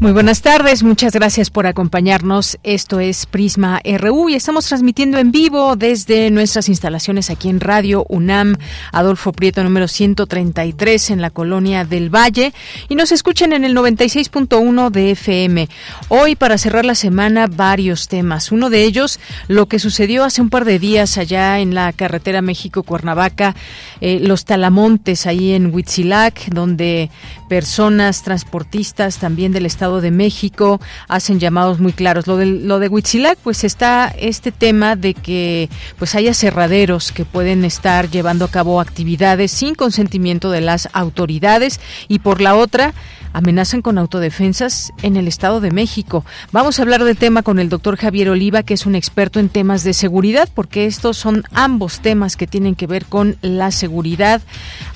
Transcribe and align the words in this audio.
Muy 0.00 0.12
buenas 0.12 0.40
tardes, 0.40 0.82
muchas 0.82 1.12
gracias 1.12 1.50
por 1.50 1.66
acompañarnos. 1.66 2.58
Esto 2.62 3.00
es 3.00 3.26
Prisma 3.26 3.82
RU 3.84 4.30
y 4.30 4.34
estamos 4.34 4.64
transmitiendo 4.64 5.18
en 5.18 5.30
vivo 5.30 5.76
desde 5.76 6.30
nuestras 6.30 6.70
instalaciones 6.70 7.28
aquí 7.28 7.50
en 7.50 7.60
Radio 7.60 8.06
UNAM, 8.08 8.56
Adolfo 8.92 9.30
Prieto 9.32 9.62
número 9.62 9.88
133 9.88 11.10
en 11.10 11.20
la 11.20 11.28
colonia 11.28 11.84
del 11.84 12.08
Valle 12.08 12.54
y 12.88 12.94
nos 12.94 13.12
escuchan 13.12 13.52
en 13.52 13.62
el 13.62 13.76
96.1 13.76 14.88
de 14.88 15.10
FM. 15.10 15.68
Hoy 16.08 16.34
para 16.34 16.56
cerrar 16.56 16.86
la 16.86 16.94
semana 16.94 17.46
varios 17.46 18.08
temas. 18.08 18.52
Uno 18.52 18.70
de 18.70 18.84
ellos, 18.84 19.20
lo 19.48 19.66
que 19.66 19.78
sucedió 19.78 20.24
hace 20.24 20.40
un 20.40 20.48
par 20.48 20.64
de 20.64 20.78
días 20.78 21.18
allá 21.18 21.58
en 21.58 21.74
la 21.74 21.92
carretera 21.92 22.40
México-Cuernavaca, 22.40 23.54
eh, 24.00 24.18
los 24.18 24.46
talamontes 24.46 25.26
ahí 25.26 25.52
en 25.52 25.74
Huitzilac, 25.74 26.46
donde 26.46 27.10
personas 27.50 28.22
transportistas 28.22 29.18
también 29.18 29.52
del 29.52 29.66
estado 29.66 29.89
de 30.00 30.12
México 30.12 30.80
hacen 31.08 31.40
llamados 31.40 31.80
muy 31.80 31.92
claros. 31.92 32.28
Lo 32.28 32.36
de, 32.36 32.46
lo 32.46 32.78
de 32.78 32.88
Huitzilac, 32.88 33.38
pues 33.38 33.64
está 33.64 34.14
este 34.16 34.52
tema 34.52 34.94
de 34.94 35.14
que 35.14 35.68
pues 35.98 36.14
haya 36.14 36.34
cerraderos 36.34 37.10
que 37.10 37.24
pueden 37.24 37.64
estar 37.64 38.08
llevando 38.08 38.44
a 38.44 38.50
cabo 38.50 38.80
actividades 38.80 39.50
sin 39.50 39.74
consentimiento 39.74 40.52
de 40.52 40.60
las 40.60 40.88
autoridades 40.92 41.80
y 42.06 42.20
por 42.20 42.40
la 42.40 42.54
otra 42.54 42.94
amenazan 43.32 43.82
con 43.82 43.98
autodefensas 43.98 44.92
en 45.02 45.16
el 45.16 45.28
Estado 45.28 45.60
de 45.60 45.70
México. 45.70 46.24
Vamos 46.52 46.78
a 46.78 46.82
hablar 46.82 47.04
del 47.04 47.16
tema 47.16 47.42
con 47.42 47.58
el 47.58 47.68
doctor 47.68 47.96
Javier 47.96 48.30
Oliva, 48.30 48.62
que 48.62 48.74
es 48.74 48.86
un 48.86 48.94
experto 48.94 49.40
en 49.40 49.48
temas 49.48 49.84
de 49.84 49.92
seguridad, 49.92 50.48
porque 50.54 50.86
estos 50.86 51.16
son 51.16 51.44
ambos 51.52 52.00
temas 52.00 52.36
que 52.36 52.46
tienen 52.46 52.74
que 52.74 52.86
ver 52.86 53.04
con 53.06 53.36
la 53.40 53.70
seguridad 53.70 54.42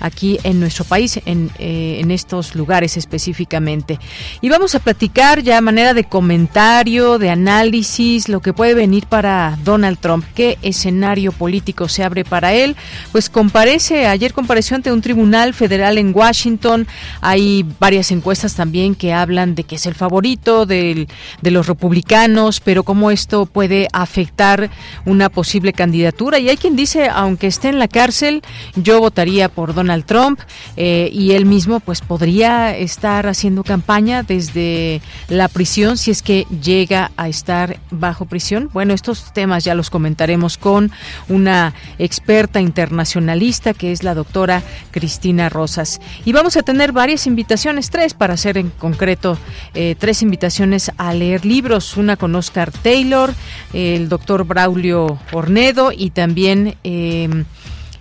aquí 0.00 0.38
en 0.42 0.60
nuestro 0.60 0.84
país, 0.84 1.20
en, 1.24 1.50
eh, 1.58 1.98
en 2.00 2.10
estos 2.10 2.54
lugares 2.54 2.96
específicamente. 2.96 3.98
Y 4.40 4.48
vamos 4.48 4.74
a 4.74 4.80
platicar 4.80 5.42
ya 5.42 5.58
a 5.58 5.60
manera 5.60 5.94
de 5.94 6.04
comentario, 6.04 7.18
de 7.18 7.30
análisis, 7.30 8.28
lo 8.28 8.40
que 8.40 8.52
puede 8.52 8.74
venir 8.74 9.06
para 9.06 9.56
Donald 9.64 9.98
Trump, 9.98 10.24
qué 10.34 10.58
escenario 10.62 11.32
político 11.32 11.88
se 11.88 12.02
abre 12.02 12.24
para 12.24 12.52
él. 12.52 12.76
Pues 13.12 13.30
comparece, 13.30 14.06
ayer 14.06 14.32
compareció 14.32 14.76
ante 14.76 14.92
un 14.92 15.02
tribunal 15.02 15.54
federal 15.54 15.98
en 15.98 16.12
Washington, 16.14 16.86
hay 17.20 17.64
varias 17.78 18.10
encuestas 18.10 18.23
encuestas 18.24 18.54
también 18.54 18.94
que 18.94 19.12
hablan 19.12 19.54
de 19.54 19.64
que 19.64 19.76
es 19.76 19.84
el 19.84 19.94
favorito 19.94 20.64
de 20.64 21.06
los 21.42 21.66
republicanos, 21.66 22.60
pero 22.60 22.82
cómo 22.82 23.10
esto 23.10 23.44
puede 23.44 23.86
afectar 23.92 24.70
una 25.04 25.28
posible 25.28 25.74
candidatura. 25.74 26.38
Y 26.38 26.48
hay 26.48 26.56
quien 26.56 26.74
dice, 26.74 27.10
aunque 27.10 27.48
esté 27.48 27.68
en 27.68 27.78
la 27.78 27.86
cárcel, 27.86 28.40
yo 28.76 28.98
votaría 28.98 29.50
por 29.50 29.74
Donald 29.74 30.06
Trump 30.06 30.40
eh, 30.78 31.10
y 31.12 31.32
él 31.32 31.44
mismo 31.44 31.80
pues 31.80 32.00
podría 32.00 32.74
estar 32.74 33.26
haciendo 33.26 33.62
campaña 33.62 34.22
desde 34.22 35.02
la 35.28 35.48
prisión 35.48 35.98
si 35.98 36.10
es 36.10 36.22
que 36.22 36.46
llega 36.62 37.10
a 37.18 37.28
estar 37.28 37.78
bajo 37.90 38.24
prisión. 38.24 38.70
Bueno, 38.72 38.94
estos 38.94 39.34
temas 39.34 39.64
ya 39.64 39.74
los 39.74 39.90
comentaremos 39.90 40.56
con 40.56 40.90
una 41.28 41.74
experta 41.98 42.62
internacionalista 42.62 43.74
que 43.74 43.92
es 43.92 44.02
la 44.02 44.14
doctora 44.14 44.62
Cristina 44.92 45.50
Rosas. 45.50 46.00
Y 46.24 46.32
vamos 46.32 46.56
a 46.56 46.62
tener 46.62 46.92
varias 46.92 47.26
invitaciones, 47.26 47.90
tres 47.90 48.13
para 48.14 48.34
hacer 48.34 48.58
en 48.58 48.70
concreto 48.70 49.36
eh, 49.74 49.94
tres 49.98 50.22
invitaciones 50.22 50.90
a 50.96 51.12
leer 51.14 51.44
libros, 51.44 51.96
una 51.96 52.16
con 52.16 52.34
Oscar 52.34 52.70
Taylor, 52.70 53.32
el 53.72 54.08
doctor 54.08 54.44
Braulio 54.44 55.18
Ornedo 55.32 55.92
y 55.92 56.10
también... 56.10 56.76
Eh, 56.84 57.44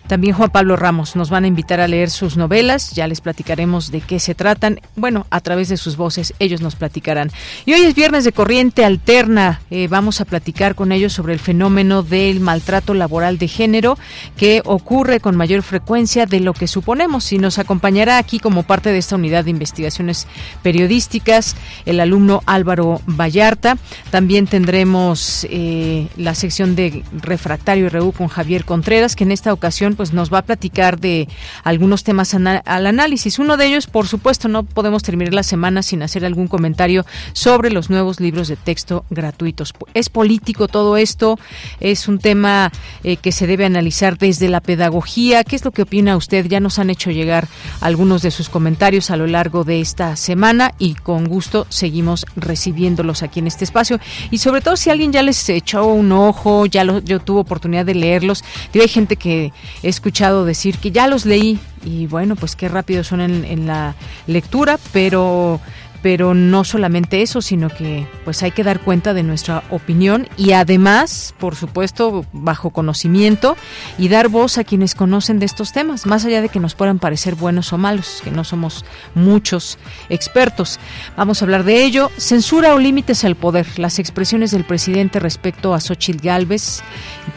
también 0.08 0.36
Juan 0.36 0.50
Pablo 0.50 0.76
Ramos 0.76 1.16
nos 1.16 1.30
van 1.30 1.46
a 1.46 1.48
invitar 1.48 1.80
a 1.80 1.88
leer 1.88 2.10
sus 2.10 2.38
novelas, 2.38 2.92
ya 2.92 3.08
les 3.08 3.22
platicaremos 3.22 3.92
de 3.92 4.02
qué 4.02 4.20
se 4.20 4.36
tratan. 4.36 4.80
Bueno, 4.96 5.26
a 5.30 5.42
través 5.42 5.70
de 5.70 5.78
sus 5.78 5.98
voces 5.98 6.34
ellos 6.40 6.62
nos 6.62 6.76
platicarán. 6.76 7.32
Y 7.66 7.74
hoy 7.74 7.82
es 7.82 7.96
viernes 7.96 8.24
de 8.24 8.32
corriente 8.32 8.86
alterna, 8.86 9.62
eh, 9.72 9.88
vamos 9.88 10.22
a 10.22 10.26
platicar 10.26 10.76
con 10.76 10.92
ellos 10.92 11.14
sobre 11.14 11.34
el 11.34 11.40
fenómeno 11.40 12.04
del 12.04 12.40
maltrato 12.40 12.94
laboral 12.94 13.38
de 13.38 13.48
género 13.48 13.98
que 14.38 14.62
ocurre 14.66 15.20
con 15.20 15.36
mayor 15.36 15.64
frecuencia 15.64 16.26
de 16.26 16.40
lo 16.40 16.54
que 16.54 16.68
suponemos. 16.68 17.32
Y 17.32 17.38
nos 17.38 17.60
acompañará 17.60 18.18
aquí 18.18 18.40
como 18.40 18.64
parte 18.64 18.92
de 18.92 18.98
esta 18.98 19.16
unidad 19.16 19.46
de 19.46 19.52
investigaciones 19.52 20.28
periodísticas 20.62 21.56
el 21.86 22.00
alumno 22.00 22.42
Álvaro 22.46 23.02
Vallarta. 23.08 23.78
También 24.10 24.48
tendremos 24.48 25.46
eh, 25.50 26.08
la 26.18 26.36
sección 26.36 26.76
de 26.76 27.04
refractario 27.14 27.90
RU 27.90 28.12
con 28.12 28.28
Javier 28.28 28.66
Contreras, 28.66 29.16
que 29.16 29.24
en 29.24 29.32
esta 29.32 29.54
ocasión 29.54 29.93
pues 29.96 30.14
nos 30.14 30.34
va 30.34 30.40
a 30.40 30.42
platicar 30.46 31.00
de 31.00 31.28
algunos 31.64 32.04
temas 32.04 32.34
al 32.34 32.88
análisis. 32.88 33.40
Uno 33.40 33.58
de 33.58 33.68
ellos, 33.68 33.88
por 33.88 34.08
supuesto, 34.08 34.48
no 34.48 34.64
podemos 34.64 35.04
terminar 35.04 35.34
la 35.34 35.44
semana 35.44 35.84
sin 35.84 36.04
hacer 36.04 36.26
algún 36.26 36.48
comentario 36.48 37.06
sobre 37.34 37.72
los 37.72 37.90
nuevos 37.90 38.20
libros 38.20 38.48
de 38.48 38.56
texto 38.56 39.06
gratuitos. 39.10 39.74
Es 39.94 40.10
político 40.10 40.68
todo 40.68 40.98
esto, 40.98 41.40
es 41.80 42.08
un 42.08 42.20
tema 42.20 42.72
eh, 43.04 43.18
que 43.18 43.32
se 43.32 43.48
debe 43.48 43.66
analizar 43.66 44.18
desde 44.18 44.50
la 44.50 44.62
pedagogía. 44.62 45.44
¿Qué 45.44 45.56
es 45.56 45.66
lo 45.66 45.72
que 45.72 45.84
opina 45.84 46.18
usted? 46.18 46.46
Ya 46.48 46.60
nos 46.60 46.80
han 46.80 46.90
hecho 46.90 47.12
llegar 47.12 47.48
algunos 47.82 48.22
de 48.22 48.32
sus 48.32 48.50
comentarios 48.50 49.10
a 49.12 49.18
lo 49.18 49.28
largo 49.28 49.64
de 49.64 49.82
esta 49.82 50.16
semana 50.16 50.74
y 50.80 50.96
con 50.96 51.28
gusto 51.28 51.66
seguimos 51.70 52.26
recibiéndolos 52.36 53.24
aquí 53.24 53.40
en 53.40 53.48
este 53.48 53.64
espacio. 53.64 54.00
Y 54.32 54.38
sobre 54.40 54.62
todo 54.62 54.78
si 54.78 54.90
alguien 54.90 55.12
ya 55.12 55.22
les 55.22 55.48
echó 55.50 55.86
un 55.86 56.12
ojo, 56.12 56.66
ya 56.66 56.84
lo, 56.84 57.00
yo 57.00 57.20
tuve 57.20 57.42
oportunidad 57.42 57.86
de 57.86 57.96
leerlos. 57.96 58.44
hay 58.74 58.88
gente 58.88 59.16
que 59.16 59.52
he 59.84 59.90
escuchado 59.90 60.46
decir 60.46 60.78
que 60.78 60.92
ya 60.92 61.08
los 61.08 61.26
leí 61.26 61.60
y 61.86 62.08
bueno, 62.08 62.36
pues 62.36 62.56
qué 62.56 62.70
rápido 62.70 63.04
son 63.04 63.22
en, 63.22 63.46
en 63.46 63.68
la 63.68 63.96
lectura, 64.26 64.80
pero 64.92 65.60
pero 66.04 66.34
no 66.34 66.66
solamente 66.66 67.22
eso, 67.22 67.42
sino 67.42 67.70
que 67.70 68.06
pues 68.26 68.44
hay 68.44 68.52
que 68.52 68.66
dar 68.66 68.82
cuenta 68.82 69.14
de 69.14 69.24
nuestra 69.24 69.64
opinión 69.70 70.28
y 70.36 70.52
además, 70.52 71.34
por 71.40 71.56
supuesto, 71.56 72.26
bajo 72.34 72.72
conocimiento 72.72 73.56
y 73.98 74.10
dar 74.10 74.28
voz 74.28 74.58
a 74.58 74.66
quienes 74.66 74.96
conocen 74.96 75.40
de 75.40 75.46
estos 75.46 75.72
temas, 75.72 76.06
más 76.06 76.26
allá 76.26 76.42
de 76.42 76.50
que 76.50 76.60
nos 76.60 76.76
puedan 76.76 77.00
parecer 77.00 77.36
buenos 77.36 77.72
o 77.72 77.78
malos, 77.78 78.20
que 78.22 78.32
no 78.32 78.44
somos 78.44 78.84
muchos 79.16 79.78
expertos. 80.10 80.78
Vamos 81.16 81.42
a 81.42 81.46
hablar 81.46 81.64
de 81.64 81.86
ello. 81.86 82.12
Censura 82.18 82.76
o 82.76 82.80
límites 82.80 83.24
al 83.24 83.36
poder. 83.36 83.80
Las 83.80 83.98
expresiones 83.98 84.52
del 84.52 84.66
presidente 84.66 85.22
respecto 85.22 85.74
a 85.74 85.80
Xochitl 85.80 86.28
Galvez 86.28 86.82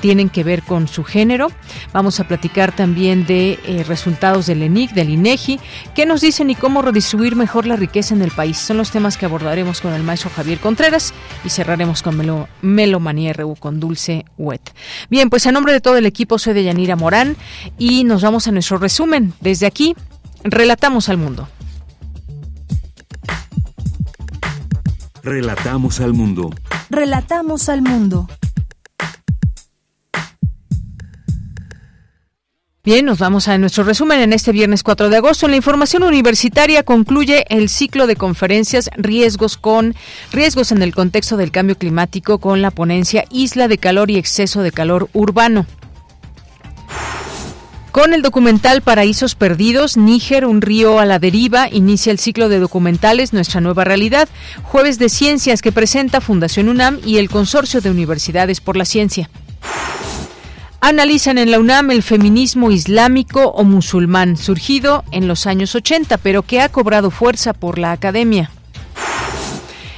tienen 0.00 0.28
que 0.28 0.42
ver 0.42 0.62
con 0.62 0.88
su 0.88 1.04
género. 1.04 1.52
Vamos 1.92 2.18
a 2.18 2.26
platicar 2.26 2.74
también 2.74 3.26
de 3.26 3.60
eh, 3.64 3.84
resultados 3.86 4.46
del 4.46 4.64
ENIC, 4.64 4.90
del 4.90 5.10
INEGI, 5.10 5.60
qué 5.94 6.04
nos 6.04 6.20
dicen 6.20 6.50
y 6.50 6.56
cómo 6.56 6.82
redistribuir 6.82 7.36
mejor 7.36 7.66
la 7.66 7.76
riqueza 7.76 8.12
en 8.12 8.22
el 8.22 8.32
país 8.32 8.55
son 8.58 8.76
los 8.76 8.90
temas 8.90 9.16
que 9.16 9.26
abordaremos 9.26 9.80
con 9.80 9.92
el 9.92 10.02
maestro 10.02 10.30
Javier 10.34 10.58
Contreras 10.58 11.12
y 11.44 11.50
cerraremos 11.50 12.02
con 12.02 12.16
Melo, 12.16 12.48
Melomanía 12.62 13.32
RU 13.32 13.56
con 13.56 13.80
Dulce 13.80 14.24
Wet. 14.38 14.74
Bien, 15.10 15.30
pues 15.30 15.46
a 15.46 15.52
nombre 15.52 15.72
de 15.72 15.80
todo 15.80 15.96
el 15.96 16.06
equipo 16.06 16.38
soy 16.38 16.54
de 16.54 16.64
Yanira 16.64 16.96
Morán 16.96 17.36
y 17.78 18.04
nos 18.04 18.22
vamos 18.22 18.46
a 18.48 18.52
nuestro 18.52 18.78
resumen. 18.78 19.32
Desde 19.40 19.66
aquí, 19.66 19.94
relatamos 20.44 21.08
al 21.08 21.18
mundo. 21.18 21.48
Relatamos 25.22 26.00
al 26.00 26.14
mundo. 26.14 26.50
Relatamos 26.88 27.68
al 27.68 27.82
mundo. 27.82 28.28
Bien, 32.86 33.04
nos 33.04 33.18
vamos 33.18 33.48
a 33.48 33.58
nuestro 33.58 33.82
resumen 33.82 34.20
en 34.20 34.32
este 34.32 34.52
viernes 34.52 34.84
4 34.84 35.10
de 35.10 35.16
agosto. 35.16 35.48
La 35.48 35.56
información 35.56 36.04
universitaria 36.04 36.84
concluye 36.84 37.44
el 37.48 37.68
ciclo 37.68 38.06
de 38.06 38.14
conferencias 38.14 38.90
Riesgos 38.96 39.56
con 39.56 39.96
riesgos 40.30 40.70
en 40.70 40.80
el 40.82 40.94
contexto 40.94 41.36
del 41.36 41.50
cambio 41.50 41.76
climático 41.76 42.38
con 42.38 42.62
la 42.62 42.70
ponencia 42.70 43.24
Isla 43.28 43.66
de 43.66 43.78
calor 43.78 44.12
y 44.12 44.18
exceso 44.18 44.62
de 44.62 44.70
calor 44.70 45.10
urbano. 45.14 45.66
Con 47.90 48.14
el 48.14 48.22
documental 48.22 48.82
Paraísos 48.82 49.34
Perdidos, 49.34 49.96
Níger, 49.96 50.46
un 50.46 50.62
río 50.62 51.00
a 51.00 51.06
la 51.06 51.18
deriva, 51.18 51.68
inicia 51.68 52.12
el 52.12 52.20
ciclo 52.20 52.48
de 52.48 52.60
documentales 52.60 53.32
Nuestra 53.32 53.60
Nueva 53.60 53.82
Realidad, 53.82 54.28
jueves 54.62 55.00
de 55.00 55.08
ciencias 55.08 55.60
que 55.60 55.72
presenta 55.72 56.20
Fundación 56.20 56.68
UNAM 56.68 57.00
y 57.04 57.16
el 57.16 57.30
Consorcio 57.30 57.80
de 57.80 57.90
Universidades 57.90 58.60
por 58.60 58.76
la 58.76 58.84
Ciencia. 58.84 59.28
Analizan 60.80 61.38
en 61.38 61.50
la 61.50 61.58
UNAM 61.58 61.90
el 61.90 62.02
feminismo 62.02 62.70
islámico 62.70 63.48
o 63.48 63.64
musulmán, 63.64 64.36
surgido 64.36 65.04
en 65.10 65.26
los 65.26 65.46
años 65.46 65.74
80, 65.74 66.18
pero 66.18 66.42
que 66.42 66.60
ha 66.60 66.68
cobrado 66.68 67.10
fuerza 67.10 67.52
por 67.52 67.78
la 67.78 67.92
academia. 67.92 68.50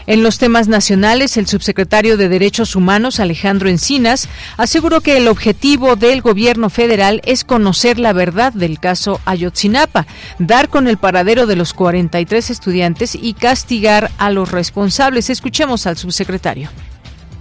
En 0.08 0.22
los 0.22 0.38
temas 0.38 0.68
nacionales, 0.68 1.36
el 1.36 1.46
subsecretario 1.46 2.16
de 2.16 2.30
Derechos 2.30 2.74
Humanos, 2.74 3.20
Alejandro 3.20 3.68
Encinas, 3.68 4.26
aseguró 4.56 5.02
que 5.02 5.18
el 5.18 5.28
objetivo 5.28 5.96
del 5.96 6.22
gobierno 6.22 6.70
federal 6.70 7.20
es 7.26 7.44
conocer 7.44 7.98
la 7.98 8.14
verdad 8.14 8.54
del 8.54 8.80
caso 8.80 9.20
Ayotzinapa, 9.26 10.06
dar 10.38 10.70
con 10.70 10.88
el 10.88 10.96
paradero 10.96 11.46
de 11.46 11.56
los 11.56 11.74
43 11.74 12.48
estudiantes 12.48 13.18
y 13.20 13.34
castigar 13.34 14.10
a 14.16 14.30
los 14.30 14.50
responsables. 14.50 15.28
Escuchemos 15.28 15.86
al 15.86 15.98
subsecretario. 15.98 16.70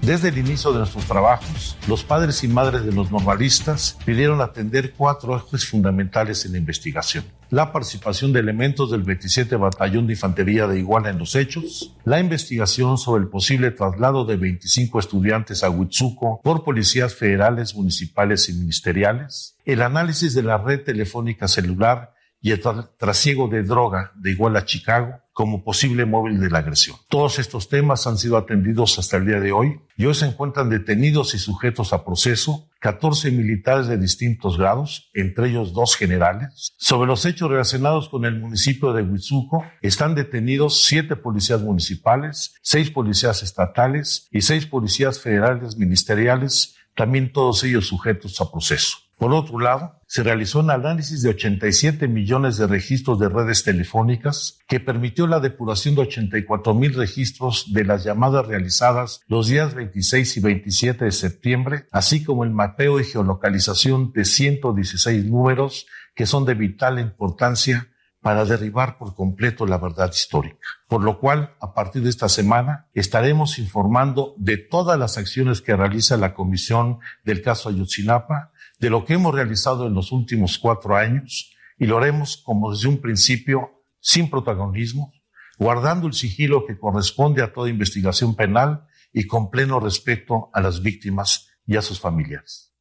Desde 0.01 0.29
el 0.29 0.37
inicio 0.37 0.71
de 0.71 0.79
nuestros 0.79 1.05
trabajos, 1.05 1.75
los 1.87 2.03
padres 2.03 2.43
y 2.43 2.47
madres 2.47 2.85
de 2.85 2.93
los 2.93 3.11
normalistas 3.11 3.97
pidieron 4.05 4.41
atender 4.41 4.93
cuatro 4.93 5.35
ejes 5.35 5.65
fundamentales 5.65 6.45
en 6.45 6.53
la 6.53 6.59
investigación. 6.59 7.25
La 7.49 7.71
participación 7.71 8.31
de 8.31 8.39
elementos 8.39 8.91
del 8.91 9.03
27 9.03 9.55
Batallón 9.55 10.07
de 10.07 10.13
Infantería 10.13 10.67
de 10.67 10.79
Iguala 10.79 11.09
en 11.09 11.17
los 11.17 11.35
hechos, 11.35 11.95
la 12.05 12.19
investigación 12.19 12.97
sobre 12.97 13.23
el 13.23 13.29
posible 13.29 13.71
traslado 13.71 14.23
de 14.23 14.37
25 14.37 14.99
estudiantes 14.99 15.63
a 15.63 15.69
Huitzuco 15.69 16.41
por 16.43 16.63
policías 16.63 17.15
federales, 17.15 17.75
municipales 17.75 18.47
y 18.49 18.53
ministeriales, 18.53 19.57
el 19.65 19.81
análisis 19.81 20.33
de 20.33 20.43
la 20.43 20.57
red 20.57 20.83
telefónica 20.83 21.47
celular 21.47 22.13
y 22.39 22.51
el 22.51 22.61
trasiego 22.97 23.47
de 23.47 23.63
droga 23.63 24.11
de 24.15 24.31
Iguala 24.31 24.59
a 24.59 24.65
Chicago 24.65 25.21
como 25.37 25.63
posible 25.63 26.07
móvil 26.07 26.39
de 26.39 26.49
la 26.49 26.57
agresión. 26.57 26.97
Todos 27.09 27.37
estos 27.37 27.69
temas 27.69 28.07
han 28.07 28.17
sido 28.17 28.37
atendidos 28.37 28.97
hasta 28.97 29.17
el 29.17 29.27
día 29.27 29.39
de 29.39 29.51
hoy 29.51 29.79
y 29.95 30.07
hoy 30.07 30.15
se 30.15 30.25
encuentran 30.25 30.67
detenidos 30.67 31.35
y 31.35 31.37
sujetos 31.37 31.93
a 31.93 32.03
proceso 32.03 32.71
14 32.79 33.29
militares 33.29 33.85
de 33.85 33.99
distintos 33.99 34.57
grados, 34.57 35.11
entre 35.13 35.49
ellos 35.49 35.73
dos 35.73 35.95
generales. 35.95 36.73
Sobre 36.79 37.05
los 37.05 37.23
hechos 37.23 37.51
relacionados 37.51 38.09
con 38.09 38.25
el 38.25 38.39
municipio 38.39 38.93
de 38.93 39.03
Huizuco 39.03 39.63
están 39.83 40.15
detenidos 40.15 40.83
siete 40.85 41.15
policías 41.15 41.61
municipales, 41.61 42.55
seis 42.63 42.89
policías 42.89 43.43
estatales 43.43 44.27
y 44.31 44.41
seis 44.41 44.65
policías 44.65 45.19
federales 45.19 45.77
ministeriales, 45.77 46.77
también 46.95 47.31
todos 47.31 47.63
ellos 47.63 47.85
sujetos 47.85 48.41
a 48.41 48.51
proceso. 48.51 49.06
Por 49.17 49.33
otro 49.33 49.59
lado, 49.59 49.99
se 50.05 50.21
realizó 50.21 50.59
un 50.59 50.69
análisis 50.69 51.23
de 51.23 51.29
87 51.29 52.07
millones 52.07 52.57
de 52.57 52.67
registros 52.67 53.19
de 53.19 53.29
redes 53.29 53.63
telefónicas 53.63 54.59
que 54.67 54.79
permitió 54.79 55.25
la 55.25 55.39
depuración 55.39 55.95
de 55.95 56.01
84 56.01 56.75
mil 56.75 56.93
registros 56.93 57.73
de 57.73 57.83
las 57.83 58.03
llamadas 58.03 58.45
realizadas 58.45 59.21
los 59.27 59.47
días 59.47 59.73
26 59.73 60.37
y 60.37 60.39
27 60.39 61.05
de 61.05 61.11
septiembre, 61.11 61.87
así 61.91 62.23
como 62.23 62.43
el 62.43 62.51
mapeo 62.51 62.99
y 62.99 63.05
geolocalización 63.05 64.11
de 64.13 64.23
116 64.23 65.25
números 65.25 65.87
que 66.13 66.27
son 66.27 66.45
de 66.45 66.53
vital 66.53 66.99
importancia 66.99 67.89
para 68.21 68.45
derribar 68.45 68.97
por 68.97 69.15
completo 69.15 69.65
la 69.65 69.77
verdad 69.77 70.11
histórica. 70.13 70.67
Por 70.87 71.03
lo 71.03 71.19
cual, 71.19 71.55
a 71.59 71.73
partir 71.73 72.03
de 72.03 72.09
esta 72.09 72.29
semana, 72.29 72.87
estaremos 72.93 73.57
informando 73.57 74.35
de 74.37 74.57
todas 74.57 74.99
las 74.99 75.17
acciones 75.17 75.61
que 75.61 75.75
realiza 75.75 76.17
la 76.17 76.33
Comisión 76.33 76.99
del 77.23 77.41
caso 77.41 77.69
Ayotzinapa, 77.69 78.51
de 78.79 78.89
lo 78.89 79.05
que 79.05 79.13
hemos 79.13 79.33
realizado 79.33 79.87
en 79.87 79.93
los 79.93 80.11
últimos 80.11 80.57
cuatro 80.57 80.95
años 80.95 81.53
y 81.77 81.85
lo 81.85 81.97
haremos 81.97 82.37
como 82.37 82.71
desde 82.71 82.87
un 82.87 83.01
principio, 83.01 83.83
sin 83.99 84.29
protagonismo, 84.29 85.11
guardando 85.57 86.07
el 86.07 86.13
sigilo 86.13 86.65
que 86.65 86.77
corresponde 86.77 87.43
a 87.43 87.53
toda 87.53 87.69
investigación 87.69 88.35
penal 88.35 88.85
y 89.11 89.25
con 89.25 89.49
pleno 89.49 89.79
respeto 89.79 90.49
a 90.53 90.61
las 90.61 90.81
víctimas 90.81 91.49
y 91.65 91.75
a 91.75 91.81
sus 91.81 91.99
familiares. 91.99 92.73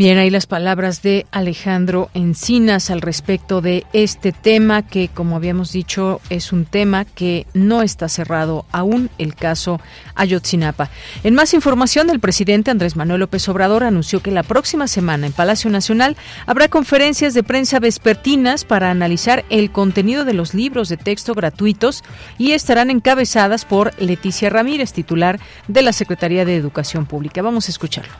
Bien, 0.00 0.16
ahí 0.16 0.30
las 0.30 0.46
palabras 0.46 1.02
de 1.02 1.26
Alejandro 1.30 2.08
Encinas 2.14 2.88
al 2.88 3.02
respecto 3.02 3.60
de 3.60 3.84
este 3.92 4.32
tema 4.32 4.80
que, 4.80 5.08
como 5.08 5.36
habíamos 5.36 5.72
dicho, 5.72 6.22
es 6.30 6.54
un 6.54 6.64
tema 6.64 7.04
que 7.04 7.46
no 7.52 7.82
está 7.82 8.08
cerrado 8.08 8.64
aún, 8.72 9.10
el 9.18 9.34
caso 9.34 9.78
Ayotzinapa. 10.14 10.88
En 11.22 11.34
más 11.34 11.52
información, 11.52 12.08
el 12.08 12.18
presidente 12.18 12.70
Andrés 12.70 12.96
Manuel 12.96 13.20
López 13.20 13.46
Obrador 13.50 13.84
anunció 13.84 14.22
que 14.22 14.30
la 14.30 14.42
próxima 14.42 14.88
semana 14.88 15.26
en 15.26 15.34
Palacio 15.34 15.68
Nacional 15.68 16.16
habrá 16.46 16.68
conferencias 16.68 17.34
de 17.34 17.42
prensa 17.42 17.78
vespertinas 17.78 18.64
para 18.64 18.90
analizar 18.90 19.44
el 19.50 19.70
contenido 19.70 20.24
de 20.24 20.32
los 20.32 20.54
libros 20.54 20.88
de 20.88 20.96
texto 20.96 21.34
gratuitos 21.34 22.04
y 22.38 22.52
estarán 22.52 22.88
encabezadas 22.88 23.66
por 23.66 23.92
Leticia 24.00 24.48
Ramírez, 24.48 24.94
titular 24.94 25.38
de 25.68 25.82
la 25.82 25.92
Secretaría 25.92 26.46
de 26.46 26.56
Educación 26.56 27.04
Pública. 27.04 27.42
Vamos 27.42 27.68
a 27.68 27.72
escucharlo. 27.72 28.14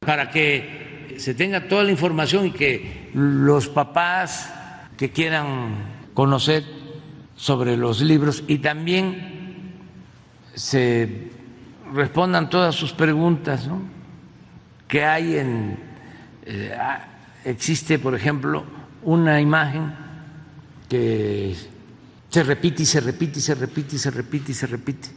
Para 0.00 0.28
que 0.28 0.91
se 1.18 1.34
tenga 1.34 1.68
toda 1.68 1.84
la 1.84 1.90
información 1.90 2.46
y 2.46 2.52
que 2.52 3.10
los 3.14 3.68
papás 3.68 4.52
que 4.96 5.10
quieran 5.10 5.74
conocer 6.14 6.64
sobre 7.36 7.76
los 7.76 8.00
libros 8.00 8.44
y 8.46 8.58
también 8.58 9.74
se 10.54 11.30
respondan 11.92 12.50
todas 12.50 12.74
sus 12.74 12.92
preguntas 12.92 13.66
¿no? 13.66 13.80
que 14.86 15.04
hay 15.04 15.36
en 15.36 15.78
eh, 16.44 16.76
ah, 16.78 17.04
existe 17.44 17.98
por 17.98 18.14
ejemplo 18.14 18.64
una 19.02 19.40
imagen 19.40 19.92
que 20.88 21.56
se 22.28 22.42
repite 22.42 22.82
y 22.82 22.86
se 22.86 23.00
repite 23.00 23.38
y 23.38 23.42
se 23.42 23.54
repite 23.54 23.96
y 23.96 23.98
se 23.98 24.10
repite 24.10 24.52
y 24.52 24.54
se 24.54 24.66
repite 24.66 25.08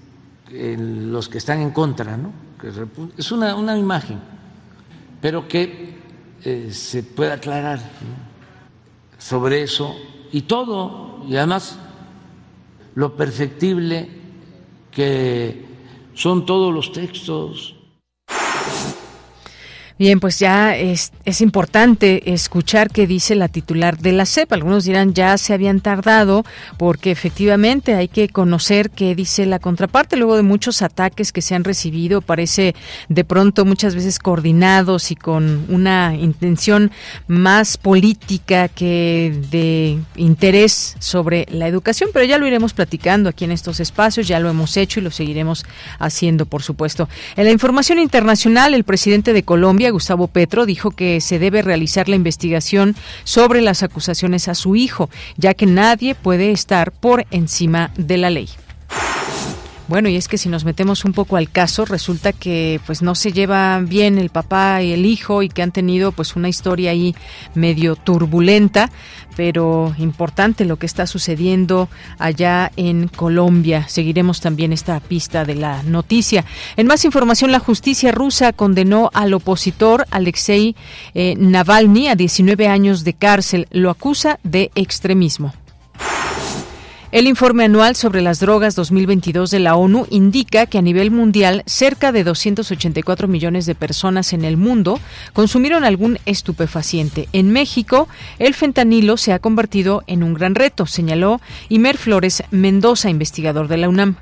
en 0.52 1.12
los 1.12 1.30
que 1.30 1.38
están 1.38 1.62
en 1.62 1.72
contra 1.72 2.18
no 2.18 2.32
es 3.18 3.32
una, 3.32 3.56
una 3.56 3.78
imagen 3.78 4.35
pero 5.26 5.48
que 5.48 5.96
eh, 6.44 6.70
se 6.72 7.02
pueda 7.02 7.34
aclarar 7.34 7.80
sobre 9.18 9.64
eso 9.64 9.96
y 10.32 10.44
todo, 10.44 11.26
y 11.28 11.36
además 11.36 11.80
lo 12.94 13.16
perfectible 13.16 14.08
que 14.92 15.66
son 16.14 16.46
todos 16.46 16.72
los 16.72 16.92
textos 16.92 17.75
Bien, 19.98 20.20
pues 20.20 20.40
ya 20.40 20.76
es, 20.76 21.14
es, 21.24 21.40
importante 21.40 22.34
escuchar 22.34 22.92
qué 22.92 23.08
dice 23.08 23.34
la 23.34 23.48
titular 23.48 23.98
de 23.98 24.12
la 24.12 24.26
CEP. 24.26 24.52
Algunos 24.52 24.84
dirán 24.84 25.14
ya 25.14 25.38
se 25.38 25.54
habían 25.54 25.80
tardado 25.80 26.44
porque 26.78 27.12
efectivamente 27.12 27.96
hay 27.96 28.10
que 28.10 28.28
conocer 28.28 28.90
qué 28.90 29.16
dice 29.16 29.46
la 29.46 29.60
contraparte 29.60 30.18
luego 30.18 30.36
de 30.36 30.42
muchos 30.42 30.82
ataques 30.82 31.32
que 31.32 31.42
se 31.42 31.56
han 31.56 31.64
recibido. 31.64 32.20
Parece 32.20 32.76
de 33.08 33.24
pronto 33.24 33.64
muchas 33.64 33.96
veces 33.96 34.20
coordinados 34.20 35.12
y 35.12 35.16
con 35.16 35.66
una 35.70 36.14
intención 36.14 36.92
más 37.28 37.78
política 37.78 38.68
que 38.68 39.34
de 39.50 39.98
interés 40.18 40.98
sobre 41.00 41.46
la 41.50 41.70
educación, 41.70 42.10
pero 42.12 42.26
ya 42.26 42.38
lo 42.38 42.48
iremos 42.48 42.74
platicando 42.74 43.30
aquí 43.30 43.46
en 43.46 43.52
estos 43.54 43.80
espacios, 43.80 44.28
ya 44.28 44.42
lo 44.42 44.50
hemos 44.50 44.76
hecho 44.76 45.00
y 45.00 45.04
lo 45.04 45.12
seguiremos 45.12 45.66
haciendo, 46.00 46.46
por 46.46 46.64
supuesto. 46.64 47.08
En 47.38 47.46
la 47.46 47.52
información 47.52 47.98
internacional, 47.98 48.74
el 48.74 48.84
presidente 48.84 49.32
de 49.32 49.44
Colombia 49.44 49.85
Gustavo 49.92 50.28
Petro, 50.28 50.66
dijo 50.66 50.92
que 50.92 51.22
se 51.22 51.40
debe 51.40 51.62
realizar 51.62 52.10
la 52.10 52.16
investigación 52.16 52.96
sobre 53.24 53.62
las 53.62 53.84
acusaciones 53.84 54.48
a 54.48 54.56
su 54.56 54.76
hijo, 54.76 55.10
ya 55.38 55.54
que 55.54 55.66
nadie 55.66 56.16
puede 56.16 56.52
estar 56.52 56.92
por 56.92 57.26
encima 57.32 57.92
de 57.98 58.18
la 58.18 58.30
ley. 58.30 58.50
Bueno, 59.88 60.10
y 60.10 60.16
es 60.16 60.28
que 60.28 60.40
si 60.40 60.50
nos 60.50 60.66
metemos 60.66 61.06
un 61.06 61.14
poco 61.14 61.38
al 61.38 61.52
caso, 61.52 61.86
resulta 61.86 62.34
que 62.34 62.80
pues 62.88 63.04
no 63.04 63.14
se 63.14 63.32
llevan 63.32 63.88
bien 63.88 64.18
el 64.18 64.32
papá 64.32 64.82
y 64.82 64.92
el 64.92 65.06
hijo 65.06 65.44
y 65.44 65.50
que 65.50 65.62
han 65.62 65.72
tenido 65.72 66.12
pues 66.12 66.36
una 66.36 66.50
historia 66.50 66.90
ahí 66.90 67.16
medio 67.54 67.96
turbulenta, 67.96 68.90
pero 69.36 69.94
importante 69.98 70.66
lo 70.66 70.78
que 70.78 70.86
está 70.86 71.08
sucediendo 71.08 71.90
allá 72.20 72.72
en 72.76 73.08
Colombia. 73.08 73.88
Seguiremos 73.88 74.42
también 74.42 74.74
esta 74.74 75.00
pista 75.00 75.46
de 75.46 75.56
la 75.56 75.84
noticia. 75.84 76.46
En 76.78 76.88
más 76.88 77.06
información, 77.06 77.52
la 77.52 77.60
justicia 77.60 78.12
rusa 78.12 78.54
condenó 78.54 79.10
al 79.14 79.34
opositor 79.34 80.06
Alexei 80.12 80.76
eh, 81.14 81.36
Navalny 81.38 82.08
a 82.08 82.16
19 82.16 82.68
años 82.68 83.04
de 83.04 83.14
cárcel. 83.14 83.68
Lo 83.72 83.90
acusa 83.90 84.40
de 84.44 84.72
extremismo. 84.76 85.54
El 87.16 87.28
informe 87.28 87.64
anual 87.64 87.96
sobre 87.96 88.22
las 88.22 88.42
drogas 88.42 88.76
2022 88.76 89.50
de 89.50 89.60
la 89.60 89.78
ONU 89.78 90.06
indica 90.10 90.66
que 90.66 90.78
a 90.78 90.82
nivel 90.82 91.12
mundial 91.12 91.64
cerca 91.66 92.12
de 92.12 92.26
284 92.26 93.30
millones 93.30 93.66
de 93.66 93.74
personas 93.74 94.34
en 94.34 94.44
el 94.44 94.58
mundo 94.58 95.00
consumieron 95.32 95.86
algún 95.86 96.20
estupefaciente. 96.26 97.30
En 97.32 97.52
México, 97.52 98.10
el 98.38 98.54
fentanilo 98.54 99.16
se 99.16 99.32
ha 99.32 99.40
convertido 99.40 100.04
en 100.08 100.24
un 100.24 100.34
gran 100.34 100.56
reto, 100.56 100.88
señaló 100.88 101.40
Imer 101.70 101.96
Flores 101.96 102.44
Mendoza, 102.52 103.10
investigador 103.10 103.70
de 103.70 103.78
la 103.78 103.88
UNAM. 103.88 104.18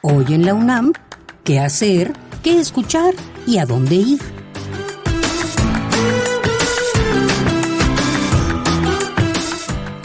Hoy 0.00 0.24
en 0.30 0.46
la 0.46 0.54
UNAM, 0.54 0.94
¿qué 1.44 1.60
hacer? 1.60 2.14
qué 2.46 2.60
escuchar 2.60 3.12
y 3.44 3.58
a 3.58 3.66
dónde 3.66 3.96
ir. 3.96 4.45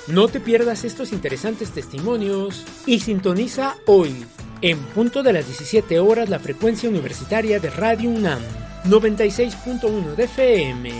No 0.08 0.28
te 0.28 0.40
pierdas 0.40 0.84
estos 0.84 1.12
interesantes 1.12 1.70
testimonios 1.70 2.64
y 2.86 3.00
sintoniza 3.00 3.76
hoy, 3.86 4.24
en 4.62 4.78
punto 4.78 5.22
de 5.22 5.32
las 5.32 5.46
17 5.46 5.98
horas, 5.98 6.28
la 6.28 6.38
frecuencia 6.38 6.88
universitaria 6.88 7.58
de 7.58 7.70
Radio 7.70 8.10
UNAM. 8.10 8.42
96.1 8.84 10.14
de 10.14 10.24
FM. 10.24 10.90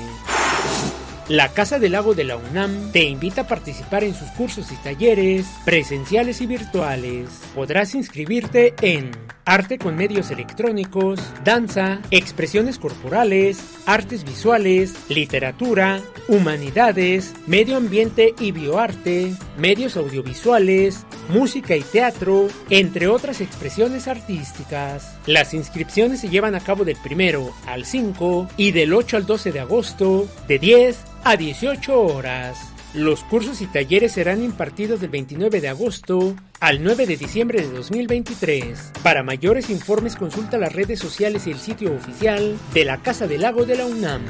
La 1.28 1.50
Casa 1.50 1.78
del 1.78 1.92
Lago 1.92 2.14
de 2.14 2.24
la 2.24 2.36
UNAM 2.36 2.92
te 2.92 3.04
invita 3.04 3.42
a 3.42 3.46
participar 3.46 4.04
en 4.04 4.14
sus 4.14 4.28
cursos 4.30 4.72
y 4.72 4.76
talleres 4.76 5.46
presenciales 5.66 6.40
y 6.40 6.46
virtuales. 6.46 7.28
Podrás 7.54 7.94
inscribirte 7.94 8.74
en 8.80 9.10
arte 9.44 9.78
con 9.78 9.96
medios 9.96 10.30
electrónicos, 10.30 11.20
danza, 11.44 12.00
expresiones 12.10 12.78
corporales, 12.78 13.58
artes 13.86 14.24
visuales, 14.24 14.94
literatura, 15.08 16.00
humanidades, 16.28 17.34
medio 17.46 17.76
ambiente 17.76 18.34
y 18.38 18.52
bioarte, 18.52 19.34
medios 19.58 19.96
audiovisuales, 19.96 21.04
música 21.28 21.76
y 21.76 21.82
teatro, 21.82 22.48
entre 22.70 23.06
otras 23.08 23.40
expresiones 23.40 24.08
artísticas. 24.08 25.16
Las 25.26 25.54
inscripciones 25.54 26.20
se 26.20 26.28
llevan 26.28 26.54
a 26.54 26.60
cabo 26.60 26.84
del 26.84 26.96
primero 27.02 27.52
al 27.66 27.84
5 27.84 28.48
y 28.56 28.72
del 28.72 28.94
8 28.94 29.18
al 29.18 29.26
12 29.26 29.52
de 29.52 29.60
agosto, 29.60 30.28
de 30.48 30.58
10 30.58 30.96
a 31.24 31.36
18 31.36 32.00
horas. 32.00 32.73
Los 32.94 33.24
cursos 33.24 33.60
y 33.60 33.66
talleres 33.66 34.12
serán 34.12 34.44
impartidos 34.44 35.00
del 35.00 35.10
29 35.10 35.60
de 35.60 35.68
agosto 35.68 36.36
al 36.60 36.84
9 36.84 37.06
de 37.08 37.16
diciembre 37.16 37.60
de 37.60 37.68
2023. 37.68 38.92
Para 39.02 39.24
mayores 39.24 39.68
informes 39.68 40.14
consulta 40.14 40.58
las 40.58 40.72
redes 40.72 41.00
sociales 41.00 41.48
y 41.48 41.50
el 41.50 41.58
sitio 41.58 41.92
oficial 41.92 42.56
de 42.72 42.84
la 42.84 42.98
Casa 42.98 43.26
del 43.26 43.42
Lago 43.42 43.66
de 43.66 43.76
la 43.76 43.86
UNAM. 43.86 44.22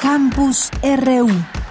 Campus 0.00 0.70
RU 0.82 1.61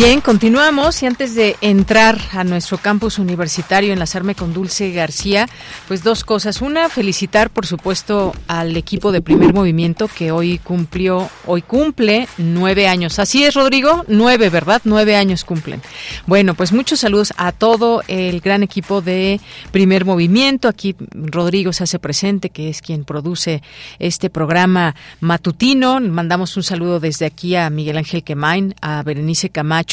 Bien, 0.00 0.20
continuamos 0.20 1.02
y 1.02 1.06
antes 1.06 1.34
de 1.34 1.56
entrar 1.60 2.20
a 2.30 2.44
nuestro 2.44 2.78
campus 2.78 3.18
universitario, 3.18 3.92
enlazarme 3.92 4.36
con 4.36 4.52
Dulce 4.52 4.92
García, 4.92 5.48
pues 5.88 6.04
dos 6.04 6.22
cosas. 6.22 6.62
Una, 6.62 6.88
felicitar 6.88 7.50
por 7.50 7.66
supuesto 7.66 8.32
al 8.46 8.76
equipo 8.76 9.10
de 9.10 9.22
primer 9.22 9.52
movimiento 9.52 10.06
que 10.06 10.30
hoy 10.30 10.58
cumplió, 10.58 11.28
hoy 11.46 11.62
cumple 11.62 12.28
nueve 12.38 12.86
años. 12.86 13.18
Así 13.18 13.42
es, 13.42 13.54
Rodrigo, 13.54 14.04
nueve, 14.06 14.50
¿verdad? 14.50 14.80
Nueve 14.84 15.16
años 15.16 15.44
cumplen. 15.44 15.82
Bueno, 16.26 16.54
pues 16.54 16.72
muchos 16.72 17.00
saludos 17.00 17.34
a 17.36 17.50
todo 17.50 18.04
el 18.06 18.38
gran 18.38 18.62
equipo 18.62 19.00
de 19.00 19.40
primer 19.72 20.04
movimiento. 20.04 20.68
Aquí 20.68 20.94
Rodrigo 21.10 21.72
se 21.72 21.82
hace 21.82 21.98
presente, 21.98 22.50
que 22.50 22.68
es 22.68 22.82
quien 22.82 23.02
produce 23.02 23.64
este 23.98 24.30
programa 24.30 24.94
matutino. 25.18 25.98
Mandamos 25.98 26.56
un 26.56 26.62
saludo 26.62 27.00
desde 27.00 27.26
aquí 27.26 27.56
a 27.56 27.68
Miguel 27.68 27.96
Ángel 27.98 28.22
Quemain, 28.22 28.76
a 28.80 29.02
Berenice 29.02 29.50
Camacho 29.50 29.87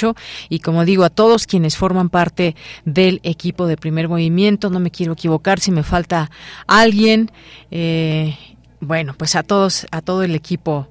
y 0.49 0.59
como 0.59 0.85
digo 0.85 1.03
a 1.03 1.09
todos 1.09 1.47
quienes 1.47 1.77
forman 1.77 2.09
parte 2.09 2.55
del 2.83 3.19
equipo 3.23 3.67
de 3.67 3.77
primer 3.77 4.09
movimiento. 4.09 4.69
No 4.69 4.79
me 4.79 4.91
quiero 4.91 5.13
equivocar 5.13 5.59
si 5.59 5.71
me 5.71 5.83
falta 5.83 6.29
alguien. 6.67 7.31
Eh, 7.71 8.37
bueno, 8.79 9.15
pues 9.17 9.35
a 9.35 9.43
todos, 9.43 9.87
a 9.91 10.01
todo 10.01 10.23
el 10.23 10.35
equipo 10.35 10.87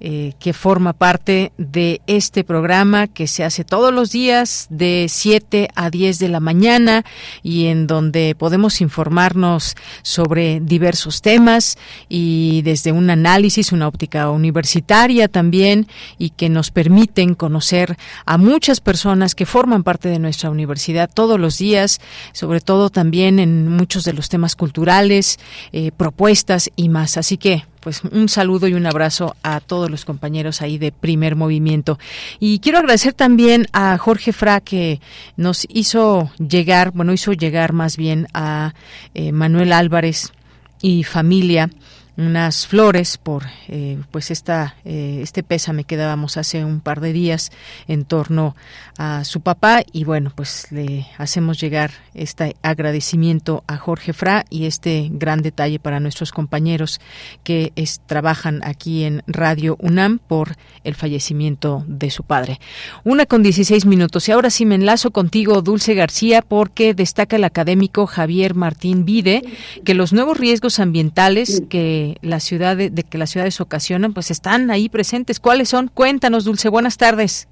eh, 0.00 0.32
que 0.38 0.52
forma 0.52 0.92
parte 0.92 1.52
de 1.56 2.00
este 2.06 2.44
programa 2.44 3.06
que 3.06 3.26
se 3.26 3.44
hace 3.44 3.64
todos 3.64 3.94
los 3.94 4.10
días 4.10 4.66
de 4.68 5.06
7 5.08 5.68
a 5.74 5.88
10 5.88 6.18
de 6.18 6.28
la 6.28 6.40
mañana 6.40 7.04
y 7.42 7.66
en 7.66 7.86
donde 7.86 8.34
podemos 8.36 8.80
informarnos 8.80 9.76
sobre 10.02 10.60
diversos 10.60 11.22
temas 11.22 11.78
y 12.08 12.62
desde 12.62 12.92
un 12.92 13.08
análisis, 13.08 13.72
una 13.72 13.88
óptica 13.88 14.30
universitaria 14.30 15.28
también 15.28 15.86
y 16.18 16.30
que 16.30 16.48
nos 16.48 16.70
permiten 16.70 17.34
conocer 17.34 17.96
a 18.26 18.36
muchas 18.36 18.80
personas 18.80 19.34
que 19.34 19.46
forman 19.46 19.84
parte 19.84 20.08
de 20.08 20.18
nuestra 20.18 20.50
universidad 20.50 21.08
todos 21.12 21.38
los 21.38 21.56
días, 21.56 22.00
sobre 22.32 22.60
todo 22.60 22.90
también 22.90 23.38
en 23.38 23.68
muchos 23.68 24.04
de 24.04 24.12
los 24.12 24.28
temas 24.28 24.56
culturales, 24.56 25.38
eh, 25.72 25.92
propuestas 25.96 26.70
y 26.76 26.88
más. 26.88 27.16
Así 27.16 27.36
que 27.36 27.64
pues 27.84 28.00
un 28.10 28.30
saludo 28.30 28.66
y 28.66 28.72
un 28.72 28.86
abrazo 28.86 29.36
a 29.42 29.60
todos 29.60 29.90
los 29.90 30.06
compañeros 30.06 30.62
ahí 30.62 30.78
de 30.78 30.90
primer 30.90 31.36
movimiento. 31.36 31.98
Y 32.40 32.60
quiero 32.60 32.78
agradecer 32.78 33.12
también 33.12 33.66
a 33.74 33.98
Jorge 33.98 34.32
Fra 34.32 34.60
que 34.60 35.00
nos 35.36 35.66
hizo 35.68 36.32
llegar, 36.38 36.92
bueno, 36.92 37.12
hizo 37.12 37.34
llegar 37.34 37.74
más 37.74 37.98
bien 37.98 38.26
a 38.32 38.72
eh, 39.12 39.32
Manuel 39.32 39.74
Álvarez 39.74 40.32
y 40.80 41.04
familia 41.04 41.68
unas 42.16 42.66
flores 42.66 43.18
por 43.18 43.44
eh, 43.68 43.98
pues 44.10 44.30
esta 44.30 44.76
eh, 44.84 45.18
este 45.22 45.42
pésame 45.42 45.84
que 45.84 45.96
dábamos 45.96 46.36
hace 46.36 46.64
un 46.64 46.80
par 46.80 47.00
de 47.00 47.12
días 47.12 47.50
en 47.88 48.04
torno 48.04 48.54
a 48.98 49.24
su 49.24 49.40
papá 49.40 49.82
y 49.92 50.04
bueno 50.04 50.32
pues 50.34 50.70
le 50.70 51.06
hacemos 51.18 51.60
llegar 51.60 51.90
este 52.14 52.56
agradecimiento 52.62 53.64
a 53.66 53.76
Jorge 53.76 54.12
Fra 54.12 54.44
y 54.48 54.66
este 54.66 55.08
gran 55.10 55.42
detalle 55.42 55.80
para 55.80 55.98
nuestros 55.98 56.30
compañeros 56.30 57.00
que 57.42 57.72
es, 57.74 58.00
trabajan 58.06 58.60
aquí 58.64 59.04
en 59.04 59.22
Radio 59.26 59.76
UNAM 59.80 60.18
por 60.18 60.56
el 60.84 60.94
fallecimiento 60.94 61.84
de 61.88 62.10
su 62.10 62.22
padre. 62.22 62.60
Una 63.02 63.26
con 63.26 63.42
16 63.42 63.86
minutos 63.86 64.28
y 64.28 64.32
ahora 64.32 64.50
sí 64.50 64.66
me 64.66 64.76
enlazo 64.76 65.10
contigo 65.10 65.62
Dulce 65.62 65.94
García 65.94 66.42
porque 66.42 66.94
destaca 66.94 67.36
el 67.36 67.44
académico 67.44 68.06
Javier 68.06 68.54
Martín 68.54 69.04
Vide 69.04 69.42
que 69.84 69.94
los 69.94 70.12
nuevos 70.12 70.38
riesgos 70.38 70.78
ambientales 70.78 71.62
que 71.68 72.03
la 72.22 72.40
ciudad 72.40 72.76
de, 72.76 72.90
que 72.90 73.18
las 73.18 73.30
ciudades 73.30 73.60
ocasionan, 73.60 74.14
pues 74.14 74.30
están 74.30 74.70
ahí 74.70 74.88
presentes. 74.88 75.40
¿Cuáles 75.40 75.68
son? 75.68 75.88
Cuéntanos, 75.88 76.44
Dulce. 76.44 76.68
Buenas 76.68 76.96
tardes. 76.96 77.48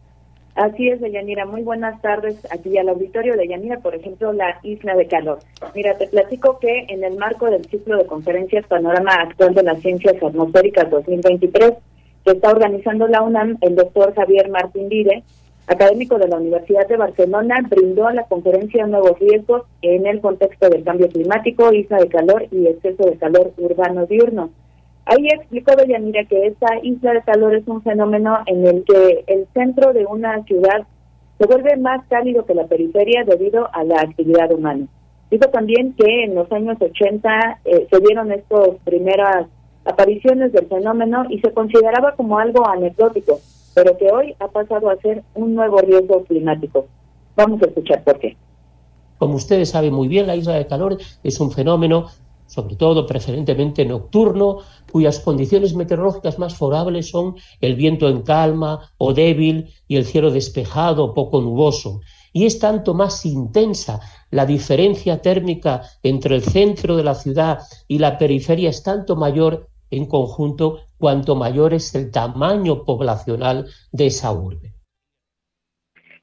Así 0.55 0.89
es, 0.89 1.01
Deyanira. 1.01 1.47
Muy 1.47 1.63
buenas 1.63 2.01
tardes 2.03 2.37
aquí 2.51 2.77
al 2.77 2.91
auditorio 2.91 3.37
de 3.37 3.49
Yanira, 3.49 3.79
por 3.81 3.95
ejemplo, 3.95 4.33
la 4.33 4.59
Isla 4.63 4.95
de 4.95 5.07
Calor. 5.07 5.39
Mira, 5.75 5.97
te 5.97 6.09
platico 6.09 6.59
que 6.59 6.87
en 6.89 7.03
el 7.05 7.17
marco 7.17 7.51
del 7.51 7.65
ciclo 7.67 7.97
de 7.97 8.07
conferencias 8.07 8.67
Panorama 8.67 9.15
Actual 9.15 9.55
de 9.55 9.63
las 9.63 9.81
Ciencias 9.81 10.23
Atmosféricas 10.23 10.91
2023, 10.91 11.73
que 12.25 12.33
está 12.33 12.51
organizando 12.51 13.09
la 13.09 13.23
UNAM, 13.23 13.57
el 13.63 13.77
doctor 13.77 14.15
Javier 14.15 14.51
Martín 14.51 14.91
Vide, 14.91 15.23
académico 15.73 16.19
de 16.19 16.29
la 16.29 16.37
Universidad 16.37 16.87
de 16.89 16.97
Barcelona, 16.97 17.57
brindó 17.69 18.07
a 18.07 18.15
la 18.15 18.25
conferencia 18.25 18.87
nuevos 18.87 19.19
riesgos 19.19 19.63
en 19.83 20.07
el 20.07 20.21
contexto 20.21 20.69
del 20.69 20.85
cambio 20.85 21.09
climático, 21.09 21.73
isla 21.73 21.99
de 21.99 22.09
calor 22.09 22.47
y 22.51 22.67
exceso 22.67 23.05
de 23.05 23.17
calor 23.17 23.53
urbano 23.57 24.07
diurno. 24.07 24.51
Ahí 25.05 25.27
explicó 25.29 25.75
Deyanira 25.75 26.25
que 26.25 26.47
esta 26.47 26.79
isla 26.83 27.15
de 27.15 27.23
calor 27.23 27.55
es 27.55 27.67
un 27.67 27.83
fenómeno 27.83 28.39
en 28.47 28.67
el 28.67 28.85
que 28.85 29.25
el 29.27 29.47
centro 29.53 29.93
de 29.93 30.07
una 30.07 30.43
ciudad 30.45 30.87
se 31.39 31.47
vuelve 31.47 31.77
más 31.77 32.07
cálido 32.09 32.47
que 32.47 32.55
la 32.55 32.67
periferia 32.67 33.25
debido 33.25 33.69
a 33.73 33.83
la 33.83 34.01
actividad 34.01 34.53
humana. 34.53 34.87
Dijo 35.31 35.47
también 35.47 35.95
que 35.95 36.25
en 36.25 36.35
los 36.35 36.51
años 36.53 36.77
80 36.81 37.61
eh, 37.65 37.87
se 37.91 38.01
dieron 38.01 38.31
estas 38.31 38.77
primeras 38.85 39.47
apariciones 39.85 40.53
del 40.53 40.67
fenómeno 40.67 41.25
y 41.31 41.41
se 41.41 41.53
consideraba 41.53 42.13
como 42.13 42.39
algo 42.39 42.69
anecdótico, 42.69 43.41
pero 43.75 43.97
que 43.97 44.11
hoy 44.11 44.35
ha 44.39 44.49
pasado 44.49 44.91
a 44.91 44.97
ser 44.97 45.23
un 45.35 45.55
nuevo 45.55 45.79
riesgo 45.79 46.25
climático. 46.25 46.87
Vamos 47.37 47.63
a 47.63 47.67
escuchar 47.67 48.05
por 48.05 48.19
qué. 48.19 48.37
Como 49.19 49.37
ustedes 49.37 49.71
saben 49.71 49.95
muy 49.95 50.09
bien, 50.09 50.27
la 50.27 50.37
isla 50.37 50.55
de 50.55 50.67
calor 50.67 50.99
es 51.23 51.41
un 51.41 51.51
fenómeno 51.51 52.09
sobre 52.53 52.77
todo 52.77 53.07
preferentemente 53.07 53.87
nocturno, 53.87 54.59
cuyas 54.91 55.21
condiciones 55.21 55.75
meteorológicas 55.75 56.39
más 56.39 56.55
favorables 56.55 57.09
son 57.09 57.37
el 57.63 57.77
viento 57.77 58.11
en 58.11 58.21
calma 58.21 58.93
o 58.99 59.15
débil 59.15 59.71
y 59.89 59.97
el 59.97 60.05
cielo 60.05 60.31
despejado 60.31 61.03
o 61.03 61.15
poco 61.15 61.41
nuboso. 61.41 62.03
Y 62.31 62.45
es 62.45 62.59
tanto 62.59 62.93
más 62.93 63.25
intensa 63.25 64.01
la 64.31 64.45
diferencia 64.45 65.23
térmica 65.23 65.81
entre 66.03 66.35
el 66.37 66.43
centro 66.43 66.95
de 66.95 67.05
la 67.05 67.15
ciudad 67.15 67.61
y 67.89 67.97
la 67.99 68.19
periferia 68.19 68.69
es 68.69 68.83
tanto 68.83 69.17
mayor 69.17 69.71
en 69.91 70.05
conjunto 70.05 70.81
cuanto 71.03 71.35
mayor 71.35 71.75
es 71.75 71.97
el 71.97 72.13
tamaño 72.13 72.85
poblacional 72.85 73.67
de 73.91 74.07
esa 74.07 74.31
urbe. 74.31 74.73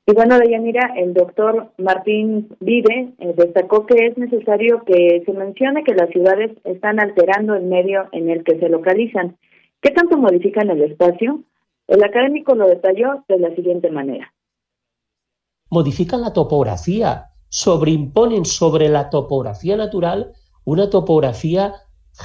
Y 0.07 0.13
bueno, 0.13 0.39
Deyanira, 0.39 0.93
el 0.95 1.13
doctor 1.13 1.73
Martín 1.77 2.47
Vide 2.61 3.13
eh, 3.19 3.33
destacó 3.35 3.85
que 3.85 4.07
es 4.07 4.17
necesario 4.17 4.85
que 4.85 5.21
se 5.25 5.33
mencione 5.33 5.83
que 5.83 5.93
las 5.95 6.09
ciudades 6.11 6.51
están 6.63 7.01
alterando 7.01 7.55
el 7.55 7.65
medio 7.65 8.07
en 8.13 8.29
el 8.29 8.45
que 8.45 8.57
se 8.57 8.69
localizan. 8.69 9.37
¿Qué 9.81 9.91
tanto 9.91 10.17
modifican 10.17 10.69
el 10.69 10.81
espacio? 10.83 11.43
El 11.85 12.01
académico 12.01 12.55
lo 12.55 12.65
detalló 12.69 13.25
de 13.27 13.37
la 13.37 13.53
siguiente 13.55 13.91
manera. 13.91 14.33
Modifican 15.69 16.21
la 16.21 16.31
topografía, 16.31 17.25
sobreimponen 17.49 18.45
sobre 18.45 18.87
la 18.87 19.09
topografía 19.09 19.75
natural 19.75 20.31
una 20.63 20.89
topografía 20.89 21.73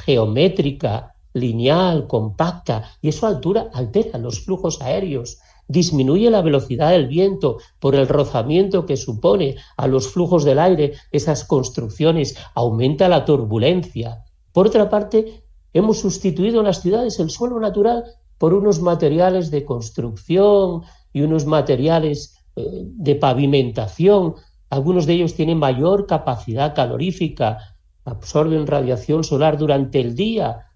geométrica, 0.04 1.13
lineal, 1.34 2.06
compacta, 2.06 2.84
y 3.02 3.08
eso 3.08 3.26
altura, 3.26 3.68
altera 3.74 4.18
los 4.18 4.40
flujos 4.40 4.80
aéreos, 4.80 5.38
disminuye 5.68 6.30
la 6.30 6.42
velocidad 6.42 6.90
del 6.90 7.08
viento 7.08 7.58
por 7.78 7.94
el 7.94 8.08
rozamiento 8.08 8.86
que 8.86 8.96
supone 8.96 9.56
a 9.76 9.86
los 9.86 10.08
flujos 10.08 10.44
del 10.44 10.58
aire 10.58 10.94
esas 11.10 11.44
construcciones, 11.44 12.36
aumenta 12.54 13.08
la 13.08 13.24
turbulencia. 13.24 14.24
Por 14.52 14.66
otra 14.66 14.88
parte, 14.88 15.44
hemos 15.72 15.98
sustituido 15.98 16.60
en 16.60 16.66
las 16.66 16.80
ciudades 16.82 17.18
el 17.18 17.30
suelo 17.30 17.58
natural 17.60 18.04
por 18.38 18.54
unos 18.54 18.80
materiales 18.80 19.50
de 19.50 19.64
construcción 19.64 20.82
y 21.12 21.22
unos 21.22 21.46
materiales 21.46 22.36
eh, 22.56 22.62
de 22.84 23.14
pavimentación. 23.14 24.34
Algunos 24.70 25.06
de 25.06 25.14
ellos 25.14 25.34
tienen 25.34 25.58
mayor 25.58 26.06
capacidad 26.06 26.74
calorífica, 26.74 27.58
absorben 28.04 28.66
radiación 28.66 29.24
solar 29.24 29.56
durante 29.56 30.00
el 30.00 30.14
día, 30.14 30.66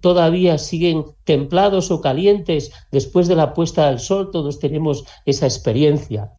todavía 0.00 0.58
siguen 0.58 1.04
templados 1.24 1.90
o 1.90 2.00
calientes 2.00 2.72
después 2.90 3.28
de 3.28 3.36
la 3.36 3.54
puesta 3.54 3.88
del 3.88 3.98
sol, 3.98 4.30
todos 4.30 4.58
tenemos 4.58 5.04
esa 5.24 5.46
experiencia. 5.46 6.32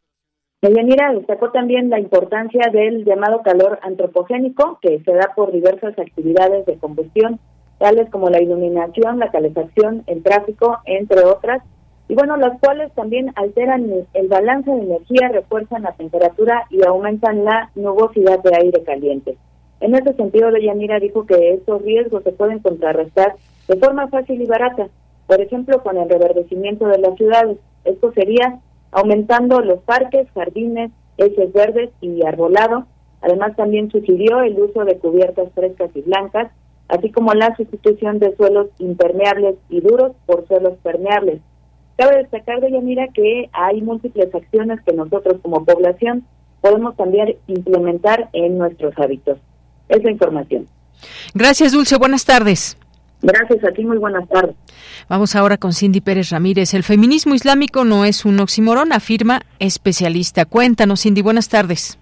Deyanira 0.62 1.14
destacó 1.14 1.52
también 1.52 1.90
la 1.90 2.00
importancia 2.00 2.70
del 2.72 3.06
llamado 3.06 3.42
calor 3.44 3.80
antropogénico, 3.82 4.78
que 4.82 5.02
se 5.06 5.14
da 5.14 5.34
por 5.34 5.54
diversas 5.54 5.98
actividades 5.98 6.66
de 6.66 6.78
combustión, 6.78 7.40
tales 7.78 8.10
como 8.10 8.30
la 8.30 8.42
iluminación, 8.42 9.20
la 9.20 9.32
calefacción, 9.32 10.04
el 10.08 10.22
tráfico, 10.22 10.80
entre 10.84 11.24
otras, 11.24 11.64
y 12.10 12.16
bueno, 12.16 12.36
las 12.36 12.60
cuales 12.60 12.92
también 12.94 13.32
alteran 13.36 13.90
el 14.14 14.28
balance 14.28 14.70
de 14.70 14.82
energía, 14.82 15.30
refuerzan 15.30 15.84
la 15.84 15.94
temperatura 15.94 16.66
y 16.70 16.84
aumentan 16.84 17.46
la 17.46 17.72
nubosidad 17.76 18.44
de 18.44 18.56
aire 18.56 18.84
caliente. 18.84 19.38
En 19.82 19.96
ese 19.96 20.14
sentido, 20.14 20.52
Deyanira 20.52 21.00
dijo 21.00 21.26
que 21.26 21.54
estos 21.54 21.82
riesgos 21.82 22.24
se 22.24 22.34
pueden 22.34 22.60
contrarrestar 22.60 23.36
de 23.68 23.78
forma 23.78 24.08
fácil 24.10 24.42
y 24.42 24.46
barata, 24.46 24.90
por 25.26 25.40
ejemplo, 25.40 25.82
con 25.84 25.98
el 25.98 26.10
reverdecimiento 26.10 26.88
de 26.88 26.98
las 26.98 27.16
ciudades. 27.16 27.58
Esto 27.86 28.12
sería 28.12 28.60
aumentando 28.92 29.62
los 29.62 29.80
parques, 29.82 30.28
jardines, 30.32 30.92
ejes 31.18 31.54
verdes 31.54 31.92
y 32.02 32.26
arbolado. 32.26 32.88
Además, 33.22 33.56
también 33.56 33.90
sugirió 33.90 34.42
el 34.42 34.60
uso 34.60 34.84
de 34.84 34.98
cubiertas 34.98 35.52
frescas 35.54 35.92
y 35.96 36.02
blancas, 36.02 36.52
así 36.90 37.12
como 37.12 37.34
la 37.34 37.56
sustitución 37.56 38.20
de 38.20 38.36
suelos 38.36 38.68
impermeables 38.80 39.56
y 39.70 39.80
duros 39.80 40.14
por 40.26 40.46
suelos 40.48 40.78
permeables. 40.84 41.40
Cabe 41.96 42.18
destacar, 42.18 42.60
Deyanira, 42.60 43.08
que 43.14 43.50
hay 43.54 43.82
múltiples 43.82 44.34
acciones 44.34 44.82
que 44.82 44.94
nosotros 44.94 45.38
como 45.42 45.64
población 45.64 46.26
podemos 46.62 46.98
también 46.98 47.36
implementar 47.48 48.30
en 48.34 48.58
nuestros 48.58 48.94
hábitos 48.98 49.38
esa 49.90 50.10
información. 50.10 50.68
Gracias, 51.34 51.72
Dulce. 51.72 51.98
Buenas 51.98 52.26
tardes. 52.26 52.78
Gracias 53.22 53.64
a 53.64 53.72
ti, 53.72 53.84
muy 53.84 53.98
buenas 53.98 54.28
tardes. 54.30 54.56
Vamos 55.10 55.36
ahora 55.36 55.58
con 55.58 55.74
Cindy 55.74 56.00
Pérez 56.00 56.30
Ramírez. 56.30 56.74
El 56.74 56.84
feminismo 56.84 57.36
islámico 57.36 57.84
no 57.84 58.06
es 58.06 58.24
un 58.24 58.40
oxímoron, 58.40 58.94
afirma 58.94 59.42
especialista. 59.60 60.46
Cuéntanos, 60.46 61.02
Cindy, 61.02 61.22
buenas 61.22 61.50
tardes. 61.50 62.00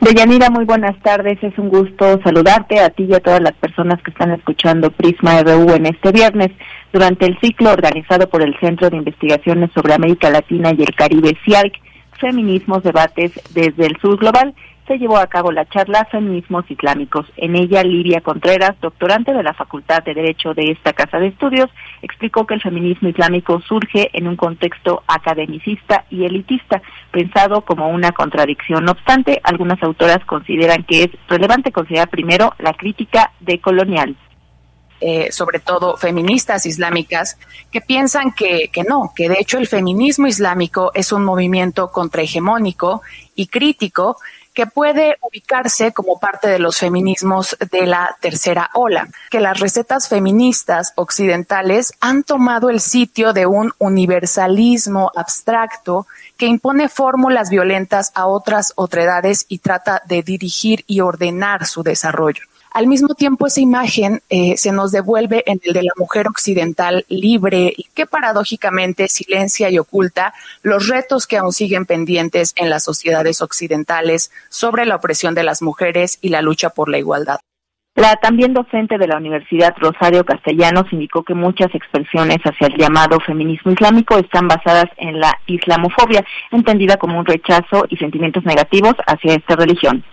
Deyanira, 0.00 0.50
muy 0.50 0.64
buenas 0.64 0.98
tardes. 1.02 1.38
Es 1.42 1.58
un 1.58 1.68
gusto 1.68 2.20
saludarte 2.22 2.80
a 2.80 2.90
ti 2.90 3.04
y 3.04 3.14
a 3.14 3.20
todas 3.20 3.40
las 3.40 3.52
personas 3.52 4.02
que 4.02 4.10
están 4.10 4.32
escuchando 4.32 4.90
Prisma 4.90 5.42
RU 5.42 5.72
en 5.74 5.86
este 5.86 6.10
viernes. 6.12 6.50
Durante 6.92 7.26
el 7.26 7.38
ciclo 7.40 7.70
organizado 7.70 8.28
por 8.28 8.42
el 8.42 8.58
Centro 8.60 8.90
de 8.90 8.96
Investigaciones 8.96 9.70
sobre 9.72 9.94
América 9.94 10.28
Latina 10.28 10.72
y 10.76 10.82
el 10.82 10.94
Caribe, 10.94 11.38
CIARC, 11.44 11.74
Feminismos, 12.18 12.82
Debates 12.82 13.32
desde 13.54 13.86
el 13.86 13.96
Sur 14.00 14.18
Global, 14.18 14.54
se 14.90 14.98
llevó 14.98 15.18
a 15.18 15.28
cabo 15.28 15.52
la 15.52 15.66
charla 15.66 16.04
Feminismos 16.10 16.68
Islámicos. 16.68 17.24
En 17.36 17.54
ella, 17.54 17.84
Lidia 17.84 18.22
Contreras, 18.22 18.74
doctorante 18.80 19.32
de 19.32 19.44
la 19.44 19.54
Facultad 19.54 20.02
de 20.02 20.14
Derecho 20.14 20.52
de 20.52 20.72
esta 20.72 20.92
Casa 20.92 21.18
de 21.20 21.28
Estudios, 21.28 21.70
explicó 22.02 22.44
que 22.44 22.54
el 22.54 22.60
feminismo 22.60 23.08
islámico 23.08 23.60
surge 23.60 24.10
en 24.12 24.26
un 24.26 24.34
contexto 24.34 25.04
academicista 25.06 26.06
y 26.10 26.24
elitista, 26.24 26.82
pensado 27.12 27.60
como 27.60 27.88
una 27.88 28.10
contradicción. 28.10 28.84
No 28.84 28.90
obstante, 28.90 29.40
algunas 29.44 29.80
autoras 29.80 30.24
consideran 30.24 30.82
que 30.82 31.04
es 31.04 31.10
relevante 31.28 31.70
considerar 31.70 32.08
primero 32.08 32.52
la 32.58 32.72
crítica 32.72 33.30
decolonial. 33.38 34.16
Eh, 35.02 35.32
sobre 35.32 35.60
todo 35.60 35.96
feministas 35.96 36.66
islámicas, 36.66 37.38
que 37.70 37.80
piensan 37.80 38.32
que 38.32 38.70
no, 38.86 39.12
que 39.16 39.30
de 39.30 39.36
hecho 39.38 39.56
el 39.56 39.66
feminismo 39.66 40.26
islámico 40.26 40.90
es 40.94 41.10
un 41.12 41.24
movimiento 41.24 41.90
contrahegemónico 41.90 43.00
y 43.34 43.46
crítico 43.46 44.18
que 44.60 44.66
puede 44.66 45.16
ubicarse 45.22 45.92
como 45.92 46.20
parte 46.20 46.46
de 46.46 46.58
los 46.58 46.76
feminismos 46.76 47.56
de 47.70 47.86
la 47.86 48.14
tercera 48.20 48.68
ola, 48.74 49.08
que 49.30 49.40
las 49.40 49.58
recetas 49.58 50.06
feministas 50.06 50.92
occidentales 50.96 51.94
han 51.98 52.24
tomado 52.24 52.68
el 52.68 52.80
sitio 52.80 53.32
de 53.32 53.46
un 53.46 53.72
universalismo 53.78 55.12
abstracto 55.16 56.06
que 56.36 56.44
impone 56.44 56.90
fórmulas 56.90 57.48
violentas 57.48 58.12
a 58.14 58.26
otras 58.26 58.74
otredades 58.76 59.46
y 59.48 59.60
trata 59.60 60.02
de 60.04 60.22
dirigir 60.22 60.84
y 60.86 61.00
ordenar 61.00 61.64
su 61.64 61.82
desarrollo. 61.82 62.49
Al 62.72 62.86
mismo 62.86 63.14
tiempo, 63.14 63.48
esa 63.48 63.60
imagen 63.60 64.20
eh, 64.30 64.56
se 64.56 64.70
nos 64.70 64.92
devuelve 64.92 65.42
en 65.46 65.60
el 65.64 65.72
de 65.72 65.82
la 65.82 65.92
mujer 65.96 66.28
occidental 66.28 67.04
libre 67.08 67.72
y 67.76 67.86
que 67.94 68.06
paradójicamente 68.06 69.08
silencia 69.08 69.70
y 69.70 69.78
oculta 69.78 70.32
los 70.62 70.86
retos 70.86 71.26
que 71.26 71.36
aún 71.36 71.52
siguen 71.52 71.84
pendientes 71.84 72.52
en 72.56 72.70
las 72.70 72.84
sociedades 72.84 73.42
occidentales 73.42 74.30
sobre 74.48 74.86
la 74.86 74.96
opresión 74.96 75.34
de 75.34 75.42
las 75.42 75.62
mujeres 75.62 76.18
y 76.20 76.28
la 76.28 76.42
lucha 76.42 76.70
por 76.70 76.88
la 76.88 76.98
igualdad. 76.98 77.40
La 77.96 78.14
también 78.16 78.54
docente 78.54 78.98
de 78.98 79.08
la 79.08 79.16
Universidad 79.16 79.74
Rosario 79.76 80.24
Castellanos 80.24 80.92
indicó 80.92 81.24
que 81.24 81.34
muchas 81.34 81.74
expresiones 81.74 82.38
hacia 82.44 82.68
el 82.68 82.76
llamado 82.76 83.18
feminismo 83.18 83.72
islámico 83.72 84.16
están 84.16 84.46
basadas 84.46 84.86
en 84.96 85.18
la 85.18 85.36
islamofobia, 85.46 86.24
entendida 86.52 86.98
como 86.98 87.18
un 87.18 87.26
rechazo 87.26 87.84
y 87.88 87.96
sentimientos 87.96 88.44
negativos 88.44 88.94
hacia 89.08 89.34
esta 89.34 89.56
religión 89.56 90.04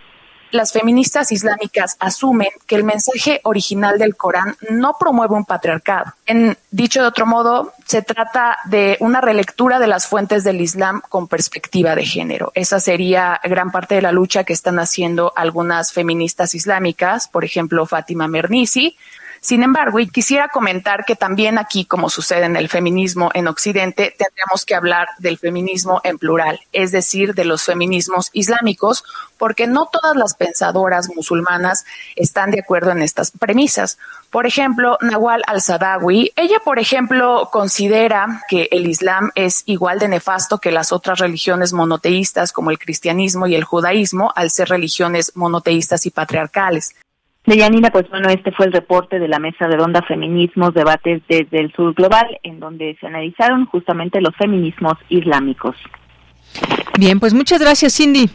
las 0.52 0.72
feministas 0.72 1.32
islámicas 1.32 1.98
asumen 2.00 2.50
que 2.66 2.76
el 2.76 2.84
mensaje 2.84 3.42
original 3.44 3.98
del 3.98 4.16
Corán 4.16 4.56
no 4.70 4.96
promueve 5.00 5.36
un 5.36 5.46
patriarcado. 5.46 6.14
En 6.26 6.58
dicho 6.72 7.02
de 7.02 7.08
otro 7.08 7.26
modo, 7.26 7.74
se 7.86 8.02
trata 8.02 8.58
de 8.66 8.98
una 9.00 9.22
relectura 9.22 9.80
de 9.80 9.88
las 9.88 10.08
fuentes 10.08 10.44
del 10.44 10.62
Islam 10.62 11.02
con 11.10 11.28
perspectiva 11.28 11.96
de 11.96 12.06
género. 12.06 12.52
Esa 12.56 12.80
sería 12.80 13.40
gran 13.44 13.72
parte 13.72 13.96
de 13.96 14.02
la 14.02 14.12
lucha 14.12 14.44
que 14.44 14.54
están 14.54 14.80
haciendo 14.80 15.34
algunas 15.36 15.92
feministas 15.92 16.56
islámicas, 16.56 17.28
por 17.28 17.44
ejemplo, 17.46 17.86
Fátima 17.86 18.28
Mernissi, 18.28 18.98
Sin 19.42 19.64
embargo, 19.64 20.00
y 20.00 20.08
quisiera 20.08 20.50
comentar 20.50 21.06
que 21.06 21.16
también 21.16 21.58
aquí, 21.58 21.86
como 21.86 22.10
sucede 22.10 22.46
en 22.46 22.56
el 22.56 22.70
feminismo 22.70 23.30
en 23.34 23.48
Occidente, 23.48 24.16
tendríamos 24.18 24.66
que 24.66 24.76
hablar 24.76 25.08
del 25.20 25.38
feminismo 25.38 26.02
en 26.04 26.18
plural, 26.18 26.60
es 26.72 26.92
decir, 26.92 27.34
de 27.34 27.46
los 27.46 27.64
feminismos 27.64 28.30
islámicos, 28.34 29.04
porque 29.38 29.68
no 29.68 29.88
todas 29.92 30.16
las 30.16 30.34
pensadoras 30.36 31.10
musulmanas 31.16 31.86
están 32.16 32.52
de 32.52 32.60
acuerdo 32.60 32.92
en 32.92 33.02
estas 33.02 33.32
premisas. 33.32 33.98
Por 34.30 34.46
ejemplo, 34.46 34.98
Nawal 35.02 35.44
al-Sadawi, 35.48 36.34
ella, 36.36 36.60
por 36.64 36.80
ejemplo, 36.80 37.50
considera 37.52 38.44
que 38.50 38.68
el 38.72 38.88
Islam 38.88 39.32
es 39.36 39.64
igual 39.66 40.00
de 40.00 40.08
nefasto 40.08 40.58
que 40.58 40.72
las 40.72 40.92
otras 40.92 41.20
religiones 41.20 41.74
monoteístas 41.74 42.52
como 42.52 42.72
el 42.72 42.80
cristianismo 42.80 43.48
y 43.48 43.56
el 43.56 43.64
judaísmo, 43.64 44.32
al 44.36 44.52
ser 44.52 44.70
religiones 44.70 45.32
monoteístas 45.36 46.06
y 46.06 46.12
patriarcales. 46.12 46.96
Deyanira, 47.48 47.92
pues 47.92 48.10
bueno, 48.10 48.28
este 48.28 48.52
fue 48.52 48.66
el 48.66 48.74
reporte 48.74 49.20
de 49.20 49.30
la 49.30 49.40
Mesa 49.40 49.68
Redonda 49.68 50.02
Feminismos, 50.02 50.74
Debates 50.74 51.22
desde 51.30 51.62
el 51.62 51.72
Sur 51.72 51.94
Global, 51.94 52.38
en 52.44 52.60
donde 52.60 52.98
se 53.00 53.08
analizaron 53.08 53.66
justamente 53.68 54.20
los 54.20 54.36
feminismos 54.36 54.96
islámicos. 55.08 55.78
Bien, 57.00 57.22
pues 57.22 57.34
muchas 57.34 57.62
gracias, 57.62 57.96
Cindy. 57.96 58.30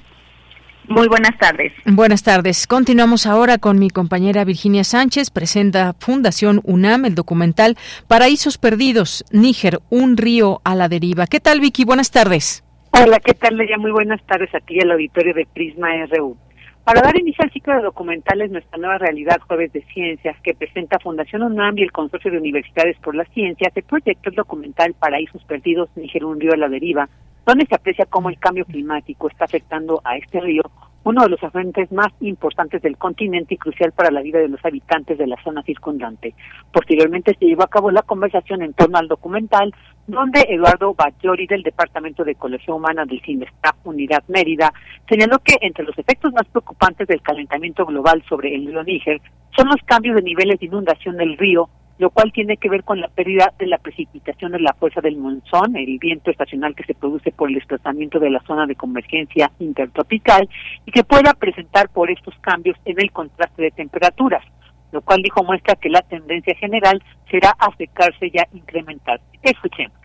Muy 0.89 1.09
buenas 1.09 1.37
tardes. 1.39 1.75
Buenas 1.85 2.23
tardes. 2.23 2.67
Continuamos 2.67 3.27
ahora 3.27 3.59
con 3.59 3.79
mi 3.79 3.91
compañera 3.91 4.47
Virginia 4.47 4.83
Sánchez. 4.83 5.31
Presenta 5.31 5.93
Fundación 5.99 6.63
UNAM 6.65 7.05
el 7.05 7.15
documental 7.15 7.77
Paraísos 8.09 8.57
Perdidos, 8.57 9.27
Níger, 9.31 9.81
un 9.91 10.17
río 10.17 10.63
a 10.65 10.75
la 10.75 10.89
deriva. 10.89 11.27
¿Qué 11.27 11.39
tal, 11.39 11.61
Vicky? 11.61 11.85
Buenas 11.85 12.11
tardes. 12.11 12.65
Hola, 12.93 13.21
¿qué 13.21 13.35
tal, 13.35 13.59
Leia? 13.59 13.77
Muy 13.77 13.91
buenas 13.91 14.25
tardes 14.25 14.55
a 14.55 14.61
ti 14.61 14.77
y 14.77 14.81
al 14.81 14.93
auditorio 14.93 15.35
de 15.35 15.47
Prisma 15.53 15.89
RU. 16.07 16.35
Para 16.85 17.01
dar 17.01 17.17
inicio 17.17 17.45
al 17.45 17.53
ciclo 17.53 17.77
de 17.77 17.83
documentales 17.83 18.51
Nuestra 18.51 18.77
Nueva 18.77 18.99
Realidad 18.99 19.41
Jueves 19.47 19.73
de 19.73 19.85
Ciencias, 19.95 20.37
que 20.43 20.53
presenta 20.53 20.99
Fundación 20.99 21.45
UNAM 21.45 21.79
y 21.79 21.83
el 21.83 21.93
Consorcio 21.93 22.33
de 22.33 22.39
Universidades 22.39 22.99
por 22.99 23.15
la 23.15 23.25
Ciencia, 23.27 23.71
se 23.73 23.83
proyectó 23.83 24.31
el 24.31 24.35
documental 24.35 24.93
Paraísos 24.95 25.45
Perdidos, 25.45 25.91
Níger, 25.95 26.25
un 26.25 26.41
río 26.41 26.53
a 26.55 26.57
la 26.57 26.69
deriva, 26.69 27.09
donde 27.47 27.67
se 27.67 27.77
aprecia 27.77 28.07
cómo 28.07 28.31
el 28.31 28.39
cambio 28.39 28.65
climático 28.65 29.29
está 29.29 29.45
afectando 29.45 30.01
a 30.03 30.17
este 30.17 30.41
río, 30.41 30.63
uno 31.05 31.23
de 31.23 31.31
los 31.31 31.43
afluentes 31.43 31.91
más 31.91 32.13
importantes 32.21 32.81
del 32.83 32.97
continente 32.97 33.55
y 33.55 33.59
crucial 33.59 33.93
para 33.93 34.11
la 34.11 34.23
vida 34.23 34.39
de 34.39 34.49
los 34.49 34.65
habitantes 34.65 35.19
de 35.19 35.27
la 35.27 35.43
zona 35.43 35.63
circundante. 35.63 36.35
Posteriormente 36.73 37.37
se 37.39 37.47
llevó 37.47 37.65
a 37.65 37.69
cabo 37.69 37.91
la 37.91 38.03
conversación 38.03 38.63
en 38.63 38.73
torno 38.73 38.99
al 38.99 39.09
documental, 39.09 39.75
donde 40.07 40.47
Eduardo 40.49 40.95
Bayori 40.95 41.47
del 41.47 41.63
Departamento 41.63 42.25
de 42.25 42.33
Ecología 42.33 42.75
Humana 42.75 43.05
del 43.05 43.21
CINESTAP 43.23 43.87
Unidad 43.87 44.23
Mérida 44.29 44.73
señaló 45.09 45.39
que 45.41 45.57
entre 45.61 45.85
los 45.85 45.99
efectos 45.99 46.33
más 46.33 46.47
preocupantes 46.49 47.09
del 47.09 47.23
calentamiento 47.23 47.85
global 47.85 48.23
sobre 48.29 48.55
el 48.55 48.67
río 48.67 48.83
Níger 48.83 49.21
son 49.57 49.69
los 49.69 49.83
cambios 49.85 50.17
de 50.17 50.23
niveles 50.23 50.59
de 50.59 50.67
inundación 50.67 51.17
del 51.17 51.37
río, 51.37 51.69
lo 52.03 52.11
cual 52.11 52.33
tiene 52.33 52.57
que 52.57 52.69
ver 52.69 52.83
con 52.83 53.01
la 53.01 53.07
pérdida 53.07 53.53
de 53.61 53.69
la 53.69 53.79
precipitación 53.79 54.51
de 54.51 54.59
la 54.59 54.73
fuerza 54.73 55.01
del 55.01 55.19
monzón, 55.19 55.77
el 55.77 56.01
viento 56.01 56.33
estacional 56.33 56.75
que 56.75 56.83
se 56.83 56.95
produce 56.95 57.31
por 57.31 57.49
el 57.49 57.55
desplazamiento 57.55 58.19
de 58.19 58.29
la 58.29 58.41
zona 58.41 58.67
de 58.67 58.75
convergencia 58.75 59.53
intertropical 59.61 60.49
y 60.85 60.91
que 60.91 61.05
pueda 61.05 61.33
presentar 61.33 61.91
por 61.91 62.11
estos 62.11 62.35
cambios 62.41 62.77
en 62.87 63.01
el 63.01 63.13
contraste 63.13 63.63
de 63.63 63.71
temperaturas, 63.71 64.45
lo 64.91 65.01
cual 65.03 65.23
dijo 65.23 65.45
muestra 65.45 65.77
que 65.77 65.91
la 65.91 66.03
tendencia 66.03 66.57
general 66.57 67.01
será 67.31 67.55
a 67.57 67.73
secarse 67.77 68.33
y 68.33 68.37
a 68.37 68.49
incrementarse. 68.53 69.25
Escuchemos. 69.41 70.02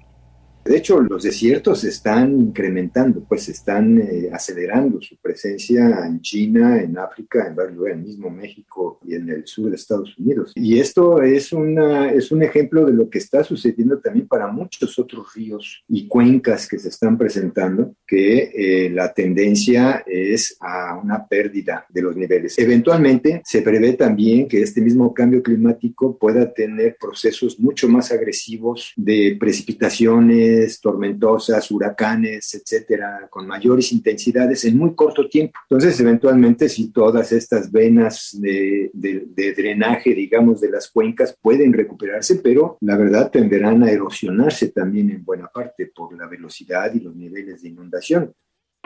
De 0.68 0.78
hecho, 0.78 1.00
los 1.02 1.24
desiertos 1.24 1.84
están 1.86 2.40
incrementando, 2.40 3.24
pues 3.28 3.48
están 3.48 4.00
eh, 4.00 4.30
acelerando 4.32 5.02
su 5.02 5.16
presencia 5.18 6.06
en 6.06 6.22
China, 6.22 6.82
en 6.82 6.98
África, 6.98 7.48
en 7.48 7.56
varios 7.56 7.78
lugares, 7.78 8.00
mismo 8.00 8.30
México 8.30 9.00
y 9.06 9.16
en 9.16 9.30
el 9.30 9.48
sur 9.48 9.70
de 9.70 9.76
Estados 9.76 10.18
Unidos. 10.18 10.52
Y 10.56 10.80
esto 10.80 11.22
es, 11.22 11.54
una, 11.54 12.12
es 12.12 12.32
un 12.32 12.44
ejemplo 12.44 12.86
de 12.86 12.94
lo 12.94 13.10
que 13.10 13.20
está 13.20 13.44
sucediendo 13.44 14.00
también 14.00 14.28
para 14.28 14.48
muchos 14.48 15.00
otros 15.00 15.34
ríos 15.34 15.84
y 15.88 16.08
cuencas 16.08 16.68
que 16.68 16.80
se 16.80 16.90
están 16.90 17.18
presentando, 17.18 17.96
que 18.06 18.52
eh, 18.54 18.90
la 18.90 19.14
tendencia 19.14 20.04
es 20.06 20.58
a 20.60 21.00
una 21.02 21.26
pérdida 21.28 21.86
de 21.90 22.02
los 22.02 22.16
niveles. 22.16 22.58
Eventualmente 22.58 23.42
se 23.46 23.62
prevé 23.62 23.94
también 23.94 24.48
que 24.48 24.62
este 24.62 24.82
mismo 24.82 25.14
cambio 25.14 25.42
climático 25.42 26.18
pueda 26.18 26.52
tener 26.54 26.98
procesos 27.00 27.60
mucho 27.60 27.88
más 27.88 28.12
agresivos 28.12 28.94
de 28.96 29.38
precipitaciones, 29.40 30.57
tormentosas, 30.82 31.70
huracanes, 31.72 32.54
etcétera, 32.56 33.28
con 33.30 33.48
mayores 33.48 33.92
intensidades 33.92 34.66
en 34.66 34.78
muy 34.78 34.94
corto 34.96 35.28
tiempo. 35.28 35.60
Entonces, 35.70 36.00
eventualmente, 36.00 36.70
si 36.70 36.92
todas 36.92 37.32
estas 37.32 37.72
venas 37.72 38.38
de, 38.40 38.92
de 38.94 39.54
drenaje, 39.54 40.14
digamos, 40.14 40.62
de 40.62 40.70
las 40.70 40.90
cuencas 40.90 41.36
pueden 41.42 41.74
recuperarse, 41.74 42.36
pero 42.36 42.78
la 42.82 42.98
verdad 42.98 43.32
tenderán 43.32 43.84
a 43.84 43.92
erosionarse 43.92 44.70
también 44.70 45.10
en 45.10 45.24
buena 45.24 45.48
parte 45.48 45.92
por 45.96 46.18
la 46.18 46.28
velocidad 46.28 46.94
y 46.94 47.00
los 47.00 47.16
niveles 47.16 47.62
de 47.62 47.70
inundación. 47.70 48.34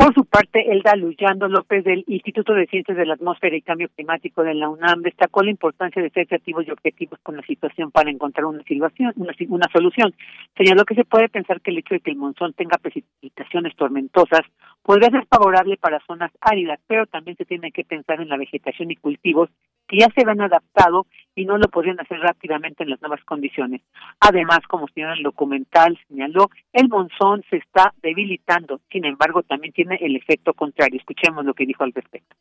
Por 0.02 0.16
su 0.16 0.26
parte, 0.26 0.72
Elda 0.72 0.96
Luyando 0.96 1.48
López 1.48 1.84
del 1.84 2.04
Instituto 2.08 2.56
de 2.56 2.66
Ciencias 2.66 2.98
de 2.98 3.06
la 3.06 3.14
Atmósfera 3.14 3.56
y 3.56 3.62
Cambio 3.62 3.88
Climático 3.96 4.42
de 4.42 4.56
la 4.56 4.68
UNAM 4.68 5.04
destacó 5.04 5.44
la 5.44 5.52
importancia 5.52 6.02
de 6.02 6.10
ser 6.10 6.26
creativos 6.26 6.66
y 6.68 6.72
objetivos 6.72 7.20
con 7.22 7.38
la 7.38 7.44
situación 7.44 7.92
para 7.92 8.10
encontrar 8.10 8.46
una, 8.46 8.64
situación, 8.64 9.14
una, 9.16 9.32
una 9.50 9.68
solución. 9.72 10.12
Señaló 10.58 10.86
que 10.86 10.96
se 10.96 11.06
puede 11.06 11.30
pensar 11.30 11.62
que 11.62 11.70
el 11.70 11.78
hecho 11.78 11.94
de 11.94 12.00
que 12.00 12.10
el 12.10 12.18
monzón 12.18 12.54
tenga 12.54 12.80
precipitaciones 12.80 13.76
tormentosas 13.76 14.42
podría 14.82 15.12
ser 15.12 15.28
favorable 15.28 15.78
para 15.78 16.04
zonas 16.08 16.32
áridas, 16.42 16.80
pero 16.88 17.06
también 17.06 17.38
se 17.38 17.46
tiene 17.46 17.72
que 17.72 17.84
pensar 17.84 18.20
en 18.22 18.30
la 18.30 18.38
vegetación 18.38 18.90
y 18.90 18.96
cultivos 18.96 19.52
que 19.88 19.98
ya 19.98 20.08
se 20.16 20.30
han 20.30 20.42
adaptado 20.42 21.06
y 21.36 21.46
no 21.46 21.58
lo 21.58 21.68
podrían 21.70 22.00
hacer 22.00 22.20
rápidamente 22.20 22.84
en 22.84 22.90
las 22.90 23.02
nuevas 23.02 23.24
condiciones. 23.24 23.82
Además, 24.20 24.60
como 24.68 24.88
señala 24.90 25.14
el 25.14 25.24
documental 25.24 26.00
señaló, 26.08 26.50
el 26.74 26.90
monzón 26.90 27.44
se 27.50 27.58
está 27.58 27.94
debilitando, 28.02 28.82
sin 28.92 29.06
embargo, 29.06 29.44
también 29.44 29.74
tiene 29.74 29.98
el 30.02 30.16
efecto 30.16 30.54
contrario. 30.54 31.00
Escuchemos 31.00 31.46
lo 31.46 31.54
que 31.54 31.66
dijo 31.66 31.84
al 31.84 31.94
respecto 31.94 32.36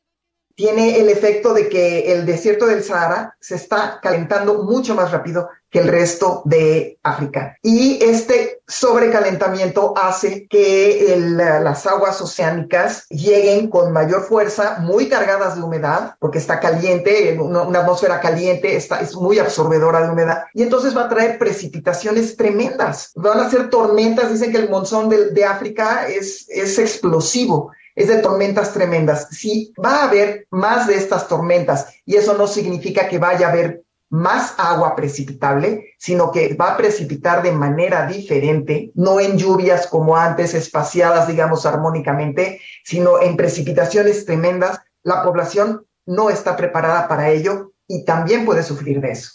tiene 0.60 0.98
el 0.98 1.08
efecto 1.08 1.54
de 1.54 1.70
que 1.70 2.12
el 2.12 2.26
desierto 2.26 2.66
del 2.66 2.84
Sahara 2.84 3.34
se 3.40 3.54
está 3.54 3.98
calentando 4.02 4.62
mucho 4.62 4.94
más 4.94 5.10
rápido 5.10 5.48
que 5.70 5.78
el 5.78 5.88
resto 5.88 6.42
de 6.44 6.98
África. 7.02 7.56
Y 7.62 7.98
este 8.04 8.60
sobrecalentamiento 8.68 9.94
hace 9.96 10.46
que 10.48 11.16
las 11.16 11.86
aguas 11.86 12.20
oceánicas 12.20 13.06
lleguen 13.08 13.70
con 13.70 13.90
mayor 13.90 14.24
fuerza, 14.24 14.76
muy 14.80 15.08
cargadas 15.08 15.56
de 15.56 15.62
humedad, 15.62 16.16
porque 16.18 16.36
está 16.36 16.60
caliente, 16.60 17.38
una, 17.40 17.80
atmósfera 17.80 18.20
caliente 18.20 18.76
está, 18.76 19.00
es 19.00 19.16
muy 19.16 19.38
absorbedora 19.38 20.02
de 20.02 20.10
humedad, 20.10 20.44
y 20.52 20.62
entonces 20.62 20.94
va 20.94 21.04
a 21.04 21.08
traer 21.08 21.38
precipitaciones 21.38 22.36
tremendas. 22.36 23.12
Van 23.14 23.40
a 23.40 23.48
ser 23.48 23.70
tormentas, 23.70 24.30
dicen 24.30 24.52
que 24.52 24.58
el 24.58 24.68
monzón 24.68 25.08
de, 25.08 25.30
de 25.30 25.44
África 25.46 26.06
es, 26.06 26.44
es 26.50 26.78
explosivo 26.78 27.70
es 28.00 28.08
de 28.08 28.22
tormentas 28.22 28.72
tremendas. 28.72 29.28
Si 29.30 29.74
va 29.82 29.96
a 29.96 30.08
haber 30.08 30.46
más 30.50 30.86
de 30.86 30.94
estas 30.94 31.28
tormentas, 31.28 31.94
y 32.06 32.16
eso 32.16 32.34
no 32.36 32.46
significa 32.46 33.08
que 33.08 33.18
vaya 33.18 33.46
a 33.46 33.50
haber 33.50 33.82
más 34.08 34.54
agua 34.58 34.96
precipitable, 34.96 35.92
sino 35.98 36.32
que 36.32 36.54
va 36.54 36.72
a 36.72 36.76
precipitar 36.78 37.42
de 37.42 37.52
manera 37.52 38.06
diferente, 38.06 38.90
no 38.94 39.20
en 39.20 39.36
lluvias 39.36 39.86
como 39.86 40.16
antes, 40.16 40.54
espaciadas, 40.54 41.28
digamos, 41.28 41.66
armónicamente, 41.66 42.60
sino 42.84 43.20
en 43.20 43.36
precipitaciones 43.36 44.24
tremendas. 44.24 44.80
La 45.02 45.22
población 45.22 45.84
no 46.06 46.30
está 46.30 46.56
preparada 46.56 47.06
para 47.06 47.28
ello 47.28 47.72
y 47.86 48.06
también 48.06 48.46
puede 48.46 48.62
sufrir 48.62 49.02
de 49.02 49.10
eso. 49.10 49.30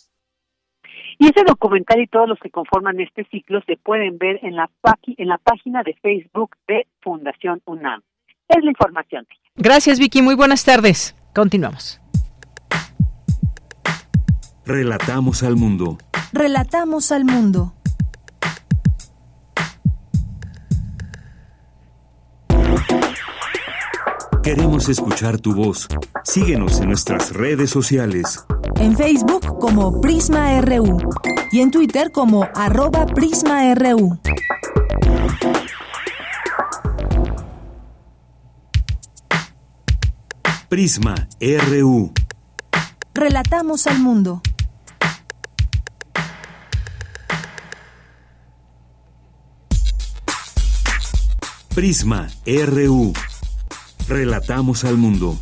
Y 1.19 1.27
ese 1.27 1.43
documental 1.45 2.01
y 2.01 2.07
todos 2.07 2.27
los 2.27 2.39
que 2.39 2.49
conforman 2.49 2.99
este 2.99 3.25
ciclo 3.25 3.61
se 3.67 3.77
pueden 3.77 4.17
ver 4.17 4.39
en 4.41 4.55
la, 4.55 4.71
en 5.05 5.27
la 5.27 5.37
página 5.37 5.83
de 5.83 5.93
Facebook 6.01 6.55
de 6.67 6.87
Fundación 7.01 7.61
UNAM. 7.65 8.01
Es 8.47 8.63
la 8.63 8.69
información. 8.69 9.25
Gracias, 9.55 9.99
Vicky. 9.99 10.21
Muy 10.21 10.35
buenas 10.35 10.63
tardes. 10.63 11.15
Continuamos. 11.33 11.99
Relatamos 14.65 15.43
al 15.43 15.55
mundo. 15.55 15.97
Relatamos 16.33 17.11
al 17.11 17.25
mundo. 17.25 17.73
Queremos 24.43 24.89
escuchar 24.89 25.39
tu 25.39 25.55
voz. 25.55 25.87
Síguenos 26.23 26.79
en 26.79 26.89
nuestras 26.89 27.33
redes 27.33 27.71
sociales. 27.71 28.45
En 28.79 28.95
Facebook 28.95 29.57
como 29.59 30.01
Prisma 30.01 30.61
RU 30.61 30.99
y 31.51 31.61
en 31.61 31.71
Twitter 31.71 32.11
como 32.11 32.47
arroba 32.53 33.07
PrismaRU. 33.07 34.19
Prisma 40.69 41.27
RU. 41.39 42.11
Relatamos 43.13 43.85
al 43.85 43.99
mundo. 43.99 44.41
Prisma 51.75 52.29
RU. 52.47 53.13
Relatamos 54.07 54.85
al 54.85 54.97
mundo. 54.97 55.39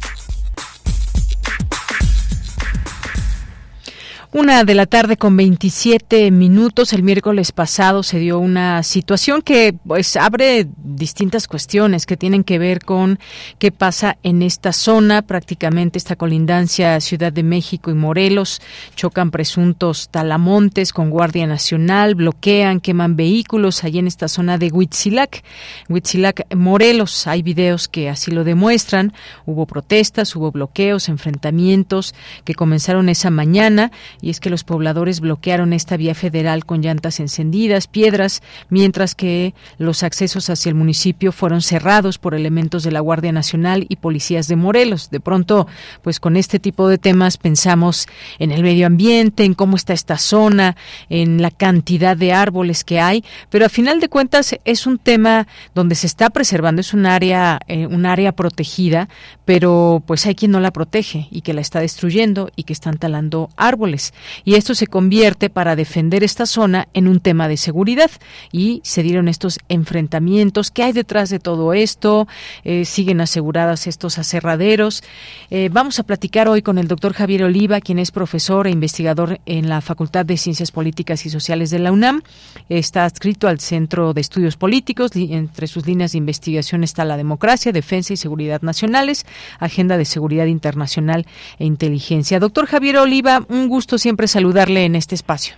Una 4.36 4.64
de 4.64 4.74
la 4.74 4.88
tarde 4.88 5.16
con 5.16 5.38
27 5.38 6.32
minutos. 6.32 6.92
El 6.94 7.04
miércoles 7.04 7.52
pasado 7.52 8.02
se 8.02 8.18
dio 8.18 8.40
una 8.40 8.82
situación 8.82 9.44
que 9.44 9.76
pues 9.86 10.16
abre 10.16 10.68
distintas 10.76 11.48
cuestiones 11.48 12.08
que 12.08 12.18
tienen 12.18 12.44
que 12.44 12.58
ver 12.58 12.84
con 12.84 13.20
qué 13.60 13.72
pasa 13.72 14.18
en 14.24 14.42
esta 14.42 14.74
zona, 14.74 15.22
prácticamente 15.22 16.00
esta 16.00 16.16
colindancia 16.16 17.00
Ciudad 17.00 17.32
de 17.32 17.44
México 17.44 17.92
y 17.92 17.94
Morelos. 17.94 18.60
Chocan 18.96 19.30
presuntos 19.30 20.10
talamontes 20.10 20.94
con 20.94 21.12
Guardia 21.12 21.46
Nacional, 21.46 22.16
bloquean, 22.16 22.80
queman 22.80 23.16
vehículos 23.16 23.84
allí 23.84 24.00
en 24.00 24.08
esta 24.08 24.28
zona 24.28 24.58
de 24.58 24.72
Huitzilac. 24.72 25.44
Huitzilac, 25.90 26.52
Morelos. 26.56 27.28
Hay 27.28 27.44
videos 27.44 27.88
que 27.88 28.10
así 28.10 28.32
lo 28.32 28.44
demuestran. 28.44 29.14
Hubo 29.46 29.68
protestas, 29.68 30.36
hubo 30.36 30.52
bloqueos, 30.52 31.08
enfrentamientos 31.08 32.16
que 32.46 32.56
comenzaron 32.56 33.10
esa 33.10 33.30
mañana 33.30 33.92
y 34.24 34.30
es 34.30 34.40
que 34.40 34.50
los 34.50 34.64
pobladores 34.64 35.20
bloquearon 35.20 35.74
esta 35.74 35.98
vía 35.98 36.16
federal 36.16 36.66
con 36.66 36.82
llantas 36.82 37.20
encendidas, 37.20 37.88
piedras, 37.88 38.42
mientras 38.70 39.16
que 39.16 39.54
los 39.78 40.02
accesos 40.02 40.50
hacia 40.50 40.70
el 40.70 40.76
municipio 40.76 41.34
fueron 41.34 41.62
cerrados 41.62 42.20
por 42.20 42.34
elementos 42.34 42.84
de 42.84 42.92
la 42.92 43.02
Guardia 43.02 43.34
Nacional 43.34 43.86
y 43.90 43.98
policías 43.98 44.48
de 44.48 44.56
Morelos. 44.56 45.10
De 45.10 45.20
pronto, 45.20 45.68
pues 46.04 46.22
con 46.22 46.38
este 46.38 46.58
tipo 46.58 46.88
de 46.88 46.98
temas 46.98 47.38
pensamos 47.38 48.08
en 48.40 48.54
el 48.54 48.64
medio 48.64 48.88
ambiente, 48.88 49.44
en 49.44 49.56
cómo 49.56 49.76
está 49.76 49.92
esta 49.92 50.18
zona, 50.18 50.78
en 51.10 51.42
la 51.42 51.52
cantidad 51.52 52.16
de 52.16 52.32
árboles 52.32 52.86
que 52.86 53.02
hay, 53.02 53.26
pero 53.50 53.66
a 53.66 53.70
final 53.70 54.00
de 54.00 54.08
cuentas 54.08 54.56
es 54.64 54.88
un 54.88 55.00
tema 55.00 55.48
donde 55.76 55.96
se 55.96 56.08
está 56.08 56.30
preservando, 56.30 56.80
es 56.80 56.94
un 56.94 57.08
área, 57.08 57.60
eh, 57.68 57.88
un 57.88 58.06
área 58.06 58.32
protegida, 58.32 59.10
pero 59.44 60.02
pues 60.08 60.26
hay 60.26 60.36
quien 60.36 60.52
no 60.52 60.62
la 60.62 60.72
protege 60.72 61.28
y 61.30 61.42
que 61.42 61.54
la 61.54 61.60
está 61.60 61.82
destruyendo 61.82 62.50
y 62.56 62.64
que 62.64 62.72
están 62.72 62.98
talando 62.98 63.50
árboles 63.58 64.13
y 64.46 64.56
esto 64.56 64.76
se 64.76 64.88
convierte 64.88 65.50
para 65.50 65.76
defender 65.76 66.24
esta 66.24 66.46
zona 66.46 66.88
en 66.94 67.08
un 67.08 67.20
tema 67.20 67.48
de 67.48 67.58
seguridad 67.58 68.12
y 68.52 68.82
se 68.84 69.04
dieron 69.04 69.28
estos 69.28 69.60
enfrentamientos. 69.70 70.72
¿Qué 70.72 70.84
hay 70.84 70.92
detrás 70.94 71.30
de 71.30 71.40
todo 71.40 71.74
esto? 71.74 72.28
Eh, 72.64 72.86
siguen 72.86 73.22
aseguradas 73.22 73.88
estos 73.88 74.18
aserraderos. 74.18 75.04
Eh, 75.50 75.70
vamos 75.72 76.00
a 76.00 76.04
platicar 76.04 76.48
hoy 76.48 76.62
con 76.62 76.78
el 76.78 76.88
doctor 76.88 77.14
Javier 77.14 77.44
Oliva, 77.44 77.82
quien 77.82 78.00
es 78.00 78.12
profesor 78.12 78.68
e 78.68 78.72
investigador 78.72 79.40
en 79.46 79.70
la 79.70 79.82
Facultad 79.82 80.26
de 80.26 80.38
Ciencias 80.38 80.72
Políticas 80.72 81.26
y 81.26 81.30
Sociales 81.30 81.70
de 81.70 81.80
la 81.80 81.92
UNAM. 81.92 82.22
Está 82.70 83.06
adscrito 83.06 83.48
al 83.48 83.60
Centro 83.60 84.14
de 84.14 84.22
Estudios 84.22 84.58
Políticos. 84.58 85.12
Entre 85.16 85.68
sus 85.68 85.86
líneas 85.86 86.14
de 86.14 86.18
investigación 86.18 86.84
está 86.84 87.06
la 87.06 87.18
democracia, 87.18 87.72
defensa 87.72 88.14
y 88.14 88.18
seguridad 88.18 88.62
nacionales, 88.62 89.26
agenda 89.60 89.98
de 89.98 90.06
seguridad 90.06 90.46
internacional 90.46 91.26
e 91.60 91.66
inteligencia. 91.66 92.40
Doctor 92.40 92.66
Javier 92.68 92.98
Oliva, 92.98 93.46
un 93.50 93.68
gusto 93.68 93.98
siempre 94.04 94.28
saludarle 94.28 94.86
en 94.86 94.96
este 94.96 95.16
espacio. 95.16 95.56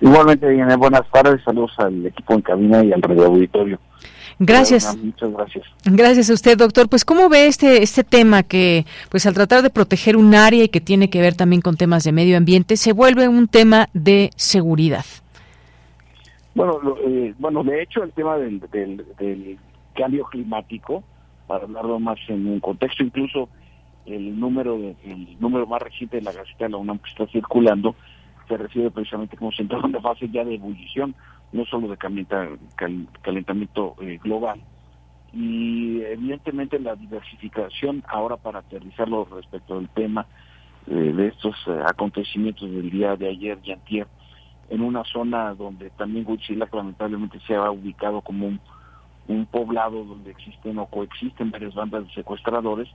Igualmente, 0.00 0.48
Diana, 0.48 0.76
buenas 0.76 1.02
tardes, 1.10 1.42
saludos 1.44 1.72
al 1.78 2.06
equipo 2.06 2.34
en 2.34 2.40
cabina 2.42 2.84
y 2.84 2.92
al 2.92 3.02
radio 3.02 3.26
auditorio. 3.26 3.78
Gracias. 4.38 4.96
muchas 4.96 5.32
gracias. 5.32 5.64
Gracias 5.84 6.30
a 6.30 6.34
usted, 6.34 6.56
doctor. 6.56 6.88
Pues, 6.88 7.04
¿cómo 7.04 7.28
ve 7.28 7.48
este, 7.48 7.82
este 7.82 8.04
tema 8.04 8.44
que, 8.44 8.86
pues, 9.10 9.26
al 9.26 9.34
tratar 9.34 9.62
de 9.62 9.70
proteger 9.70 10.16
un 10.16 10.36
área 10.36 10.62
y 10.62 10.68
que 10.68 10.80
tiene 10.80 11.10
que 11.10 11.20
ver 11.20 11.34
también 11.34 11.60
con 11.60 11.76
temas 11.76 12.04
de 12.04 12.12
medio 12.12 12.36
ambiente, 12.36 12.76
se 12.76 12.92
vuelve 12.92 13.26
un 13.26 13.48
tema 13.48 13.88
de 13.94 14.30
seguridad? 14.36 15.04
Bueno, 16.54 16.78
eh, 17.04 17.34
bueno 17.36 17.64
de 17.64 17.82
hecho, 17.82 18.04
el 18.04 18.12
tema 18.12 18.38
del, 18.38 18.60
del 18.70 19.58
cambio 19.96 20.24
climático, 20.26 21.02
para 21.48 21.64
hablarlo 21.64 21.98
más 21.98 22.18
en 22.28 22.46
un 22.46 22.60
contexto 22.60 23.02
incluso 23.02 23.48
el 24.08 24.38
número 24.38 24.76
el 24.76 25.36
número 25.40 25.66
más 25.66 25.82
reciente 25.82 26.16
de 26.16 26.22
la 26.22 26.32
Gaceta 26.32 26.64
de 26.64 26.70
la 26.70 26.76
UNAM 26.76 26.98
que 26.98 27.10
está 27.10 27.26
circulando 27.26 27.94
se 28.48 28.56
refiere 28.56 28.90
precisamente 28.90 29.36
como 29.36 29.52
se 29.52 29.62
entró 29.62 29.78
en 29.78 29.86
una 29.86 30.00
fase 30.00 30.28
ya 30.30 30.44
de 30.44 30.54
ebullición, 30.54 31.14
no 31.52 31.64
solo 31.66 31.88
de 31.88 31.96
calentamiento 31.96 33.94
eh, 34.00 34.18
global. 34.22 34.60
Y 35.32 36.00
evidentemente 36.02 36.78
la 36.78 36.96
diversificación, 36.96 38.02
ahora 38.08 38.36
para 38.36 38.60
aterrizarlo 38.60 39.28
respecto 39.30 39.76
del 39.76 39.88
tema 39.90 40.26
eh, 40.86 40.94
de 40.94 41.28
estos 41.28 41.54
eh, 41.66 41.80
acontecimientos 41.86 42.70
del 42.70 42.90
día 42.90 43.14
de 43.16 43.28
ayer 43.28 43.58
y 43.62 43.72
antier, 43.72 44.06
en 44.70 44.80
una 44.80 45.04
zona 45.04 45.54
donde 45.54 45.90
también 45.90 46.24
Huitzilac 46.26 46.74
lamentablemente 46.74 47.38
se 47.46 47.54
ha 47.54 47.70
ubicado 47.70 48.22
como 48.22 48.46
un, 48.46 48.60
un 49.28 49.46
poblado 49.46 50.04
donde 50.04 50.30
existen 50.30 50.78
o 50.78 50.86
coexisten 50.86 51.50
varias 51.50 51.74
bandas 51.74 52.06
de 52.06 52.14
secuestradores, 52.14 52.88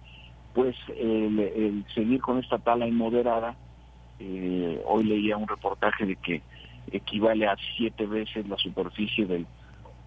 pues 0.53 0.75
el, 0.95 1.85
seguir 1.93 2.21
con 2.21 2.39
esta 2.39 2.59
tala 2.59 2.87
inmoderada, 2.87 3.55
eh, 4.19 4.81
hoy 4.85 5.03
leía 5.03 5.37
un 5.37 5.47
reportaje 5.47 6.05
de 6.05 6.15
que 6.15 6.41
equivale 6.91 7.47
a 7.47 7.55
siete 7.75 8.05
veces 8.05 8.47
la 8.47 8.57
superficie 8.57 9.25
del 9.25 9.47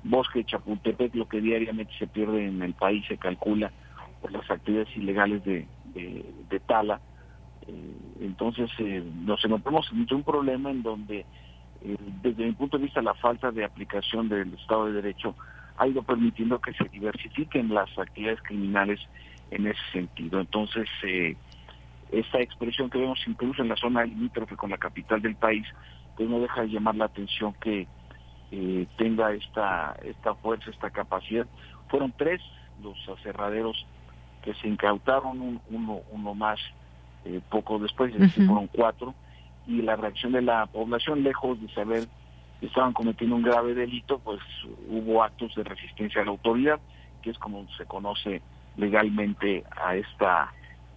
bosque 0.04 0.40
de 0.40 0.44
Chapultepec, 0.44 1.14
lo 1.14 1.28
que 1.28 1.40
diariamente 1.40 1.92
se 1.98 2.06
pierde 2.06 2.46
en 2.46 2.62
el 2.62 2.74
país, 2.74 3.04
se 3.08 3.18
calcula 3.18 3.72
por 4.20 4.30
las 4.30 4.48
actividades 4.48 4.96
ilegales 4.96 5.44
de, 5.44 5.66
de, 5.94 6.60
tala. 6.60 7.00
Eh, 7.66 7.96
entonces 8.20 8.70
eh, 8.78 9.02
nos 9.24 9.44
encontramos 9.44 9.90
en 9.92 10.06
un 10.14 10.22
problema 10.22 10.70
en 10.70 10.82
donde, 10.82 11.26
desde 12.22 12.46
mi 12.46 12.52
punto 12.52 12.78
de 12.78 12.84
vista, 12.84 13.02
la 13.02 13.14
falta 13.14 13.50
de 13.50 13.64
aplicación 13.64 14.28
del 14.28 14.54
Estado 14.54 14.86
de 14.86 14.92
Derecho 14.92 15.34
ha 15.78 15.86
ido 15.86 16.02
permitiendo 16.02 16.60
que 16.60 16.72
se 16.72 16.84
diversifiquen 16.88 17.74
las 17.74 17.98
actividades 17.98 18.40
criminales 18.42 19.00
en 19.50 19.66
ese 19.66 19.80
sentido. 19.92 20.40
Entonces, 20.40 20.88
eh, 21.02 21.36
esta 22.10 22.40
expresión 22.40 22.90
que 22.90 22.98
vemos 22.98 23.18
incluso 23.26 23.62
en 23.62 23.68
la 23.68 23.76
zona 23.76 24.04
limítrofe 24.04 24.56
con 24.56 24.70
la 24.70 24.78
capital 24.78 25.20
del 25.22 25.36
país, 25.36 25.66
pues 26.16 26.28
no 26.28 26.40
deja 26.40 26.62
de 26.62 26.68
llamar 26.68 26.94
la 26.96 27.06
atención 27.06 27.54
que 27.60 27.86
eh, 28.50 28.86
tenga 28.96 29.32
esta, 29.32 29.96
esta 30.04 30.34
fuerza, 30.34 30.70
esta 30.70 30.90
capacidad. 30.90 31.46
Fueron 31.88 32.12
tres 32.16 32.40
los 32.82 32.96
aserraderos 33.08 33.86
que 34.42 34.54
se 34.54 34.68
incautaron, 34.68 35.60
uno, 35.68 36.00
uno 36.10 36.34
más 36.34 36.60
eh, 37.24 37.40
poco 37.50 37.78
después, 37.78 38.14
fueron 38.34 38.68
cuatro, 38.68 39.14
y 39.66 39.82
la 39.82 39.96
reacción 39.96 40.32
de 40.32 40.42
la 40.42 40.66
población, 40.66 41.24
lejos 41.24 41.60
de 41.60 41.68
saber 41.74 42.06
que 42.60 42.66
estaban 42.66 42.92
cometiendo 42.92 43.34
un 43.34 43.42
grave 43.42 43.74
delito, 43.74 44.20
pues 44.20 44.40
hubo 44.88 45.22
actos 45.22 45.54
de 45.56 45.64
resistencia 45.64 46.22
a 46.22 46.24
la 46.24 46.30
autoridad, 46.30 46.78
que 47.22 47.30
es 47.30 47.38
como 47.38 47.66
se 47.76 47.84
conoce 47.84 48.40
legalmente 48.76 49.64
a 49.76 49.96
esta 49.96 50.52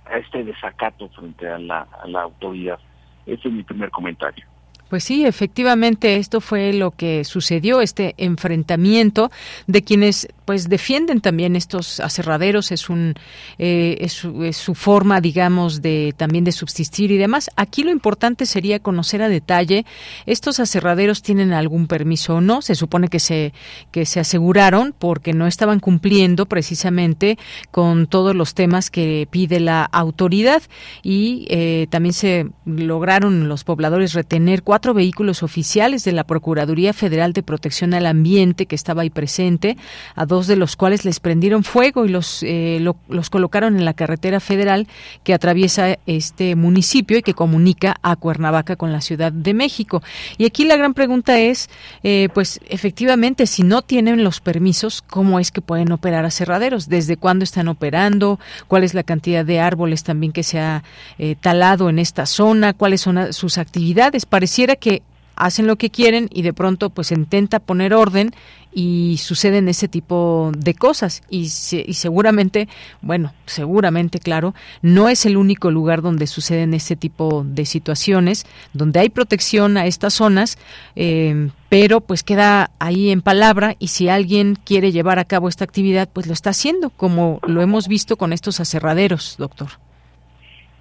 a 0.05 0.17
este 0.17 0.43
desacato 0.43 1.07
frente 1.09 1.47
a 1.47 1.59
la, 1.59 1.81
a 1.81 2.07
la 2.07 2.23
autoridad. 2.23 2.79
Ese 3.25 3.47
es 3.47 3.53
mi 3.53 3.63
primer 3.63 3.91
comentario. 3.91 4.43
Pues 4.89 5.03
sí, 5.03 5.25
efectivamente 5.25 6.15
esto 6.15 6.41
fue 6.41 6.73
lo 6.73 6.91
que 6.91 7.23
sucedió, 7.23 7.79
este 7.79 8.15
enfrentamiento 8.17 9.31
de 9.67 9.83
quienes 9.83 10.27
pues 10.45 10.67
defienden 10.67 11.21
también 11.21 11.55
estos 11.55 11.99
aserraderos, 11.99 12.71
es 12.71 12.89
un 12.89 13.13
eh, 13.59 13.97
es, 13.99 14.13
su, 14.13 14.73
forma, 14.73 15.21
digamos, 15.21 15.83
de 15.83 16.15
también 16.17 16.43
de 16.43 16.51
subsistir 16.51 17.11
y 17.11 17.17
demás. 17.17 17.51
Aquí 17.55 17.83
lo 17.83 17.91
importante 17.91 18.47
sería 18.47 18.79
conocer 18.79 19.21
a 19.21 19.29
detalle 19.29 19.85
estos 20.25 20.59
aserraderos 20.59 21.21
tienen 21.21 21.53
algún 21.53 21.85
permiso 21.85 22.37
o 22.37 22.41
no. 22.41 22.63
Se 22.63 22.73
supone 22.73 23.09
que 23.09 23.19
se 23.19 23.53
que 23.91 24.07
se 24.07 24.19
aseguraron 24.19 24.95
porque 24.97 25.33
no 25.33 25.45
estaban 25.45 25.79
cumpliendo 25.79 26.47
precisamente 26.47 27.37
con 27.69 28.07
todos 28.07 28.35
los 28.35 28.55
temas 28.55 28.89
que 28.89 29.27
pide 29.29 29.59
la 29.59 29.83
autoridad 29.83 30.63
y 31.03 31.45
eh, 31.49 31.85
también 31.91 32.13
se 32.13 32.47
lograron 32.65 33.47
los 33.49 33.63
pobladores 33.63 34.13
retener 34.13 34.63
cuatro 34.63 34.78
cuatro 34.79 34.93
vehículos 34.93 35.43
oficiales 35.43 36.05
de 36.05 36.13
la 36.13 36.23
Procuraduría 36.23 36.93
Federal 36.93 37.33
de 37.33 37.43
Protección 37.43 37.93
al 37.93 38.05
Ambiente 38.05 38.65
que 38.65 38.75
estaba 38.75 39.01
ahí 39.01 39.09
presente, 39.09 39.75
a 40.15 40.25
dos 40.25 40.47
de 40.47 40.55
los 40.55 40.77
cuales 40.77 41.03
les 41.03 41.19
prendieron 41.19 41.65
fuego 41.65 42.05
y 42.05 42.09
los, 42.09 42.43
eh, 42.43 42.79
los 43.09 43.29
colocaron 43.29 43.75
en 43.75 43.83
la 43.83 43.93
carretera 43.93 44.39
federal 44.39 44.87
que 45.25 45.33
atraviesa 45.33 45.99
este 46.05 46.55
municipio 46.55 47.17
y 47.17 47.23
que 47.23 47.33
comunica 47.33 47.97
a 48.03 48.15
Cuernavaca 48.15 48.77
con 48.77 48.93
la 48.93 49.01
Ciudad 49.01 49.33
de 49.33 49.53
México. 49.53 50.01
Y 50.37 50.45
aquí 50.45 50.63
la 50.63 50.77
gran 50.77 50.93
pregunta 50.93 51.37
es, 51.37 51.69
eh, 52.03 52.29
pues 52.33 52.61
efectivamente, 52.69 53.47
si 53.47 53.63
no 53.63 53.81
tienen 53.81 54.23
los 54.23 54.39
permisos, 54.39 55.01
¿cómo 55.01 55.41
es 55.41 55.51
que 55.51 55.59
pueden 55.59 55.91
operar 55.91 56.23
aserraderos? 56.23 56.87
¿Desde 56.87 57.17
cuándo 57.17 57.43
están 57.43 57.67
operando? 57.67 58.39
¿Cuál 58.69 58.85
es 58.85 58.93
la 58.93 59.03
cantidad 59.03 59.43
de 59.43 59.59
árboles 59.59 60.03
también 60.03 60.31
que 60.31 60.43
se 60.43 60.57
ha 60.57 60.83
eh, 61.17 61.35
talado 61.35 61.89
en 61.89 61.99
esta 61.99 62.25
zona? 62.25 62.71
¿Cuáles 62.71 63.01
son 63.01 63.33
sus 63.33 63.57
actividades? 63.57 64.25
Pareciera 64.25 64.68
que 64.75 65.01
hacen 65.39 65.65
lo 65.65 65.77
que 65.77 65.89
quieren 65.89 66.27
y 66.31 66.43
de 66.43 66.53
pronto 66.53 66.89
pues 66.89 67.11
intenta 67.11 67.59
poner 67.59 67.93
orden 67.93 68.31
y 68.71 69.17
suceden 69.17 69.67
ese 69.67 69.87
tipo 69.87 70.51
de 70.55 70.75
cosas. 70.75 71.23
Y, 71.29 71.43
y, 71.43 71.93
seguramente 71.93 72.67
bueno 73.01 73.33
seguramente 73.45 74.19
claro 74.19 74.53
no 74.81 75.09
es 75.09 75.25
el 75.25 75.37
único 75.37 75.71
lugar 75.71 76.01
donde 76.01 76.27
suceden 76.27 76.73
ese 76.73 76.95
tipo 76.95 77.43
de 77.45 77.65
situaciones 77.65 78.45
donde 78.73 78.99
hay 78.99 79.09
protección 79.09 79.77
a 79.77 79.85
estas 79.85 80.13
zonas 80.13 80.57
eh, 80.95 81.49
pero 81.69 82.01
pues 82.01 82.23
queda 82.23 82.71
ahí 82.79 83.09
en 83.09 83.21
palabra 83.21 83.75
y 83.79 83.87
si 83.87 84.09
alguien 84.09 84.55
quiere 84.65 84.91
llevar 84.91 85.19
a 85.19 85.25
cabo 85.25 85.47
esta 85.47 85.63
actividad 85.63 86.09
pues 86.11 86.27
lo 86.27 86.33
está 86.33 86.51
haciendo 86.51 86.89
como 86.89 87.39
lo 87.47 87.61
hemos 87.61 87.87
visto 87.87 88.17
con 88.17 88.33
estos 88.33 88.59
aserraderos 88.59 89.35
doctor. 89.37 89.69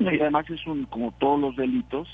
Y 0.01 0.07
además 0.07 0.49
es 0.51 0.67
un 0.67 0.85
como 0.87 1.13
todos 1.13 1.41
los 1.41 1.57
delitos 1.57 2.09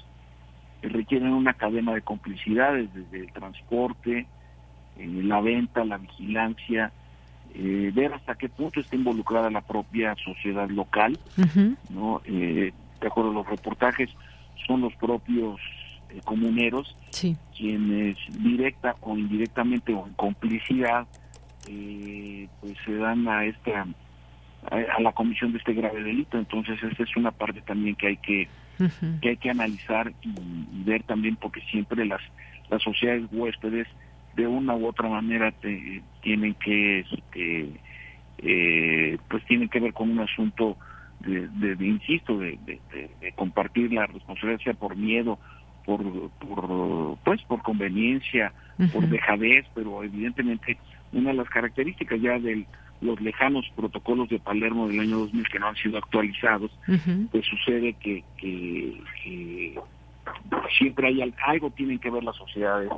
requieren 0.88 1.32
una 1.32 1.54
cadena 1.54 1.94
de 1.94 2.02
complicidades 2.02 2.92
desde 2.94 3.20
el 3.20 3.32
transporte, 3.32 4.26
eh, 4.98 5.06
la 5.22 5.40
venta, 5.40 5.84
la 5.84 5.98
vigilancia, 5.98 6.92
eh, 7.54 7.90
ver 7.94 8.14
hasta 8.14 8.34
qué 8.34 8.48
punto 8.48 8.80
está 8.80 8.96
involucrada 8.96 9.50
la 9.50 9.60
propia 9.60 10.14
sociedad 10.24 10.68
local, 10.68 11.18
¿no? 11.90 12.20
Eh, 12.24 12.72
de 13.00 13.06
acuerdo 13.06 13.30
a 13.30 13.34
los 13.34 13.46
reportajes, 13.46 14.10
son 14.66 14.80
los 14.80 14.94
propios 14.96 15.60
comuneros 16.24 16.94
quienes 17.56 18.16
directa 18.38 18.94
o 19.00 19.16
indirectamente 19.18 19.92
o 19.92 20.06
en 20.06 20.12
complicidad 20.14 21.08
pues 21.64 22.76
se 22.84 22.94
dan 22.94 23.26
a 23.26 23.44
esta 23.44 23.86
a, 24.70 25.00
la 25.00 25.12
comisión 25.12 25.52
de 25.52 25.58
este 25.58 25.74
grave 25.74 26.02
delito. 26.02 26.38
Entonces 26.38 26.82
esta 26.82 27.02
es 27.02 27.16
una 27.16 27.30
parte 27.30 27.60
también 27.62 27.96
que 27.96 28.08
hay 28.08 28.16
que 28.18 28.48
que 29.20 29.28
hay 29.30 29.36
que 29.36 29.50
analizar 29.50 30.12
y, 30.22 30.84
ver 30.84 31.02
también 31.04 31.36
porque 31.36 31.60
siempre 31.70 32.04
las 32.04 32.20
las 32.70 32.82
sociedades 32.82 33.24
huéspedes 33.30 33.86
de 34.36 34.46
una 34.46 34.74
u 34.74 34.86
otra 34.86 35.08
manera 35.08 35.52
te, 35.52 36.02
tienen 36.22 36.54
que 36.54 37.00
este, 37.00 37.70
eh, 38.38 39.18
pues 39.28 39.44
tienen 39.44 39.68
que 39.68 39.80
ver 39.80 39.92
con 39.92 40.10
un 40.10 40.20
asunto 40.20 40.76
de, 41.20 41.48
de, 41.48 41.86
insisto 41.86 42.38
de, 42.38 42.58
de, 42.66 43.32
compartir 43.36 43.92
la 43.92 44.06
responsabilidad 44.06 44.62
sea 44.62 44.74
por 44.74 44.96
miedo 44.96 45.38
por, 45.84 46.30
por 46.38 47.18
pues 47.24 47.42
por 47.42 47.62
conveniencia 47.62 48.52
por 48.92 49.08
dejadez 49.08 49.66
pero 49.74 50.02
evidentemente 50.02 50.76
una 51.12 51.30
de 51.30 51.36
las 51.36 51.48
características 51.48 52.20
ya 52.20 52.38
de 52.38 52.66
los 53.04 53.20
lejanos 53.20 53.70
protocolos 53.76 54.28
de 54.28 54.40
Palermo 54.40 54.88
del 54.88 55.00
año 55.00 55.18
2000 55.18 55.48
que 55.48 55.58
no 55.58 55.68
han 55.68 55.76
sido 55.76 55.98
actualizados 55.98 56.70
pues 57.30 57.46
sucede 57.46 57.92
que, 57.94 58.24
que, 58.38 59.00
que 59.22 59.80
siempre 60.78 61.08
hay 61.08 61.34
algo 61.46 61.70
tienen 61.70 61.98
que 61.98 62.10
ver 62.10 62.24
las 62.24 62.36
sociedades 62.36 62.90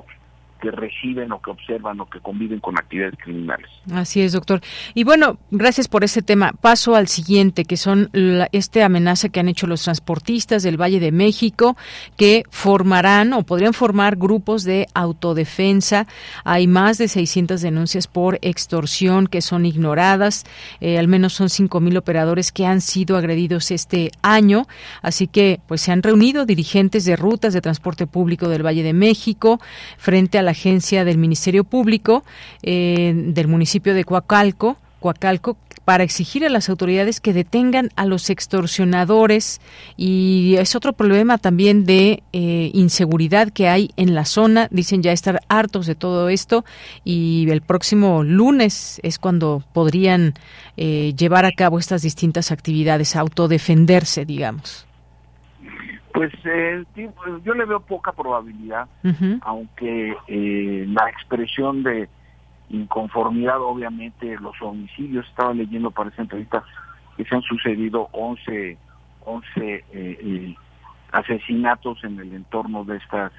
que 0.61 0.71
reciben 0.71 1.33
o 1.33 1.41
que 1.41 1.51
observan 1.51 2.01
o 2.01 2.07
que 2.09 2.21
conviven 2.21 2.61
con 2.61 2.79
actividades 2.79 3.15
criminales. 3.19 3.71
Así 3.93 4.21
es, 4.23 4.33
doctor. 4.33 4.61
Y 4.95 5.05
bueno, 5.05 5.39
gracias 5.51 5.89
por 5.89 6.05
ese 6.05 6.23
tema. 6.23 6.53
Paso 6.61 6.95
al 6.95 7.09
siguiente, 7.09 7.65
que 7.65 7.77
son 7.77 8.09
la, 8.13 8.49
este 8.53 8.83
amenaza 8.83 9.29
que 9.29 9.41
han 9.41 9.49
hecho 9.49 9.67
los 9.67 9.83
transportistas 9.83 10.63
del 10.63 10.81
Valle 10.81 11.01
de 11.01 11.13
México, 11.13 11.77
que 12.17 12.45
formarán 12.51 13.33
o 13.33 13.43
podrían 13.43 13.75
formar 13.75 14.17
grupos 14.17 14.65
de 14.65 14.87
autodefensa. 14.95 16.07
Hay 16.45 16.67
más 16.67 16.99
de 16.99 17.09
600 17.09 17.61
denuncias 17.61 18.07
por 18.07 18.39
extorsión 18.43 19.27
que 19.27 19.43
son 19.43 19.67
ignoradas. 19.67 20.45
Eh, 20.81 20.99
al 20.99 21.09
menos 21.09 21.35
son 21.35 21.49
5.000 21.49 21.97
operadores 21.97 22.53
que 22.53 22.67
han 22.67 22.81
sido 22.81 23.17
agredidos 23.17 23.71
este 23.71 24.11
año. 24.23 24.67
Así 25.03 25.27
que, 25.27 25.61
pues, 25.67 25.83
se 25.83 25.93
han 25.93 26.03
reunido 26.03 26.47
dirigentes 26.47 27.05
de 27.05 27.17
rutas 27.17 27.53
de 27.53 27.61
transporte 27.61 28.07
público 28.07 28.49
del 28.49 28.65
Valle 28.65 28.83
de 28.83 28.93
México 28.93 29.61
frente 29.99 30.39
a 30.39 30.43
la 30.47 30.53
agencia 30.53 31.05
del 31.05 31.19
Ministerio 31.19 31.65
Público 31.65 32.25
eh, 32.63 33.13
del 33.15 33.49
municipio 33.49 33.93
de 33.93 34.05
Coacalco, 34.05 34.79
Coacalco 35.01 35.59
para 35.87 36.03
exigir 36.03 36.45
a 36.45 36.49
las 36.49 36.69
autoridades 36.69 37.21
que 37.21 37.33
detengan 37.33 37.91
a 37.95 38.07
los 38.07 38.29
extorsionadores 38.29 39.61
y 39.97 40.57
es 40.59 40.75
otro 40.75 40.95
problema 40.95 41.39
también 41.39 41.85
de 41.85 42.25
eh, 42.33 42.71
inseguridad 42.75 43.53
que 43.53 43.69
hay 43.69 43.93
en 43.97 44.13
la 44.17 44.25
zona. 44.25 44.67
Dicen 44.73 45.05
ya 45.05 45.13
estar 45.13 45.43
hartos 45.47 45.87
de 45.87 45.95
todo 45.95 46.29
esto 46.29 46.65
y 47.05 47.47
el 47.51 47.61
próximo 47.61 48.25
lunes 48.25 48.99
es 49.05 49.21
cuando 49.21 49.63
podrían 49.73 50.35
eh, 50.77 51.15
llevar 51.17 51.45
a 51.45 51.53
cabo 51.53 51.79
estas 51.79 52.03
distintas 52.03 52.51
actividades, 52.51 53.15
autodefenderse, 53.15 54.25
digamos. 54.25 54.87
Pues 56.17 56.33
eh, 56.47 56.83
yo 57.45 57.53
le 57.53 57.67
veo 57.67 57.81
poca 57.81 58.11
probabilidad, 58.11 58.89
aunque 59.43 60.17
eh, 60.27 60.87
la 60.89 61.11
expresión 61.11 61.83
de 61.83 62.09
inconformidad, 62.71 63.61
obviamente, 63.61 64.35
los 64.41 64.55
homicidios, 64.63 65.29
estaba 65.29 65.53
leyendo 65.53 65.91
para 65.91 66.09
esa 66.09 66.23
entrevista 66.23 66.65
que 67.19 67.25
se 67.27 67.35
han 67.35 67.43
sucedido 67.43 68.09
11, 68.13 68.79
11 69.27 69.51
eh, 69.61 69.85
eh, 69.93 70.55
asesinatos 71.13 72.03
en 72.03 72.19
el 72.19 72.33
entorno 72.33 72.83
de 72.85 72.97
estas 72.97 73.33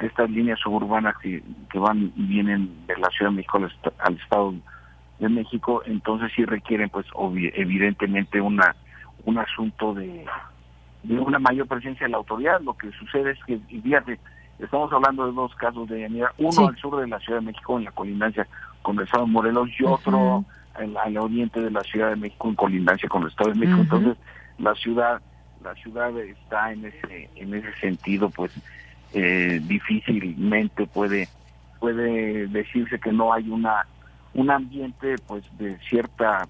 de 0.00 0.08
estas 0.08 0.28
líneas 0.30 0.58
suburbanas 0.58 1.16
que, 1.18 1.44
que 1.70 1.78
van 1.78 2.10
y 2.16 2.24
vienen 2.24 2.86
de 2.88 2.96
la 2.96 3.08
Ciudad 3.10 3.30
de 3.30 3.36
México 3.36 3.58
al, 3.98 4.16
Estado 4.16 4.54
de 5.20 5.28
México, 5.28 5.82
entonces 5.86 6.32
sí 6.34 6.44
requieren, 6.44 6.88
pues, 6.88 7.06
evidentemente, 7.54 8.40
una 8.40 8.74
un 9.24 9.38
asunto 9.38 9.94
de 9.94 10.26
de 11.02 11.18
una 11.18 11.38
mayor 11.38 11.66
presencia 11.66 12.06
de 12.06 12.10
la 12.10 12.18
autoridad. 12.18 12.60
Lo 12.60 12.76
que 12.76 12.90
sucede 12.92 13.32
es 13.32 13.38
que, 13.44 13.58
fíjate, 13.58 14.18
estamos 14.58 14.92
hablando 14.92 15.26
de 15.26 15.32
dos 15.32 15.54
casos 15.54 15.88
de 15.88 16.00
llanera, 16.00 16.32
uno 16.38 16.68
al 16.68 16.76
sur 16.76 17.00
de 17.00 17.08
la 17.08 17.18
Ciudad 17.20 17.40
de 17.40 17.46
México 17.46 17.78
en 17.78 17.84
la 17.84 17.92
colindancia 17.92 18.46
con 18.82 18.96
el 18.98 19.04
Estado 19.04 19.24
de 19.24 19.32
Morelos 19.32 19.68
y 19.78 19.84
otro 19.84 20.44
al 20.74 21.16
oriente 21.18 21.60
de 21.60 21.70
la 21.70 21.82
Ciudad 21.82 22.10
de 22.10 22.16
México 22.16 22.48
en 22.48 22.54
colindancia 22.54 23.08
con 23.08 23.22
el 23.22 23.28
Estado 23.28 23.50
de 23.50 23.58
México. 23.58 23.80
Entonces, 23.80 24.16
la 24.58 24.74
ciudad 24.74 25.20
la 25.62 25.74
ciudad 25.74 26.16
está 26.18 26.72
en 26.72 26.86
ese 26.86 27.28
en 27.36 27.54
ese 27.54 27.72
sentido 27.80 28.30
pues 28.30 28.50
eh, 29.12 29.60
difícilmente 29.64 30.86
puede 30.86 31.28
puede 31.78 32.46
decirse 32.48 32.98
que 32.98 33.12
no 33.12 33.32
hay 33.32 33.48
una 33.50 33.86
un 34.34 34.50
ambiente 34.50 35.16
pues 35.26 35.44
de 35.58 35.78
cierta 35.88 36.46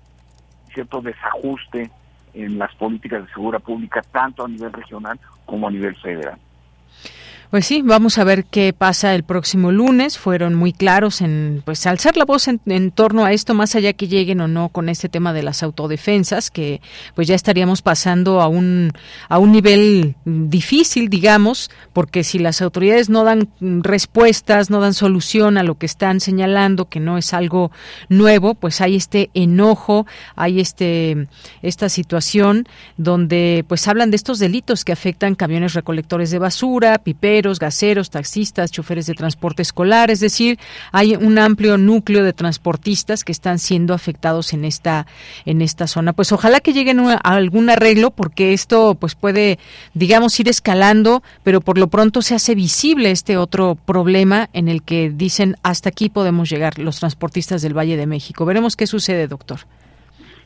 cierto 0.72 1.00
desajuste 1.00 1.90
en 2.34 2.58
las 2.58 2.74
políticas 2.74 3.26
de 3.26 3.32
seguridad 3.32 3.62
pública, 3.62 4.02
tanto 4.12 4.44
a 4.44 4.48
nivel 4.48 4.72
regional 4.72 5.18
como 5.46 5.68
a 5.68 5.70
nivel 5.70 5.94
federal. 5.96 6.38
Pues 7.50 7.66
sí, 7.66 7.82
vamos 7.82 8.16
a 8.18 8.22
ver 8.22 8.44
qué 8.44 8.72
pasa 8.72 9.12
el 9.12 9.24
próximo 9.24 9.72
lunes. 9.72 10.18
Fueron 10.18 10.54
muy 10.54 10.72
claros 10.72 11.20
en 11.20 11.62
pues 11.64 11.84
alzar 11.84 12.16
la 12.16 12.24
voz 12.24 12.46
en, 12.46 12.92
torno 12.92 13.24
a 13.24 13.32
esto, 13.32 13.54
más 13.54 13.74
allá 13.74 13.92
que 13.92 14.06
lleguen 14.06 14.40
o 14.40 14.46
no 14.46 14.68
con 14.68 14.88
este 14.88 15.08
tema 15.08 15.32
de 15.32 15.42
las 15.42 15.64
autodefensas, 15.64 16.52
que 16.52 16.80
pues 17.16 17.26
ya 17.26 17.34
estaríamos 17.34 17.82
pasando 17.82 18.40
a 18.40 18.46
un 18.46 18.92
a 19.28 19.38
un 19.38 19.50
nivel 19.50 20.14
difícil, 20.24 21.08
digamos, 21.08 21.72
porque 21.92 22.22
si 22.22 22.38
las 22.38 22.62
autoridades 22.62 23.10
no 23.10 23.24
dan 23.24 23.48
respuestas, 23.60 24.70
no 24.70 24.78
dan 24.80 24.94
solución 24.94 25.58
a 25.58 25.64
lo 25.64 25.76
que 25.76 25.86
están 25.86 26.20
señalando, 26.20 26.88
que 26.88 27.00
no 27.00 27.18
es 27.18 27.34
algo 27.34 27.72
nuevo, 28.08 28.54
pues 28.54 28.80
hay 28.80 28.94
este 28.94 29.28
enojo, 29.34 30.06
hay 30.36 30.60
este 30.60 31.26
esta 31.62 31.88
situación 31.88 32.68
donde 32.96 33.64
pues 33.66 33.88
hablan 33.88 34.12
de 34.12 34.16
estos 34.16 34.38
delitos 34.38 34.84
que 34.84 34.92
afectan 34.92 35.34
camiones 35.34 35.74
recolectores 35.74 36.30
de 36.30 36.38
basura, 36.38 36.98
piperos 36.98 37.39
gaseros, 37.58 38.10
taxistas, 38.10 38.70
choferes 38.70 39.06
de 39.06 39.14
transporte 39.14 39.62
escolar, 39.62 40.10
es 40.10 40.20
decir, 40.20 40.58
hay 40.92 41.16
un 41.16 41.38
amplio 41.38 41.78
núcleo 41.78 42.24
de 42.24 42.32
transportistas 42.32 43.24
que 43.24 43.32
están 43.32 43.58
siendo 43.58 43.94
afectados 43.94 44.52
en 44.52 44.64
esta 44.64 45.06
en 45.44 45.62
esta 45.62 45.86
zona. 45.86 46.12
Pues 46.12 46.32
ojalá 46.32 46.60
que 46.60 46.72
lleguen 46.72 47.00
a 47.00 47.16
algún 47.16 47.70
arreglo 47.70 48.10
porque 48.10 48.52
esto 48.52 48.94
pues 48.94 49.14
puede 49.14 49.58
digamos 49.94 50.38
ir 50.40 50.48
escalando, 50.48 51.22
pero 51.42 51.60
por 51.60 51.78
lo 51.78 51.88
pronto 51.88 52.22
se 52.22 52.34
hace 52.34 52.54
visible 52.54 53.10
este 53.10 53.36
otro 53.36 53.74
problema 53.74 54.48
en 54.52 54.68
el 54.68 54.82
que 54.82 55.10
dicen 55.10 55.56
hasta 55.62 55.88
aquí 55.88 56.08
podemos 56.08 56.50
llegar 56.50 56.78
los 56.78 57.00
transportistas 57.00 57.62
del 57.62 57.76
Valle 57.76 57.96
de 57.96 58.06
México. 58.06 58.44
Veremos 58.44 58.76
qué 58.76 58.86
sucede, 58.86 59.26
doctor. 59.26 59.60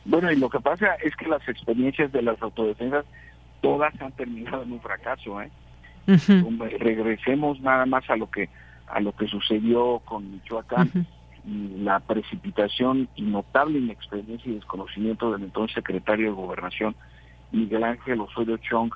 Bueno, 0.05 0.31
y 0.31 0.35
lo 0.35 0.49
que 0.49 0.59
pasa 0.59 0.95
es 1.03 1.15
que 1.15 1.27
las 1.27 1.47
experiencias 1.49 2.11
de 2.11 2.21
las 2.21 2.39
autodefensas 2.41 3.05
todas 3.61 3.99
han 3.99 4.11
terminado 4.11 4.61
en 4.61 4.73
un 4.73 4.79
fracaso, 4.79 5.41
¿eh? 5.41 5.49
Regresemos 6.07 7.59
nada 7.61 7.85
más 7.85 8.09
a 8.09 8.15
lo 8.15 8.29
que 8.29 8.49
a 8.87 8.99
lo 8.99 9.13
que 9.13 9.27
sucedió 9.27 9.99
con 10.05 10.31
Michoacán 10.31 11.07
y 11.45 11.79
la 11.81 11.99
precipitación 11.99 13.09
y 13.15 13.23
notable 13.23 13.79
inexperiencia 13.79 14.51
y 14.51 14.55
desconocimiento 14.55 15.31
del 15.31 15.43
entonces 15.43 15.75
secretario 15.75 16.27
de 16.27 16.35
Gobernación 16.35 16.95
Miguel 17.51 17.83
Ángel 17.83 18.21
Osorio 18.21 18.57
Chong, 18.57 18.91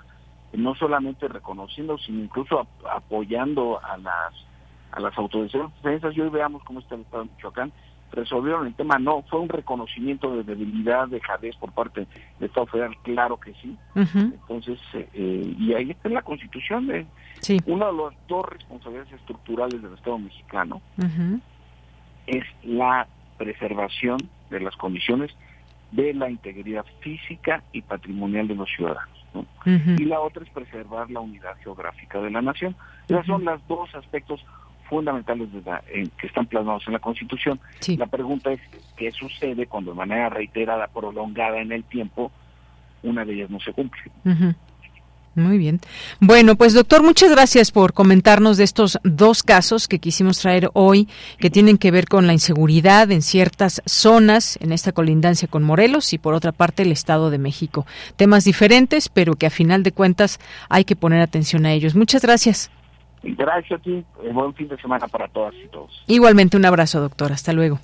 no 0.54 0.76
solamente 0.76 1.28
reconociendo, 1.28 1.98
sino 1.98 2.24
incluso 2.24 2.67
apoyando 2.91 3.80
a 3.84 3.98
las 3.98 4.34
a 4.91 5.00
las 5.00 5.17
autodefensas. 5.17 6.15
Y 6.15 6.22
hoy 6.22 6.30
veamos 6.30 6.64
cómo 6.64 6.80
está 6.80 6.95
el 6.95 7.01
Estado 7.01 7.24
de 7.24 7.30
Michoacán 7.32 7.72
resolvieron 8.12 8.68
el 8.68 8.74
tema, 8.74 8.97
no, 8.99 9.24
fue 9.30 9.39
un 9.39 9.49
reconocimiento 9.49 10.36
de 10.36 10.43
debilidad, 10.43 11.07
de 11.07 11.20
jadez 11.20 11.55
por 11.57 11.72
parte 11.72 12.07
del 12.39 12.49
Estado 12.49 12.68
Federal, 12.68 12.97
claro 13.03 13.39
que 13.39 13.53
sí. 13.62 13.78
Entonces, 13.95 14.80
eh, 14.93 15.55
y 15.57 15.74
ahí 15.74 15.91
está 15.91 16.10
la 16.10 16.22
Constitución, 16.22 16.88
de 16.88 17.05
una 17.66 17.88
de 17.88 17.93
las 17.93 18.14
dos 18.28 18.45
responsabilidades 18.45 19.14
estructurales 19.14 19.82
del 19.82 19.93
Estado 19.93 20.18
mexicano 20.18 20.82
es 22.28 22.43
la 22.64 23.07
preservación 23.38 24.18
de 24.49 24.60
las 24.60 24.76
condiciones 24.76 25.32
de 25.91 26.14
la 26.14 26.30
integridad 26.30 26.86
física 26.99 27.64
y 27.72 27.82
patrimonial 27.82 28.47
de 28.47 28.55
los 28.55 28.70
ciudadanos. 28.70 29.18
Y 29.97 30.05
la 30.05 30.20
otra 30.20 30.43
es 30.43 30.49
preservar 30.49 31.10
la 31.12 31.20
unidad 31.20 31.55
geográfica 31.64 32.20
de 32.20 32.32
la 32.32 32.41
nación. 32.41 32.76
Esos 33.07 33.26
son 33.26 33.45
los 33.45 33.66
dos 33.68 33.93
aspectos 33.95 34.43
fundamentales 34.89 35.49
de 35.53 35.61
que 36.17 36.27
están 36.27 36.47
plasmados 36.47 36.83
en 36.87 36.93
la 36.93 36.99
Constitución. 36.99 37.59
La 37.97 38.07
pregunta 38.07 38.51
es, 38.51 38.59
¿qué 38.97 39.11
sucede 39.11 39.67
cuando 39.67 39.91
de 39.91 39.97
manera 39.97 40.29
reiterada, 40.29 40.87
prolongada 40.87 41.59
en 41.59 41.71
el 41.71 41.83
tiempo, 41.83 42.31
una 43.03 43.23
de 43.23 43.33
ellas 43.33 43.49
no 43.49 43.59
se 43.59 43.71
cumple? 43.71 44.01
Muy 45.35 45.57
bien. 45.57 45.79
Bueno, 46.19 46.55
pues 46.55 46.73
doctor, 46.73 47.03
muchas 47.03 47.31
gracias 47.31 47.71
por 47.71 47.93
comentarnos 47.93 48.57
de 48.57 48.63
estos 48.63 48.99
dos 49.03 49.43
casos 49.43 49.87
que 49.87 49.99
quisimos 49.99 50.39
traer 50.39 50.69
hoy, 50.73 51.07
que 51.37 51.49
tienen 51.49 51.77
que 51.77 51.91
ver 51.91 52.07
con 52.07 52.27
la 52.27 52.33
inseguridad 52.33 53.09
en 53.11 53.21
ciertas 53.21 53.81
zonas, 53.85 54.57
en 54.61 54.71
esta 54.73 54.91
colindancia 54.91 55.47
con 55.47 55.63
Morelos 55.63 56.13
y 56.13 56.17
por 56.17 56.33
otra 56.33 56.51
parte 56.51 56.83
el 56.83 56.91
Estado 56.91 57.29
de 57.29 57.37
México. 57.37 57.85
Temas 58.17 58.43
diferentes, 58.43 59.07
pero 59.07 59.35
que 59.35 59.45
a 59.45 59.51
final 59.51 59.83
de 59.83 59.91
cuentas 59.91 60.39
hay 60.67 60.83
que 60.83 60.95
poner 60.95 61.21
atención 61.21 61.65
a 61.65 61.73
ellos. 61.73 61.95
Muchas 61.95 62.23
gracias. 62.23 62.71
Gracias 63.24 63.80
a 63.80 63.84
ti. 63.84 64.03
Eh, 64.24 64.34
buen 64.34 64.53
fin 64.53 64.67
de 64.67 64.78
semana 64.78 65.07
para 65.07 65.28
todas 65.28 65.55
y 65.55 65.67
todos. 65.67 66.03
Igualmente 66.07 66.57
un 66.57 66.65
abrazo, 66.65 67.01
doctor. 67.01 67.32
Hasta 67.32 67.53
luego. 67.53 67.80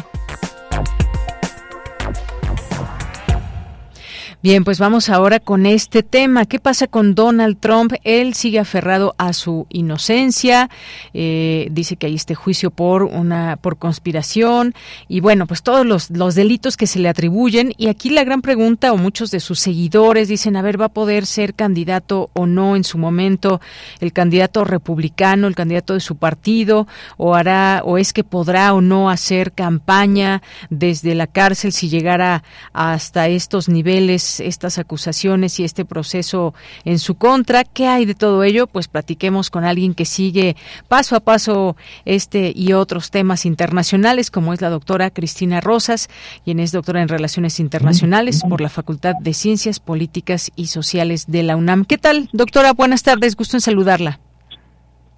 Bien, 4.44 4.66
pues 4.66 4.78
vamos 4.78 5.08
ahora 5.08 5.40
con 5.40 5.66
este 5.66 6.04
tema. 6.04 6.46
¿Qué 6.46 6.60
pasa 6.60 6.88
con 6.88 7.16
Donald 7.16 7.62
Trump? 7.62 7.94
Él 8.04 8.34
sigue 8.34 8.60
aferrado 8.60 9.16
a 9.18 9.32
su 9.32 9.68
inocencia. 9.70 10.70
Eh, 11.14 11.70
dice 11.72 11.96
que 11.96 12.08
hay 12.08 12.16
este 12.16 12.36
juicio 12.36 12.70
por 12.70 13.04
una 13.04 13.56
por 13.56 13.78
conspiración 13.78 14.74
y 15.08 15.22
bueno, 15.22 15.48
pues 15.48 15.64
todos 15.64 15.86
los, 15.86 16.10
los 16.10 16.36
delitos 16.36 16.76
que 16.76 16.88
se 16.88 17.00
le 17.00 17.08
atribuyen. 17.08 17.74
Y 17.78 17.88
aquí 17.88 18.10
la 18.10 18.26
gran 18.26 18.42
pregunta 18.42 18.92
o 18.92 18.98
muchos 18.98 19.32
de 19.32 19.40
sus 19.40 19.62
seguidores 19.62 20.28
dicen, 20.28 20.58
a 20.58 20.62
ver, 20.62 20.78
va 20.80 20.88
a 20.88 20.94
poder 20.94 21.26
ser 21.26 21.54
candidato 21.54 22.30
o 22.34 22.46
no 22.46 22.76
en 22.76 22.84
su 22.84 22.98
momento 22.98 23.62
el 24.02 24.12
candidato 24.12 24.66
republicano, 24.66 25.48
el 25.48 25.56
candidato 25.56 25.94
de 25.94 26.02
su 26.02 26.18
partido, 26.18 26.86
o 27.16 27.34
hará 27.34 27.82
o 27.86 27.98
es 27.98 28.12
que 28.12 28.26
podrá 28.26 28.74
o 28.74 28.82
no 28.82 29.10
hacer 29.10 29.54
campaña 29.54 30.42
desde 30.70 31.16
la 31.16 31.28
cárcel 31.28 31.72
si 31.72 31.88
llegara 31.88 32.44
hasta 32.74 33.30
estos 33.30 33.70
niveles 33.70 34.33
estas 34.40 34.78
acusaciones 34.78 35.60
y 35.60 35.64
este 35.64 35.86
proceso 35.86 36.54
en 36.86 37.00
su 37.00 37.16
contra. 37.16 37.64
¿Qué 37.64 37.88
hay 37.88 38.06
de 38.06 38.16
todo 38.16 38.44
ello? 38.44 38.68
Pues 38.68 38.88
platiquemos 38.88 39.50
con 39.50 39.64
alguien 39.64 39.94
que 39.94 40.06
sigue 40.06 40.56
paso 40.88 41.16
a 41.16 41.20
paso 41.20 41.76
este 42.06 42.54
y 42.56 42.74
otros 42.74 43.12
temas 43.12 43.46
internacionales, 43.46 44.32
como 44.32 44.54
es 44.54 44.62
la 44.62 44.70
doctora 44.70 45.10
Cristina 45.10 45.62
Rosas, 45.62 46.10
quien 46.44 46.60
es 46.60 46.72
doctora 46.72 47.02
en 47.02 47.08
Relaciones 47.08 47.60
Internacionales 47.60 48.44
por 48.48 48.62
la 48.62 48.70
Facultad 48.70 49.16
de 49.20 49.34
Ciencias 49.34 49.80
Políticas 49.80 50.52
y 50.56 50.68
Sociales 50.68 51.26
de 51.28 51.44
la 51.44 51.56
UNAM. 51.56 51.86
¿Qué 51.86 51.98
tal, 51.98 52.30
doctora? 52.34 52.74
Buenas 52.74 53.04
tardes, 53.04 53.36
gusto 53.36 53.58
en 53.58 53.62
saludarla. 53.62 54.20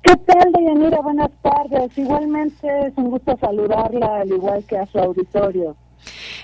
¿Qué 0.06 0.16
tal, 0.18 0.52
Deyanira? 0.52 1.02
Buenas 1.02 1.32
tardes. 1.42 1.98
Igualmente 1.98 2.68
es 2.86 2.94
un 2.96 3.10
gusto 3.10 3.36
saludarla, 3.42 4.22
al 4.22 4.30
igual 4.30 4.64
que 4.66 4.78
a 4.78 4.86
su 4.86 5.00
auditorio. 5.00 5.76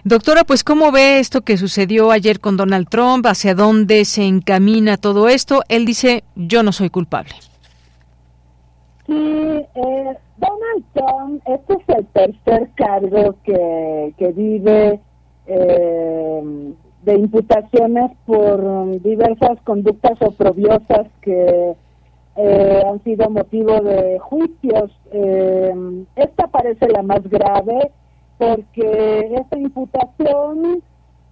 Doctora, 0.03 0.43
pues 0.43 0.63
¿cómo 0.63 0.91
ve 0.91 1.19
esto 1.19 1.41
que 1.41 1.57
sucedió 1.57 2.11
ayer 2.11 2.39
con 2.39 2.57
Donald 2.57 2.87
Trump? 2.89 3.25
¿Hacia 3.25 3.55
dónde 3.55 4.05
se 4.05 4.23
encamina 4.23 4.97
todo 4.97 5.27
esto? 5.27 5.61
Él 5.69 5.85
dice, 5.85 6.23
yo 6.35 6.63
no 6.63 6.71
soy 6.71 6.89
culpable. 6.89 7.33
Sí, 9.05 9.13
eh, 9.13 10.17
Donald 10.37 10.85
Trump, 10.93 11.43
este 11.45 11.73
es 11.73 11.97
el 11.97 12.05
tercer 12.07 12.69
cargo 12.75 13.35
que, 13.43 14.33
vive 14.35 14.99
eh, 15.47 16.73
de 17.03 17.13
imputaciones 17.13 18.11
por 18.25 19.01
diversas 19.01 19.59
conductas 19.63 20.21
oprobiosas 20.21 21.07
que 21.21 21.75
eh, 22.37 22.83
han 22.89 23.03
sido 23.03 23.29
motivo 23.29 23.81
de 23.81 24.17
juicios. 24.19 24.91
esta 26.15 26.47
parece 26.47 26.87
la 26.87 27.03
más 27.03 27.21
grave 27.23 27.91
porque 28.41 29.35
esta 29.35 29.59
imputación 29.59 30.81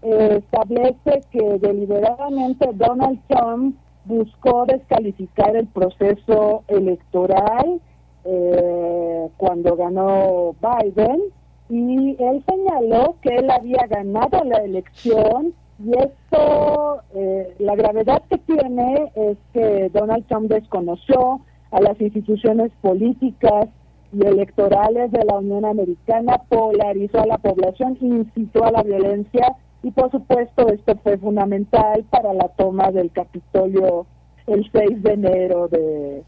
eh, 0.04 0.42
establece 0.44 1.24
que 1.32 1.58
deliberadamente 1.58 2.70
Donald 2.76 3.20
Trump 3.28 3.76
buscó 4.06 4.68
descalificar 4.68 5.56
el 5.56 5.66
proceso 5.66 6.64
electoral 6.68 7.82
eh, 8.26 9.28
cuando 9.38 9.76
ganó 9.76 10.56
Biden 10.62 11.20
y 11.68 12.16
él 12.24 12.44
señaló 12.48 13.16
que 13.24 13.38
él 13.38 13.50
había 13.50 13.88
ganado 13.90 14.44
la 14.44 14.58
elección 14.58 15.56
y 15.84 15.92
esto, 15.98 17.02
eh, 17.16 17.56
la 17.58 17.76
gravedad 17.76 18.22
que 18.30 18.38
tiene 18.38 19.12
es 19.16 19.38
que 19.54 19.90
Donald 19.92 20.28
Trump 20.28 20.52
desconoció 20.52 21.42
a 21.72 21.82
las 21.82 22.00
instituciones 22.00 22.72
políticas 22.82 23.68
y 24.12 24.26
electorales 24.26 25.12
de 25.12 25.24
la 25.24 25.38
Unión 25.38 25.66
Americana, 25.66 26.42
polarizó 26.50 27.22
a 27.22 27.28
la 27.28 27.38
población, 27.38 27.98
incitó 28.02 28.66
a 28.66 28.72
la 28.72 28.84
violencia 28.84 29.56
y 29.84 29.92
por 29.92 30.12
supuesto 30.12 30.68
esto 30.70 30.96
fue 31.04 31.18
fundamental 31.18 32.04
para 32.10 32.34
la 32.34 32.50
toma 32.50 32.92
del 32.92 33.12
Capitolio 33.12 34.06
el 34.48 34.70
6 34.72 35.04
de 35.04 35.14
enero 35.14 35.68
de, 35.68 36.24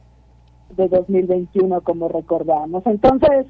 de 0.75 0.87
2021, 0.87 1.81
como 1.81 2.07
recordamos. 2.07 2.85
Entonces, 2.85 3.47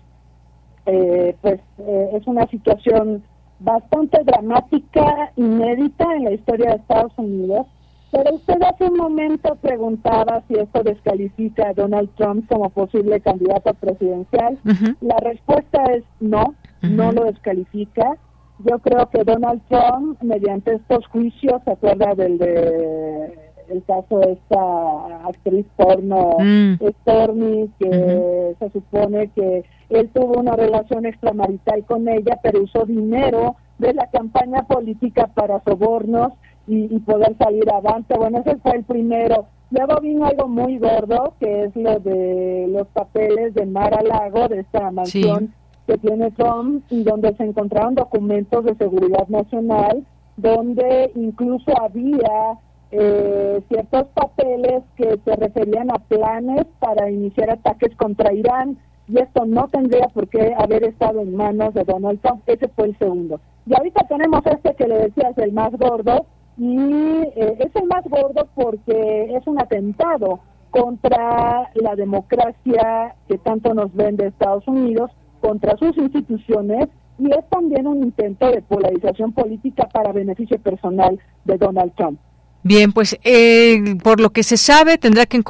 eh, 0.85 1.35
pues 1.41 1.59
eh, 1.79 2.09
es 2.13 2.25
una 2.25 2.47
situación 2.47 3.23
bastante 3.59 4.23
dramática, 4.23 5.31
inédita 5.35 6.05
en 6.15 6.23
la 6.23 6.31
historia 6.31 6.71
de 6.71 6.75
Estados 6.77 7.13
Unidos, 7.17 7.67
pero 8.11 8.35
usted 8.35 8.61
hace 8.63 8.85
un 8.85 8.97
momento 8.97 9.55
preguntaba 9.55 10.43
si 10.47 10.55
esto 10.55 10.83
descalifica 10.83 11.69
a 11.69 11.73
Donald 11.73 12.09
Trump 12.15 12.47
como 12.49 12.69
posible 12.69 13.21
candidato 13.21 13.73
presidencial. 13.75 14.59
La 14.99 15.17
respuesta 15.17 15.83
es 15.93 16.03
no, 16.19 16.55
no 16.81 17.11
lo 17.13 17.23
descalifica. 17.23 18.17
Yo 18.59 18.79
creo 18.79 19.09
que 19.09 19.23
Donald 19.23 19.61
Trump, 19.69 20.21
mediante 20.21 20.75
estos 20.75 21.07
juicios, 21.07 21.61
se 21.63 21.71
acuerda 21.71 22.13
del 22.15 22.37
de 22.37 23.51
el 23.69 23.83
caso 23.85 24.19
de 24.19 24.33
esta 24.33 25.27
actriz 25.27 25.65
porno 25.77 26.35
mm. 26.39 26.75
Stormy, 27.01 27.69
que 27.79 28.55
se 28.59 28.69
supone 28.71 29.29
que 29.29 29.63
él 29.89 30.09
tuvo 30.13 30.39
una 30.39 30.57
relación 30.57 31.05
extramarital 31.05 31.85
con 31.85 32.09
ella, 32.09 32.37
pero 32.43 32.63
usó 32.63 32.85
dinero 32.85 33.55
de 33.79 33.93
la 33.93 34.07
campaña 34.07 34.63
política 34.63 35.27
para 35.27 35.63
sobornos 35.63 36.33
y, 36.71 36.99
poder 36.99 37.35
salir 37.37 37.69
adelante. 37.69 38.15
Bueno, 38.17 38.39
ese 38.39 38.57
fue 38.57 38.77
el 38.77 38.83
primero. 38.83 39.45
Luego 39.71 39.99
vino 40.01 40.25
algo 40.25 40.47
muy 40.47 40.77
gordo, 40.77 41.33
que 41.39 41.65
es 41.65 41.75
lo 41.75 41.99
de 41.99 42.67
los 42.69 42.87
papeles 42.87 43.53
de 43.53 43.65
Mar 43.65 43.97
Lago, 44.03 44.47
de 44.47 44.61
esta 44.61 44.89
mansión 44.91 45.53
que 45.85 45.97
tiene 45.97 46.31
Trump, 46.31 46.83
y 46.89 47.03
donde 47.03 47.35
se 47.35 47.43
encontraron 47.43 47.95
documentos 47.95 48.63
de 48.63 48.75
seguridad 48.75 49.27
nacional, 49.27 50.05
donde 50.37 51.11
incluso 51.15 51.73
había 51.81 52.57
eh, 52.91 53.61
ciertos 53.67 54.05
papeles 54.13 54.83
que 54.95 55.19
se 55.25 55.35
referían 55.35 55.91
a 55.91 55.99
planes 55.99 56.65
para 56.79 57.09
iniciar 57.09 57.49
ataques 57.49 57.95
contra 57.97 58.33
Irán, 58.33 58.77
y 59.07 59.19
esto 59.19 59.45
no 59.45 59.67
tendría 59.67 60.07
por 60.07 60.29
qué 60.29 60.53
haber 60.57 60.85
estado 60.85 61.21
en 61.21 61.35
manos 61.35 61.73
de 61.73 61.83
Donald 61.83 62.21
Trump. 62.21 62.43
Ese 62.45 62.69
fue 62.69 62.85
el 62.85 62.97
segundo. 62.97 63.41
Y 63.65 63.75
ahorita 63.75 64.07
tenemos 64.07 64.41
este 64.45 64.73
que 64.75 64.87
le 64.87 64.97
decías, 64.99 65.37
el 65.37 65.51
más 65.51 65.71
gordo, 65.77 66.27
y 66.57 66.77
eh, 66.77 67.57
es 67.59 67.75
el 67.75 67.87
más 67.87 68.03
gordo 68.05 68.47
porque 68.55 69.35
es 69.35 69.47
un 69.47 69.59
atentado 69.59 70.39
contra 70.69 71.69
la 71.75 71.95
democracia 71.95 73.15
que 73.27 73.37
tanto 73.37 73.73
nos 73.73 73.93
vende 73.93 74.27
Estados 74.27 74.67
Unidos, 74.67 75.11
contra 75.41 75.75
sus 75.77 75.97
instituciones 75.97 76.87
y 77.19 77.29
es 77.29 77.47
también 77.49 77.87
un 77.87 78.03
intento 78.03 78.49
de 78.49 78.61
polarización 78.61 79.33
política 79.33 79.87
para 79.91 80.11
beneficio 80.11 80.59
personal 80.59 81.19
de 81.45 81.57
Donald 81.57 81.93
Trump. 81.95 82.19
Bien, 82.63 82.91
pues 82.91 83.17
eh, 83.23 83.95
por 84.03 84.19
lo 84.19 84.29
que 84.29 84.43
se 84.43 84.55
sabe 84.55 84.99
tendrá 84.99 85.25
que, 85.25 85.41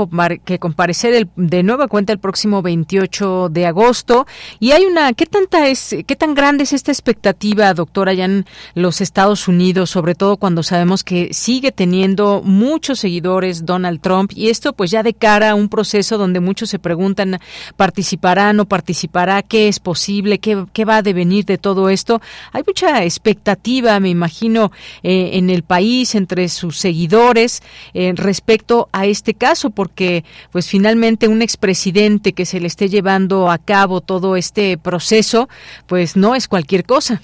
que 0.45 0.59
comparecer 0.59 1.27
de 1.35 1.61
nueva 1.61 1.89
cuenta 1.89 2.13
el 2.13 2.19
próximo 2.19 2.61
28 2.61 3.49
de 3.49 3.65
agosto. 3.65 4.25
Y 4.61 4.71
hay 4.71 4.85
una 4.85 5.11
qué 5.11 5.25
tanta 5.25 5.67
es 5.67 5.93
qué 6.07 6.15
tan 6.15 6.33
grande 6.33 6.63
es 6.63 6.71
esta 6.71 6.89
expectativa, 6.89 7.73
doctora, 7.73 8.11
allá 8.11 8.23
en 8.23 8.45
los 8.75 9.01
Estados 9.01 9.49
Unidos, 9.49 9.89
sobre 9.89 10.15
todo 10.15 10.37
cuando 10.37 10.63
sabemos 10.63 11.03
que 11.03 11.33
sigue 11.33 11.73
teniendo 11.73 12.41
muchos 12.45 12.99
seguidores 12.99 13.65
Donald 13.65 13.99
Trump. 13.99 14.31
Y 14.33 14.49
esto 14.49 14.71
pues 14.71 14.89
ya 14.89 15.03
de 15.03 15.13
cara 15.13 15.49
a 15.49 15.55
un 15.55 15.67
proceso 15.67 16.17
donde 16.17 16.39
muchos 16.39 16.69
se 16.69 16.79
preguntan 16.79 17.41
participará 17.75 18.53
no 18.53 18.65
participará, 18.65 19.41
qué 19.41 19.67
es 19.67 19.81
posible, 19.81 20.39
qué, 20.39 20.65
qué 20.71 20.85
va 20.85 20.97
a 20.97 21.01
devenir 21.01 21.43
de 21.43 21.57
todo 21.57 21.89
esto. 21.89 22.21
Hay 22.53 22.63
mucha 22.65 23.03
expectativa, 23.03 23.99
me 23.99 24.09
imagino, 24.09 24.71
eh, 25.03 25.31
en 25.33 25.49
el 25.49 25.63
país 25.63 26.15
entre 26.15 26.47
sus 26.47 26.77
seguidores 26.77 27.00
seguidores 27.01 27.61
eh, 27.93 28.13
respecto 28.15 28.87
a 28.91 29.05
este 29.05 29.33
caso, 29.33 29.71
porque 29.71 30.23
pues 30.51 30.69
finalmente 30.69 31.27
un 31.27 31.41
expresidente 31.41 32.33
que 32.33 32.45
se 32.45 32.59
le 32.59 32.67
esté 32.67 32.89
llevando 32.89 33.49
a 33.49 33.57
cabo 33.57 34.01
todo 34.01 34.35
este 34.35 34.77
proceso, 34.77 35.47
pues 35.87 36.15
no 36.15 36.35
es 36.35 36.47
cualquier 36.47 36.85
cosa. 36.85 37.21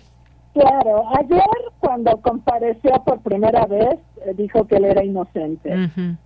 Claro, 0.53 1.03
ayer 1.19 1.43
cuando 1.79 2.17
compareció 2.17 2.91
por 3.05 3.19
primera 3.19 3.67
vez 3.67 3.99
eh, 4.25 4.33
dijo 4.35 4.65
que 4.65 4.77
él 4.77 4.85
era 4.85 5.03
inocente. 5.03 5.71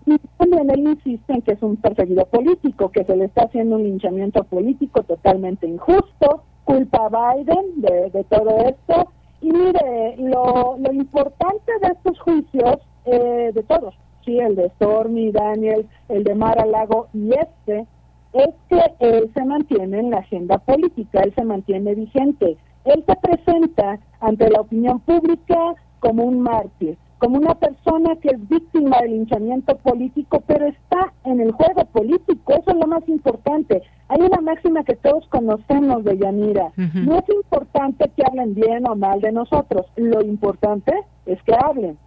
Y 0.05 0.17
también 0.37 0.69
él 0.69 0.79
insiste 0.87 1.33
en 1.33 1.41
que 1.41 1.51
es 1.51 1.61
un 1.61 1.75
perseguido 1.75 2.25
político, 2.27 2.89
que 2.89 3.03
se 3.03 3.17
le 3.17 3.25
está 3.25 3.43
haciendo 3.43 3.75
un 3.75 3.83
linchamiento 3.83 4.45
político 4.45 5.03
totalmente 5.03 5.67
injusto, 5.67 6.43
culpa 6.63 7.09
a 7.11 7.33
Biden 7.35 7.81
de, 7.81 8.25
todo 8.29 8.57
esto. 8.59 9.11
Y 9.41 9.51
mire, 9.51 10.15
lo, 10.19 10.77
lo 10.79 10.93
importante 10.93 11.71
de 11.81 11.87
estos 11.87 12.17
juicios, 12.21 12.77
eh, 13.05 13.51
de 13.53 13.63
todos, 13.63 13.95
sí, 14.25 14.37
el 14.37 14.55
de 14.55 14.69
Stormy, 14.71 15.31
Daniel, 15.31 15.87
el 16.09 16.23
de 16.23 16.35
Mara 16.35 16.65
Lago 16.65 17.07
y 17.13 17.31
este, 17.33 17.85
es 18.33 18.49
que 18.69 18.81
él 18.99 19.29
se 19.33 19.43
mantiene 19.43 19.99
en 19.99 20.11
la 20.11 20.19
agenda 20.19 20.57
política, 20.59 21.21
él 21.21 21.33
se 21.35 21.43
mantiene 21.43 21.95
vigente. 21.95 22.57
Él 22.85 23.03
se 23.05 23.15
presenta 23.15 23.99
ante 24.19 24.49
la 24.49 24.61
opinión 24.61 24.99
pública 25.01 25.75
como 25.99 26.23
un 26.23 26.39
mártir, 26.39 26.97
como 27.19 27.37
una 27.37 27.53
persona 27.53 28.15
que 28.15 28.29
es 28.29 28.49
víctima 28.49 28.97
del 29.01 29.11
linchamiento 29.11 29.77
político, 29.77 30.41
pero 30.47 30.65
está 30.65 31.13
en 31.25 31.41
el 31.41 31.51
juego 31.51 31.85
político, 31.85 32.53
eso 32.53 32.71
es 32.71 32.77
lo 32.77 32.87
más 32.87 33.07
importante. 33.07 33.83
Hay 34.07 34.19
una 34.19 34.41
máxima 34.41 34.83
que 34.83 34.95
todos 34.95 35.27
conocemos 35.27 36.03
de 36.03 36.17
Yanira, 36.17 36.71
no 36.75 37.19
es 37.19 37.29
importante 37.29 38.09
que 38.15 38.23
hablen 38.25 38.55
bien 38.55 38.87
o 38.87 38.95
mal 38.95 39.21
de 39.21 39.31
nosotros, 39.31 39.85
lo 39.95 40.21
importante 40.23 40.91
es 41.27 41.41
que 41.43 41.53
hablen. 41.53 41.97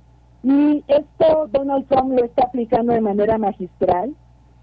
Y 0.45 0.85
esto 0.89 1.49
Donald 1.53 1.87
Trump 1.89 2.13
lo 2.13 2.23
está 2.23 2.45
aplicando 2.45 2.93
de 2.93 3.01
manera 3.01 3.39
magistral, 3.39 4.15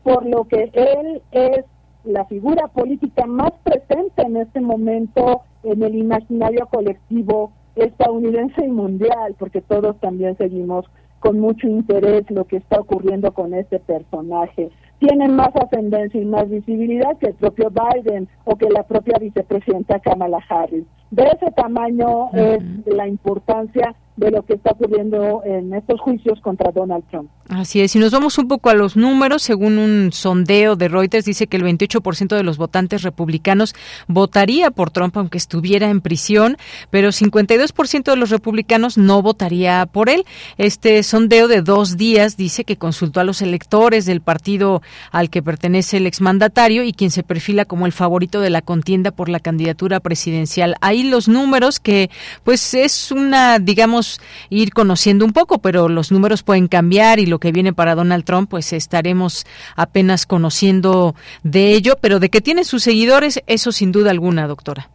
por 0.03 0.25
lo 0.27 0.43
que 0.45 0.69
él 0.73 1.23
es 1.31 1.65
la 2.03 2.25
figura 2.25 2.67
política 2.67 3.25
más 3.25 3.51
presente 3.63 4.21
en 4.21 4.37
este 4.37 4.61
momento 4.61 5.41
en 5.63 5.81
el 5.81 5.95
imaginario 5.95 6.67
colectivo 6.67 7.51
estadounidense 7.75 8.63
y 8.63 8.69
mundial, 8.69 9.35
porque 9.39 9.61
todos 9.61 9.99
también 9.99 10.37
seguimos 10.37 10.85
con 11.19 11.39
mucho 11.39 11.67
interés 11.67 12.29
lo 12.29 12.45
que 12.45 12.57
está 12.57 12.79
ocurriendo 12.79 13.31
con 13.31 13.53
este 13.53 13.79
personaje. 13.79 14.69
Tiene 14.99 15.29
más 15.29 15.55
ascendencia 15.55 16.21
y 16.21 16.25
más 16.25 16.47
visibilidad 16.47 17.17
que 17.17 17.27
el 17.27 17.33
propio 17.35 17.71
Biden 17.71 18.27
o 18.45 18.55
que 18.55 18.69
la 18.69 18.83
propia 18.83 19.17
vicepresidenta 19.19 19.99
Kamala 19.99 20.39
Harris. 20.47 20.85
De 21.11 21.23
ese 21.23 21.51
tamaño 21.51 22.29
es 22.33 22.63
la 22.85 23.07
importancia 23.07 23.95
de 24.21 24.31
lo 24.31 24.43
que 24.43 24.53
está 24.53 24.71
ocurriendo 24.71 25.41
en 25.43 25.73
estos 25.73 25.99
juicios 25.99 26.39
contra 26.41 26.71
Donald 26.71 27.03
Trump. 27.09 27.29
Así 27.49 27.81
es, 27.81 27.91
si 27.91 27.99
nos 27.99 28.11
vamos 28.11 28.37
un 28.37 28.47
poco 28.47 28.69
a 28.69 28.75
los 28.75 28.95
números, 28.95 29.41
según 29.41 29.77
un 29.77 30.11
sondeo 30.13 30.75
de 30.75 30.87
Reuters, 30.87 31.25
dice 31.25 31.47
que 31.47 31.57
el 31.57 31.63
28% 31.63 32.35
de 32.37 32.43
los 32.43 32.57
votantes 32.57 33.01
republicanos 33.01 33.75
votaría 34.07 34.71
por 34.71 34.91
Trump 34.91 35.17
aunque 35.17 35.37
estuviera 35.37 35.89
en 35.89 36.01
prisión, 36.01 36.57
pero 36.91 37.09
52% 37.09 38.03
de 38.03 38.15
los 38.15 38.29
republicanos 38.29 38.97
no 38.97 39.21
votaría 39.21 39.85
por 39.91 40.09
él. 40.09 40.23
Este 40.57 41.01
sondeo 41.03 41.47
de 41.47 41.61
dos 41.61 41.97
días 41.97 42.37
dice 42.37 42.63
que 42.63 42.77
consultó 42.77 43.19
a 43.19 43.23
los 43.23 43.41
electores 43.41 44.05
del 44.05 44.21
partido 44.21 44.81
al 45.11 45.29
que 45.29 45.41
pertenece 45.41 45.97
el 45.97 46.07
exmandatario 46.07 46.83
y 46.83 46.93
quien 46.93 47.11
se 47.11 47.23
perfila 47.23 47.65
como 47.65 47.85
el 47.85 47.91
favorito 47.91 48.39
de 48.39 48.49
la 48.51 48.61
contienda 48.61 49.11
por 49.11 49.29
la 49.29 49.39
candidatura 49.39 49.99
presidencial. 49.99 50.75
Ahí 50.79 51.03
los 51.03 51.27
números 51.27 51.79
que, 51.79 52.09
pues, 52.43 52.73
es 52.73 53.11
una, 53.11 53.59
digamos, 53.59 54.10
ir 54.49 54.73
conociendo 54.73 55.25
un 55.25 55.33
poco, 55.33 55.59
pero 55.59 55.89
los 55.89 56.11
números 56.11 56.43
pueden 56.43 56.67
cambiar 56.67 57.19
y 57.19 57.25
lo 57.25 57.39
que 57.39 57.51
viene 57.51 57.73
para 57.73 57.95
Donald 57.95 58.23
Trump, 58.23 58.49
pues 58.49 58.73
estaremos 58.73 59.45
apenas 59.75 60.25
conociendo 60.25 61.15
de 61.43 61.73
ello, 61.73 61.93
pero 62.01 62.19
de 62.19 62.29
que 62.29 62.41
tiene 62.41 62.63
sus 62.63 62.83
seguidores, 62.83 63.41
eso 63.47 63.71
sin 63.71 63.91
duda 63.91 64.11
alguna, 64.11 64.47
doctora. 64.47 64.89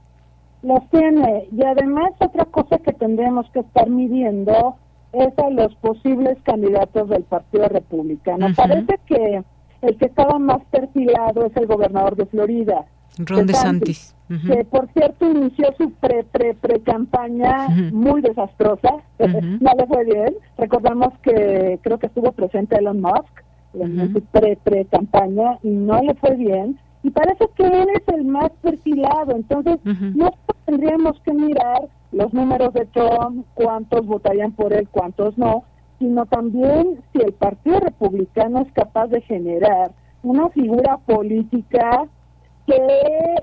Los 0.62 0.88
tiene. 0.90 1.48
Y 1.52 1.64
además 1.64 2.12
otra 2.18 2.44
cosa 2.46 2.78
que 2.78 2.92
tendremos 2.92 3.46
que 3.52 3.60
estar 3.60 3.88
midiendo 3.88 4.76
es 5.12 5.38
a 5.38 5.50
los 5.50 5.74
posibles 5.76 6.36
candidatos 6.42 7.08
del 7.08 7.22
Partido 7.24 7.68
Republicano. 7.68 8.48
Parece 8.56 8.98
que 9.06 9.42
el 9.82 9.96
que 9.96 10.06
estaba 10.06 10.38
más 10.38 10.62
perfilado 10.70 11.46
es 11.46 11.56
el 11.56 11.66
gobernador 11.66 12.16
de 12.16 12.26
Florida. 12.26 12.86
Ron 13.18 13.46
DeSantis. 13.46 14.14
Que 14.28 14.64
por 14.64 14.88
cierto 14.92 15.30
inició 15.30 15.72
su 15.78 15.92
pre 15.92 16.24
pre 16.24 16.54
pre 16.54 16.80
campaña 16.80 17.68
muy 17.92 18.20
desastrosa, 18.22 18.96
no 19.18 19.70
le 19.78 19.86
fue 19.86 20.04
bien. 20.04 20.34
Recordamos 20.58 21.12
que 21.22 21.78
creo 21.82 21.98
que 21.98 22.06
estuvo 22.06 22.32
presente 22.32 22.76
Elon 22.76 23.00
Musk 23.00 23.44
en 23.74 24.12
su 24.12 24.20
pre 24.22 24.58
pre 24.64 24.84
campaña 24.86 25.58
y 25.62 25.68
no 25.68 26.02
le 26.02 26.14
fue 26.14 26.34
bien. 26.34 26.78
Y 27.02 27.10
parece 27.10 27.46
que 27.56 27.64
él 27.64 27.86
es 27.94 28.14
el 28.14 28.24
más 28.24 28.50
perfilado, 28.62 29.36
entonces 29.36 29.78
no 29.84 30.32
tendríamos 30.64 31.20
que 31.20 31.32
mirar 31.32 31.88
los 32.10 32.32
números 32.32 32.74
de 32.74 32.86
Trump, 32.86 33.46
cuántos 33.54 34.06
votarían 34.06 34.52
por 34.52 34.72
él, 34.72 34.88
cuántos 34.90 35.38
no, 35.38 35.62
sino 36.00 36.26
también 36.26 37.00
si 37.12 37.22
el 37.22 37.32
Partido 37.32 37.78
Republicano 37.78 38.62
es 38.62 38.72
capaz 38.72 39.06
de 39.06 39.20
generar 39.20 39.92
una 40.22 40.48
figura 40.48 40.98
política 41.06 42.08
que 42.66 42.76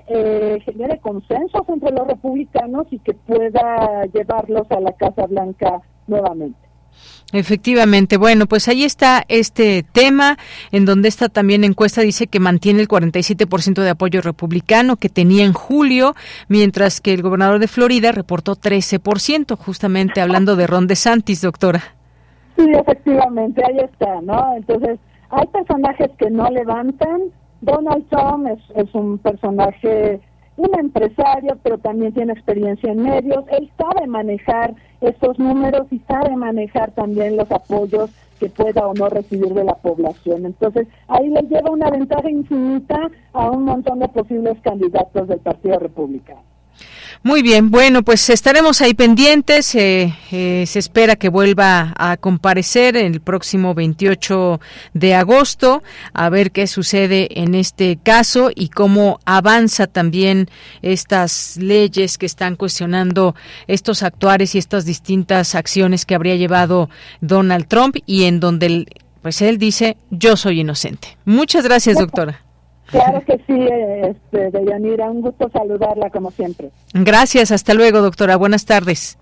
eh, 0.08 0.60
genere 0.64 0.98
consensos 1.00 1.62
entre 1.68 1.90
los 1.92 2.06
republicanos 2.06 2.86
y 2.90 2.98
que 2.98 3.14
pueda 3.14 4.04
llevarlos 4.12 4.70
a 4.70 4.80
la 4.80 4.92
Casa 4.92 5.26
Blanca 5.26 5.80
nuevamente. 6.06 6.58
Efectivamente, 7.32 8.16
bueno, 8.16 8.46
pues 8.46 8.68
ahí 8.68 8.84
está 8.84 9.24
este 9.28 9.82
tema, 9.82 10.36
en 10.70 10.84
donde 10.84 11.08
esta 11.08 11.28
también 11.28 11.64
encuesta 11.64 12.00
dice 12.02 12.28
que 12.28 12.38
mantiene 12.38 12.80
el 12.80 12.88
47% 12.88 13.82
de 13.82 13.90
apoyo 13.90 14.20
republicano 14.20 14.96
que 14.96 15.08
tenía 15.08 15.44
en 15.44 15.52
julio, 15.52 16.14
mientras 16.48 17.00
que 17.00 17.12
el 17.12 17.22
gobernador 17.22 17.58
de 17.58 17.66
Florida 17.66 18.12
reportó 18.12 18.54
13%, 18.54 19.56
justamente 19.56 20.20
hablando 20.20 20.54
de 20.54 20.68
Ron 20.68 20.86
DeSantis, 20.86 21.42
doctora. 21.42 21.82
Sí, 22.56 22.66
efectivamente, 22.72 23.62
ahí 23.66 23.78
está, 23.80 24.20
¿no? 24.20 24.54
Entonces, 24.56 25.00
hay 25.30 25.46
personajes 25.48 26.10
que 26.16 26.30
no 26.30 26.48
levantan, 26.50 27.22
Donald 27.64 28.06
Trump 28.08 28.46
es, 28.74 28.94
un 28.94 29.18
personaje, 29.18 30.20
un 30.56 30.78
empresario, 30.78 31.58
pero 31.62 31.78
también 31.78 32.12
tiene 32.12 32.32
experiencia 32.32 32.92
en 32.92 33.02
medios. 33.02 33.44
Él 33.50 33.70
sabe 33.76 34.06
manejar 34.06 34.74
estos 35.00 35.38
números 35.38 35.86
y 35.90 35.98
sabe 36.00 36.36
manejar 36.36 36.92
también 36.92 37.36
los 37.36 37.50
apoyos 37.50 38.10
que 38.38 38.48
pueda 38.48 38.86
o 38.86 38.94
no 38.94 39.08
recibir 39.08 39.54
de 39.54 39.64
la 39.64 39.74
población. 39.74 40.46
Entonces, 40.46 40.86
ahí 41.08 41.28
le 41.28 41.42
lleva 41.42 41.70
una 41.70 41.90
ventaja 41.90 42.30
infinita 42.30 43.10
a 43.32 43.50
un 43.50 43.64
montón 43.64 44.00
de 44.00 44.08
posibles 44.08 44.58
candidatos 44.62 45.28
del 45.28 45.40
Partido 45.40 45.78
Republicano. 45.78 46.53
Muy 47.26 47.40
bien, 47.40 47.70
bueno, 47.70 48.02
pues 48.02 48.28
estaremos 48.28 48.82
ahí 48.82 48.92
pendientes. 48.92 49.74
Eh, 49.74 50.14
eh, 50.30 50.64
se 50.66 50.78
espera 50.78 51.16
que 51.16 51.30
vuelva 51.30 51.94
a 51.96 52.18
comparecer 52.18 52.98
el 52.98 53.22
próximo 53.22 53.72
28 53.72 54.60
de 54.92 55.14
agosto, 55.14 55.82
a 56.12 56.28
ver 56.28 56.52
qué 56.52 56.66
sucede 56.66 57.40
en 57.40 57.54
este 57.54 57.96
caso 57.96 58.50
y 58.54 58.68
cómo 58.68 59.20
avanza 59.24 59.86
también 59.86 60.50
estas 60.82 61.56
leyes 61.56 62.18
que 62.18 62.26
están 62.26 62.56
cuestionando 62.56 63.34
estos 63.68 64.02
actuares 64.02 64.54
y 64.54 64.58
estas 64.58 64.84
distintas 64.84 65.54
acciones 65.54 66.04
que 66.04 66.14
habría 66.14 66.36
llevado 66.36 66.90
Donald 67.22 67.68
Trump 67.68 67.96
y 68.04 68.24
en 68.24 68.38
donde 68.38 68.84
pues 69.22 69.40
él 69.40 69.56
dice 69.56 69.96
yo 70.10 70.36
soy 70.36 70.60
inocente. 70.60 71.16
Muchas 71.24 71.64
gracias, 71.64 71.96
doctora. 71.96 72.43
Claro 72.90 73.22
que 73.24 73.40
sí, 73.46 73.66
este, 74.02 74.50
Deyanira, 74.50 75.10
un 75.10 75.22
gusto 75.22 75.48
saludarla 75.50 76.10
como 76.10 76.30
siempre. 76.30 76.70
Gracias, 76.92 77.50
hasta 77.50 77.74
luego, 77.74 78.00
doctora. 78.00 78.36
Buenas 78.36 78.64
tardes. 78.64 79.18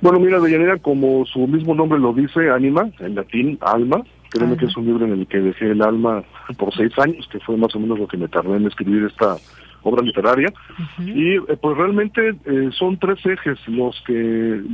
Bueno, 0.00 0.20
mira, 0.20 0.38
Deyanira, 0.38 0.76
como 0.76 1.24
su 1.26 1.46
mismo 1.48 1.74
nombre 1.74 1.98
lo 1.98 2.12
dice, 2.12 2.50
Ánima, 2.50 2.90
en 3.00 3.16
latín, 3.16 3.58
alma. 3.60 4.04
Créeme 4.30 4.56
que 4.56 4.66
es 4.66 4.76
un 4.76 4.86
libro 4.86 5.06
en 5.06 5.12
el 5.12 5.26
que 5.26 5.38
dejé 5.38 5.70
el 5.70 5.82
alma 5.82 6.22
por 6.58 6.74
seis 6.74 6.92
años, 6.98 7.28
que 7.30 7.40
fue 7.40 7.56
más 7.56 7.74
o 7.74 7.80
menos 7.80 7.98
lo 7.98 8.06
que 8.06 8.16
me 8.16 8.28
tardé 8.28 8.56
en 8.56 8.66
escribir 8.66 9.04
esta 9.04 9.36
obra 9.84 10.02
literaria. 10.02 10.52
Y 10.98 11.36
eh, 11.36 11.56
pues 11.60 11.76
realmente 11.76 12.34
eh, 12.44 12.70
son 12.72 12.98
tres 12.98 13.24
ejes 13.24 13.58
los 13.68 14.00
que 14.06 14.12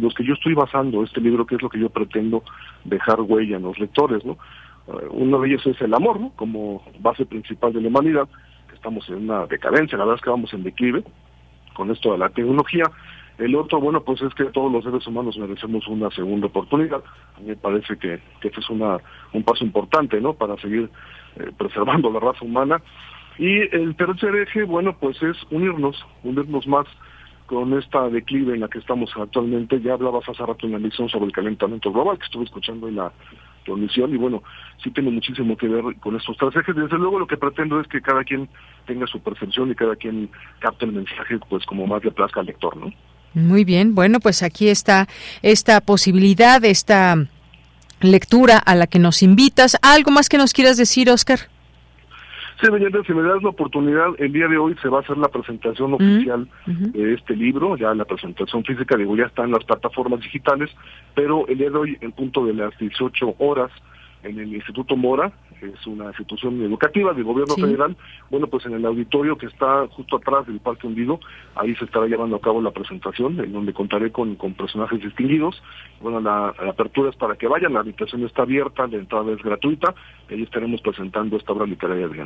los 0.01 0.15
que 0.15 0.25
yo 0.25 0.35
estoy 0.35 0.55
basando 0.55 1.05
este 1.05 1.21
libro 1.21 1.45
que 1.45 1.57
es 1.57 1.63
lo 1.63 1.69
que 1.69 1.79
yo 1.79 1.91
pretendo 1.91 2.43
dejar 2.85 3.21
huella 3.21 3.57
en 3.57 3.65
los 3.65 3.79
lectores 3.79 4.25
no 4.25 4.39
uh, 4.87 4.99
uno 5.11 5.41
de 5.41 5.49
ellos 5.49 5.67
es 5.67 5.81
el 5.83 5.93
amor 5.93 6.19
no 6.21 6.31
como 6.37 6.83
base 7.01 7.27
principal 7.27 7.73
de 7.73 7.81
la 7.81 7.89
humanidad 7.89 8.29
que 8.69 8.75
estamos 8.75 9.09
en 9.09 9.17
una 9.17 9.47
decadencia 9.47 9.99
la 9.99 10.05
verdad 10.05 10.19
es 10.19 10.25
que 10.25 10.31
vamos 10.31 10.55
en 10.55 10.63
declive 10.63 11.05
con 11.75 11.91
esto 11.91 12.13
de 12.13 12.19
la 12.19 12.29
tecnología. 12.29 12.85
El 13.39 13.57
otro, 13.57 13.81
bueno, 13.81 14.03
pues 14.03 14.21
es 14.21 14.35
que 14.35 14.45
todos 14.45 14.71
los 14.71 14.85
seres 14.85 15.07
humanos 15.07 15.39
merecemos 15.39 15.87
una 15.89 16.11
segunda 16.11 16.49
oportunidad. 16.49 17.03
A 17.37 17.41
mí 17.41 17.47
me 17.47 17.57
parece 17.57 17.97
que, 17.97 18.21
que 18.41 18.49
este 18.49 18.61
es 18.61 18.69
una, 18.69 18.99
un 19.33 19.43
paso 19.43 19.65
importante, 19.65 20.21
¿no? 20.21 20.35
Para 20.35 20.57
seguir 20.59 20.91
eh, 21.37 21.51
preservando 21.57 22.11
la 22.11 22.21
raza 22.21 22.45
humana 22.45 22.83
y 23.41 23.75
el 23.75 23.97
tercer 23.97 24.37
eje, 24.37 24.65
bueno, 24.65 24.95
pues 25.01 25.17
es 25.23 25.35
unirnos, 25.51 25.97
unirnos 26.23 26.67
más 26.67 26.87
con 27.47 27.73
esta 27.73 28.11
declive 28.11 28.53
en 28.53 28.61
la 28.61 28.69
que 28.69 28.79
estamos 28.79 29.11
actualmente. 29.17 29.81
Ya 29.81 29.95
hablabas 29.95 30.29
hace 30.29 30.45
rato 30.45 30.67
en 30.67 30.73
la 30.73 30.79
emisión 30.79 31.09
sobre 31.09 31.25
el 31.25 31.33
calentamiento 31.33 31.91
global, 31.91 32.19
que 32.19 32.27
estuve 32.27 32.45
escuchando 32.45 32.87
en 32.87 32.97
la 32.97 33.11
transmisión, 33.65 34.15
y 34.15 34.19
bueno, 34.19 34.43
sí 34.85 34.91
tiene 34.91 35.11
muchísimo 35.11 35.57
que 35.57 35.69
ver 35.69 35.83
con 36.01 36.17
estos 36.17 36.37
tres 36.37 36.55
ejes. 36.55 36.77
Desde 36.77 36.99
luego 36.99 37.19
lo 37.19 37.27
que 37.27 37.39
pretendo 37.39 37.81
es 37.81 37.89
que 37.89 38.03
cada 38.03 38.25
quien 38.25 38.47
tenga 38.87 39.07
su 39.07 39.21
percepción 39.21 39.71
y 39.71 39.75
cada 39.75 39.97
quien 39.97 40.29
capte 40.59 40.85
el 40.85 40.93
mensaje, 40.93 41.39
pues 41.49 41.65
como 41.65 41.87
más 41.87 42.05
le 42.05 42.11
plazca 42.11 42.41
al 42.41 42.47
lector, 42.47 42.77
¿no? 42.77 42.93
Muy 43.33 43.65
bien, 43.65 43.95
bueno, 43.95 44.21
pues 44.21 44.43
aquí 44.43 44.69
está 44.69 45.09
esta 45.41 45.81
posibilidad, 45.81 46.63
esta 46.63 47.17
lectura 48.03 48.59
a 48.59 48.75
la 48.75 48.87
que 48.87 48.99
nos 48.99 49.23
invitas. 49.23 49.79
¿Algo 49.81 50.11
más 50.11 50.29
que 50.29 50.37
nos 50.37 50.53
quieras 50.53 50.77
decir, 50.77 51.09
Oscar? 51.09 51.39
Sí, 52.61 52.67
si 53.07 53.15
me 53.15 53.23
das 53.23 53.43
la 53.43 53.49
oportunidad, 53.49 54.09
el 54.19 54.33
día 54.33 54.47
de 54.47 54.59
hoy 54.59 54.77
se 54.83 54.89
va 54.89 54.99
a 54.99 55.01
hacer 55.01 55.17
la 55.17 55.29
presentación 55.29 55.95
oficial 55.95 56.47
de 56.67 57.15
este 57.15 57.35
libro, 57.35 57.77
ya 57.77 57.95
la 57.95 58.05
presentación 58.05 58.65
física, 58.65 58.97
digo, 58.97 59.17
ya 59.17 59.25
está 59.25 59.45
en 59.45 59.53
las 59.53 59.65
plataformas 59.65 60.21
digitales, 60.21 60.71
pero 61.15 61.47
el 61.49 61.57
día 61.57 61.71
de 61.71 61.77
hoy, 61.77 61.99
en 62.03 62.13
punto 62.13 62.45
de 62.45 62.53
las 62.53 62.77
18 62.79 63.37
horas, 63.39 63.71
en 64.23 64.39
el 64.39 64.55
Instituto 64.55 64.97
Mora, 64.97 65.33
es 65.61 65.87
una 65.87 66.07
institución 66.07 66.63
educativa 66.63 67.13
del 67.13 67.25
gobierno 67.25 67.55
federal, 67.55 67.97
bueno, 68.31 68.47
pues 68.47 68.65
en 68.67 68.75
el 68.75 68.85
auditorio 68.85 69.37
que 69.37 69.47
está 69.47 69.87
justo 69.89 70.17
atrás 70.17 70.47
del 70.47 70.61
Parque 70.61 70.87
Hundido, 70.87 71.21
ahí 71.55 71.75
se 71.77 71.85
estará 71.85 72.07
llevando 72.07 72.37
a 72.37 72.41
cabo 72.41 72.63
la 72.63 72.71
presentación, 72.71 73.39
en 73.41 73.53
donde 73.53 73.73
contaré 73.73 74.11
con, 74.11 74.37
con 74.37 74.55
personajes 74.55 75.01
distinguidos. 75.01 75.63
Bueno, 76.01 76.21
la, 76.21 76.49
apertura 76.49 77.11
es 77.11 77.17
para 77.17 77.37
que 77.37 77.47
vayan, 77.47 77.75
la 77.75 77.81
habitación 77.81 78.25
está 78.25 78.43
abierta, 78.43 78.87
la 78.87 78.99
entrada 78.99 79.33
es 79.33 79.43
gratuita, 79.43 79.95
y 80.29 80.35
ahí 80.35 80.43
estaremos 80.43 80.81
presentando 80.81 81.37
esta 81.37 81.53
obra 81.53 81.67
literaria 81.67 82.09
de. 82.09 82.21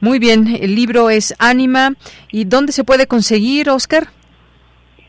Muy 0.00 0.18
bien, 0.18 0.46
el 0.60 0.74
libro 0.74 1.10
es 1.10 1.34
Ánima, 1.38 1.92
¿y 2.30 2.44
dónde 2.44 2.72
se 2.72 2.84
puede 2.84 3.06
conseguir, 3.06 3.70
Oscar? 3.70 4.08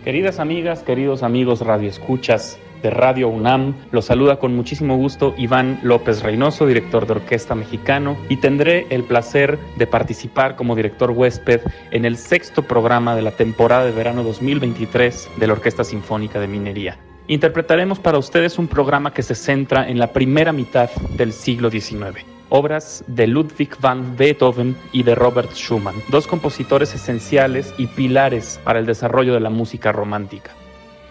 Queridas 0.04 0.38
amigas, 0.38 0.82
queridos 0.82 1.22
amigos 1.22 1.62
radioescuchas, 1.62 2.58
de 2.82 2.90
Radio 2.90 3.28
UNAM. 3.28 3.74
Los 3.90 4.06
saluda 4.06 4.38
con 4.38 4.54
muchísimo 4.54 4.96
gusto 4.96 5.34
Iván 5.38 5.80
López 5.82 6.22
Reynoso, 6.22 6.66
director 6.66 7.06
de 7.06 7.12
orquesta 7.12 7.54
mexicano, 7.54 8.16
y 8.28 8.36
tendré 8.36 8.86
el 8.90 9.04
placer 9.04 9.58
de 9.76 9.86
participar 9.86 10.56
como 10.56 10.74
director 10.74 11.10
huésped 11.10 11.60
en 11.90 12.04
el 12.04 12.16
sexto 12.16 12.62
programa 12.62 13.14
de 13.14 13.22
la 13.22 13.30
temporada 13.30 13.84
de 13.84 13.92
verano 13.92 14.22
2023 14.22 15.30
de 15.36 15.46
la 15.46 15.52
Orquesta 15.52 15.84
Sinfónica 15.84 16.40
de 16.40 16.48
Minería. 16.48 16.98
Interpretaremos 17.28 17.98
para 18.00 18.18
ustedes 18.18 18.58
un 18.58 18.66
programa 18.66 19.12
que 19.12 19.22
se 19.22 19.34
centra 19.34 19.88
en 19.88 19.98
la 19.98 20.12
primera 20.12 20.52
mitad 20.52 20.90
del 21.16 21.32
siglo 21.32 21.70
XIX 21.70 22.32
obras 22.52 23.02
de 23.06 23.26
Ludwig 23.26 23.80
van 23.80 24.14
Beethoven 24.14 24.76
y 24.92 25.04
de 25.04 25.14
Robert 25.14 25.52
Schumann, 25.54 25.94
dos 26.08 26.26
compositores 26.26 26.94
esenciales 26.94 27.72
y 27.78 27.86
pilares 27.86 28.60
para 28.62 28.78
el 28.78 28.84
desarrollo 28.84 29.32
de 29.32 29.40
la 29.40 29.48
música 29.48 29.90
romántica. 29.90 30.50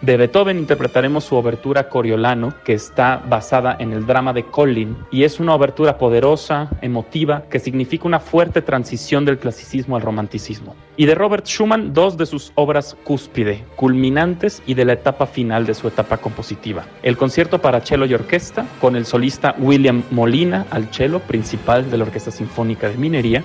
De 0.02 0.16
Beethoven 0.16 0.58
interpretaremos 0.58 1.22
su 1.22 1.36
obertura 1.36 1.88
Coriolano, 1.88 2.52
que 2.64 2.72
está 2.72 3.22
basada 3.28 3.76
en 3.78 3.92
el 3.92 4.04
drama 4.04 4.32
de 4.32 4.42
Collin, 4.42 4.96
y 5.12 5.22
es 5.22 5.38
una 5.38 5.54
obertura 5.54 5.96
poderosa, 5.96 6.68
emotiva, 6.80 7.44
que 7.48 7.60
significa 7.60 8.08
una 8.08 8.18
fuerte 8.18 8.62
transición 8.62 9.24
del 9.24 9.38
clasicismo 9.38 9.94
al 9.94 10.02
romanticismo. 10.02 10.74
Y 10.96 11.06
de 11.06 11.14
Robert 11.14 11.46
Schumann, 11.46 11.94
dos 11.94 12.16
de 12.16 12.26
sus 12.26 12.50
obras 12.56 12.96
cúspide, 13.04 13.64
culminantes 13.76 14.60
y 14.66 14.74
de 14.74 14.86
la 14.86 14.94
etapa 14.94 15.24
final 15.24 15.66
de 15.66 15.74
su 15.74 15.86
etapa 15.86 16.16
compositiva. 16.16 16.84
El 17.04 17.16
concierto 17.16 17.60
para 17.60 17.80
cello 17.80 18.04
y 18.04 18.14
orquesta, 18.14 18.66
con 18.80 18.96
el 18.96 19.06
solista 19.06 19.54
William 19.60 20.02
Molina 20.10 20.66
al 20.70 20.92
cello, 20.92 21.20
principal 21.20 21.88
de 21.92 21.98
la 21.98 22.02
Orquesta 22.02 22.32
Sinfónica 22.32 22.88
de 22.88 22.96
Minería, 22.96 23.44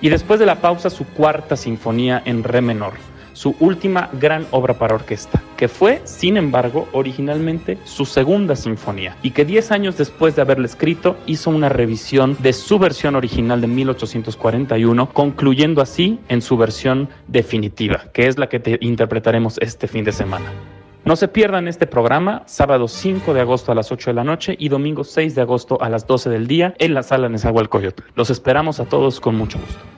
y 0.00 0.10
después 0.10 0.38
de 0.38 0.46
la 0.46 0.60
pausa 0.60 0.90
su 0.90 1.04
cuarta 1.06 1.56
sinfonía 1.56 2.22
en 2.24 2.44
re 2.44 2.60
menor 2.60 2.92
su 3.38 3.54
última 3.60 4.10
gran 4.14 4.48
obra 4.50 4.74
para 4.74 4.96
orquesta, 4.96 5.40
que 5.56 5.68
fue, 5.68 6.00
sin 6.02 6.36
embargo, 6.36 6.88
originalmente 6.92 7.78
su 7.84 8.04
segunda 8.04 8.56
sinfonía, 8.56 9.16
y 9.22 9.30
que 9.30 9.44
10 9.44 9.70
años 9.70 9.96
después 9.96 10.34
de 10.34 10.42
haberla 10.42 10.66
escrito 10.66 11.16
hizo 11.24 11.50
una 11.50 11.68
revisión 11.68 12.36
de 12.40 12.52
su 12.52 12.80
versión 12.80 13.14
original 13.14 13.60
de 13.60 13.68
1841, 13.68 15.10
concluyendo 15.12 15.80
así 15.80 16.18
en 16.28 16.42
su 16.42 16.56
versión 16.56 17.10
definitiva, 17.28 18.06
que 18.12 18.26
es 18.26 18.38
la 18.38 18.48
que 18.48 18.58
te 18.58 18.76
interpretaremos 18.80 19.58
este 19.58 19.86
fin 19.86 20.02
de 20.02 20.10
semana. 20.10 20.52
No 21.04 21.14
se 21.14 21.28
pierdan 21.28 21.68
este 21.68 21.86
programa, 21.86 22.42
sábado 22.46 22.88
5 22.88 23.34
de 23.34 23.40
agosto 23.40 23.70
a 23.70 23.76
las 23.76 23.92
8 23.92 24.10
de 24.10 24.14
la 24.14 24.24
noche 24.24 24.56
y 24.58 24.68
domingo 24.68 25.04
6 25.04 25.36
de 25.36 25.42
agosto 25.42 25.80
a 25.80 25.88
las 25.88 26.08
12 26.08 26.28
del 26.28 26.48
día 26.48 26.74
en 26.78 26.92
la 26.92 27.04
sala 27.04 27.28
Nezahualcóyotl. 27.28 28.02
Los 28.16 28.30
esperamos 28.30 28.80
a 28.80 28.86
todos 28.86 29.20
con 29.20 29.36
mucho 29.36 29.60
gusto. 29.60 29.97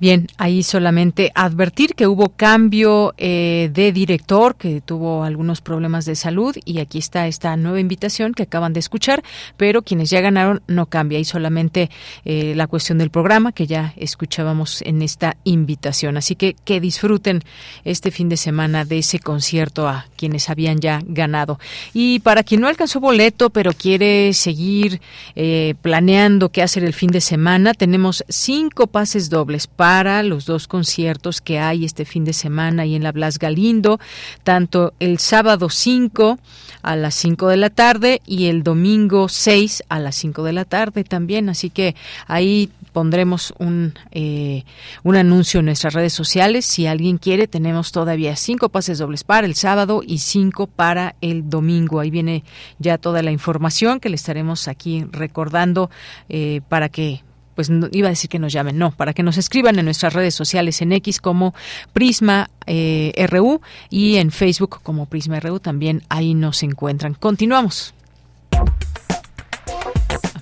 Bien, 0.00 0.28
ahí 0.36 0.62
solamente 0.62 1.32
advertir 1.34 1.96
que 1.96 2.06
hubo 2.06 2.28
cambio 2.28 3.14
eh, 3.18 3.68
de 3.72 3.90
director, 3.90 4.54
que 4.54 4.80
tuvo 4.80 5.24
algunos 5.24 5.60
problemas 5.60 6.04
de 6.04 6.14
salud 6.14 6.56
y 6.64 6.78
aquí 6.78 6.98
está 6.98 7.26
esta 7.26 7.56
nueva 7.56 7.80
invitación 7.80 8.32
que 8.32 8.44
acaban 8.44 8.72
de 8.72 8.78
escuchar, 8.78 9.24
pero 9.56 9.82
quienes 9.82 10.08
ya 10.10 10.20
ganaron 10.20 10.62
no 10.68 10.86
cambia, 10.86 11.18
ahí 11.18 11.24
solamente 11.24 11.90
eh, 12.24 12.52
la 12.54 12.68
cuestión 12.68 12.98
del 12.98 13.10
programa 13.10 13.50
que 13.50 13.66
ya 13.66 13.92
escuchábamos 13.96 14.82
en 14.82 15.02
esta 15.02 15.36
invitación. 15.42 16.16
Así 16.16 16.36
que 16.36 16.54
que 16.64 16.80
disfruten 16.80 17.42
este 17.82 18.12
fin 18.12 18.28
de 18.28 18.36
semana 18.36 18.84
de 18.84 18.98
ese 18.98 19.18
concierto 19.18 19.88
a 19.88 20.06
quienes 20.14 20.48
habían 20.48 20.78
ya 20.78 21.00
ganado. 21.04 21.58
Y 21.92 22.20
para 22.20 22.44
quien 22.44 22.60
no 22.60 22.68
alcanzó 22.68 23.00
boleto, 23.00 23.50
pero 23.50 23.72
quiere 23.72 24.32
seguir 24.32 25.00
eh, 25.34 25.74
planeando 25.82 26.50
qué 26.50 26.62
hacer 26.62 26.84
el 26.84 26.94
fin 26.94 27.10
de 27.10 27.20
semana, 27.20 27.74
tenemos 27.74 28.24
cinco 28.28 28.86
pases 28.86 29.28
dobles 29.28 29.66
para 29.66 29.87
para 29.88 30.22
los 30.22 30.44
dos 30.44 30.68
conciertos 30.68 31.40
que 31.40 31.58
hay 31.58 31.86
este 31.86 32.04
fin 32.04 32.22
de 32.26 32.34
semana 32.34 32.84
y 32.84 32.94
en 32.94 33.02
la 33.02 33.10
Blas 33.10 33.38
Galindo, 33.38 33.98
tanto 34.42 34.92
el 35.00 35.18
sábado 35.18 35.70
5 35.70 36.38
a 36.82 36.94
las 36.94 37.14
5 37.14 37.48
de 37.48 37.56
la 37.56 37.70
tarde 37.70 38.20
y 38.26 38.48
el 38.48 38.62
domingo 38.62 39.30
6 39.30 39.84
a 39.88 39.98
las 39.98 40.14
5 40.16 40.42
de 40.42 40.52
la 40.52 40.66
tarde 40.66 41.04
también. 41.04 41.48
Así 41.48 41.70
que 41.70 41.96
ahí 42.26 42.68
pondremos 42.92 43.54
un, 43.58 43.94
eh, 44.10 44.64
un 45.04 45.16
anuncio 45.16 45.60
en 45.60 45.66
nuestras 45.66 45.94
redes 45.94 46.12
sociales. 46.12 46.66
Si 46.66 46.86
alguien 46.86 47.16
quiere, 47.16 47.46
tenemos 47.46 47.90
todavía 47.90 48.36
cinco 48.36 48.68
pases 48.68 48.98
dobles 48.98 49.24
para 49.24 49.46
el 49.46 49.54
sábado 49.54 50.02
y 50.06 50.18
cinco 50.18 50.66
para 50.66 51.14
el 51.22 51.48
domingo. 51.48 52.00
Ahí 52.00 52.10
viene 52.10 52.44
ya 52.78 52.98
toda 52.98 53.22
la 53.22 53.32
información 53.32 54.00
que 54.00 54.10
le 54.10 54.16
estaremos 54.16 54.68
aquí 54.68 55.06
recordando 55.10 55.88
eh, 56.28 56.60
para 56.68 56.90
que 56.90 57.22
pues 57.58 57.72
iba 57.90 58.06
a 58.06 58.10
decir 58.10 58.30
que 58.30 58.38
nos 58.38 58.52
llamen, 58.52 58.78
no, 58.78 58.92
para 58.92 59.12
que 59.12 59.24
nos 59.24 59.36
escriban 59.36 59.76
en 59.80 59.84
nuestras 59.84 60.12
redes 60.12 60.32
sociales 60.32 60.80
en 60.80 60.92
X 60.92 61.20
como 61.20 61.56
Prisma 61.92 62.50
eh, 62.66 63.26
RU 63.28 63.60
y 63.90 64.18
en 64.18 64.30
Facebook 64.30 64.78
como 64.84 65.06
Prisma 65.06 65.40
RU 65.40 65.58
también 65.58 66.04
ahí 66.08 66.34
nos 66.34 66.62
encuentran. 66.62 67.14
Continuamos. 67.14 67.94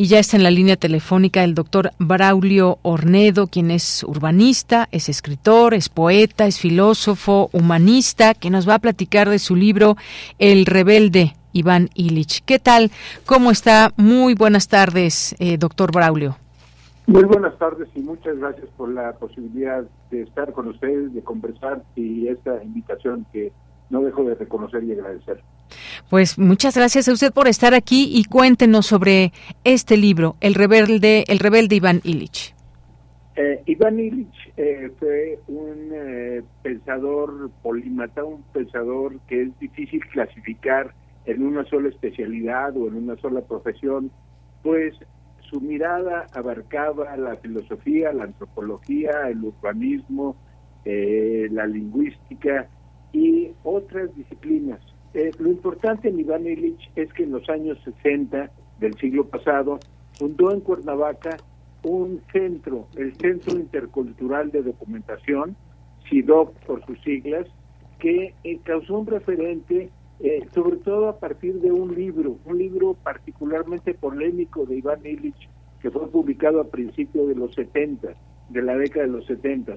Y 0.00 0.06
ya 0.06 0.18
está 0.18 0.38
en 0.38 0.44
la 0.44 0.50
línea 0.50 0.76
telefónica 0.76 1.44
el 1.44 1.54
doctor 1.54 1.90
Braulio 1.98 2.78
Ornedo, 2.80 3.48
quien 3.48 3.70
es 3.70 4.02
urbanista, 4.02 4.88
es 4.92 5.10
escritor, 5.10 5.74
es 5.74 5.90
poeta, 5.90 6.46
es 6.46 6.58
filósofo, 6.58 7.50
humanista, 7.52 8.32
que 8.32 8.48
nos 8.48 8.66
va 8.66 8.76
a 8.76 8.78
platicar 8.78 9.28
de 9.28 9.38
su 9.38 9.56
libro 9.56 9.98
El 10.38 10.64
rebelde, 10.64 11.34
Iván 11.52 11.90
Illich. 11.92 12.42
¿Qué 12.46 12.58
tal? 12.58 12.90
¿Cómo 13.26 13.50
está? 13.50 13.92
Muy 13.98 14.32
buenas 14.32 14.68
tardes, 14.68 15.36
eh, 15.38 15.58
doctor 15.58 15.92
Braulio. 15.92 16.38
Muy 17.06 17.24
buenas 17.24 17.58
tardes 17.58 17.90
y 17.94 18.00
muchas 18.00 18.38
gracias 18.38 18.70
por 18.78 18.88
la 18.88 19.12
posibilidad 19.18 19.84
de 20.10 20.22
estar 20.22 20.54
con 20.54 20.68
ustedes, 20.68 21.12
de 21.12 21.22
conversar 21.22 21.82
y 21.94 22.26
esta 22.28 22.64
invitación 22.64 23.26
que 23.34 23.52
no 23.90 24.00
dejo 24.02 24.24
de 24.24 24.36
reconocer 24.36 24.82
y 24.84 24.92
agradecer. 24.92 25.42
Pues 26.08 26.38
muchas 26.38 26.76
gracias 26.76 27.08
a 27.08 27.12
usted 27.12 27.32
por 27.32 27.48
estar 27.48 27.74
aquí 27.74 28.08
y 28.12 28.24
cuéntenos 28.24 28.86
sobre 28.86 29.32
este 29.64 29.96
libro, 29.96 30.36
El 30.40 30.54
rebelde, 30.54 31.24
el 31.28 31.38
rebelde 31.38 31.76
Iván 31.76 32.00
Illich. 32.04 32.54
Eh, 33.36 33.62
Iván 33.66 33.98
Illich 33.98 34.52
eh, 34.56 34.90
fue 34.98 35.38
un 35.46 35.90
eh, 35.92 36.42
pensador 36.62 37.50
polímata, 37.62 38.24
un 38.24 38.42
pensador 38.52 39.20
que 39.28 39.42
es 39.42 39.58
difícil 39.58 40.04
clasificar 40.06 40.92
en 41.26 41.42
una 41.42 41.64
sola 41.64 41.88
especialidad 41.88 42.76
o 42.76 42.88
en 42.88 42.96
una 42.96 43.16
sola 43.16 43.42
profesión, 43.42 44.10
pues 44.62 44.94
su 45.48 45.60
mirada 45.60 46.26
abarcaba 46.32 47.16
la 47.16 47.36
filosofía, 47.36 48.12
la 48.12 48.24
antropología, 48.24 49.28
el 49.28 49.44
urbanismo, 49.44 50.36
la 50.84 51.66
lingüística 51.66 52.68
y 53.12 53.52
otras 53.64 54.14
disciplinas. 54.14 54.80
Eh, 55.14 55.30
lo 55.38 55.48
importante 55.48 56.08
en 56.08 56.20
Iván 56.20 56.46
Illich 56.46 56.90
es 56.94 57.12
que 57.12 57.24
en 57.24 57.32
los 57.32 57.48
años 57.48 57.78
60 57.84 58.50
del 58.78 58.94
siglo 58.98 59.26
pasado 59.26 59.80
fundó 60.12 60.52
en 60.52 60.60
Cuernavaca 60.60 61.36
un 61.82 62.22
centro, 62.32 62.86
el 62.96 63.16
Centro 63.16 63.56
Intercultural 63.56 64.50
de 64.50 64.62
Documentación, 64.62 65.56
CIDOC 66.08 66.54
por 66.66 66.84
sus 66.86 67.00
siglas, 67.02 67.46
que 67.98 68.34
eh, 68.44 68.60
causó 68.64 68.98
un 68.98 69.06
referente 69.06 69.90
eh, 70.22 70.46
sobre 70.54 70.76
todo 70.76 71.08
a 71.08 71.18
partir 71.18 71.60
de 71.60 71.72
un 71.72 71.94
libro, 71.94 72.36
un 72.44 72.58
libro 72.58 72.94
particularmente 73.02 73.94
polémico 73.94 74.66
de 74.66 74.76
Iván 74.76 75.00
Illich, 75.04 75.48
que 75.80 75.90
fue 75.90 76.10
publicado 76.10 76.60
a 76.60 76.68
principios 76.68 77.26
de 77.28 77.34
los 77.34 77.54
70, 77.54 78.12
de 78.50 78.62
la 78.62 78.76
década 78.76 79.06
de 79.06 79.12
los 79.12 79.24
70, 79.26 79.76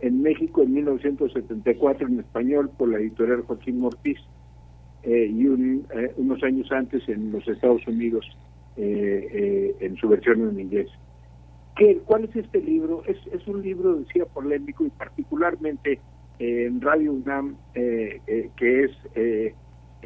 en 0.00 0.22
México 0.22 0.62
en 0.62 0.74
1974 0.74 2.08
en 2.08 2.20
español 2.20 2.70
por 2.76 2.88
la 2.88 2.98
editorial 2.98 3.42
Joaquín 3.42 3.80
Mortiz 3.80 4.18
eh, 5.02 5.30
y 5.32 5.46
eh, 5.46 6.12
unos 6.16 6.42
años 6.42 6.70
antes 6.72 7.08
en 7.08 7.32
los 7.32 7.46
Estados 7.46 7.86
Unidos 7.86 8.26
eh, 8.76 9.74
en 9.80 9.96
su 9.96 10.08
versión 10.08 10.48
en 10.48 10.60
inglés. 10.60 10.88
¿Qué, 11.76 11.98
¿Cuál 12.04 12.24
es 12.24 12.34
este 12.36 12.60
libro? 12.60 13.02
Es, 13.06 13.18
es 13.32 13.46
un 13.46 13.62
libro, 13.62 13.96
decía, 13.96 14.24
polémico 14.24 14.84
y 14.84 14.90
particularmente 14.90 16.00
en 16.38 16.80
Radio 16.80 17.12
UNAM, 17.12 17.56
que 17.74 18.84
es 18.84 18.90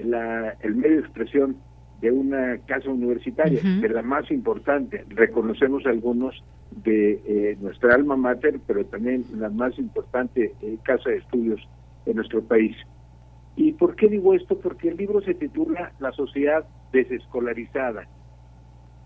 la, 0.04 0.50
el 0.60 0.74
medio 0.74 0.96
de 0.96 1.00
expresión 1.00 1.56
de 2.00 2.10
una 2.10 2.58
casa 2.66 2.88
universitaria, 2.90 3.60
de 3.62 3.88
la 3.88 4.02
más 4.02 4.30
importante. 4.30 5.04
Reconocemos 5.08 5.84
algunos 5.86 6.42
de 6.70 7.56
nuestra 7.60 7.94
alma 7.94 8.16
mater, 8.16 8.60
pero 8.66 8.84
también 8.86 9.24
la 9.36 9.50
más 9.50 9.78
importante 9.78 10.54
casa 10.82 11.10
de 11.10 11.16
estudios 11.16 11.60
de 12.06 12.14
nuestro 12.14 12.42
país. 12.42 12.76
¿Y 13.56 13.72
por 13.72 13.96
qué 13.96 14.08
digo 14.08 14.34
esto? 14.34 14.58
Porque 14.58 14.88
el 14.88 14.96
libro 14.96 15.20
se 15.20 15.34
titula 15.34 15.92
La 15.98 16.12
sociedad 16.12 16.64
desescolarizada. 16.92 18.06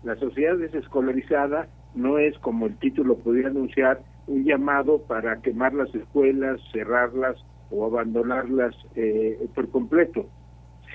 La 0.03 0.15
sociedad 0.15 0.55
desescolarizada 0.57 1.67
no 1.95 2.19
es, 2.19 2.37
como 2.39 2.67
el 2.67 2.77
título 2.77 3.17
podría 3.17 3.47
anunciar, 3.47 4.01
un 4.27 4.43
llamado 4.43 4.99
para 4.99 5.41
quemar 5.41 5.73
las 5.73 5.93
escuelas, 5.93 6.59
cerrarlas 6.71 7.37
o 7.69 7.85
abandonarlas 7.85 8.75
eh, 8.95 9.47
por 9.53 9.69
completo, 9.69 10.27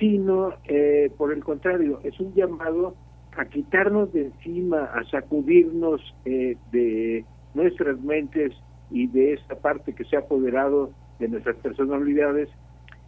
sino, 0.00 0.54
eh, 0.64 1.12
por 1.16 1.32
el 1.32 1.44
contrario, 1.44 2.00
es 2.02 2.18
un 2.18 2.32
llamado 2.34 2.96
a 3.36 3.44
quitarnos 3.44 4.12
de 4.12 4.26
encima, 4.26 4.84
a 4.84 5.04
sacudirnos 5.04 6.00
eh, 6.24 6.56
de 6.72 7.24
nuestras 7.54 8.00
mentes 8.00 8.52
y 8.90 9.06
de 9.06 9.34
esta 9.34 9.56
parte 9.56 9.94
que 9.94 10.04
se 10.04 10.16
ha 10.16 10.20
apoderado 10.20 10.90
de 11.18 11.28
nuestras 11.28 11.56
personalidades, 11.56 12.48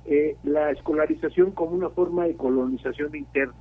eh, 0.05 0.37
la 0.45 0.71
escolarización 0.71 1.53
como 1.53 1.73
una 1.73 1.89
forma 1.89 2.27
de 2.27 2.37
colonización 2.37 3.17
interna, 3.17 3.55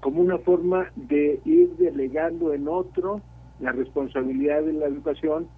como 0.00 0.22
una 0.22 0.38
forma 0.38 0.90
de 0.94 1.40
ir 1.44 1.70
delegando 1.76 2.54
en 2.54 2.68
otro 2.68 3.20
la 3.58 3.72
responsabilidad 3.72 4.62
de 4.62 4.74
la 4.74 4.86
educación, 4.86 5.48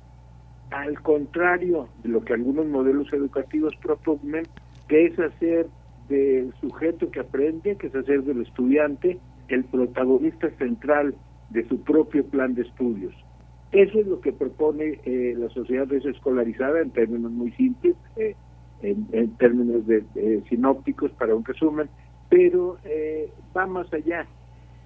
al 0.71 1.01
contrario 1.03 1.89
de 2.03 2.09
lo 2.09 2.25
que 2.25 2.33
algunos 2.33 2.67
modelos 2.67 3.13
educativos 3.13 3.75
proponen, 3.83 4.45
que 4.89 5.07
es 5.07 5.19
hacer 5.19 5.67
del 6.13 6.53
sujeto 6.61 7.11
que 7.11 7.21
aprende, 7.21 7.77
que 7.77 7.87
es 7.87 7.95
hacer 7.95 8.23
del 8.23 8.43
estudiante, 8.43 9.19
el 9.49 9.65
protagonista 9.65 10.51
central 10.59 11.15
de 11.51 11.67
su 11.69 11.81
propio 11.83 12.25
plan 12.27 12.55
de 12.55 12.63
estudios. 12.63 13.15
Eso 13.73 14.01
es 14.01 14.07
lo 14.07 14.21
que 14.21 14.33
propone 14.33 15.01
eh, 15.05 15.35
la 15.37 15.49
sociedad 15.49 15.87
desescolarizada 15.87 16.81
en 16.81 16.91
términos 16.91 17.33
muy 17.33 17.53
simples, 17.53 17.97
eh, 18.17 18.35
en, 18.83 19.37
términos 19.37 19.87
de, 19.87 20.05
sinópticos 20.49 21.11
para 21.13 21.35
un 21.35 21.45
resumen, 21.45 21.89
pero 22.29 22.79
eh, 22.85 23.31
va 23.57 23.67
más 23.67 23.93
allá. 23.93 24.27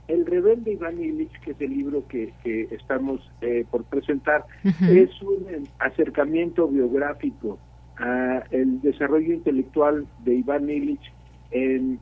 El 0.06 0.24
rebelde 0.24 0.72
Iván 0.72 1.02
Illich, 1.02 1.32
que 1.40 1.52
es 1.52 1.60
el 1.60 1.70
libro 1.70 2.06
que, 2.06 2.32
estamos 2.70 3.28
por 3.72 3.82
presentar, 3.84 4.44
es 4.62 5.10
un 5.20 5.66
acercamiento 5.80 6.68
biográfico 6.68 7.58
al 7.96 8.80
desarrollo 8.82 9.34
intelectual 9.34 10.06
de 10.24 10.34
Iván 10.36 10.70
Illich 10.70 11.12
en 11.51 11.99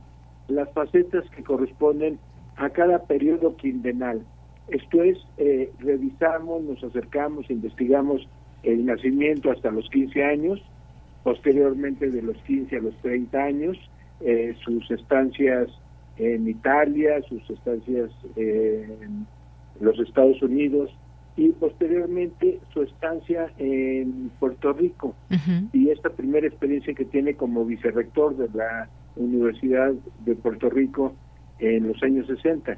las 0.49 0.71
facetas 0.73 1.25
que 1.31 1.43
corresponden 1.43 2.19
a 2.57 2.71
cada 2.71 3.01
periodo 3.05 3.57
quindenal. 3.57 4.25
Esto 4.69 5.03
es, 5.03 5.19
eh, 5.39 5.71
revisamos, 5.79 6.63
nos 6.63 6.83
acercamos, 6.83 7.51
investigamos 7.51 8.27
el 8.63 8.87
nacimiento 8.87 9.51
hasta 9.51 9.71
los 9.71 9.89
15 9.91 10.25
años, 10.25 10.63
posteriormente 11.23 12.11
de 12.11 12.23
los 12.23 12.37
15 12.45 12.77
a 12.77 12.81
los 12.81 12.97
30 13.03 13.43
años, 13.43 13.79
eh, 14.21 14.55
sus 14.65 14.91
estancias 14.91 15.69
en 16.17 16.49
Italia, 16.49 17.21
sus 17.29 17.49
estancias 17.51 18.11
en 18.37 19.27
los 19.81 19.99
Estados 19.99 20.41
Unidos 20.43 20.91
y 21.37 21.49
posteriormente 21.51 22.61
su 22.73 22.83
estancia 22.83 23.51
en 23.59 24.31
Puerto 24.39 24.73
Rico 24.73 25.15
y 25.73 25.91
esta 25.91 26.11
primera 26.11 26.47
experiencia 26.47 26.95
que 26.95 27.05
tiene 27.05 27.35
como 27.35 27.65
vicerrector 27.65 28.37
de 28.37 28.49
la 28.57 28.89
Universidad 29.17 29.93
de 30.25 30.35
Puerto 30.35 30.71
Rico 30.71 31.15
en 31.59 31.89
los 31.89 32.03
años 32.03 32.27
60. 32.27 32.77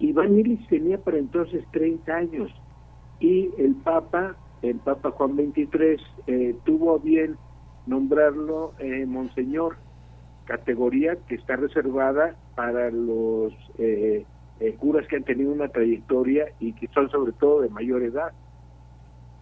Iván 0.00 0.38
Illich 0.38 0.66
tenía 0.68 0.98
para 0.98 1.18
entonces 1.18 1.64
30 1.72 2.14
años 2.14 2.50
y 3.20 3.50
el 3.58 3.74
Papa, 3.76 4.36
el 4.62 4.76
Papa 4.76 5.10
Juan 5.10 5.34
XXIII, 5.34 5.96
eh, 6.26 6.56
tuvo 6.64 6.98
bien 7.00 7.36
nombrarlo 7.86 8.74
eh, 8.78 9.06
Monseñor, 9.06 9.76
categoría 10.44 11.16
que 11.26 11.34
está 11.34 11.56
reservada 11.56 12.36
para 12.54 12.90
los 12.90 13.52
eh, 13.78 14.24
curas 14.78 15.06
que 15.08 15.16
han 15.16 15.24
tenido 15.24 15.52
una 15.52 15.68
trayectoria 15.68 16.46
y 16.60 16.72
que 16.72 16.88
son 16.88 17.10
sobre 17.10 17.32
todo 17.32 17.62
de 17.62 17.68
mayor 17.68 18.02
edad. 18.02 18.32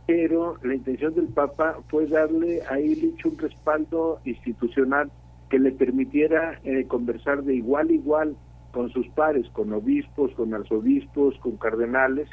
Pero 0.07 0.57
la 0.63 0.75
intención 0.75 1.15
del 1.15 1.29
Papa 1.29 1.79
fue 1.89 2.07
darle 2.07 2.63
a 2.71 2.79
Illich 2.79 3.25
un 3.27 3.39
respaldo 3.39 4.21
institucional 4.25 5.11
que 5.49 5.59
le 5.59 5.73
permitiera 5.73 6.61
conversar 6.89 7.43
de 7.45 7.55
igual 7.55 7.89
a 7.89 7.93
igual 7.93 8.37
con 8.73 8.91
sus 8.91 9.09
pares, 9.09 9.49
con 9.51 9.73
obispos, 9.73 10.33
con 10.35 10.53
arzobispos, 10.53 11.39
con 11.39 11.57
cardenales, 11.57 12.29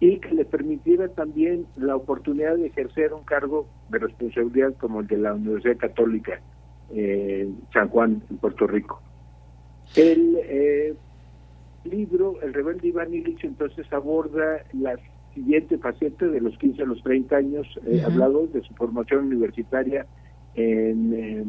y 0.00 0.18
que 0.18 0.34
le 0.34 0.44
permitiera 0.44 1.08
también 1.08 1.66
la 1.76 1.96
oportunidad 1.96 2.56
de 2.56 2.66
ejercer 2.66 3.14
un 3.14 3.24
cargo 3.24 3.66
de 3.88 3.98
responsabilidad 4.00 4.74
como 4.74 5.00
el 5.00 5.06
de 5.06 5.18
la 5.18 5.34
Universidad 5.34 5.78
Católica 5.78 6.40
en 6.90 7.58
San 7.72 7.88
Juan, 7.88 8.22
en 8.28 8.36
Puerto 8.36 8.66
Rico. 8.66 9.00
El 9.94 10.36
eh, 10.42 10.94
libro, 11.84 12.40
El 12.42 12.52
rebelde 12.52 12.88
Iván 12.88 13.14
Illich, 13.14 13.44
entonces 13.44 13.90
aborda 13.92 14.64
la 14.74 14.96
siguiente 15.34 15.78
faceta 15.78 16.26
de 16.26 16.40
los 16.40 16.56
15 16.58 16.82
a 16.82 16.86
los 16.86 17.02
30 17.02 17.36
años, 17.36 17.66
eh, 17.86 18.02
hablado 18.04 18.46
de 18.48 18.62
su 18.62 18.74
formación 18.74 19.26
universitaria 19.26 20.06
en 20.54 21.14
eh, 21.14 21.44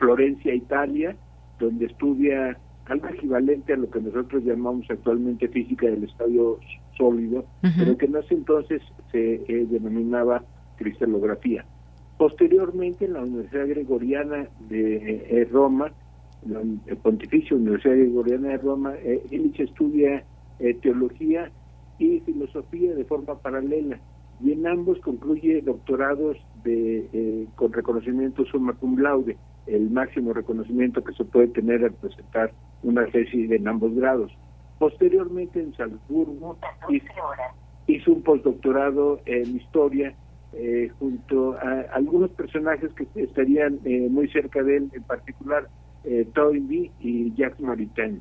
Florencia, 0.00 0.54
Italia, 0.54 1.14
donde 1.60 1.86
estudia 1.86 2.58
algo 2.86 3.08
equivalente 3.08 3.74
a 3.74 3.76
lo 3.76 3.88
que 3.88 4.00
nosotros 4.00 4.42
llamamos 4.42 4.86
actualmente 4.90 5.46
física 5.48 5.86
del 5.86 6.04
estadio 6.04 6.58
sólido, 6.96 7.44
pero 7.78 7.96
que 7.96 8.06
en 8.06 8.16
ese 8.16 8.34
entonces 8.34 8.82
se 9.12 9.34
eh, 9.34 9.66
denominaba 9.70 10.42
cristalografía. 10.76 11.64
Posteriormente, 12.18 13.04
en 13.04 13.12
la 13.12 13.22
Universidad 13.22 13.68
Gregoriana 13.68 14.48
de 14.68 15.24
eh, 15.30 15.48
Roma, 15.52 15.92
la 16.46 16.60
Pontificia 17.02 17.56
Universidad 17.56 17.94
Gregoriana 17.94 18.48
de 18.48 18.58
Roma, 18.58 18.94
eh, 18.96 19.22
estudia 19.58 20.24
eh, 20.58 20.74
teología 20.82 21.50
y 21.98 22.20
filosofía 22.20 22.94
de 22.94 23.04
forma 23.04 23.38
paralela, 23.38 24.00
y 24.42 24.52
en 24.52 24.66
ambos 24.66 24.98
concluye 25.00 25.60
doctorados 25.60 26.38
de, 26.64 27.46
con 27.56 27.72
reconocimiento 27.72 28.44
summa 28.46 28.72
cum 28.72 28.98
laude 28.98 29.36
el 29.70 29.90
máximo 29.90 30.32
reconocimiento 30.32 31.02
que 31.02 31.12
se 31.14 31.24
puede 31.24 31.48
tener 31.48 31.84
al 31.84 31.92
presentar 31.92 32.52
una 32.82 33.06
tesis 33.06 33.50
en 33.50 33.68
ambos 33.68 33.94
grados. 33.94 34.32
Posteriormente 34.78 35.60
en 35.60 35.74
Salzburgo 35.74 36.58
hizo, 37.86 38.12
un 38.12 38.22
postdoctorado 38.22 39.20
en 39.26 39.56
historia 39.56 40.14
eh, 40.52 40.90
junto 40.98 41.52
a 41.58 41.82
algunos 41.92 42.30
personajes 42.30 42.90
que 42.94 43.06
estarían 43.14 43.78
eh, 43.84 44.08
muy 44.10 44.28
cerca 44.28 44.62
de 44.62 44.78
él, 44.78 44.90
en 44.92 45.02
particular 45.02 45.68
eh, 46.04 46.26
Toynbee 46.34 46.90
y 47.00 47.34
Jacques 47.34 47.60
Maritain. 47.60 48.20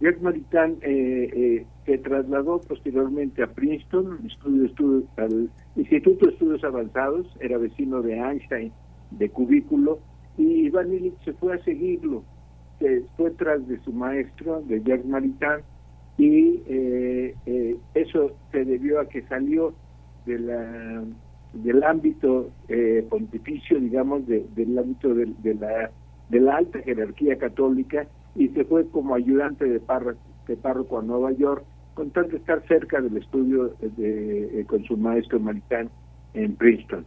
Jacques 0.00 0.22
Maritain 0.22 0.76
eh, 0.82 1.64
se 1.86 1.98
trasladó 1.98 2.60
posteriormente 2.60 3.42
a 3.42 3.46
Princeton, 3.46 4.18
estudio, 4.26 4.66
estudio, 4.66 5.04
al 5.16 5.50
Instituto 5.76 6.26
de 6.26 6.32
Estudios 6.32 6.64
Avanzados, 6.64 7.26
era 7.40 7.58
vecino 7.58 8.02
de 8.02 8.18
Einstein, 8.18 8.72
de 9.10 9.30
cubículo, 9.30 10.00
y 10.36 10.66
Iván 10.66 10.92
Illich 10.92 11.18
se 11.24 11.32
fue 11.34 11.54
a 11.54 11.64
seguirlo, 11.64 12.24
se 12.78 13.02
fue 13.16 13.30
tras 13.32 13.66
de 13.68 13.78
su 13.80 13.92
maestro, 13.92 14.62
de 14.62 14.82
Jacques 14.82 15.06
Maritain, 15.06 15.62
y 16.16 16.62
eh, 16.66 17.34
eh, 17.46 17.76
eso 17.94 18.32
se 18.52 18.64
debió 18.64 19.00
a 19.00 19.08
que 19.08 19.22
salió 19.22 19.74
de 20.26 20.38
la, 20.38 21.04
del 21.52 21.82
ámbito 21.82 22.50
eh, 22.68 23.04
pontificio, 23.08 23.80
digamos, 23.80 24.26
del 24.26 24.78
ámbito 24.78 25.14
de, 25.14 25.54
la, 25.54 25.90
de 26.28 26.40
la 26.40 26.56
alta 26.56 26.80
jerarquía 26.80 27.36
católica 27.36 28.06
y 28.36 28.48
se 28.48 28.64
fue 28.64 28.88
como 28.88 29.14
ayudante 29.14 29.64
de 29.64 29.80
párroco, 29.80 30.20
de 30.46 30.56
párroco 30.56 30.98
a 30.98 31.02
Nueva 31.02 31.32
York, 31.32 31.64
con 31.94 32.10
tal 32.10 32.28
de 32.28 32.36
estar 32.36 32.62
cerca 32.66 33.00
del 33.00 33.16
estudio 33.16 33.74
de, 33.80 34.64
con 34.68 34.84
su 34.84 34.96
maestro 34.96 35.38
Maritain 35.38 35.88
en 36.34 36.54
Princeton. 36.56 37.04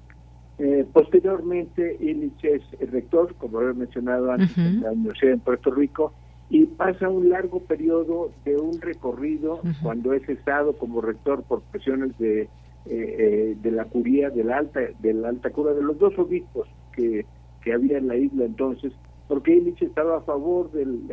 Eh, 0.60 0.86
posteriormente, 0.92 1.98
Illich 2.00 2.44
es 2.44 2.64
el 2.80 2.88
rector, 2.88 3.36
como 3.36 3.60
había 3.60 3.74
mencionado 3.74 4.32
antes, 4.32 4.58
en 4.58 4.82
la 4.82 4.92
Universidad 4.92 5.34
de 5.34 5.38
Puerto 5.38 5.72
Rico, 5.72 6.14
y 6.50 6.66
pasa 6.66 7.10
un 7.10 7.30
largo 7.30 7.60
periodo 7.60 8.32
de 8.44 8.56
un 8.56 8.82
recorrido 8.82 9.62
cuando 9.84 10.14
es 10.14 10.26
cesado 10.26 10.74
como 10.74 11.02
rector 11.02 11.44
por 11.44 11.62
presiones 11.62 12.18
de, 12.18 12.42
eh, 12.42 12.50
eh, 12.86 13.58
de 13.62 13.72
la 13.72 13.86
curía, 13.86 14.30
de 14.30 14.44
la 14.44 14.58
alta, 14.58 14.80
de 15.00 15.14
la 15.14 15.30
alta 15.30 15.52
cura, 15.52 15.74
de 15.74 15.84
los 15.84 16.00
dos 16.00 16.18
obispos 16.18 16.68
que, 16.94 17.26
que 17.62 17.74
había 17.74 18.00
en 18.00 18.08
la 18.08 18.16
isla 18.16 18.46
entonces, 18.46 18.94
porque 19.28 19.58
Illich 19.58 19.84
estaba 19.84 20.18
a 20.18 20.22
favor 20.22 20.72
del, 20.72 21.06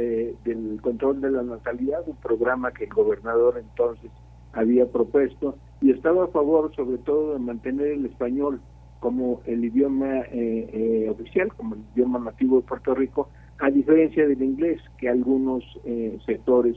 del 0.45 0.81
control 0.81 1.21
de 1.21 1.33
la 1.33 1.43
natalidad, 1.43 2.05
un 2.07 2.17
programa 2.17 2.73
que 2.73 2.85
el 2.85 2.95
gobernador 2.95 3.59
entonces 3.59 4.11
había 4.53 4.87
propuesto, 4.87 5.57
y 5.83 5.91
estaba 5.91 6.25
a 6.25 6.29
favor 6.29 6.75
sobre 6.77 6.99
todo 6.99 7.33
de 7.33 7.41
mantener 7.41 7.89
el 7.89 8.07
español 8.07 8.61
como 9.05 9.43
el 9.45 9.63
idioma 9.63 10.21
eh, 10.33 10.71
eh, 10.73 11.11
oficial, 11.11 11.53
como 11.53 11.75
el 11.75 11.83
idioma 11.95 12.19
nativo 12.19 12.57
de 12.57 12.67
Puerto 12.67 12.95
Rico, 12.95 13.29
a 13.59 13.69
diferencia 13.69 14.27
del 14.27 14.43
inglés 14.43 14.81
que 14.97 15.11
algunos 15.11 15.63
eh, 15.85 16.19
sectores 16.25 16.75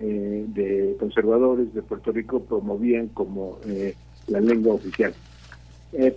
de 0.00 0.96
conservadores 0.98 1.72
de 1.72 1.80
Puerto 1.80 2.10
Rico 2.10 2.40
promovían 2.40 3.06
como 3.06 3.58
la 4.26 4.40
lengua 4.40 4.74
oficial. 4.74 5.14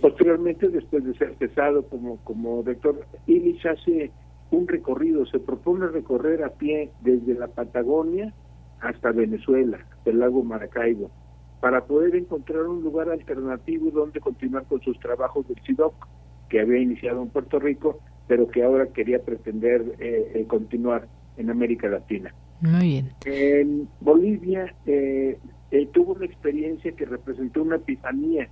posteriormente, 0.02 0.68
después 0.68 1.04
de 1.04 1.14
ser 1.14 1.36
cesado 1.38 1.84
como, 1.84 2.16
como 2.24 2.62
rector, 2.62 3.06
Illich 3.28 3.64
hace 3.64 4.10
un 4.50 4.66
recorrido, 4.66 5.24
se 5.26 5.38
propone 5.38 5.86
recorrer 5.86 6.42
a 6.42 6.48
pie 6.48 6.90
desde 7.02 7.34
la 7.34 7.46
Patagonia 7.46 8.34
hasta 8.80 9.12
Venezuela, 9.12 9.78
el 10.04 10.18
lago 10.18 10.42
Maracaibo, 10.42 11.12
para 11.60 11.84
poder 11.84 12.14
encontrar 12.16 12.62
un 12.62 12.82
lugar 12.82 13.08
alternativo 13.08 13.90
donde 13.90 14.20
continuar 14.20 14.64
con 14.64 14.80
sus 14.80 14.98
trabajos 15.00 15.46
del 15.48 15.60
CIDOC, 15.66 15.94
que 16.48 16.60
había 16.60 16.78
iniciado 16.78 17.22
en 17.22 17.28
Puerto 17.28 17.58
Rico, 17.58 17.98
pero 18.26 18.48
que 18.48 18.62
ahora 18.62 18.86
quería 18.88 19.22
pretender 19.22 19.96
eh, 19.98 20.32
eh, 20.34 20.44
continuar 20.46 21.08
en 21.36 21.50
América 21.50 21.88
Latina. 21.88 22.34
Muy 22.60 22.88
bien. 22.88 23.10
En 23.24 23.88
Bolivia 24.00 24.74
eh, 24.86 25.38
tuvo 25.92 26.14
una 26.14 26.26
experiencia 26.26 26.92
que 26.92 27.04
representó 27.04 27.62
una 27.62 27.76
epifanía 27.76 28.48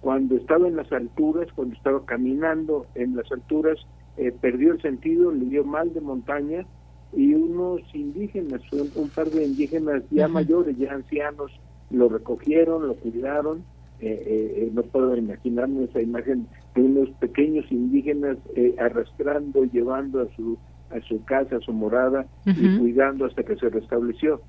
cuando 0.00 0.36
estaba 0.36 0.68
en 0.68 0.76
las 0.76 0.90
alturas, 0.92 1.48
cuando 1.54 1.74
estaba 1.74 2.04
caminando 2.04 2.86
en 2.94 3.16
las 3.16 3.30
alturas, 3.32 3.78
eh, 4.16 4.32
perdió 4.32 4.72
el 4.72 4.82
sentido, 4.82 5.32
le 5.32 5.46
dio 5.46 5.64
mal 5.64 5.92
de 5.92 6.00
montaña 6.00 6.66
y 7.12 7.34
unos 7.34 7.80
indígenas, 7.94 8.60
un, 8.72 9.08
par 9.08 9.28
de 9.30 9.44
indígenas 9.44 10.02
ya 10.10 10.28
mayores, 10.28 10.76
ya 10.76 10.92
ancianos, 10.92 11.50
lo 11.90 12.08
recogieron, 12.08 12.86
lo 12.86 12.94
cuidaron. 12.94 13.64
Eh, 14.00 14.70
no 14.72 14.82
puedo 14.82 15.16
imaginarme 15.16 15.84
esa 15.84 16.00
imagen 16.00 16.46
de 16.74 16.82
unos 16.82 17.10
pequeños 17.18 17.64
indígenas 17.70 18.38
arrastrando, 18.78 19.64
llevando 19.64 20.20
a 20.20 20.28
su 20.36 20.56
a 20.90 21.00
su 21.06 21.22
casa, 21.24 21.56
a 21.56 21.60
su 21.60 21.72
morada 21.72 22.26
y 22.46 22.78
cuidando 22.78 23.26
hasta 23.26 23.42
que 23.42 23.56
se 23.56 23.68
restableció. 23.68 24.40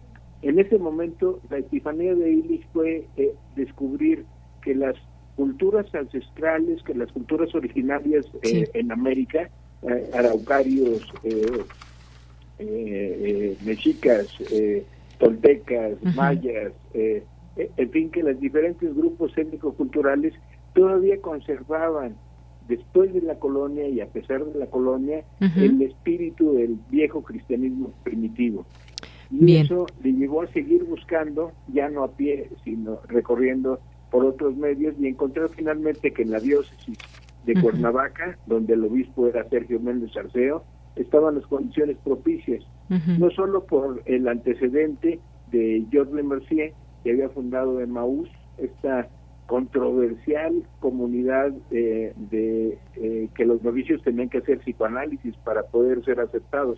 En 0.42 0.60
ese 0.60 0.78
momento, 0.78 1.42
la 1.50 1.58
epifanía 1.58 2.16
de 2.16 2.32
Illich 2.32 2.66
fue 2.72 3.06
eh, 3.18 3.34
descubrir 3.56 4.26
que 4.62 4.74
las 4.74 4.96
culturas 5.36 5.94
ancestrales, 5.94 6.82
que 6.84 6.94
las 6.94 7.12
culturas 7.12 7.54
originarias 7.54 8.26
eh, 8.44 8.70
en 8.74 8.92
América, 8.92 9.50
eh, 9.84 10.10
araucarios, 10.14 11.02
mexicas, 13.66 14.28
toltecas, 15.20 15.94
mayas, 16.16 16.74
en 16.94 17.92
fin, 17.92 18.10
que 18.10 18.24
los 18.24 18.40
diferentes 18.40 18.96
grupos 18.96 19.38
étnico-culturales 19.38 20.34
todavía 20.74 21.20
conservaban 21.22 22.16
después 22.68 23.14
de 23.14 23.22
la 23.22 23.36
colonia 23.36 23.88
y 23.88 24.00
a 24.00 24.08
pesar 24.08 24.46
de 24.46 24.58
la 24.58 24.68
colonia, 24.68 25.24
el 25.40 25.82
espíritu 25.82 26.54
del 26.54 26.78
viejo 26.90 27.22
cristianismo 27.24 27.92
primitivo. 28.04 28.66
Y 29.32 29.58
eso 29.58 29.86
le 30.04 30.14
llevó 30.14 30.44
a 30.44 30.48
seguir 30.48 30.84
buscando, 30.86 31.52
ya 31.68 31.90
no 31.90 32.04
a 32.04 32.12
pie, 32.12 32.50
sino 32.64 33.00
recorriendo 33.08 33.80
por 34.10 34.26
otros 34.26 34.56
medios 34.56 34.96
y 35.00 35.08
encontrar 35.08 35.50
finalmente 35.50 36.12
que 36.14 36.24
en 36.24 36.32
la 36.32 36.40
diócesis 36.40 36.98
de 37.46 37.62
Cuernavaca, 37.62 38.38
donde 38.48 38.74
el 38.74 38.84
obispo 38.86 39.28
era 39.28 39.48
Sergio 39.50 39.80
Méndez 39.80 40.16
Arceo, 40.16 40.64
estaban 40.96 41.36
las 41.36 41.46
condiciones 41.48 41.98
propicias, 42.04 42.64
no 42.90 43.30
solo 43.32 43.66
por 43.66 44.02
el 44.06 44.28
antecedente 44.28 45.20
de 45.52 45.86
Georges 45.92 46.26
Mercier, 46.26 46.74
que 47.04 47.12
había 47.12 47.30
fundado 47.30 47.80
en 47.82 47.92
Maús 47.92 48.30
esta 48.58 49.08
controversial 49.50 50.64
comunidad 50.80 51.52
de 51.72 52.78
eh, 52.96 53.30
que 53.36 53.46
los 53.46 53.64
novicios 53.64 54.02
tenían 54.04 54.30
que 54.30 54.38
hacer 54.38 54.60
psicoanálisis 54.60 55.36
para 55.38 55.64
poder 55.64 56.04
ser 56.06 56.20
aceptados. 56.20 56.78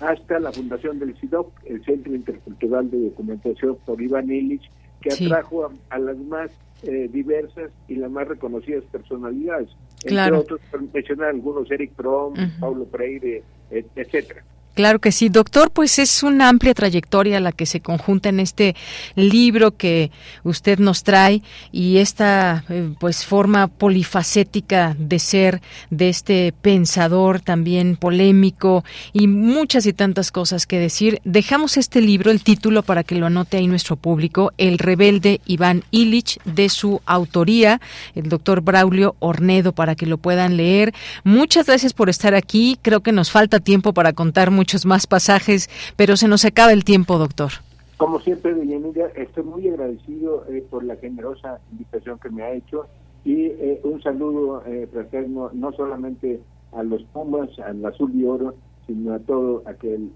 Hasta 0.00 0.40
la 0.40 0.50
fundación 0.50 0.98
del 0.98 1.16
CIDOC, 1.16 1.52
el 1.66 1.84
Centro 1.84 2.14
Intercultural 2.14 2.90
de 2.90 2.98
Documentación 3.10 3.76
por 3.86 4.02
Iván 4.02 4.30
Illich, 4.30 4.68
que 5.00 5.12
atrajo 5.12 5.70
a, 5.90 5.98
las 5.98 6.16
más 6.18 6.50
eh, 6.82 7.08
diversas 7.12 7.70
y 7.86 7.94
las 7.94 8.10
más 8.10 8.26
reconocidas 8.26 8.82
personalidades. 8.90 9.68
Entre 10.04 10.32
otros, 10.32 10.60
mencionar 10.92 11.28
algunos, 11.28 11.70
Eric 11.70 11.92
Fromm, 11.94 12.34
Paulo 12.58 12.86
Freire, 12.86 13.44
etcétera. 13.70 14.42
Claro 14.74 14.98
que 14.98 15.12
sí, 15.12 15.28
doctor, 15.28 15.70
pues 15.70 16.00
es 16.00 16.24
una 16.24 16.48
amplia 16.48 16.74
trayectoria 16.74 17.38
la 17.38 17.52
que 17.52 17.64
se 17.64 17.80
conjunta 17.80 18.28
en 18.28 18.40
este 18.40 18.74
libro 19.14 19.76
que 19.76 20.10
usted 20.42 20.80
nos 20.80 21.04
trae 21.04 21.42
y 21.70 21.98
esta 21.98 22.64
eh, 22.68 22.90
pues 22.98 23.24
forma 23.24 23.68
polifacética 23.68 24.96
de 24.98 25.18
ser 25.20 25.62
de 25.90 26.08
este 26.08 26.52
pensador 26.60 27.40
también 27.40 27.96
polémico 27.96 28.84
y 29.12 29.28
muchas 29.28 29.86
y 29.86 29.92
tantas 29.92 30.32
cosas 30.32 30.66
que 30.66 30.78
decir. 30.80 31.20
Dejamos 31.24 31.76
este 31.76 32.00
libro, 32.00 32.32
el 32.32 32.42
título 32.42 32.82
para 32.82 33.04
que 33.04 33.14
lo 33.14 33.26
anote 33.26 33.58
ahí 33.58 33.68
nuestro 33.68 33.94
público, 33.96 34.52
El 34.58 34.78
rebelde 34.78 35.40
Iván 35.46 35.84
Illich 35.92 36.40
de 36.44 36.68
su 36.68 37.00
autoría, 37.06 37.80
el 38.14 38.28
doctor 38.28 38.60
Braulio 38.60 39.14
Ornedo 39.20 39.72
para 39.72 39.94
que 39.94 40.06
lo 40.06 40.18
puedan 40.18 40.56
leer. 40.56 40.92
Muchas 41.22 41.66
gracias 41.66 41.92
por 41.92 42.10
estar 42.10 42.34
aquí. 42.34 42.78
Creo 42.82 43.02
que 43.02 43.12
nos 43.12 43.30
falta 43.30 43.60
tiempo 43.60 43.94
para 43.94 44.12
contar 44.12 44.50
muchos 44.64 44.86
más 44.86 45.06
pasajes, 45.06 45.68
pero 45.94 46.16
se 46.16 46.26
nos 46.26 46.46
acaba 46.46 46.72
el 46.72 46.84
tiempo, 46.84 47.18
doctor. 47.18 47.52
Como 47.98 48.18
siempre, 48.20 48.54
Deyanira, 48.54 49.08
estoy 49.14 49.44
muy 49.44 49.68
agradecido 49.68 50.46
eh, 50.48 50.64
por 50.70 50.84
la 50.84 50.96
generosa 50.96 51.60
invitación 51.70 52.18
que 52.18 52.30
me 52.30 52.42
ha 52.42 52.52
hecho 52.52 52.86
y 53.26 53.44
eh, 53.44 53.80
un 53.84 54.02
saludo 54.02 54.62
eh, 54.66 54.88
fraterno 54.90 55.50
no 55.52 55.70
solamente 55.72 56.40
a 56.72 56.82
los 56.82 57.02
Pumas, 57.12 57.50
al 57.58 57.84
Azul 57.84 58.10
y 58.14 58.24
Oro, 58.24 58.54
sino 58.86 59.12
a 59.12 59.18
todo 59.18 59.62
aquel 59.66 60.10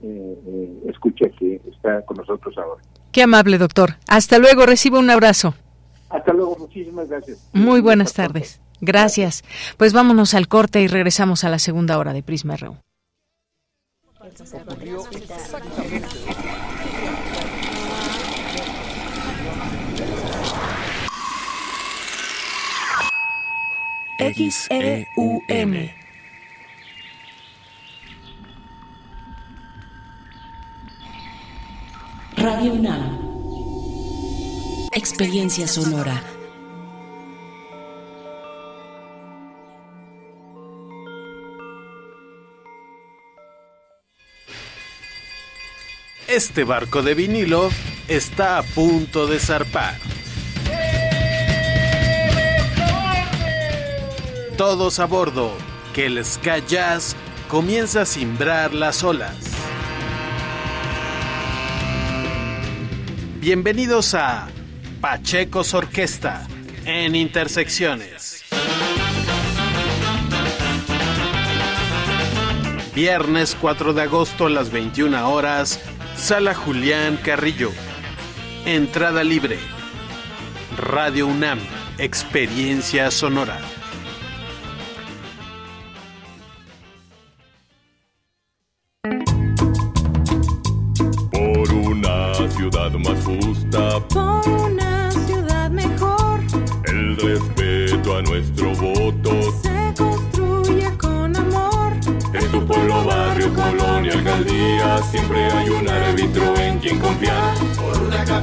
escucha 0.87 1.29
que 1.39 1.61
está 1.71 2.03
con 2.07 2.17
nosotros 2.17 2.57
ahora. 2.57 2.83
Qué 3.13 3.23
amable, 3.23 3.59
doctor. 3.59 3.97
Hasta 4.09 4.39
luego, 4.39 4.65
recibo 4.65 4.99
un 4.99 5.11
abrazo. 5.11 5.55
Hasta 6.09 6.33
luego, 6.33 6.57
muchísimas 6.59 7.09
gracias. 7.09 7.49
Muy 7.53 7.81
buenas 7.81 8.15
tardes. 8.15 8.61
Gracias. 8.81 9.45
Pues 9.77 9.93
vámonos 9.93 10.35
al 10.35 10.49
corte 10.49 10.81
y 10.83 10.89
regresamos 10.89 11.45
a 11.45 11.51
la 11.51 11.59
segunda 11.59 11.99
hora 11.99 12.13
de 12.13 12.23
Prisma 12.23 12.57
RU. 12.57 12.77
X-E-U-M. 24.21 25.95
Radio 32.37 32.73
UNAM. 32.75 33.19
Experiencia 34.93 35.67
sonora. 35.67 36.38
Este 46.29 46.63
barco 46.63 47.01
de 47.01 47.15
vinilo 47.15 47.71
está 48.07 48.59
a 48.59 48.63
punto 48.63 49.27
de 49.27 49.39
zarpar. 49.39 49.97
Todos 54.59 54.99
a 54.99 55.07
bordo, 55.07 55.57
que 55.95 56.05
el 56.05 56.23
Sky 56.23 56.63
Jazz 56.69 57.17
comienza 57.49 58.03
a 58.03 58.05
cimbrar 58.05 58.75
las 58.75 59.03
olas. 59.05 59.37
Bienvenidos 63.41 64.15
a 64.15 64.49
Pacheco's 65.01 65.73
Orquesta 65.73 66.47
en 66.85 67.17
Intersecciones. 67.17 68.45
Viernes 72.95 73.57
4 73.59 73.95
de 73.95 74.03
agosto 74.03 74.45
a 74.45 74.51
las 74.51 74.71
21 74.71 75.33
horas 75.33 75.81
Sala 76.19 76.53
Julián 76.53 77.17
Carrillo. 77.17 77.71
Entrada 78.67 79.23
libre. 79.23 79.57
Radio 80.77 81.29
UNAM. 81.29 81.61
Experiencia 81.97 83.11
sonora. 83.13 83.61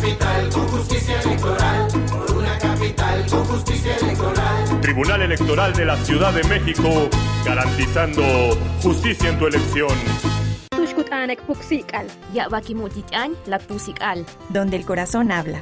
Capital 0.05 0.49
con 0.49 0.67
justicia 0.67 1.21
electoral. 1.21 1.87
Por 2.09 2.37
una 2.37 2.57
capital 2.59 3.25
con 3.29 3.45
justicia 3.45 3.95
electoral. 3.97 4.81
Tribunal 4.81 5.21
Electoral 5.23 5.73
de 5.73 5.85
la 5.85 5.97
Ciudad 5.97 6.33
de 6.33 6.43
México, 6.43 7.09
garantizando 7.43 8.23
justicia 8.83 9.29
en 9.29 9.39
tu 9.39 9.47
elección. 9.47 9.89
Donde 14.49 14.77
el 14.77 14.85
corazón 14.85 15.31
habla. 15.31 15.61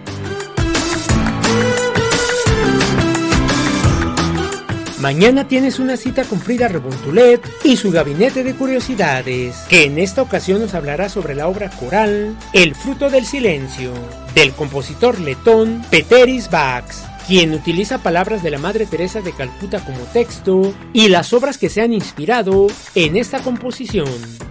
Mañana 5.01 5.47
tienes 5.47 5.79
una 5.79 5.97
cita 5.97 6.25
con 6.25 6.39
Frida 6.39 6.67
Rebontulet 6.67 7.41
y 7.63 7.75
su 7.75 7.89
gabinete 7.89 8.43
de 8.43 8.53
curiosidades, 8.53 9.55
que 9.67 9.85
en 9.85 9.97
esta 9.97 10.21
ocasión 10.21 10.61
nos 10.61 10.75
hablará 10.75 11.09
sobre 11.09 11.33
la 11.33 11.47
obra 11.47 11.71
coral 11.71 12.37
El 12.53 12.75
fruto 12.75 13.09
del 13.09 13.25
silencio, 13.25 13.93
del 14.35 14.51
compositor 14.51 15.19
letón 15.19 15.83
Peteris 15.89 16.51
Bax 16.51 17.05
quien 17.27 17.53
utiliza 17.53 17.99
palabras 17.99 18.43
de 18.43 18.51
la 18.51 18.57
Madre 18.57 18.85
Teresa 18.85 19.21
de 19.21 19.31
Calcuta 19.31 19.79
como 19.85 19.99
texto 20.05 20.73
y 20.91 21.07
las 21.07 21.33
obras 21.33 21.57
que 21.57 21.69
se 21.69 21.81
han 21.81 21.93
inspirado 21.93 22.67
en 22.93 23.15
esta 23.15 23.41
composición. 23.41 24.09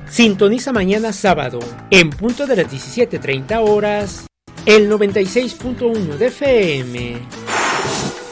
Sintoniza 0.09 0.73
mañana 0.73 1.13
sábado, 1.13 1.59
en 1.91 2.11
punto 2.11 2.47
de 2.47 2.57
las 2.57 2.73
17.30 2.73 3.61
horas, 3.69 4.27
el 4.67 4.91
96.1 4.91 6.17
de 6.17 6.27
FM. 6.27 7.60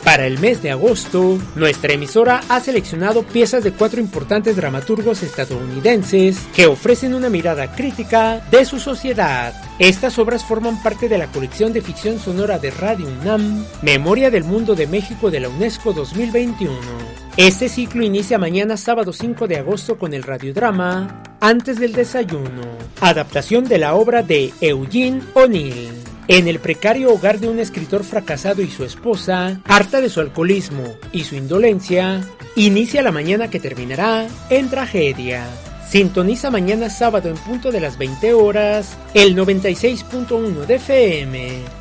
Para 0.08 0.26
el 0.26 0.38
mes 0.38 0.62
de 0.62 0.70
agosto, 0.70 1.38
nuestra 1.54 1.92
emisora 1.92 2.40
ha 2.48 2.60
seleccionado 2.60 3.24
piezas 3.24 3.62
de 3.62 3.72
cuatro 3.72 4.00
importantes 4.00 4.56
dramaturgos 4.56 5.22
estadounidenses 5.22 6.38
que 6.54 6.66
ofrecen 6.66 7.12
una 7.12 7.28
mirada 7.28 7.74
crítica 7.74 8.40
de 8.50 8.64
su 8.64 8.78
sociedad. 8.78 9.52
Estas 9.78 10.18
obras 10.18 10.46
forman 10.46 10.82
parte 10.82 11.10
de 11.10 11.18
la 11.18 11.26
colección 11.26 11.74
de 11.74 11.82
ficción 11.82 12.18
sonora 12.18 12.58
de 12.58 12.70
Radio 12.70 13.06
UNAM, 13.06 13.66
Memoria 13.82 14.30
del 14.30 14.44
Mundo 14.44 14.74
de 14.74 14.86
México 14.86 15.30
de 15.30 15.40
la 15.40 15.50
UNESCO 15.50 15.92
2021. 15.92 16.74
Este 17.36 17.68
ciclo 17.68 18.02
inicia 18.02 18.38
mañana 18.38 18.78
sábado 18.78 19.12
5 19.12 19.46
de 19.46 19.58
agosto 19.58 19.98
con 19.98 20.14
el 20.14 20.22
radiodrama 20.22 21.22
Antes 21.38 21.78
del 21.78 21.92
desayuno, 21.92 22.62
adaptación 23.02 23.64
de 23.64 23.76
la 23.76 23.94
obra 23.94 24.22
de 24.22 24.54
Eugene 24.62 25.20
O'Neill. 25.34 26.07
En 26.30 26.46
el 26.46 26.60
precario 26.60 27.10
hogar 27.10 27.40
de 27.40 27.48
un 27.48 27.58
escritor 27.58 28.04
fracasado 28.04 28.60
y 28.60 28.68
su 28.68 28.84
esposa, 28.84 29.62
harta 29.64 30.02
de 30.02 30.10
su 30.10 30.20
alcoholismo 30.20 30.84
y 31.10 31.24
su 31.24 31.36
indolencia, 31.36 32.20
inicia 32.54 33.00
la 33.00 33.12
mañana 33.12 33.48
que 33.48 33.58
terminará 33.58 34.26
en 34.50 34.68
tragedia. 34.68 35.46
Sintoniza 35.88 36.50
mañana 36.50 36.90
sábado 36.90 37.30
en 37.30 37.36
punto 37.36 37.72
de 37.72 37.80
las 37.80 37.96
20 37.96 38.34
horas 38.34 38.98
el 39.14 39.34
96.1 39.34 40.66
de 40.66 40.74
FM. 40.74 41.77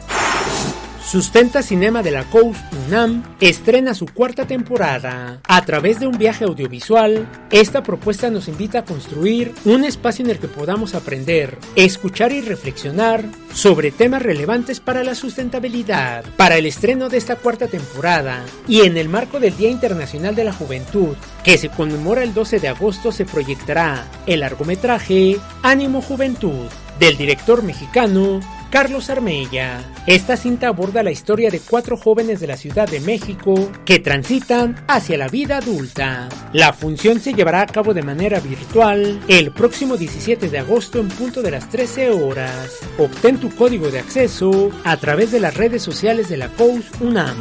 Sustenta 1.07 1.63
Cinema 1.63 2.03
de 2.03 2.11
la 2.11 2.25
Coast 2.25 2.59
UNAM 2.85 3.23
estrena 3.39 3.93
su 3.93 4.07
cuarta 4.07 4.45
temporada. 4.45 5.39
A 5.47 5.63
través 5.63 6.01
de 6.01 6.07
un 6.07 6.17
viaje 6.17 6.43
audiovisual, 6.43 7.25
esta 7.49 7.81
propuesta 7.81 8.29
nos 8.29 8.49
invita 8.49 8.79
a 8.79 8.83
construir 8.85 9.53
un 9.63 9.85
espacio 9.85 10.25
en 10.25 10.31
el 10.31 10.39
que 10.39 10.49
podamos 10.49 10.95
aprender, 10.95 11.59
escuchar 11.77 12.33
y 12.33 12.41
reflexionar 12.41 13.23
sobre 13.53 13.91
temas 13.91 14.21
relevantes 14.21 14.81
para 14.81 15.01
la 15.05 15.15
sustentabilidad. 15.15 16.25
Para 16.35 16.57
el 16.57 16.65
estreno 16.65 17.07
de 17.07 17.19
esta 17.19 17.37
cuarta 17.37 17.67
temporada 17.67 18.43
y 18.67 18.81
en 18.81 18.97
el 18.97 19.07
marco 19.07 19.39
del 19.39 19.55
Día 19.55 19.69
Internacional 19.69 20.35
de 20.35 20.43
la 20.43 20.51
Juventud, 20.51 21.15
que 21.41 21.57
se 21.57 21.69
conmemora 21.69 22.21
el 22.21 22.33
12 22.33 22.59
de 22.59 22.67
agosto, 22.67 23.13
se 23.13 23.23
proyectará 23.23 24.05
el 24.25 24.41
largometraje 24.41 25.37
Ánimo 25.63 26.01
Juventud 26.01 26.67
del 26.99 27.15
director 27.15 27.63
mexicano 27.63 28.41
Carlos 28.69 29.09
Armella. 29.09 29.79
Esta 30.05 30.35
cinta 30.35 30.67
aborda 30.67 31.03
la 31.03 31.11
historia 31.11 31.49
de 31.49 31.59
cuatro 31.59 31.97
jóvenes 31.97 32.39
de 32.39 32.47
la 32.47 32.57
Ciudad 32.57 32.87
de 32.89 32.99
México 32.99 33.71
que 33.85 33.99
transitan 33.99 34.83
hacia 34.87 35.17
la 35.17 35.27
vida 35.29 35.57
adulta. 35.57 36.27
La 36.53 36.73
función 36.73 37.19
se 37.19 37.33
llevará 37.33 37.61
a 37.61 37.67
cabo 37.67 37.93
de 37.93 38.03
manera 38.03 38.39
virtual 38.39 39.19
el 39.27 39.51
próximo 39.51 39.95
17 39.95 40.49
de 40.49 40.59
agosto 40.59 40.99
en 40.99 41.07
punto 41.07 41.41
de 41.41 41.51
las 41.51 41.69
13 41.69 42.11
horas. 42.11 42.79
Obtén 42.97 43.39
tu 43.39 43.53
código 43.55 43.89
de 43.89 43.99
acceso 43.99 44.71
a 44.83 44.97
través 44.97 45.31
de 45.31 45.39
las 45.39 45.55
redes 45.55 45.81
sociales 45.81 46.27
de 46.29 46.37
la 46.37 46.49
COUS 46.49 46.91
UNAM. 46.99 47.37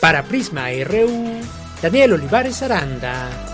Para 0.00 0.24
Prisma 0.24 0.68
RU, 0.84 1.40
Daniel 1.80 2.14
Olivares 2.14 2.62
Aranda. 2.62 3.51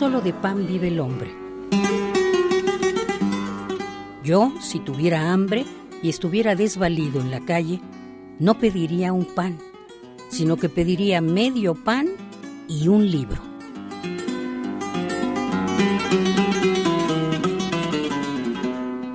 Solo 0.00 0.22
de 0.22 0.32
pan 0.32 0.66
vive 0.66 0.88
el 0.88 0.98
hombre. 0.98 1.30
Yo, 4.24 4.50
si 4.58 4.78
tuviera 4.78 5.30
hambre 5.30 5.66
y 6.02 6.08
estuviera 6.08 6.54
desvalido 6.54 7.20
en 7.20 7.30
la 7.30 7.40
calle, 7.40 7.82
no 8.38 8.54
pediría 8.58 9.12
un 9.12 9.26
pan, 9.26 9.58
sino 10.30 10.56
que 10.56 10.70
pediría 10.70 11.20
medio 11.20 11.74
pan 11.74 12.08
y 12.66 12.88
un 12.88 13.10
libro. 13.10 13.42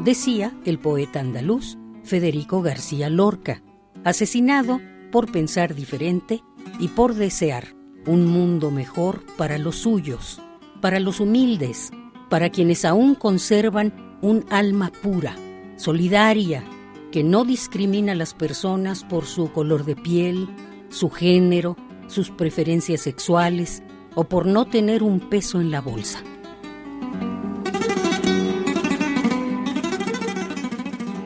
Decía 0.03 0.53
el 0.65 0.77
poeta 0.77 1.19
andaluz 1.19 1.79
Federico 2.03 2.61
García 2.61 3.09
Lorca, 3.09 3.63
asesinado 4.03 4.79
por 5.11 5.31
pensar 5.31 5.73
diferente 5.73 6.43
y 6.79 6.89
por 6.89 7.15
desear 7.15 7.69
un 8.05 8.27
mundo 8.27 8.69
mejor 8.69 9.23
para 9.35 9.57
los 9.57 9.77
suyos, 9.77 10.43
para 10.85 10.99
los 10.99 11.19
humildes, 11.19 11.89
para 12.29 12.51
quienes 12.51 12.85
aún 12.85 13.15
conservan 13.15 14.19
un 14.21 14.45
alma 14.51 14.91
pura, 15.01 15.35
solidaria, 15.77 16.63
que 17.11 17.23
no 17.23 17.43
discrimina 17.43 18.11
a 18.11 18.15
las 18.15 18.35
personas 18.35 19.03
por 19.03 19.25
su 19.25 19.51
color 19.51 19.83
de 19.83 19.95
piel, 19.95 20.47
su 20.89 21.09
género, 21.09 21.75
sus 22.05 22.29
preferencias 22.29 23.01
sexuales 23.01 23.81
o 24.13 24.25
por 24.25 24.45
no 24.45 24.65
tener 24.65 25.01
un 25.01 25.21
peso 25.21 25.59
en 25.59 25.71
la 25.71 25.81
bolsa. 25.81 26.19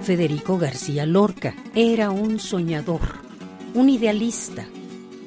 Federico 0.04 0.58
García 0.58 1.06
Lorca 1.06 1.54
era 1.76 2.12
un 2.12 2.40
soñador, 2.40 3.02
un 3.74 3.90
idealista. 3.90 4.66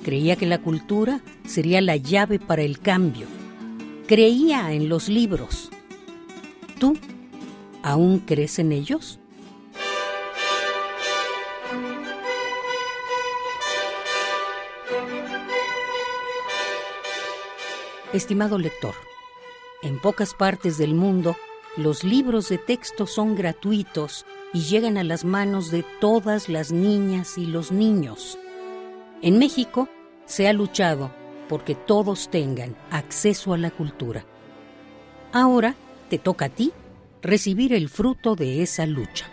Creía 0.03 0.37
que 0.37 0.47
la 0.47 0.63
cultura 0.63 1.21
sería 1.45 1.83
la 1.83 1.97
llave 1.97 2.39
para 2.39 2.63
el 2.63 2.79
cambio. 2.79 3.42
Creía 4.13 4.73
en 4.73 4.91
los 4.91 5.09
libros. 5.09 5.71
¿Tú 6.79 6.99
aún 7.83 8.19
crees 8.19 8.59
en 8.59 8.71
ellos? 8.71 9.19
Estimado 18.13 18.59
lector, 18.59 18.95
en 19.83 19.99
pocas 19.99 20.35
partes 20.35 20.77
del 20.77 20.93
mundo 20.93 21.35
los 21.79 22.05
libros 22.05 22.51
de 22.51 22.59
texto 22.59 23.07
son 23.07 23.35
gratuitos 23.35 24.27
y 24.53 24.61
llegan 24.61 24.99
a 24.99 25.05
las 25.05 25.25
manos 25.25 25.71
de 25.71 25.87
todas 26.03 26.51
las 26.51 26.71
niñas 26.71 27.39
y 27.39 27.47
los 27.47 27.73
niños. 27.73 28.39
En 29.23 29.39
México 29.39 29.89
se 30.27 30.49
ha 30.49 30.53
luchado 30.53 31.22
porque 31.49 31.75
todos 31.75 32.29
tengan 32.31 32.77
acceso 32.91 33.53
a 33.53 33.59
la 33.59 33.71
cultura. 33.71 34.25
Ahora 35.33 35.75
te 36.09 36.19
toca 36.19 36.47
a 36.47 36.49
ti 36.51 36.73
recibir 37.23 37.73
el 37.73 37.89
fruto 37.89 38.35
de 38.37 38.63
esa 38.63 38.87
lucha. 38.87 39.32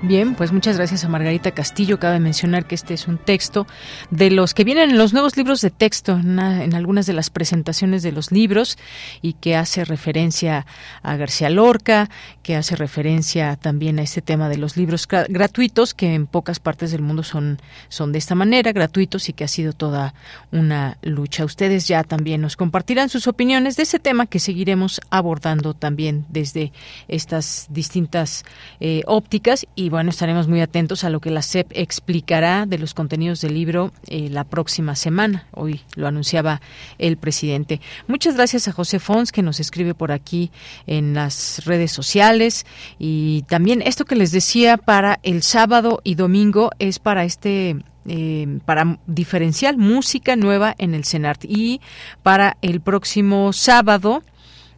Bien, 0.00 0.36
pues 0.36 0.52
muchas 0.52 0.76
gracias 0.76 1.04
a 1.04 1.08
Margarita 1.08 1.50
Castillo. 1.50 1.98
Cabe 1.98 2.20
mencionar 2.20 2.66
que 2.66 2.76
este 2.76 2.94
es 2.94 3.08
un 3.08 3.18
texto 3.18 3.66
de 4.10 4.30
los 4.30 4.54
que 4.54 4.62
vienen 4.62 4.90
en 4.90 4.98
los 4.98 5.12
nuevos 5.12 5.36
libros 5.36 5.60
de 5.60 5.70
texto, 5.70 6.12
en, 6.12 6.38
algunas 6.38 7.06
de 7.06 7.14
las 7.14 7.30
presentaciones 7.30 8.04
de 8.04 8.12
los 8.12 8.30
libros, 8.30 8.78
y 9.22 9.32
que 9.32 9.56
hace 9.56 9.84
referencia 9.84 10.66
a 11.02 11.16
García 11.16 11.50
Lorca, 11.50 12.08
que 12.44 12.54
hace 12.54 12.76
referencia 12.76 13.56
también 13.56 13.98
a 13.98 14.02
este 14.02 14.22
tema 14.22 14.48
de 14.48 14.56
los 14.56 14.76
libros 14.76 15.08
gratuitos, 15.08 15.94
que 15.94 16.14
en 16.14 16.28
pocas 16.28 16.60
partes 16.60 16.92
del 16.92 17.02
mundo 17.02 17.24
son, 17.24 17.58
son 17.88 18.12
de 18.12 18.18
esta 18.18 18.36
manera, 18.36 18.70
gratuitos, 18.70 19.28
y 19.28 19.32
que 19.32 19.42
ha 19.42 19.48
sido 19.48 19.72
toda 19.72 20.14
una 20.52 20.96
lucha. 21.02 21.44
Ustedes 21.44 21.88
ya 21.88 22.04
también 22.04 22.40
nos 22.40 22.56
compartirán 22.56 23.08
sus 23.08 23.26
opiniones 23.26 23.74
de 23.74 23.82
ese 23.82 23.98
tema 23.98 24.26
que 24.26 24.38
seguiremos 24.38 25.00
abordando 25.10 25.74
también 25.74 26.24
desde 26.28 26.72
estas 27.08 27.66
distintas 27.70 28.44
eh, 28.78 29.02
ópticas 29.06 29.66
y 29.74 29.87
bueno, 29.88 30.10
estaremos 30.10 30.48
muy 30.48 30.60
atentos 30.60 31.04
a 31.04 31.10
lo 31.10 31.20
que 31.20 31.30
la 31.30 31.42
SEP 31.42 31.70
explicará 31.74 32.66
de 32.66 32.78
los 32.78 32.94
contenidos 32.94 33.40
del 33.40 33.54
libro 33.54 33.92
eh, 34.06 34.28
la 34.30 34.44
próxima 34.44 34.96
semana. 34.96 35.46
Hoy 35.52 35.82
lo 35.94 36.06
anunciaba 36.06 36.60
el 36.98 37.16
presidente. 37.16 37.80
Muchas 38.06 38.34
gracias 38.34 38.68
a 38.68 38.72
José 38.72 38.98
Fons 38.98 39.32
que 39.32 39.42
nos 39.42 39.60
escribe 39.60 39.94
por 39.94 40.12
aquí 40.12 40.50
en 40.86 41.14
las 41.14 41.64
redes 41.64 41.92
sociales 41.92 42.66
y 42.98 43.42
también 43.48 43.82
esto 43.82 44.04
que 44.04 44.16
les 44.16 44.32
decía 44.32 44.76
para 44.76 45.20
el 45.22 45.42
sábado 45.42 46.00
y 46.04 46.14
domingo 46.14 46.70
es 46.78 46.98
para 46.98 47.24
este 47.24 47.76
eh, 48.06 48.58
para 48.64 48.98
diferencial 49.06 49.76
música 49.76 50.34
nueva 50.34 50.74
en 50.78 50.94
el 50.94 51.04
CENART 51.04 51.44
y 51.44 51.80
para 52.22 52.56
el 52.62 52.80
próximo 52.80 53.52
sábado 53.52 54.22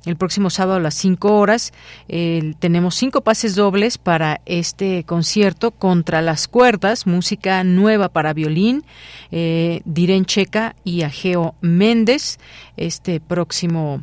el 0.06 0.16
próximo 0.16 0.51
sábado 0.51 0.78
a 0.78 0.81
las 0.81 0.94
5 0.94 1.36
horas 1.36 1.72
tenemos 2.59 2.94
cinco 2.94 3.20
pases 3.20 3.55
dobles 3.55 3.98
para 3.98 4.40
este 4.47 5.05
concierto 5.05 5.70
contra 5.70 6.22
las 6.22 6.48
cuerdas, 6.48 7.06
música 7.06 7.62
nueva 7.64 8.09
para 8.09 8.32
violín, 8.32 8.85
eh, 9.31 9.81
Diren 9.85 10.24
Checa 10.24 10.77
y 10.85 11.02
Ageo 11.02 11.55
Méndez. 11.60 12.39
Este 12.77 13.20
próximo 13.20 14.02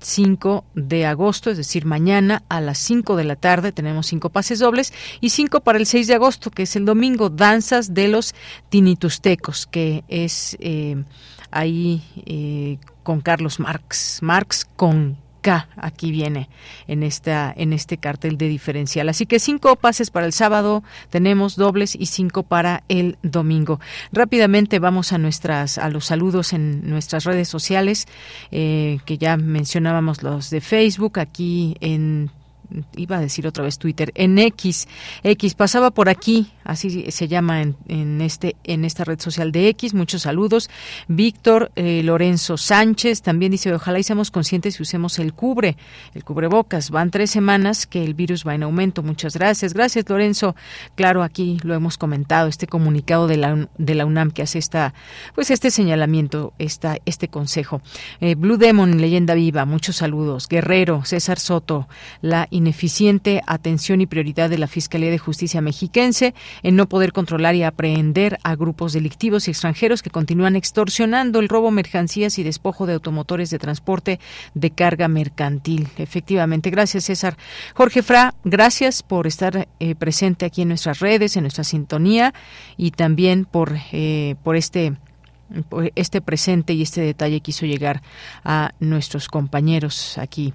5 0.00 0.64
de 0.74 1.06
agosto, 1.06 1.50
es 1.50 1.56
decir, 1.56 1.86
mañana 1.86 2.42
a 2.48 2.60
las 2.60 2.78
5 2.78 3.16
de 3.16 3.24
la 3.24 3.36
tarde 3.36 3.70
tenemos 3.72 4.06
cinco 4.08 4.30
pases 4.30 4.58
dobles 4.58 4.92
y 5.20 5.30
cinco 5.30 5.60
para 5.60 5.78
el 5.78 5.86
6 5.86 6.08
de 6.08 6.14
agosto, 6.14 6.50
que 6.50 6.64
es 6.64 6.74
el 6.74 6.84
domingo, 6.84 7.30
Danzas 7.30 7.94
de 7.94 8.08
los 8.08 8.34
Tinitustecos, 8.68 9.66
que 9.66 10.02
es 10.08 10.56
eh, 10.60 11.04
ahí 11.50 12.02
eh, 12.26 12.78
con 13.04 13.20
Carlos 13.20 13.60
Marx, 13.60 14.18
Marx 14.22 14.66
con 14.76 15.21
K 15.42 15.68
aquí 15.76 16.10
viene 16.10 16.48
en 16.86 17.02
esta 17.02 17.52
en 17.54 17.72
este 17.74 17.98
cartel 17.98 18.38
de 18.38 18.48
diferencial. 18.48 19.08
Así 19.08 19.26
que 19.26 19.38
cinco 19.38 19.76
pases 19.76 20.10
para 20.10 20.24
el 20.24 20.32
sábado 20.32 20.82
tenemos 21.10 21.56
dobles 21.56 21.94
y 21.94 22.06
cinco 22.06 22.44
para 22.44 22.84
el 22.88 23.18
domingo. 23.22 23.80
Rápidamente 24.12 24.78
vamos 24.78 25.12
a 25.12 25.18
nuestras 25.18 25.76
a 25.76 25.90
los 25.90 26.06
saludos 26.06 26.52
en 26.54 26.88
nuestras 26.88 27.24
redes 27.24 27.48
sociales 27.48 28.06
eh, 28.50 28.98
que 29.04 29.18
ya 29.18 29.36
mencionábamos 29.36 30.22
los 30.22 30.48
de 30.48 30.60
Facebook 30.60 31.18
aquí 31.18 31.76
en 31.80 32.30
iba 32.96 33.16
a 33.16 33.20
decir 33.20 33.46
otra 33.46 33.64
vez 33.64 33.78
Twitter, 33.78 34.12
en 34.14 34.38
X. 34.38 34.88
X 35.22 35.54
pasaba 35.54 35.90
por 35.90 36.08
aquí, 36.08 36.52
así 36.64 37.10
se 37.10 37.28
llama 37.28 37.62
en, 37.62 38.20
este 38.20 38.56
en 38.64 38.84
esta 38.84 39.04
red 39.04 39.20
social 39.20 39.52
de 39.52 39.68
X. 39.68 39.94
Muchos 39.94 40.22
saludos. 40.22 40.70
Víctor 41.08 41.72
eh, 41.76 42.02
Lorenzo 42.02 42.56
Sánchez 42.56 43.22
también 43.22 43.52
dice, 43.52 43.72
ojalá 43.72 43.98
y 43.98 44.02
seamos 44.02 44.30
conscientes 44.30 44.78
y 44.78 44.82
usemos 44.82 45.18
el 45.18 45.32
cubre, 45.34 45.76
el 46.14 46.24
cubrebocas. 46.24 46.90
Van 46.90 47.10
tres 47.10 47.30
semanas 47.30 47.86
que 47.86 48.04
el 48.04 48.14
virus 48.14 48.46
va 48.46 48.54
en 48.54 48.62
aumento. 48.62 49.02
Muchas 49.02 49.36
gracias. 49.36 49.74
Gracias, 49.74 50.08
Lorenzo. 50.08 50.54
Claro, 50.94 51.22
aquí 51.22 51.58
lo 51.62 51.74
hemos 51.74 51.98
comentado, 51.98 52.48
este 52.48 52.66
comunicado 52.66 53.26
de 53.26 53.36
la, 53.36 53.68
de 53.78 53.94
la 53.94 54.06
UNAM 54.06 54.30
que 54.30 54.42
hace 54.42 54.58
esta, 54.58 54.94
pues 55.34 55.50
este 55.50 55.70
señalamiento, 55.70 56.52
esta, 56.58 56.98
este 57.04 57.28
consejo. 57.28 57.82
Eh, 58.20 58.34
Blue 58.34 58.56
Demon, 58.56 59.00
leyenda 59.00 59.34
viva, 59.34 59.64
muchos 59.64 59.96
saludos. 59.96 60.48
Guerrero, 60.48 61.04
César 61.04 61.38
Soto, 61.38 61.88
la 62.20 62.48
ineficiente 62.62 63.42
atención 63.46 64.00
y 64.00 64.06
prioridad 64.06 64.48
de 64.48 64.58
la 64.58 64.66
Fiscalía 64.66 65.10
de 65.10 65.18
Justicia 65.18 65.60
mexiquense 65.60 66.34
en 66.62 66.76
no 66.76 66.88
poder 66.88 67.12
controlar 67.12 67.54
y 67.54 67.64
aprehender 67.64 68.38
a 68.44 68.54
grupos 68.54 68.92
delictivos 68.92 69.46
y 69.46 69.50
extranjeros 69.50 70.02
que 70.02 70.10
continúan 70.10 70.56
extorsionando 70.56 71.40
el 71.40 71.48
robo, 71.48 71.70
mercancías 71.70 72.38
y 72.38 72.42
despojo 72.42 72.86
de 72.86 72.94
automotores 72.94 73.50
de 73.50 73.58
transporte 73.58 74.20
de 74.54 74.70
carga 74.70 75.08
mercantil. 75.08 75.88
Efectivamente, 75.98 76.70
gracias 76.70 77.04
César. 77.04 77.36
Jorge 77.74 78.02
Fra, 78.02 78.34
gracias 78.44 79.02
por 79.02 79.26
estar 79.26 79.68
eh, 79.80 79.94
presente 79.96 80.46
aquí 80.46 80.62
en 80.62 80.68
nuestras 80.68 81.00
redes, 81.00 81.36
en 81.36 81.42
nuestra 81.42 81.64
sintonía 81.64 82.32
y 82.76 82.92
también 82.92 83.44
por, 83.44 83.76
eh, 83.92 84.36
por 84.42 84.56
este 84.56 84.94
este 85.96 86.22
presente 86.22 86.72
y 86.72 86.80
este 86.80 87.02
detalle 87.02 87.40
quiso 87.40 87.66
llegar 87.66 88.00
a 88.42 88.70
nuestros 88.80 89.28
compañeros 89.28 90.16
aquí. 90.16 90.54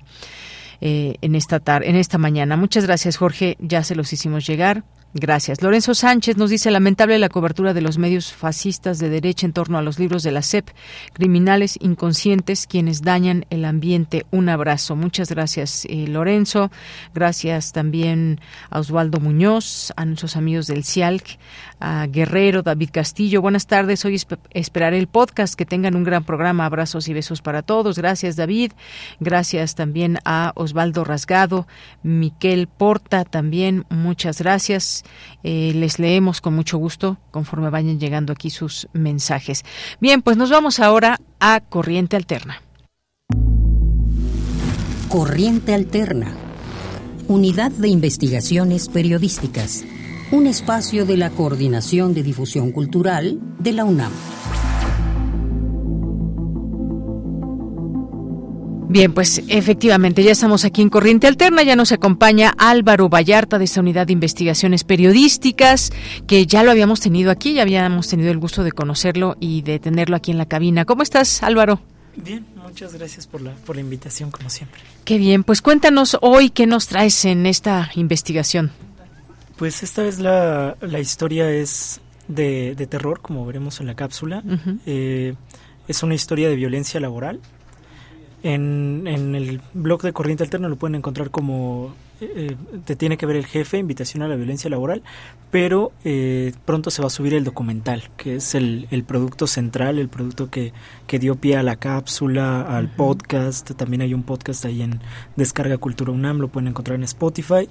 Eh, 0.81 1.15
en 1.21 1.35
esta 1.35 1.59
tarde, 1.59 1.89
en 1.89 1.95
esta 1.95 2.17
mañana. 2.17 2.57
Muchas 2.57 2.85
gracias, 2.85 3.17
Jorge. 3.17 3.57
Ya 3.59 3.83
se 3.83 3.95
los 3.95 4.13
hicimos 4.13 4.45
llegar. 4.45 4.83
Gracias. 5.13 5.61
Lorenzo 5.61 5.95
Sánchez 5.95 6.37
nos 6.37 6.49
dice 6.49 6.69
lamentable 6.69 7.17
la 7.17 7.29
cobertura 7.29 7.73
de 7.73 7.81
los 7.81 7.97
medios 7.97 8.33
fascistas 8.33 8.99
de 8.99 9.09
derecha 9.09 9.45
en 9.45 9.53
torno 9.53 9.77
a 9.77 9.81
los 9.81 9.99
libros 9.99 10.21
de 10.21 10.31
la 10.31 10.41
SEP. 10.41 10.67
Criminales 11.13 11.77
inconscientes 11.81 12.67
quienes 12.67 13.01
dañan 13.01 13.45
el 13.49 13.63
ambiente. 13.65 14.25
Un 14.31 14.49
abrazo. 14.49 14.95
Muchas 14.95 15.29
gracias, 15.29 15.85
eh, 15.85 16.07
Lorenzo. 16.07 16.71
Gracias 17.15 17.71
también 17.71 18.41
a 18.69 18.79
Osvaldo 18.79 19.19
Muñoz, 19.19 19.93
a 19.95 20.03
nuestros 20.05 20.35
amigos 20.35 20.67
del 20.67 20.83
CIALC, 20.83 21.39
a 21.79 22.05
Guerrero, 22.07 22.61
David 22.61 22.89
Castillo. 22.91 23.41
Buenas 23.41 23.65
tardes. 23.65 24.03
Hoy 24.03 24.21
esperaré 24.51 24.99
el 24.99 25.07
podcast. 25.07 25.55
Que 25.55 25.65
tengan 25.65 25.95
un 25.95 26.03
gran 26.03 26.25
programa. 26.25 26.65
Abrazos 26.65 27.07
y 27.07 27.13
besos 27.13 27.41
para 27.41 27.61
todos. 27.61 27.97
Gracias, 27.97 28.35
David. 28.35 28.73
Gracias 29.19 29.73
también 29.73 30.19
a 30.25 30.51
Osvaldo 30.55 31.05
Rasgado, 31.05 31.65
Miquel 32.03 32.67
Porta 32.67 33.23
también. 33.23 33.85
Muchas 33.89 34.41
gracias. 34.41 34.96
Eh, 35.43 35.73
les 35.75 35.99
leemos 35.99 36.41
con 36.41 36.55
mucho 36.55 36.77
gusto 36.77 37.17
conforme 37.31 37.69
vayan 37.69 37.99
llegando 37.99 38.33
aquí 38.33 38.49
sus 38.49 38.87
mensajes. 38.93 39.63
Bien, 39.99 40.21
pues 40.21 40.37
nos 40.37 40.49
vamos 40.49 40.79
ahora 40.79 41.19
a 41.39 41.59
Corriente 41.61 42.15
Alterna. 42.15 42.61
Corriente 45.09 45.73
Alterna. 45.73 46.33
Unidad 47.27 47.71
de 47.71 47.87
Investigaciones 47.87 48.89
Periodísticas. 48.89 49.85
Un 50.31 50.47
espacio 50.47 51.05
de 51.05 51.17
la 51.17 51.29
Coordinación 51.29 52.13
de 52.13 52.23
Difusión 52.23 52.71
Cultural 52.71 53.39
de 53.59 53.71
la 53.71 53.85
UNAM. 53.85 54.11
Bien, 58.89 59.13
pues 59.13 59.43
efectivamente 59.49 60.23
ya 60.23 60.31
estamos 60.31 60.63
aquí 60.63 60.81
en 60.81 60.89
Corriente 60.89 61.27
Alterna, 61.27 61.61
ya 61.61 61.75
nos 61.75 61.91
acompaña 61.91 62.53
Álvaro 62.57 63.09
Vallarta 63.09 63.59
de 63.59 63.65
esta 63.65 63.81
unidad 63.81 64.07
de 64.07 64.13
investigaciones 64.13 64.85
periodísticas, 64.85 65.91
que 66.25 66.45
ya 66.45 66.63
lo 66.63 66.71
habíamos 66.71 67.01
tenido 67.01 67.29
aquí, 67.29 67.53
ya 67.53 67.63
habíamos 67.63 68.07
tenido 68.07 68.31
el 68.31 68.37
gusto 68.37 68.63
de 68.63 68.71
conocerlo 68.71 69.35
y 69.41 69.61
de 69.61 69.79
tenerlo 69.79 70.15
aquí 70.15 70.31
en 70.31 70.37
la 70.37 70.45
cabina. 70.45 70.85
¿Cómo 70.85 71.03
estás, 71.03 71.43
Álvaro? 71.43 71.81
Bien, 72.15 72.45
muchas 72.63 72.93
gracias 72.93 73.27
por 73.27 73.41
la, 73.41 73.51
por 73.51 73.75
la 73.75 73.81
invitación, 73.81 74.31
como 74.31 74.49
siempre. 74.49 74.79
Qué 75.03 75.17
bien, 75.17 75.43
pues 75.43 75.61
cuéntanos 75.61 76.17
hoy 76.21 76.49
qué 76.49 76.65
nos 76.65 76.87
traes 76.87 77.25
en 77.25 77.45
esta 77.45 77.91
investigación. 77.95 78.71
Pues 79.57 79.83
esta 79.83 80.01
vez 80.01 80.19
la, 80.19 80.77
la 80.79 80.99
historia 81.01 81.51
es 81.51 81.99
de, 82.29 82.73
de, 82.75 82.87
terror, 82.87 83.19
como 83.19 83.45
veremos 83.45 83.81
en 83.81 83.87
la 83.87 83.95
cápsula. 83.95 84.43
Uh 84.45 84.51
-huh. 84.51 84.79
eh, 84.85 85.33
es 85.89 86.03
una 86.03 86.15
historia 86.15 86.47
de 86.47 86.55
violencia 86.55 87.01
laboral 87.01 87.41
en, 88.43 89.03
en, 89.07 89.35
el 89.35 89.61
blog 89.73 90.01
de 90.01 90.13
Corriente 90.13 90.43
Alterna 90.43 90.69
lo 90.69 90.75
pueden 90.75 90.95
encontrar 90.95 91.31
como 91.31 91.93
eh, 92.19 92.55
Te 92.85 92.95
tiene 92.95 93.17
que 93.17 93.27
ver 93.27 93.35
el 93.35 93.45
jefe, 93.45 93.77
invitación 93.77 94.23
a 94.23 94.27
la 94.27 94.35
violencia 94.35 94.69
laboral, 94.69 95.03
pero 95.51 95.91
eh, 96.03 96.51
pronto 96.65 96.89
se 96.89 97.01
va 97.01 97.07
a 97.07 97.11
subir 97.11 97.35
el 97.35 97.43
documental, 97.43 98.09
que 98.17 98.37
es 98.37 98.55
el, 98.55 98.87
el 98.89 99.03
producto 99.03 99.45
central, 99.45 99.99
el 99.99 100.09
producto 100.09 100.49
que, 100.49 100.73
que, 101.05 101.19
dio 101.19 101.35
pie 101.35 101.57
a 101.57 101.63
la 101.63 101.75
cápsula, 101.75 102.61
al 102.61 102.85
uh 102.85 102.87
-huh. 102.87 102.95
podcast, 102.95 103.71
también 103.71 104.01
hay 104.01 104.13
un 104.15 104.23
podcast 104.23 104.65
ahí 104.65 104.81
en 104.81 104.99
Descarga 105.35 105.77
Cultura 105.77 106.11
UNAM, 106.11 106.39
lo 106.39 106.47
pueden 106.47 106.69
encontrar 106.69 106.95
en 106.95 107.03
Spotify, 107.03 107.69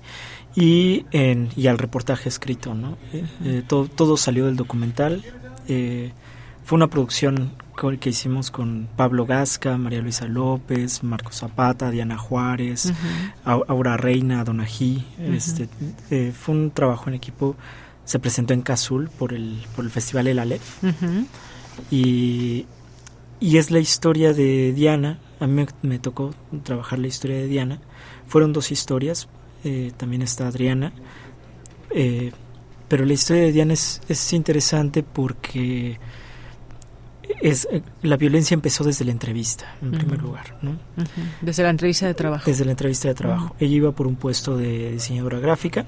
y, 0.54 1.06
en, 1.10 1.48
y 1.56 1.66
al 1.66 1.78
reportaje 1.78 2.28
escrito, 2.28 2.74
¿no? 2.74 2.96
Eh, 3.12 3.62
todo, 3.66 3.88
todo 3.88 4.16
salió 4.16 4.46
del 4.46 4.56
documental. 4.56 5.24
Fue 6.66 6.74
una 6.74 6.88
producción 6.88 7.52
que 8.00 8.10
hicimos 8.10 8.50
con 8.50 8.88
Pablo 8.96 9.24
Gasca, 9.24 9.78
María 9.78 10.00
Luisa 10.00 10.26
López, 10.26 11.04
Marcos 11.04 11.36
Zapata, 11.36 11.92
Diana 11.92 12.18
Juárez, 12.18 12.86
uh 12.86 12.88
-huh. 13.44 13.64
Aura 13.68 13.96
Reina, 13.96 14.42
Donají. 14.42 15.06
Uh 15.16 15.22
-huh. 15.22 15.36
este, 15.36 15.68
eh, 16.10 16.32
fue 16.32 16.56
un 16.56 16.72
trabajo 16.72 17.08
en 17.08 17.14
equipo. 17.14 17.54
Se 18.04 18.18
presentó 18.18 18.52
en 18.52 18.62
Cazul 18.62 19.10
por 19.10 19.32
el, 19.32 19.62
por 19.76 19.84
el 19.84 19.92
Festival 19.92 20.26
El 20.26 20.40
Aleph. 20.40 20.82
Uh 20.82 20.86
-huh. 20.88 21.26
y, 21.92 22.66
y 23.38 23.58
es 23.58 23.70
la 23.70 23.78
historia 23.78 24.32
de 24.32 24.72
Diana. 24.72 25.20
A 25.38 25.46
mí 25.46 25.52
me, 25.52 25.66
me, 25.82 25.98
tocó 26.00 26.34
trabajar 26.64 26.98
la 26.98 27.06
historia 27.06 27.36
de 27.36 27.46
Diana. 27.46 27.78
Fueron 28.26 28.52
dos 28.52 28.72
historias. 28.72 29.28
Eh, 29.62 29.92
también 29.96 30.22
está 30.22 30.48
Adriana. 30.48 30.92
Eh, 31.90 32.32
pero 32.88 33.04
la 33.04 33.12
historia 33.12 33.42
de 33.44 33.52
Diana 33.52 33.74
es, 33.74 34.00
es 34.08 34.32
interesante 34.32 35.04
porque 35.04 36.00
es 37.40 37.66
eh, 37.70 37.82
la 38.02 38.16
violencia 38.16 38.54
empezó 38.54 38.84
desde 38.84 39.04
la 39.04 39.12
entrevista, 39.12 39.74
en 39.82 39.88
Ujú. 39.88 39.98
primer 39.98 40.22
lugar, 40.22 40.56
¿no? 40.62 40.70
Ujú. 40.72 41.06
Desde 41.42 41.62
la 41.62 41.70
entrevista 41.70 42.06
de 42.06 42.14
trabajo. 42.14 42.44
Desde 42.46 42.64
la 42.64 42.70
entrevista 42.72 43.08
de 43.08 43.14
trabajo. 43.14 43.54
Ella 43.60 43.74
iba 43.76 43.92
por 43.92 44.06
un 44.06 44.16
puesto 44.16 44.56
de 44.56 44.92
diseñadora 44.92 45.38
gráfica 45.38 45.84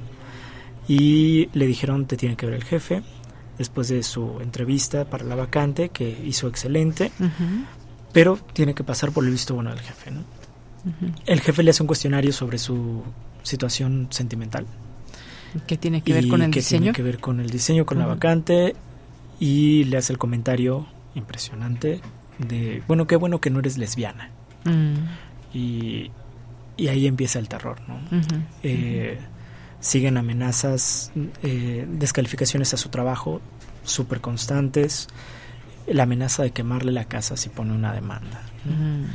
y 0.87 1.49
le 1.53 1.67
dijeron 1.67 2.07
te 2.07 2.17
tiene 2.17 2.37
que 2.37 2.47
ver 2.47 2.55
el 2.57 2.65
jefe. 2.65 3.03
Después 3.59 3.89
de 3.89 4.03
su 4.05 4.39
entrevista 4.41 5.05
para 5.05 5.25
la 5.25 5.35
vacante, 5.35 5.89
que 5.89 6.09
hizo 6.25 6.47
excelente, 6.47 7.11
pero 8.13 8.39
tiene 8.53 8.73
que 8.73 8.85
pasar 8.85 9.11
por 9.11 9.25
el 9.25 9.31
visto 9.31 9.55
bueno 9.55 9.71
del 9.71 9.81
jefe. 9.81 10.13
¿no? 10.13 10.23
El 11.27 11.41
jefe 11.41 11.65
le 11.65 11.71
hace 11.71 11.83
un 11.83 11.89
cuestionario 11.89 12.33
sobre 12.33 12.59
su 12.59 13.03
situación 13.43 14.07
sentimental. 14.11 14.65
¿Qué 15.67 15.77
tiene 15.77 16.03
que 16.03 16.13
ver 16.13 16.29
con 16.29 16.43
el 16.43 16.51
que 16.53 16.61
diseño? 16.61 16.81
tiene 16.83 16.95
que 16.97 17.03
ver 17.03 17.19
con 17.19 17.41
el 17.41 17.51
diseño, 17.51 17.85
con 17.85 17.99
la 17.99 18.07
vacante 18.07 18.77
y 19.41 19.85
le 19.85 19.97
hace 19.97 20.13
el 20.13 20.19
comentario 20.19 20.87
impresionante 21.15 22.01
de, 22.39 22.83
bueno, 22.87 23.07
qué 23.07 23.17
bueno 23.17 23.41
que 23.41 23.51
no 23.51 23.61
eres 23.61 23.79
lesbiana. 23.79 24.31
Mm. 24.65 25.57
Y, 25.57 26.11
y 26.77 26.89
ahí 26.89 27.07
empieza 27.07 27.39
el 27.39 27.49
terror, 27.49 27.81
¿no? 27.89 28.01
Eh, 28.63 29.19
siguen 29.81 30.17
amenazas, 30.17 31.13
eh, 31.43 31.87
descalificaciones 31.89 32.75
a 32.75 32.77
su 32.77 32.89
trabajo 32.89 33.41
súper 33.85 34.21
constantes, 34.21 35.09
la 35.87 36.03
amenaza 36.03 36.43
de 36.43 36.51
quemarle 36.51 36.93
la 36.93 37.07
casa 37.07 37.37
si 37.37 37.49
pone 37.49 37.73
una 37.73 37.93
demanda. 37.93 38.43
¿no? 38.65 39.07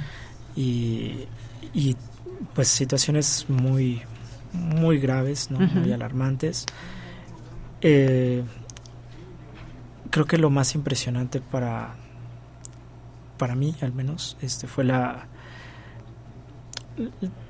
Y, 0.55 1.27
y, 1.73 1.95
pues 2.53 2.67
situaciones 2.67 3.45
muy 3.47 4.01
muy 4.53 4.99
graves, 4.99 5.49
¿no? 5.51 5.59
Muy 5.59 5.91
alarmantes. 5.91 6.65
Eh, 7.81 8.43
creo 10.13 10.25
que 10.27 10.37
lo 10.37 10.49
más 10.51 10.75
impresionante 10.75 11.41
para 11.41 11.95
para 13.37 13.55
mí, 13.55 13.75
al 13.81 13.91
menos, 13.93 14.37
este 14.41 14.67
fue 14.67 14.83
la 14.83 15.25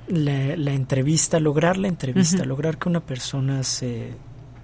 la, 0.08 0.56
la 0.56 0.72
entrevista, 0.72 1.38
lograr 1.40 1.76
la 1.76 1.88
entrevista, 1.88 2.44
lograr 2.44 2.78
que 2.78 2.88
una 2.88 3.00
persona 3.00 3.62
se 3.62 4.14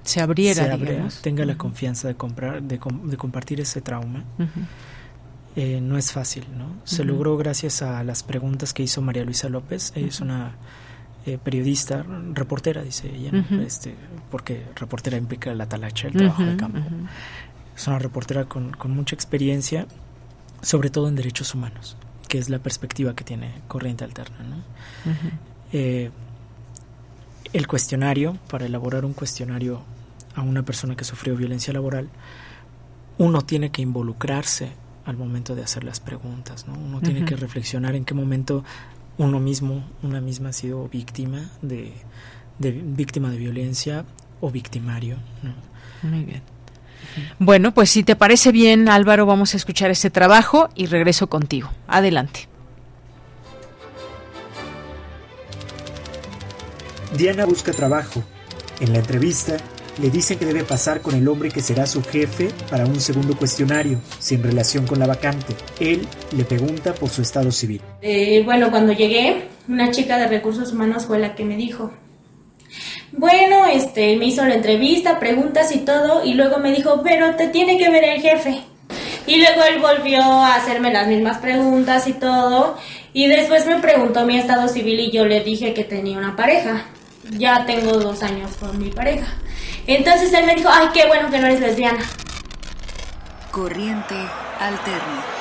Se 0.03 0.21
abriera, 0.23 0.65
se 0.77 0.77
digamos. 0.85 1.23
tenga 1.23 1.45
la 1.45 1.57
confianza 1.57 2.09
de 2.09 2.15
comprar, 2.15 2.63
de, 2.63 2.79
com- 2.79 3.09
de 3.09 3.17
compartir 3.17 3.61
ese 3.61 3.81
trauma. 3.81 4.25
Eh, 5.57 5.81
no 5.83 5.99
es 5.99 6.13
fácil, 6.13 6.47
¿no? 6.57 6.73
Se 6.85 7.05
logró 7.05 7.37
gracias 7.37 7.83
a 7.83 8.03
las 8.05 8.23
preguntas 8.23 8.73
que 8.73 8.83
hizo 8.83 9.03
María 9.03 9.25
Luisa 9.25 9.49
López. 9.49 9.93
Ella 9.95 10.07
es 10.07 10.21
una 10.21 10.53
eh, 11.27 11.39
periodista, 11.43 12.05
reportera, 12.33 12.83
dice 12.83 13.11
ella, 13.15 13.31
este, 13.67 13.95
porque 14.31 14.65
reportera 14.77 15.17
implica 15.19 15.53
la 15.55 15.67
talacha, 15.69 16.09
el 16.09 16.15
trabajo 16.15 16.45
de 16.45 16.57
campo. 16.57 16.79
Es 17.81 17.87
una 17.87 17.99
reportera 17.99 18.45
con, 18.45 18.73
con 18.73 18.91
mucha 18.91 19.15
experiencia, 19.15 19.87
sobre 20.61 20.91
todo 20.91 21.09
en 21.09 21.17
derechos 21.17 21.55
humanos, 21.55 21.97
que 22.29 22.37
es 22.37 22.51
la 22.51 22.59
perspectiva 22.59 23.17
que 23.17 23.25
tiene 23.25 23.63
Corriente 23.69 24.05
Alterna, 24.05 24.37
¿no? 24.45 24.57
Eh, 25.73 26.11
el 27.55 27.67
cuestionario, 27.67 28.37
para 28.51 28.67
elaborar 28.67 29.07
un 29.07 29.15
cuestionario 29.15 29.81
a 30.35 30.43
una 30.43 30.63
persona 30.63 30.95
que 30.95 31.05
sufrió 31.05 31.35
violencia 31.37 31.73
laboral, 31.73 32.11
uno 33.17 33.41
tiene 33.41 33.71
que 33.71 33.81
involucrarse 33.81 34.73
al 35.07 35.17
momento 35.17 35.55
de 35.55 35.63
hacer 35.63 35.83
las 35.83 36.01
preguntas, 36.01 36.67
¿no? 36.69 36.75
Uno 36.75 37.01
tiene 37.01 37.25
que 37.25 37.35
reflexionar 37.35 37.95
en 37.95 38.05
qué 38.05 38.13
momento 38.13 38.63
uno 39.17 39.41
mismo, 39.41 39.89
una 40.03 40.21
misma 40.21 40.51
ha 40.51 40.53
sido 40.53 40.87
víctima 40.91 41.51
de, 41.63 41.95
de 42.59 42.73
víctima 42.73 43.31
de 43.31 43.39
violencia 43.39 44.05
o 44.43 44.51
victimario, 44.51 45.17
¿no? 45.43 45.55
Muy 46.07 46.25
bien. 46.25 46.43
Bueno, 47.39 47.73
pues 47.73 47.91
si 47.91 48.03
te 48.03 48.17
parece 48.17 48.53
bien, 48.53 48.89
Álvaro, 48.89 49.27
vamos 49.27 49.55
a 49.55 49.57
escuchar 49.57 49.91
este 49.91 50.11
trabajo 50.11 50.69
y 50.75 50.87
regreso 50.87 51.29
contigo. 51.29 51.71
Adelante. 51.87 52.49
Diana 57.17 57.45
busca 57.45 57.73
trabajo. 57.73 58.23
En 58.81 58.93
la 58.93 58.99
entrevista, 59.01 59.57
le 60.01 60.11
dicen 60.11 60.39
que 60.39 60.47
debe 60.47 60.65
pasar 60.65 61.03
con 61.03 61.15
el 61.15 61.29
hombre 61.29 61.51
que 61.51 61.61
será 61.61 61.87
su 61.87 62.03
jefe 62.03 62.51
para 62.71 62.87
un 62.87 63.01
segundo 63.01 63.37
cuestionario, 63.37 64.01
sin 64.19 64.43
relación 64.43 64.87
con 64.87 64.99
la 64.99 65.07
vacante. 65.07 65.55
Él 65.79 66.07
le 66.37 66.45
pregunta 66.45 66.95
por 66.95 67.11
su 67.11 67.23
estado 67.23 67.51
civil. 67.53 67.83
Eh, 68.01 68.43
bueno, 68.45 68.71
cuando 68.71 68.93
llegué, 68.93 69.49
una 69.69 69.91
chica 69.91 70.19
de 70.19 70.29
recursos 70.29 70.73
humanos 70.73 71.05
fue 71.07 71.19
la 71.19 71.35
que 71.35 71.45
me 71.45 71.57
dijo, 71.57 71.93
bueno, 73.13 73.67
este, 73.67 74.17
me 74.17 74.27
hizo 74.27 74.45
la 74.45 74.55
entrevista, 74.55 75.19
preguntas 75.19 75.75
y 75.75 75.79
todo, 75.79 76.25
y 76.25 76.35
luego 76.35 76.59
me 76.59 76.73
dijo, 76.73 77.03
pero 77.03 77.35
te 77.37 77.49
tiene 77.49 77.77
que 77.79 77.91
ver 77.91 78.05
el 78.05 78.21
jefe. 78.21 78.61
Y 79.27 79.37
luego 79.37 79.63
él 79.65 79.81
volvió 79.81 80.23
a 80.23 80.57
hacerme 80.57 80.93
las 80.93 81.07
mismas 81.07 81.39
preguntas 81.39 82.07
y 82.07 82.13
todo, 82.13 82.77
y 83.13 83.27
después 83.27 83.67
me 83.67 83.77
preguntó 83.77 84.25
mi 84.25 84.39
estado 84.39 84.69
civil 84.69 85.01
y 85.01 85.11
yo 85.11 85.25
le 85.25 85.41
dije 85.43 85.75
que 85.75 85.85
tenía 85.85 86.19
una 86.19 86.37
pareja. 86.37 86.85
Ya 87.33 87.65
tengo 87.67 87.93
dos 87.99 88.23
años 88.23 88.57
con 88.59 88.79
mi 88.79 88.91
pareja. 88.91 89.27
Entonces 89.87 90.33
él 90.33 90.47
me 90.47 90.55
dijo, 90.55 90.69
ay, 90.73 90.89
qué 90.93 91.07
bueno 91.07 91.31
que 91.31 91.39
no 91.39 91.47
eres 91.47 91.61
lesbiana. 91.61 92.05
Corriente 93.51 94.15
alterna. 94.59 95.40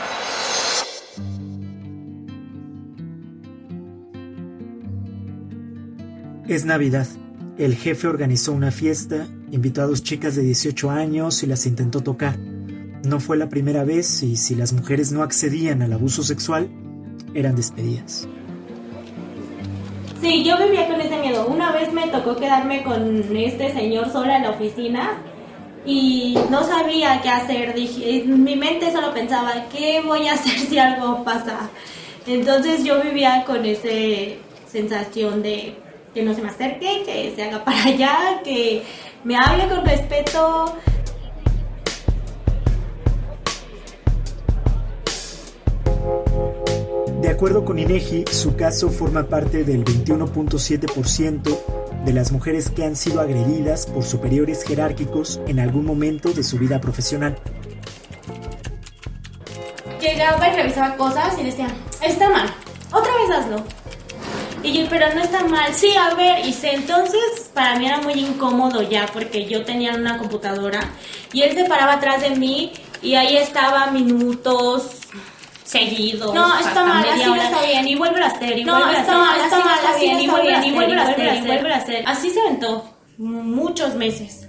Es 6.49 6.65
Navidad. 6.65 7.05
El 7.59 7.76
jefe 7.76 8.07
organizó 8.07 8.53
una 8.53 8.71
fiesta, 8.71 9.27
invitó 9.51 9.84
a 9.84 9.85
dos 9.85 10.01
chicas 10.01 10.35
de 10.35 10.41
18 10.41 10.89
años 10.89 11.43
y 11.43 11.45
las 11.45 11.67
intentó 11.67 12.01
tocar. 12.01 12.39
No 12.39 13.19
fue 13.19 13.38
la 13.38 13.49
primera 13.49 13.84
vez 13.84 14.23
y 14.23 14.35
si 14.35 14.55
las 14.55 14.73
mujeres 14.73 15.11
no 15.11 15.21
accedían 15.21 15.84
al 15.84 15.93
abuso 15.93 16.23
sexual, 16.23 16.67
eran 17.35 17.55
despedidas. 17.55 18.27
Sí, 20.19 20.43
yo 20.43 20.57
vivía 20.57 20.88
con 20.88 20.99
ese 20.99 21.19
miedo. 21.19 21.45
Una 21.45 21.71
vez 21.71 21.93
me 21.93 22.07
tocó 22.07 22.35
quedarme 22.35 22.81
con 22.81 23.38
este 23.38 23.71
señor 23.71 24.11
sola 24.11 24.38
en 24.38 24.43
la 24.43 24.49
oficina 24.49 25.21
y 25.85 26.35
no 26.49 26.63
sabía 26.63 27.21
qué 27.21 27.30
hacer. 27.30 27.76
En 27.77 28.43
mi 28.43 28.55
mente 28.55 28.91
solo 28.91 29.13
pensaba, 29.13 29.67
¿qué 29.71 30.01
voy 30.03 30.27
a 30.27 30.34
hacer 30.34 30.57
si 30.57 30.80
algo 30.80 31.23
pasa? 31.23 31.69
Entonces 32.26 32.84
yo 32.84 33.03
vivía 33.03 33.43
con 33.45 33.63
esa 33.65 33.88
sensación 34.67 35.43
de 35.43 35.76
que 36.14 36.23
no 36.23 36.34
se 36.34 36.41
me 36.41 36.49
acerque, 36.49 37.03
que 37.06 37.34
se 37.36 37.44
haga 37.44 37.64
para 37.64 37.84
allá, 37.84 38.41
que 38.44 38.84
me 39.23 39.36
hable 39.36 39.68
con 39.68 39.86
respeto. 39.86 40.76
De 47.22 47.30
acuerdo 47.30 47.65
con 47.65 47.77
INEGI, 47.80 48.26
su 48.31 48.56
caso 48.56 48.90
forma 48.90 49.27
parte 49.27 49.64
del 49.64 49.84
21.7% 49.84 51.60
de 52.06 52.14
las 52.14 52.31
mujeres 52.31 52.69
que 52.69 52.86
han 52.86 52.95
sido 52.95 53.19
agredidas 53.19 53.86
por 53.86 54.03
superiores 54.03 54.64
jerárquicos 54.64 55.41
en 55.48 55.60
algún 55.60 55.86
momento 55.86 56.31
de 56.31 56.44
su 56.44 56.57
vida 56.57 56.80
profesional. 56.80 57.38
Llegaba 59.99 60.48
y 60.48 60.56
revisaba 60.56 60.95
cosas 60.95 61.38
y 61.40 61.44
decía, 61.44 61.68
está 62.02 62.30
mal, 62.30 62.49
otra 62.91 63.11
vez 63.15 63.30
hazlo. 63.31 63.78
Y 64.64 64.73
yo, 64.73 64.90
pero 64.90 65.14
no 65.14 65.22
está 65.22 65.44
mal, 65.45 65.73
sí, 65.73 65.95
a 65.95 66.14
ver, 66.15 66.45
hice. 66.45 66.73
Entonces, 66.73 67.49
para 67.53 67.76
mí 67.76 67.86
era 67.86 67.99
muy 67.99 68.14
incómodo 68.14 68.81
ya, 68.81 69.06
porque 69.07 69.45
yo 69.45 69.64
tenía 69.64 69.94
una 69.94 70.18
computadora 70.18 70.81
y 71.31 71.41
él 71.44 71.56
se 71.56 71.65
paraba 71.65 71.94
atrás 71.94 72.22
de 72.22 72.31
mí 72.31 72.73
y 73.02 73.15
ahí 73.15 73.38
estaba 73.38 73.88
minutos 73.88 74.99
seguidos. 75.64 76.34
No, 76.34 76.60
está 76.60 76.84
mal, 76.84 77.07
así 77.07 77.23
no 77.23 77.36
está 77.36 77.61
bien, 77.61 77.88
y 77.88 77.95
vuelve 77.95 78.22
a 78.22 78.27
hacer, 78.27 78.57
y 78.57 78.64
No, 78.64 78.90
está 78.90 79.18
mal, 79.18 79.40
está 79.40 79.60
mal, 79.60 79.80
así 79.95 80.11
no 80.11 80.19
y 80.19 80.26
está 80.26 80.41
bien, 80.41 80.64
y 80.64 80.72
vuelve 80.72 80.95
a 80.95 81.03
hacer, 81.03 81.36
y 81.36 81.38
y 81.38 81.41
vuelve 81.41 81.73
a 81.73 81.77
hacer. 81.77 82.03
Así 82.06 82.30
se 82.31 82.41
aventó 82.41 82.90
muchos 83.18 83.95
meses. 83.95 84.48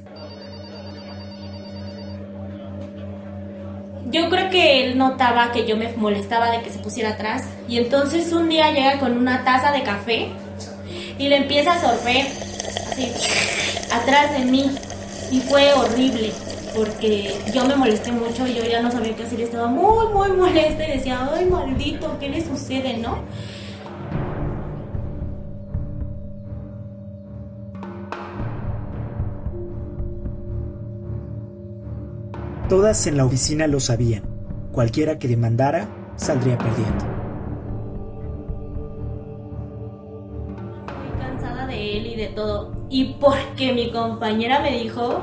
Yo 4.11 4.29
creo 4.29 4.51
que 4.51 4.85
él 4.85 4.99
notaba 4.99 5.53
que 5.53 5.67
yo 5.67 5.77
me 5.77 5.93
molestaba 5.93 6.51
de 6.51 6.63
que 6.63 6.71
se 6.71 6.79
pusiera 6.81 7.11
atrás 7.11 7.45
y 7.69 7.79
entonces 7.79 8.33
un 8.33 8.49
día 8.49 8.73
llega 8.73 8.99
con 8.99 9.17
una 9.17 9.45
taza 9.45 9.71
de 9.71 9.83
café 9.85 10.29
y 11.17 11.29
le 11.29 11.37
empieza 11.37 11.75
a 11.75 11.81
sorber 11.81 12.27
así 12.91 13.13
atrás 13.93 14.33
de 14.33 14.45
mí 14.47 14.71
y 15.31 15.41
fue 15.41 15.73
horrible 15.75 16.33
porque 16.75 17.37
yo 17.55 17.65
me 17.67 17.77
molesté 17.77 18.11
mucho 18.11 18.47
y 18.47 18.55
yo 18.55 18.65
ya 18.65 18.81
no 18.81 18.91
sabía 18.91 19.15
qué 19.15 19.25
hacer, 19.25 19.41
estaba 19.41 19.69
muy 19.69 20.09
muy 20.13 20.31
molesta 20.31 20.89
y 20.89 20.99
decía, 20.99 21.31
ay 21.33 21.45
maldito, 21.45 22.17
¿qué 22.19 22.29
le 22.29 22.45
sucede, 22.45 22.97
no? 22.97 23.19
Todas 32.71 33.09
en 33.09 33.17
la 33.17 33.25
oficina 33.25 33.67
lo 33.67 33.81
sabían. 33.81 34.23
Cualquiera 34.71 35.19
que 35.19 35.27
demandara 35.27 35.89
saldría 36.15 36.57
perdiendo. 36.57 37.05
Estoy 40.87 41.19
cansada 41.19 41.67
de 41.67 41.97
él 41.99 42.07
y 42.07 42.15
de 42.15 42.29
todo. 42.29 42.73
y 42.89 43.15
porque 43.15 43.73
mi 43.73 43.91
compañera 43.91 44.61
me 44.61 44.79
dijo 44.79 45.21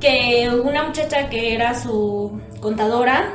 que 0.00 0.48
una 0.64 0.84
muchacha 0.84 1.28
que 1.28 1.54
era 1.54 1.78
su 1.78 2.40
contadora 2.60 3.28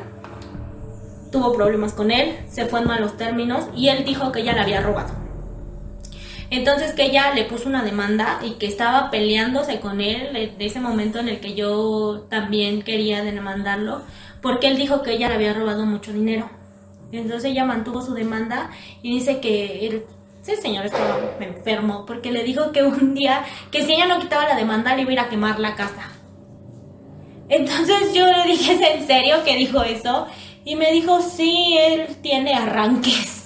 tuvo 1.31 1.53
problemas 1.53 1.93
con 1.93 2.09
él, 2.09 2.39
se 2.49 2.65
fue 2.65 2.79
en 2.79 2.87
malos 2.87 3.15
términos 3.15 3.65
y 3.75 3.89
él 3.89 4.03
dijo 4.03 4.31
que 4.31 4.39
ella 4.39 4.53
la 4.55 4.63
había 4.63 4.81
robado. 4.81 5.20
Entonces 6.51 6.93
que 6.93 7.05
ella 7.05 7.33
le 7.33 7.45
puso 7.45 7.69
una 7.69 7.81
demanda 7.81 8.39
y 8.43 8.51
que 8.55 8.67
estaba 8.67 9.09
peleándose 9.09 9.79
con 9.79 10.01
él 10.01 10.53
de 10.57 10.65
ese 10.65 10.81
momento 10.81 11.17
en 11.17 11.29
el 11.29 11.39
que 11.39 11.55
yo 11.55 12.27
también 12.29 12.83
quería 12.83 13.23
demandarlo, 13.23 14.01
porque 14.41 14.67
él 14.67 14.77
dijo 14.77 15.01
que 15.01 15.13
ella 15.13 15.29
le 15.29 15.35
había 15.35 15.53
robado 15.53 15.85
mucho 15.85 16.11
dinero. 16.11 16.49
Entonces 17.13 17.51
ella 17.51 17.65
mantuvo 17.65 18.01
su 18.01 18.13
demanda 18.13 18.69
y 19.01 19.13
dice 19.13 19.39
que 19.39 19.87
el 19.87 20.03
ese 20.41 20.59
señor 20.59 20.85
estaba 20.85 21.19
enfermo 21.39 22.03
porque 22.07 22.31
le 22.31 22.43
dijo 22.43 22.71
que 22.71 22.81
un 22.81 23.13
día 23.13 23.43
que 23.71 23.85
si 23.85 23.93
ella 23.93 24.07
no 24.07 24.19
quitaba 24.19 24.47
la 24.47 24.55
demanda 24.55 24.95
le 24.95 25.03
iba 25.03 25.11
a 25.11 25.13
ir 25.13 25.19
a 25.19 25.29
quemar 25.29 25.59
la 25.59 25.75
casa. 25.75 26.09
Entonces 27.47 28.13
yo 28.13 28.25
le 28.25 28.43
dije, 28.45 28.73
¿es 28.73 28.81
en 28.81 29.07
serio 29.07 29.43
que 29.43 29.55
dijo 29.55 29.83
eso? 29.83 30.27
Y 30.65 30.75
me 30.75 30.91
dijo, 30.91 31.21
sí, 31.21 31.77
él 31.77 32.07
tiene 32.21 32.53
arranques. 32.53 33.40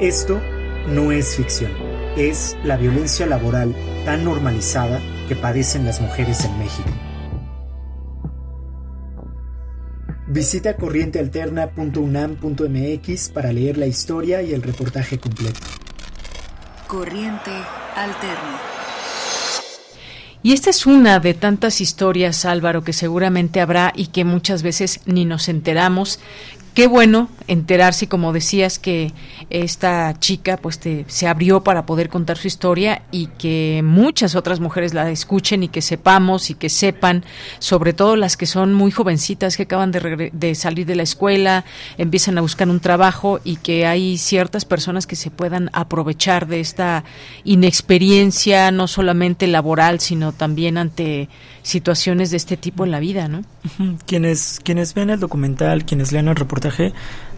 Esto 0.00 0.40
no 0.90 1.10
es 1.10 1.36
ficción, 1.36 1.72
es 2.18 2.54
la 2.62 2.76
violencia 2.76 3.24
laboral 3.24 3.74
tan 4.04 4.24
normalizada 4.24 5.00
que 5.26 5.34
padecen 5.34 5.86
las 5.86 6.02
mujeres 6.02 6.44
en 6.44 6.58
México. 6.58 6.90
Visita 10.28 10.76
corrientealterna.unam.mx 10.76 13.30
para 13.30 13.54
leer 13.54 13.78
la 13.78 13.86
historia 13.86 14.42
y 14.42 14.52
el 14.52 14.62
reportaje 14.62 15.18
completo. 15.18 15.60
Corriente 16.86 17.52
Alterna. 17.94 18.60
Y 20.42 20.52
esta 20.52 20.68
es 20.68 20.84
una 20.84 21.20
de 21.20 21.32
tantas 21.32 21.80
historias, 21.80 22.44
Álvaro, 22.44 22.84
que 22.84 22.92
seguramente 22.92 23.62
habrá 23.62 23.94
y 23.96 24.08
que 24.08 24.26
muchas 24.26 24.62
veces 24.62 25.00
ni 25.06 25.24
nos 25.24 25.48
enteramos, 25.48 26.20
qué 26.76 26.88
bueno 26.88 27.30
enterarse, 27.48 28.06
como 28.06 28.34
decías, 28.34 28.78
que 28.78 29.14
esta 29.48 30.14
chica 30.18 30.58
pues 30.58 30.78
se 31.06 31.26
abrió 31.26 31.64
para 31.64 31.86
poder 31.86 32.10
contar 32.10 32.36
su 32.36 32.48
historia 32.48 33.00
y 33.10 33.28
que 33.28 33.80
muchas 33.82 34.34
otras 34.34 34.60
mujeres 34.60 34.92
la 34.92 35.10
escuchen 35.10 35.62
y 35.62 35.68
que 35.68 35.80
sepamos 35.80 36.50
y 36.50 36.54
que 36.54 36.68
sepan, 36.68 37.24
sobre 37.60 37.94
todo 37.94 38.16
las 38.16 38.36
que 38.36 38.44
son 38.44 38.74
muy 38.74 38.90
jovencitas, 38.90 39.56
que 39.56 39.62
acaban 39.62 39.90
de, 39.90 40.54
salir 40.54 40.84
de 40.84 40.96
la 40.96 41.02
escuela, 41.02 41.64
empiezan 41.96 42.36
a 42.36 42.42
buscar 42.42 42.68
un 42.68 42.80
trabajo 42.80 43.40
y 43.42 43.56
que 43.56 43.86
hay 43.86 44.18
ciertas 44.18 44.66
personas 44.66 45.06
que 45.06 45.16
se 45.16 45.30
puedan 45.30 45.70
aprovechar 45.72 46.46
de 46.46 46.60
esta 46.60 47.04
inexperiencia, 47.44 48.70
no 48.70 48.86
solamente 48.86 49.46
laboral, 49.46 50.00
sino 50.00 50.32
también 50.32 50.76
ante 50.76 51.30
situaciones 51.62 52.30
de 52.30 52.36
este 52.36 52.56
tipo 52.56 52.84
en 52.84 52.92
la 52.92 53.00
vida, 53.00 53.28
¿no? 53.28 53.42
Quienes, 54.06 54.60
quienes 54.62 54.94
ven 54.94 55.10
el 55.10 55.18
documental, 55.18 55.84
quienes 55.84 56.12
lean 56.12 56.28
el 56.28 56.36
reportaje, 56.36 56.65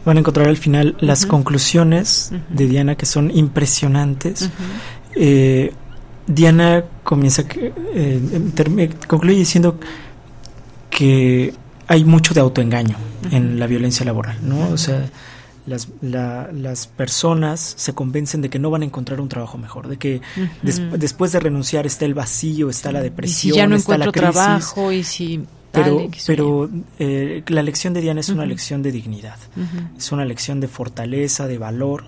van 0.05 0.16
a 0.16 0.20
encontrar 0.20 0.48
al 0.48 0.56
final 0.56 0.96
las 1.00 1.26
conclusiones 1.26 2.32
de 2.48 2.66
Diana 2.66 2.94
que 2.94 3.06
son 3.06 3.30
impresionantes. 3.30 4.50
Eh, 5.14 5.72
Diana 6.26 6.84
comienza, 7.05 7.44
eh, 7.94 8.90
concluye 9.06 9.38
diciendo 9.38 9.78
que 10.90 11.55
hay 11.86 12.05
mucho 12.05 12.34
de 12.34 12.40
autoengaño 12.40 12.96
en 13.30 13.59
la 13.59 13.66
violencia 13.66 14.05
laboral, 14.05 14.38
¿no? 14.42 14.68
O 14.68 14.76
sea, 14.76 15.09
las, 15.66 15.88
las 16.00 16.86
personas 16.86 17.74
se 17.76 17.92
convencen 17.94 18.40
de 18.42 18.50
que 18.50 18.59
no 18.59 18.70
van 18.70 18.82
a 18.82 18.84
encontrar 18.84 19.20
un 19.20 19.28
trabajo 19.28 19.59
mejor, 19.59 19.88
de 19.88 19.96
que 19.96 20.20
después 20.62 21.32
de 21.32 21.40
renunciar 21.40 21.86
está 21.86 22.05
el 22.05 22.14
vacío, 22.14 22.70
está 22.70 22.92
la 22.92 23.00
depresión, 23.02 23.56
ya 23.56 23.66
no 23.66 23.76
está 23.76 23.98
la 23.98 24.10
crisis. 24.10 24.32
trabajo 24.32 24.92
y 24.92 25.05
si 25.05 25.46
pero, 25.70 26.09
pero 26.27 26.70
eh, 26.99 27.43
la 27.49 27.62
lección 27.62 27.93
de 27.95 28.01
Diana 28.01 28.20
es 28.20 28.31
una 28.31 28.47
lección 28.47 28.82
de 28.82 28.93
dignidad, 28.93 29.39
es 29.97 30.12
una 30.12 30.24
lección 30.24 30.61
de 30.61 30.69
fortaleza, 30.69 31.47
de 31.47 31.59
valor 31.59 32.05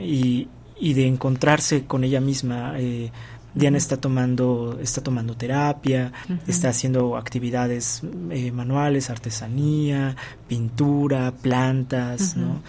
y, 0.00 0.48
y, 0.78 0.94
de 0.94 1.06
encontrarse 1.06 1.84
con 1.84 2.04
ella 2.04 2.20
misma. 2.20 2.74
Eh, 2.78 3.10
Diana 3.54 3.78
está 3.78 3.96
tomando, 3.96 4.78
está 4.82 5.00
tomando 5.00 5.36
terapia, 5.36 6.12
está 6.48 6.70
haciendo 6.70 7.16
actividades 7.16 8.02
eh, 8.30 8.50
manuales, 8.50 9.10
artesanía, 9.10 10.16
pintura, 10.48 11.30
plantas, 11.30 12.36
¿no? 12.36 12.62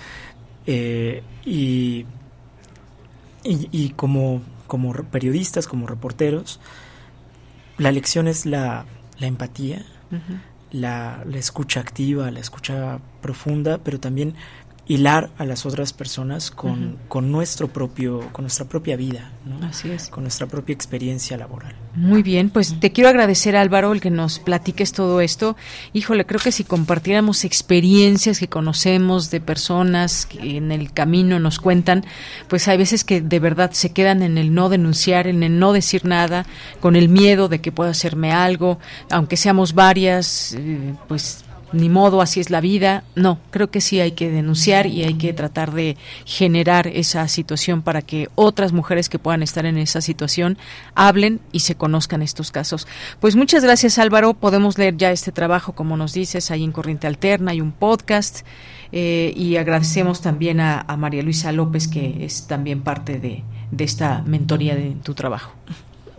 Eh, 0.68 1.24
y, 1.44 2.06
y, 3.44 3.90
como, 3.96 4.44
como 4.68 4.94
periodistas, 4.94 5.68
como 5.68 5.88
reporteros, 5.88 6.60
la 7.80 7.92
lección 7.92 8.28
es 8.28 8.46
la, 8.46 8.86
la 9.18 9.28
empatía, 9.28 9.86
la, 10.72 11.24
la, 11.26 11.38
escucha 11.38 11.80
activa, 11.80 12.32
la 12.32 12.40
escucha 12.40 13.00
profunda, 13.22 13.78
pero 13.80 14.00
también 14.00 14.36
hilar 14.88 15.32
a 15.38 15.46
las 15.46 15.66
otras 15.66 15.94
personas 15.94 16.52
con, 16.52 16.98
con 17.08 17.32
nuestro 17.32 17.68
propio, 17.68 18.32
con 18.32 18.44
nuestra 18.44 18.66
propia 18.66 18.96
vida, 18.96 19.32
¿no? 19.46 19.66
Así 19.66 19.90
es. 19.90 20.10
Con 20.10 20.24
nuestra 20.24 20.46
propia 20.48 20.74
experiencia 20.74 21.38
laboral. 21.38 21.76
Muy 21.96 22.24
bien, 22.24 22.50
pues 22.50 22.80
te 22.80 22.92
quiero 22.92 23.10
agradecer 23.10 23.56
Álvaro 23.56 23.94
el 23.94 24.02
que 24.02 24.12
nos 24.12 24.40
platiques 24.40 24.92
todo 24.92 25.22
esto. 25.22 25.56
Híjole, 25.94 26.26
creo 26.26 26.42
que 26.42 26.52
si 26.52 26.66
compartiéramos 26.66 27.46
experiencias 27.46 28.40
que 28.40 28.50
conocemos 28.50 29.32
de 29.32 29.40
personas 29.40 30.26
que 30.26 30.58
en 30.58 30.72
el 30.72 30.92
camino 30.92 31.40
nos 31.40 31.60
cuentan, 31.60 32.06
pues 32.50 32.68
hay 32.68 32.78
veces 32.78 33.04
que 33.04 33.22
de 33.22 33.40
verdad 33.40 33.72
se 33.72 33.92
quedan 33.92 34.24
en 34.24 34.38
el 34.38 34.54
no 34.54 34.70
denunciar, 34.70 35.28
en 35.28 35.42
el 35.42 35.58
no 35.58 35.72
decir 35.72 36.06
nada, 36.06 36.46
con 36.80 36.96
el 36.96 37.10
miedo 37.10 37.48
de 37.48 37.60
que 37.60 37.72
pueda 37.72 37.92
hacerme 37.92 38.34
algo, 38.34 38.78
aunque 39.10 39.38
seamos 39.38 39.74
varias, 39.74 40.54
eh, 40.54 40.94
pues 41.08 41.45
ni 41.76 41.90
modo, 41.90 42.22
así 42.22 42.40
es 42.40 42.50
la 42.50 42.62
vida. 42.62 43.04
No, 43.16 43.40
creo 43.52 43.70
que 43.70 43.82
sí 43.82 44.00
hay 44.00 44.12
que 44.12 44.30
denunciar 44.30 44.88
y 44.88 45.04
hay 45.04 45.16
que 45.16 45.34
tratar 45.34 45.74
de 45.74 45.98
generar 46.26 46.88
esa 46.88 47.28
situación 47.28 47.82
para 47.82 48.02
que 48.02 48.30
otras 48.36 48.74
mujeres 48.74 49.10
que 49.10 49.20
puedan 49.20 49.44
estar 49.44 49.66
en 49.66 49.78
esa 49.78 50.02
situación 50.02 50.58
hablen 50.96 51.40
y 51.52 51.62
se 51.62 51.76
conozcan 51.76 52.22
estos 52.22 52.52
casos. 52.52 52.88
Pues 53.20 53.36
muchas 53.36 53.64
gracias 53.64 54.00
Álvaro, 54.00 54.34
podemos 54.34 54.78
leer 54.78 54.98
ya 54.98 55.12
este 55.12 55.32
trabajo 55.32 55.74
como 55.74 55.98
nos 55.98 56.14
dices, 56.14 56.52
ahí 56.52 56.64
en 56.64 56.72
Corriente 56.72 57.08
Alterna, 57.08 57.52
hay 57.52 57.62
un 57.62 57.72
podcast 57.72 58.46
eh, 58.92 59.34
y 59.36 59.58
agradecemos 59.58 60.22
también 60.22 60.60
a, 60.60 60.86
María 60.98 61.24
Luisa 61.24 61.52
López 61.52 61.88
que 61.88 62.24
es 62.24 62.48
también 62.48 62.82
parte 62.82 63.20
de, 63.20 63.44
esta 63.78 64.22
mentoría 64.26 64.76
de 64.76 64.96
tu 65.04 65.14
trabajo. 65.14 65.52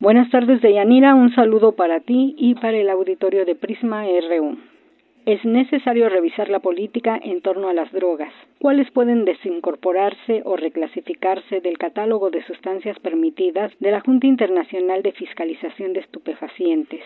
Buenas 0.00 0.30
tardes, 0.30 0.60
Deyanira. 0.62 1.14
Un 1.14 1.32
saludo 1.34 1.72
para 1.72 2.00
ti 2.00 2.34
y 2.36 2.54
para 2.54 2.76
el 2.76 2.90
auditorio 2.90 3.44
de 3.44 3.54
Prisma 3.54 4.04
RU 4.04 4.71
es 5.24 5.44
necesario 5.44 6.08
revisar 6.08 6.48
la 6.48 6.58
política 6.58 7.18
en 7.22 7.42
torno 7.42 7.68
a 7.68 7.74
las 7.74 7.92
drogas, 7.92 8.32
cuáles 8.58 8.90
pueden 8.90 9.24
desincorporarse 9.24 10.42
o 10.44 10.56
reclasificarse 10.56 11.60
del 11.60 11.78
catálogo 11.78 12.30
de 12.30 12.42
sustancias 12.44 12.98
permitidas 12.98 13.72
de 13.78 13.92
la 13.92 14.00
Junta 14.00 14.26
Internacional 14.26 15.02
de 15.02 15.12
Fiscalización 15.12 15.92
de 15.92 16.00
Estupefacientes, 16.00 17.02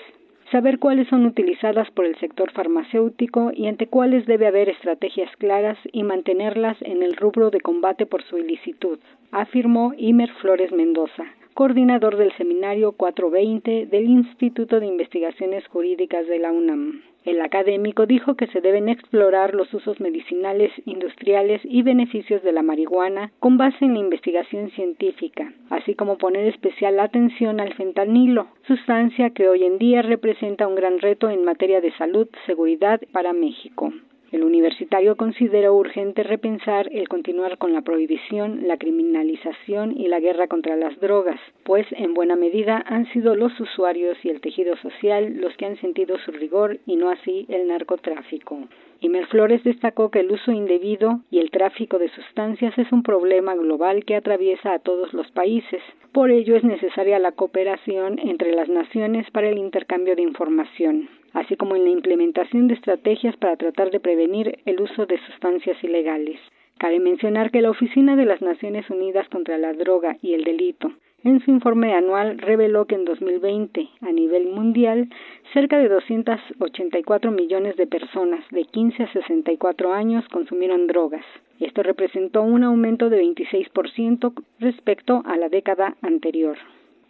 saber 0.51 0.78
cuáles 0.78 1.09
son 1.09 1.26
utilizadas 1.26 1.90
por 1.90 2.06
el 2.06 2.16
sector 2.16 2.51
farmacéutico 2.52 3.51
y 3.55 3.66
ante 3.66 3.88
cuáles 3.88 4.24
debe 4.26 4.47
haber 4.47 4.70
estrategias 4.70 5.34
claras 5.36 5.78
y 5.93 6.02
mantenerlas 6.02 6.80
en 6.82 7.02
el 7.02 7.16
rubro 7.16 7.51
de 7.51 7.60
combate 7.60 8.06
por 8.06 8.22
su 8.22 8.38
ilicitud, 8.38 8.98
afirmó 9.30 9.93
Imer 9.98 10.30
Flores 10.40 10.72
Mendoza, 10.72 11.24
coordinador 11.52 12.16
del 12.16 12.32
seminario 12.36 12.93
420 12.93 13.86
del 13.86 14.06
Instituto 14.06 14.80
de 14.80 14.86
Investigaciones 14.86 15.66
Jurídicas 15.68 16.26
de 16.26 16.38
la 16.38 16.52
UNAM. 16.52 17.02
El 17.26 17.42
académico 17.42 18.06
dijo 18.06 18.36
que 18.36 18.46
se 18.46 18.60
deben 18.60 18.88
explorar 18.88 19.52
los 19.52 19.74
usos 19.74 19.98
medicinales, 19.98 20.70
industriales 20.84 21.60
y 21.64 21.82
beneficios 21.82 22.40
de 22.44 22.52
la 22.52 22.62
marihuana 22.62 23.32
con 23.40 23.58
base 23.58 23.84
en 23.84 23.94
la 23.94 23.98
investigación 23.98 24.70
científica, 24.70 25.52
así 25.68 25.96
como 25.96 26.18
poner 26.18 26.46
especial 26.46 27.00
atención 27.00 27.58
al 27.58 27.74
fentanilo, 27.74 28.46
sustancia 28.68 29.30
que 29.30 29.48
hoy 29.48 29.64
en 29.64 29.78
día 29.78 30.02
representa 30.02 30.68
un 30.68 30.76
gran 30.76 31.00
reto 31.00 31.28
en 31.28 31.44
materia 31.44 31.80
de 31.80 31.92
salud, 31.94 32.28
seguridad 32.46 33.00
para 33.10 33.32
México. 33.32 33.92
El 34.32 34.42
universitario 34.42 35.16
consideró 35.16 35.74
urgente 35.74 36.24
repensar 36.24 36.88
el 36.90 37.08
continuar 37.08 37.58
con 37.58 37.72
la 37.72 37.82
prohibición, 37.82 38.66
la 38.66 38.76
criminalización 38.76 39.96
y 39.96 40.08
la 40.08 40.18
guerra 40.18 40.48
contra 40.48 40.74
las 40.74 40.98
drogas, 40.98 41.38
pues 41.62 41.86
en 41.92 42.12
buena 42.12 42.34
medida 42.34 42.82
han 42.86 43.06
sido 43.12 43.36
los 43.36 43.58
usuarios 43.60 44.18
y 44.24 44.30
el 44.30 44.40
tejido 44.40 44.76
social 44.78 45.36
los 45.36 45.56
que 45.56 45.66
han 45.66 45.76
sentido 45.76 46.18
su 46.18 46.32
rigor 46.32 46.78
y 46.86 46.96
no 46.96 47.10
así 47.10 47.46
el 47.48 47.68
narcotráfico. 47.68 48.58
Imer 49.00 49.26
Flores 49.26 49.62
destacó 49.62 50.10
que 50.10 50.20
el 50.20 50.32
uso 50.32 50.50
indebido 50.50 51.20
y 51.30 51.38
el 51.38 51.50
tráfico 51.50 51.98
de 51.98 52.08
sustancias 52.08 52.76
es 52.78 52.90
un 52.90 53.02
problema 53.02 53.54
global 53.54 54.04
que 54.04 54.16
atraviesa 54.16 54.72
a 54.72 54.78
todos 54.78 55.12
los 55.12 55.30
países. 55.32 55.82
Por 56.12 56.30
ello 56.30 56.56
es 56.56 56.64
necesaria 56.64 57.18
la 57.18 57.32
cooperación 57.32 58.18
entre 58.18 58.52
las 58.54 58.68
naciones 58.68 59.30
para 59.30 59.50
el 59.50 59.58
intercambio 59.58 60.16
de 60.16 60.22
información, 60.22 61.08
así 61.36 61.56
como 61.56 61.76
en 61.76 61.84
la 61.84 61.90
implementación 61.90 62.66
de 62.66 62.74
estrategias 62.74 63.36
para 63.36 63.56
tratar 63.56 63.90
de 63.90 64.00
prevenir 64.00 64.58
el 64.64 64.80
uso 64.80 65.06
de 65.06 65.18
sustancias 65.26 65.76
ilegales. 65.84 66.40
Cabe 66.78 66.98
mencionar 66.98 67.50
que 67.50 67.62
la 67.62 67.70
Oficina 67.70 68.16
de 68.16 68.24
las 68.24 68.42
Naciones 68.42 68.88
Unidas 68.90 69.28
contra 69.28 69.58
la 69.58 69.72
Droga 69.72 70.16
y 70.22 70.34
el 70.34 70.44
Delito 70.44 70.92
en 71.24 71.40
su 71.40 71.50
informe 71.50 71.92
anual 71.92 72.38
reveló 72.38 72.84
que 72.84 72.94
en 72.94 73.04
2020, 73.04 73.88
a 74.00 74.12
nivel 74.12 74.46
mundial, 74.46 75.08
cerca 75.52 75.76
de 75.76 75.88
284 75.88 77.32
millones 77.32 77.76
de 77.76 77.88
personas 77.88 78.44
de 78.50 78.64
15 78.64 79.02
a 79.02 79.12
64 79.12 79.92
años 79.92 80.24
consumieron 80.28 80.86
drogas. 80.86 81.24
Esto 81.58 81.82
representó 81.82 82.42
un 82.42 82.62
aumento 82.62 83.10
de 83.10 83.20
26% 83.22 84.34
respecto 84.60 85.22
a 85.26 85.36
la 85.36 85.48
década 85.48 85.96
anterior. 86.00 86.58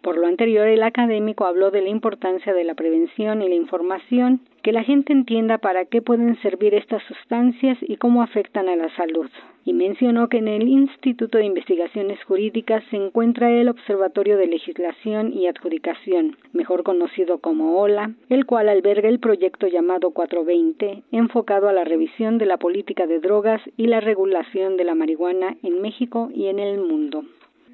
Por 0.06 0.18
lo 0.18 0.28
anterior, 0.28 0.68
el 0.68 0.84
académico 0.84 1.46
habló 1.46 1.72
de 1.72 1.82
la 1.82 1.88
importancia 1.88 2.54
de 2.54 2.62
la 2.62 2.74
prevención 2.74 3.42
y 3.42 3.48
la 3.48 3.56
información, 3.56 4.38
que 4.62 4.70
la 4.70 4.84
gente 4.84 5.12
entienda 5.12 5.58
para 5.58 5.84
qué 5.86 6.00
pueden 6.00 6.40
servir 6.42 6.74
estas 6.74 7.02
sustancias 7.08 7.76
y 7.80 7.96
cómo 7.96 8.22
afectan 8.22 8.68
a 8.68 8.76
la 8.76 8.88
salud. 8.94 9.28
Y 9.64 9.72
mencionó 9.72 10.28
que 10.28 10.36
en 10.36 10.46
el 10.46 10.68
Instituto 10.68 11.38
de 11.38 11.46
Investigaciones 11.46 12.22
Jurídicas 12.22 12.84
se 12.88 12.98
encuentra 12.98 13.50
el 13.50 13.68
Observatorio 13.68 14.36
de 14.36 14.46
Legislación 14.46 15.32
y 15.32 15.48
Adjudicación, 15.48 16.36
mejor 16.52 16.84
conocido 16.84 17.38
como 17.38 17.76
OLA, 17.76 18.12
el 18.28 18.46
cual 18.46 18.68
alberga 18.68 19.08
el 19.08 19.18
proyecto 19.18 19.66
llamado 19.66 20.12
420, 20.12 21.02
enfocado 21.10 21.68
a 21.68 21.72
la 21.72 21.82
revisión 21.82 22.38
de 22.38 22.46
la 22.46 22.58
política 22.58 23.08
de 23.08 23.18
drogas 23.18 23.60
y 23.76 23.88
la 23.88 23.98
regulación 23.98 24.76
de 24.76 24.84
la 24.84 24.94
marihuana 24.94 25.56
en 25.64 25.82
México 25.82 26.30
y 26.32 26.46
en 26.46 26.60
el 26.60 26.78
mundo. 26.78 27.24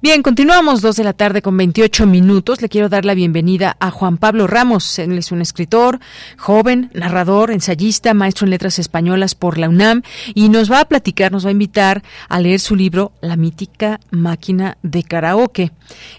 Bien, 0.00 0.22
continuamos 0.22 0.80
dos 0.80 0.94
de 0.94 1.02
la 1.02 1.12
tarde 1.12 1.42
con 1.42 1.56
28 1.56 2.06
minutos. 2.06 2.62
Le 2.62 2.68
quiero 2.68 2.88
dar 2.88 3.04
la 3.04 3.14
bienvenida 3.14 3.76
a 3.80 3.90
Juan 3.90 4.16
Pablo 4.16 4.46
Ramos. 4.46 4.96
Él 5.00 5.18
es 5.18 5.32
un 5.32 5.40
escritor, 5.40 5.98
joven, 6.36 6.88
narrador, 6.94 7.50
ensayista, 7.50 8.14
maestro 8.14 8.46
en 8.46 8.50
letras 8.50 8.78
españolas 8.78 9.34
por 9.34 9.58
la 9.58 9.68
UNAM 9.68 10.02
y 10.34 10.50
nos 10.50 10.70
va 10.70 10.82
a 10.82 10.84
platicar, 10.84 11.32
nos 11.32 11.44
va 11.44 11.48
a 11.48 11.52
invitar 11.52 12.04
a 12.28 12.38
leer 12.38 12.60
su 12.60 12.76
libro 12.76 13.10
La 13.20 13.34
mítica 13.34 13.98
máquina 14.12 14.78
de 14.84 15.02
karaoke. 15.02 15.72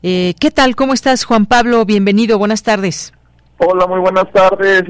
Eh, 0.04 0.34
¿Qué 0.38 0.52
tal? 0.52 0.76
¿Cómo 0.76 0.94
estás, 0.94 1.24
Juan 1.24 1.46
Pablo? 1.46 1.86
Bienvenido. 1.86 2.38
Buenas 2.38 2.64
tardes. 2.64 3.14
Hola, 3.62 3.88
muy 3.88 4.00
buenas 4.00 4.32
tardes. 4.32 4.84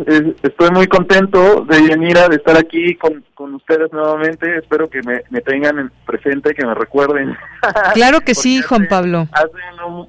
Estoy 0.43 0.69
muy 0.69 0.85
contento 0.87 1.65
de 1.65 1.81
venir 1.81 2.15
a 2.19 2.29
de 2.29 2.35
estar 2.35 2.55
aquí 2.55 2.93
con, 2.95 3.25
con 3.33 3.55
ustedes 3.55 3.91
nuevamente. 3.91 4.59
Espero 4.59 4.87
que 4.87 5.01
me, 5.01 5.23
me 5.31 5.41
tengan 5.41 5.91
presente, 6.05 6.53
que 6.53 6.65
me 6.65 6.75
recuerden. 6.75 7.35
Claro 7.93 8.21
que 8.21 8.35
sí, 8.35 8.61
Juan 8.61 8.87
Pablo. 8.87 9.27
Hace, 9.31 9.51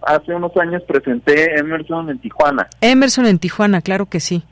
hace 0.03 0.35
unos 0.35 0.55
años 0.59 0.83
presenté 0.87 1.59
Emerson 1.59 2.11
en 2.11 2.19
Tijuana. 2.21 2.69
Emerson 2.81 3.27
en 3.27 3.39
Tijuana, 3.39 3.81
claro 3.81 4.07
que 4.07 4.21
sí. 4.21 4.45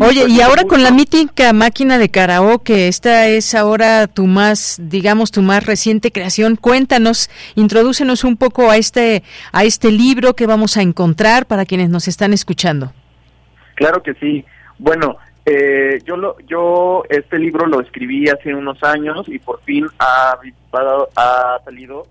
Oye, 0.00 0.26
y 0.28 0.40
ahora 0.40 0.64
con 0.64 0.82
la 0.82 0.90
mítica 0.90 1.52
máquina 1.52 1.96
de 1.98 2.10
karaoke, 2.10 2.88
esta 2.88 3.28
es 3.28 3.54
ahora 3.54 4.08
tu 4.08 4.26
más, 4.26 4.78
digamos, 4.82 5.30
tu 5.30 5.42
más 5.42 5.64
reciente 5.64 6.10
creación. 6.10 6.56
Cuéntanos, 6.56 7.30
introdúcenos 7.54 8.24
un 8.24 8.36
poco 8.36 8.70
a 8.70 8.76
este, 8.76 9.22
a 9.52 9.64
este 9.64 9.90
libro 9.92 10.34
que 10.34 10.46
vamos 10.46 10.76
a 10.76 10.82
encontrar 10.82 11.46
para 11.46 11.64
quienes 11.64 11.88
nos 11.88 12.08
están 12.08 12.32
escuchando. 12.32 12.92
Claro 13.78 14.02
que 14.02 14.14
sí. 14.14 14.44
Bueno, 14.76 15.18
eh, 15.46 16.02
yo 16.04 16.16
lo, 16.16 16.36
yo 16.40 17.04
este 17.08 17.38
libro 17.38 17.64
lo 17.68 17.80
escribí 17.80 18.28
hace 18.28 18.52
unos 18.52 18.82
años 18.82 19.28
y 19.28 19.38
por 19.38 19.60
fin 19.60 19.86
ha, 20.00 20.36
ha 21.14 21.58
salido. 21.64 22.08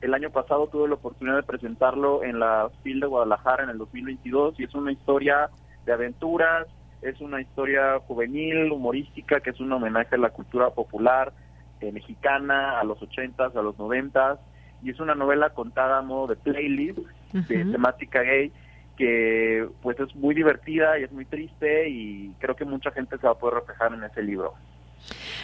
el 0.00 0.14
año 0.14 0.30
pasado 0.30 0.68
tuve 0.68 0.88
la 0.88 0.94
oportunidad 0.94 1.36
de 1.36 1.42
presentarlo 1.42 2.24
en 2.24 2.40
la 2.40 2.70
FIL 2.82 3.00
de 3.00 3.06
Guadalajara 3.08 3.64
en 3.64 3.68
el 3.68 3.78
2022 3.78 4.58
y 4.58 4.64
es 4.64 4.74
una 4.74 4.90
historia 4.90 5.50
de 5.84 5.92
aventuras, 5.92 6.66
es 7.02 7.20
una 7.20 7.42
historia 7.42 7.98
juvenil, 8.06 8.72
humorística, 8.72 9.40
que 9.40 9.50
es 9.50 9.60
un 9.60 9.70
homenaje 9.70 10.14
a 10.14 10.18
la 10.18 10.30
cultura 10.30 10.70
popular 10.70 11.34
eh, 11.82 11.92
mexicana, 11.92 12.80
a 12.80 12.84
los 12.84 13.02
ochentas, 13.02 13.54
a 13.54 13.60
los 13.60 13.78
noventas, 13.78 14.38
y 14.82 14.88
es 14.88 14.98
una 14.98 15.14
novela 15.14 15.50
contada 15.50 15.98
a 15.98 16.02
modo 16.02 16.28
de 16.28 16.36
playlist, 16.36 17.00
de 17.34 17.64
temática 17.66 18.22
gay, 18.22 18.50
que 19.02 19.68
pues 19.80 19.98
es 19.98 20.14
muy 20.14 20.32
divertida 20.32 20.96
y 20.96 21.02
es 21.02 21.10
muy 21.10 21.24
triste 21.24 21.88
y 21.88 22.36
creo 22.38 22.54
que 22.54 22.64
mucha 22.64 22.92
gente 22.92 23.18
se 23.18 23.26
va 23.26 23.32
a 23.32 23.38
poder 23.38 23.56
reflejar 23.56 23.92
en 23.92 24.04
ese 24.04 24.22
libro. 24.22 24.54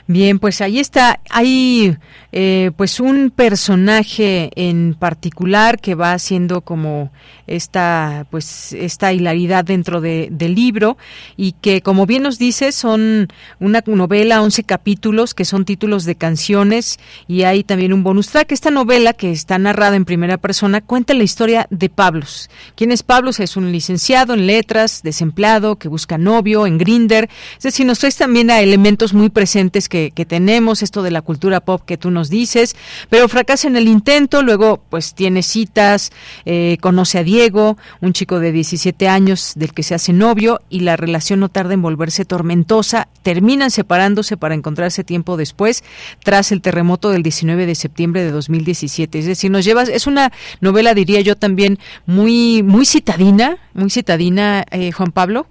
Bien, 0.07 0.39
pues 0.39 0.63
ahí 0.63 0.79
está. 0.79 1.21
Hay 1.29 1.97
eh, 2.33 2.71
pues 2.77 2.99
un 2.99 3.31
personaje 3.31 4.51
en 4.55 4.95
particular 4.95 5.79
que 5.81 5.95
va 5.95 6.13
haciendo 6.13 6.63
como 6.63 7.11
esta 7.47 8.27
pues 8.31 8.73
esta 8.73 9.13
hilaridad 9.13 9.65
dentro 9.65 10.03
de, 10.03 10.29
del 10.31 10.55
libro 10.55 10.99
y 11.37 11.53
que 11.53 11.81
como 11.81 12.05
bien 12.05 12.23
nos 12.23 12.39
dice 12.39 12.73
son 12.73 13.29
una 13.61 13.83
novela, 13.87 14.43
11 14.43 14.65
capítulos 14.65 15.35
que 15.35 15.47
son 15.47 15.65
títulos 15.65 16.05
de 16.05 16.15
canciones 16.15 16.99
y 17.27 17.43
hay 17.43 17.65
también 17.65 17.93
un 17.93 18.03
bonus 18.03 18.29
track. 18.29 18.53
Esta 18.53 18.71
novela 18.71 19.13
que 19.13 19.31
está 19.31 19.59
narrada 19.59 19.97
en 19.97 20.05
primera 20.05 20.39
persona 20.39 20.81
cuenta 20.81 21.13
la 21.15 21.25
historia 21.25 21.67
de 21.71 21.91
Pablos. 21.91 22.49
¿Quién 22.77 22.93
es 22.93 23.03
Pablos? 23.03 23.41
Es 23.41 23.57
un 23.57 23.73
licenciado 23.73 24.33
en 24.33 24.47
letras, 24.47 25.03
desempleado, 25.03 25.77
que 25.77 25.89
busca 25.89 26.17
novio 26.17 26.67
en 26.67 26.79
Grinder. 26.79 27.29
Es 27.57 27.65
decir, 27.65 27.85
nos 27.85 27.99
traes 27.99 28.17
también 28.17 28.51
a 28.51 28.61
elementos 28.61 29.13
muy 29.13 29.29
presentes 29.29 29.48
que, 29.89 30.11
que 30.11 30.27
tenemos, 30.27 30.83
esto 30.83 31.03
de 31.03 31.11
la 31.11 31.23
cultura 31.23 31.61
pop 31.61 31.83
que 31.85 31.97
tú 31.97 32.11
nos 32.11 32.31
dices, 32.31 32.77
pero 33.09 33.29
fracasa 33.29 33.69
en 33.69 33.77
el 33.77 33.89
intento, 33.89 34.43
luego 34.43 34.81
pues 34.91 35.15
tiene 35.15 35.43
citas, 35.43 36.13
eh, 36.45 36.77
conoce 36.81 37.19
a 37.19 37.23
Diego, 37.23 37.77
un 38.01 38.13
chico 38.13 38.41
de 38.41 38.53
17 38.53 39.09
años 39.09 39.55
del 39.57 39.73
que 39.73 39.83
se 39.83 39.95
hace 39.95 40.13
novio 40.13 40.61
y 40.69 40.81
la 40.81 40.97
relación 40.97 41.41
no 41.41 41.49
tarda 41.49 41.75
en 41.75 41.83
volverse 41.83 42.25
tormentosa, 42.25 43.09
terminan 43.23 43.71
separándose 43.71 44.37
para 44.37 44.55
encontrarse 44.55 45.05
tiempo 45.05 45.37
después, 45.37 45.83
tras 46.25 46.53
el 46.53 46.61
terremoto 46.61 47.11
del 47.11 47.23
19 47.23 47.67
de 47.67 47.75
septiembre 47.75 48.23
de 48.23 48.31
2017. 48.31 49.19
Es 49.19 49.27
decir, 49.27 49.51
nos 49.51 49.65
llevas, 49.65 49.89
es 49.89 50.07
una 50.07 50.33
novela, 50.61 50.95
diría 50.95 51.21
yo 51.21 51.37
también, 51.37 51.79
muy, 52.07 52.63
muy 52.63 52.85
citadina, 52.85 53.57
muy 53.75 53.91
citadina, 53.91 54.65
eh, 54.71 54.93
Juan 54.93 55.13
Pablo. 55.13 55.47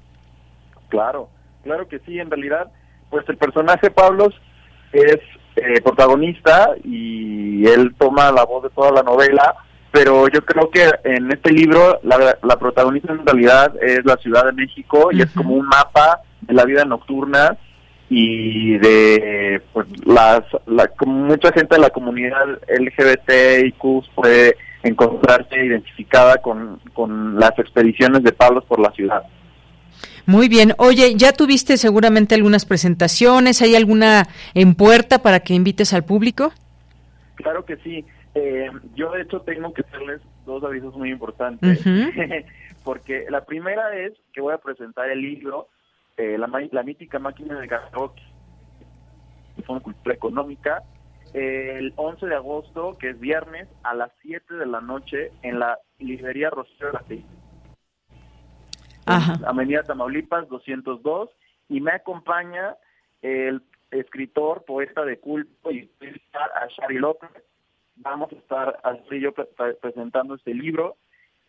Claro, 0.90 1.30
claro 1.64 1.88
que 1.88 2.00
sí, 2.00 2.20
en 2.20 2.30
realidad 2.30 2.72
pues 3.10 3.28
el 3.30 3.38
personaje 3.38 3.90
Pablos 3.90 4.34
es 4.92 5.20
eh, 5.56 5.82
protagonista 5.82 6.72
y 6.84 7.66
él 7.66 7.96
toma 7.98 8.32
la 8.32 8.46
voz 8.46 8.64
de 8.64 8.70
toda 8.70 8.92
la 8.92 9.04
novela, 9.04 9.56
pero 9.92 10.28
yo 10.28 10.42
creo 10.46 10.70
que 10.70 10.90
en 11.04 11.32
este 11.32 11.52
libro 11.52 12.00
la, 12.04 12.38
la 12.42 12.60
protagonista 12.60 13.14
en 13.14 13.26
realidad 13.26 13.74
es 13.82 14.06
la 14.06 14.18
Ciudad 14.18 14.46
de 14.46 14.54
México 14.54 15.10
y 15.12 15.22
es 15.22 15.32
como 15.32 15.56
un 15.56 15.68
mapa 15.68 16.22
de 16.42 16.54
la 16.54 16.66
vida 16.66 16.86
nocturna 16.86 17.58
y 18.10 18.78
de 18.78 19.62
pues 19.74 19.88
las 20.06 20.44
la, 20.66 20.90
mucha 21.06 21.52
gente 21.52 21.76
de 21.76 21.82
la 21.82 21.90
comunidad 21.90 22.46
LGBT 22.68 23.66
y 23.66 23.72
puede 24.16 24.56
encontrarse 24.84 25.66
identificada 25.66 26.38
con, 26.38 26.80
con 26.94 27.40
las 27.40 27.58
expediciones 27.60 28.24
de 28.24 28.32
Pablos 28.32 28.64
por 28.66 28.80
la 28.80 28.92
ciudad. 28.92 29.24
Muy 30.28 30.50
bien. 30.50 30.74
Oye, 30.78 31.16
ya 31.16 31.32
tuviste 31.32 31.78
seguramente 31.78 32.36
algunas 32.36 32.66
presentaciones. 32.66 33.62
¿Hay 33.62 33.76
alguna 33.76 34.28
en 34.54 34.76
puerta 34.76 35.20
para 35.20 35.40
que 35.40 35.54
invites 35.54 35.94
al 35.94 36.04
público? 36.04 36.52
Claro 37.36 37.64
que 37.64 37.78
sí. 37.78 38.06
Eh, 38.36 38.70
yo 38.94 39.12
de 39.12 39.22
hecho 39.22 39.40
tengo 39.42 39.74
que 39.74 39.84
hacerles 39.84 40.22
dos 40.46 40.62
avisos 40.66 40.94
muy 40.98 41.12
importantes. 41.12 41.82
porque 42.84 43.26
la 43.30 43.46
primera 43.46 43.96
es 43.98 44.14
que 44.34 44.42
voy 44.42 44.54
a 44.54 44.58
presentar 44.58 45.10
el 45.10 45.22
libro 45.22 45.70
eh, 46.18 46.38
la, 46.38 46.50
la, 46.72 46.84
mítica 46.84 47.20
máquina 47.20 47.60
de 47.60 47.68
karaoke, 47.68 48.22
Fondo 49.66 49.84
Cultura 49.84 50.16
Económica, 50.16 50.84
el 51.34 51.94
11 51.96 52.26
de 52.26 52.36
agosto, 52.36 52.98
que 52.98 53.12
es 53.12 53.20
viernes, 53.20 53.68
a 53.84 53.94
las 53.94 54.12
7 54.24 54.56
de 54.56 54.66
la 54.66 54.82
noche, 54.82 55.32
en 55.42 55.60
la 55.60 55.78
librería 56.00 56.50
Rocío 56.50 56.92
Ajá. 59.08 59.40
Avenida 59.46 59.84
Tamaulipas 59.84 60.48
202, 60.50 61.30
y 61.70 61.82
me 61.82 61.92
acompaña 61.92 62.76
el 63.22 63.62
escritor, 63.92 64.64
poeta 64.66 65.06
de 65.06 65.20
culto 65.20 65.72
y 65.72 65.90
a 66.34 66.68
Shari 66.68 67.00
López. 67.00 67.30
Vamos 67.96 68.32
a 68.32 68.36
estar 68.36 68.80
así 68.84 69.20
yo 69.20 69.34
presentando 69.34 70.36
este 70.36 70.54
libro 70.54 70.98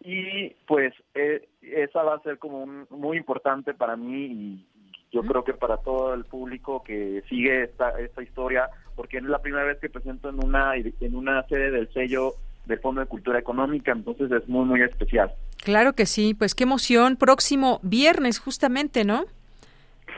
y 0.01 0.51
pues 0.67 0.95
eh, 1.15 1.49
esa 1.61 2.03
va 2.03 2.15
a 2.15 2.23
ser 2.23 2.39
como 2.39 2.67
muy 2.91 3.17
importante 3.17 3.75
para 3.75 3.97
mí 3.97 4.27
y 4.27 4.67
yo 5.11 5.23
creo 5.23 5.45
que 5.45 5.55
para 5.55 5.79
todo 5.79 6.15
el 6.15 6.25
público 6.25 6.83
que 6.85 7.23
sigue 7.29 7.65
esta, 7.65 7.91
esta 7.99 8.23
historia, 8.23 8.69
porque 8.95 9.19
es 9.19 9.25
la 9.25 9.41
primera 9.41 9.65
vez 9.65 9.79
que 9.79 9.89
presento 9.89 10.29
en 10.29 10.43
una, 10.45 10.77
en 10.77 11.17
una 11.17 11.43
sede 11.45 11.71
del 11.71 11.93
sello 11.93 12.35
del 12.67 12.79
Fondo 12.81 13.01
de 13.01 13.07
Cultura 13.07 13.39
Económica, 13.39 13.93
entonces 13.93 14.31
es 14.31 14.47
muy, 14.49 14.67
muy 14.67 14.83
especial. 14.83 15.33
Claro 15.63 15.93
que 15.95 16.07
sí, 16.07 16.35
pues 16.35 16.55
qué 16.55 16.65
emoción, 16.65 17.17
próximo 17.17 17.81
viernes 17.83 18.39
justamente, 18.39 19.05
¿no? 19.05 19.27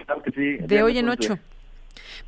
Claro 0.07 0.23
que 0.23 0.31
sí. 0.31 0.57
De 0.67 0.83
hoy 0.83 0.99
en 0.99 1.09
ocho. 1.09 1.39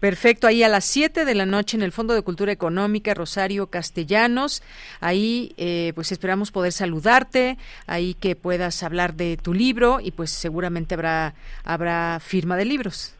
Perfecto, 0.01 0.49
ahí 0.49 0.65
a 0.65 0.69
las 0.69 0.85
7 0.85 1.25
de 1.25 1.35
la 1.35 1.47
noche 1.47 1.77
en 1.77 1.83
el 1.83 1.93
Fondo 1.93 2.15
de 2.15 2.23
Cultura 2.23 2.51
Económica 2.51 3.15
Rosario 3.15 3.69
Castellanos. 3.69 4.63
Ahí 5.01 5.53
eh, 5.59 5.93
pues 5.95 6.11
esperamos 6.11 6.51
poder 6.51 6.73
saludarte, 6.73 7.57
ahí 7.87 8.15
que 8.15 8.35
puedas 8.35 8.83
hablar 8.83 9.15
de 9.15 9.37
tu 9.37 9.55
libro 9.55 10.01
y 10.03 10.11
pues 10.11 10.31
seguramente 10.31 10.95
habrá, 10.95 11.35
habrá 11.65 12.19
firma 12.21 12.57
de 12.57 12.65
libros. 12.65 13.17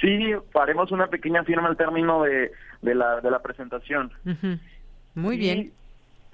Sí, 0.00 0.18
haremos 0.54 0.92
una 0.92 1.08
pequeña 1.08 1.44
firma 1.44 1.68
al 1.68 1.76
término 1.76 2.22
de, 2.22 2.52
de, 2.80 2.94
la, 2.94 3.20
de 3.20 3.30
la 3.30 3.40
presentación. 3.40 4.10
Muy 5.14 5.36
bien. 5.36 5.72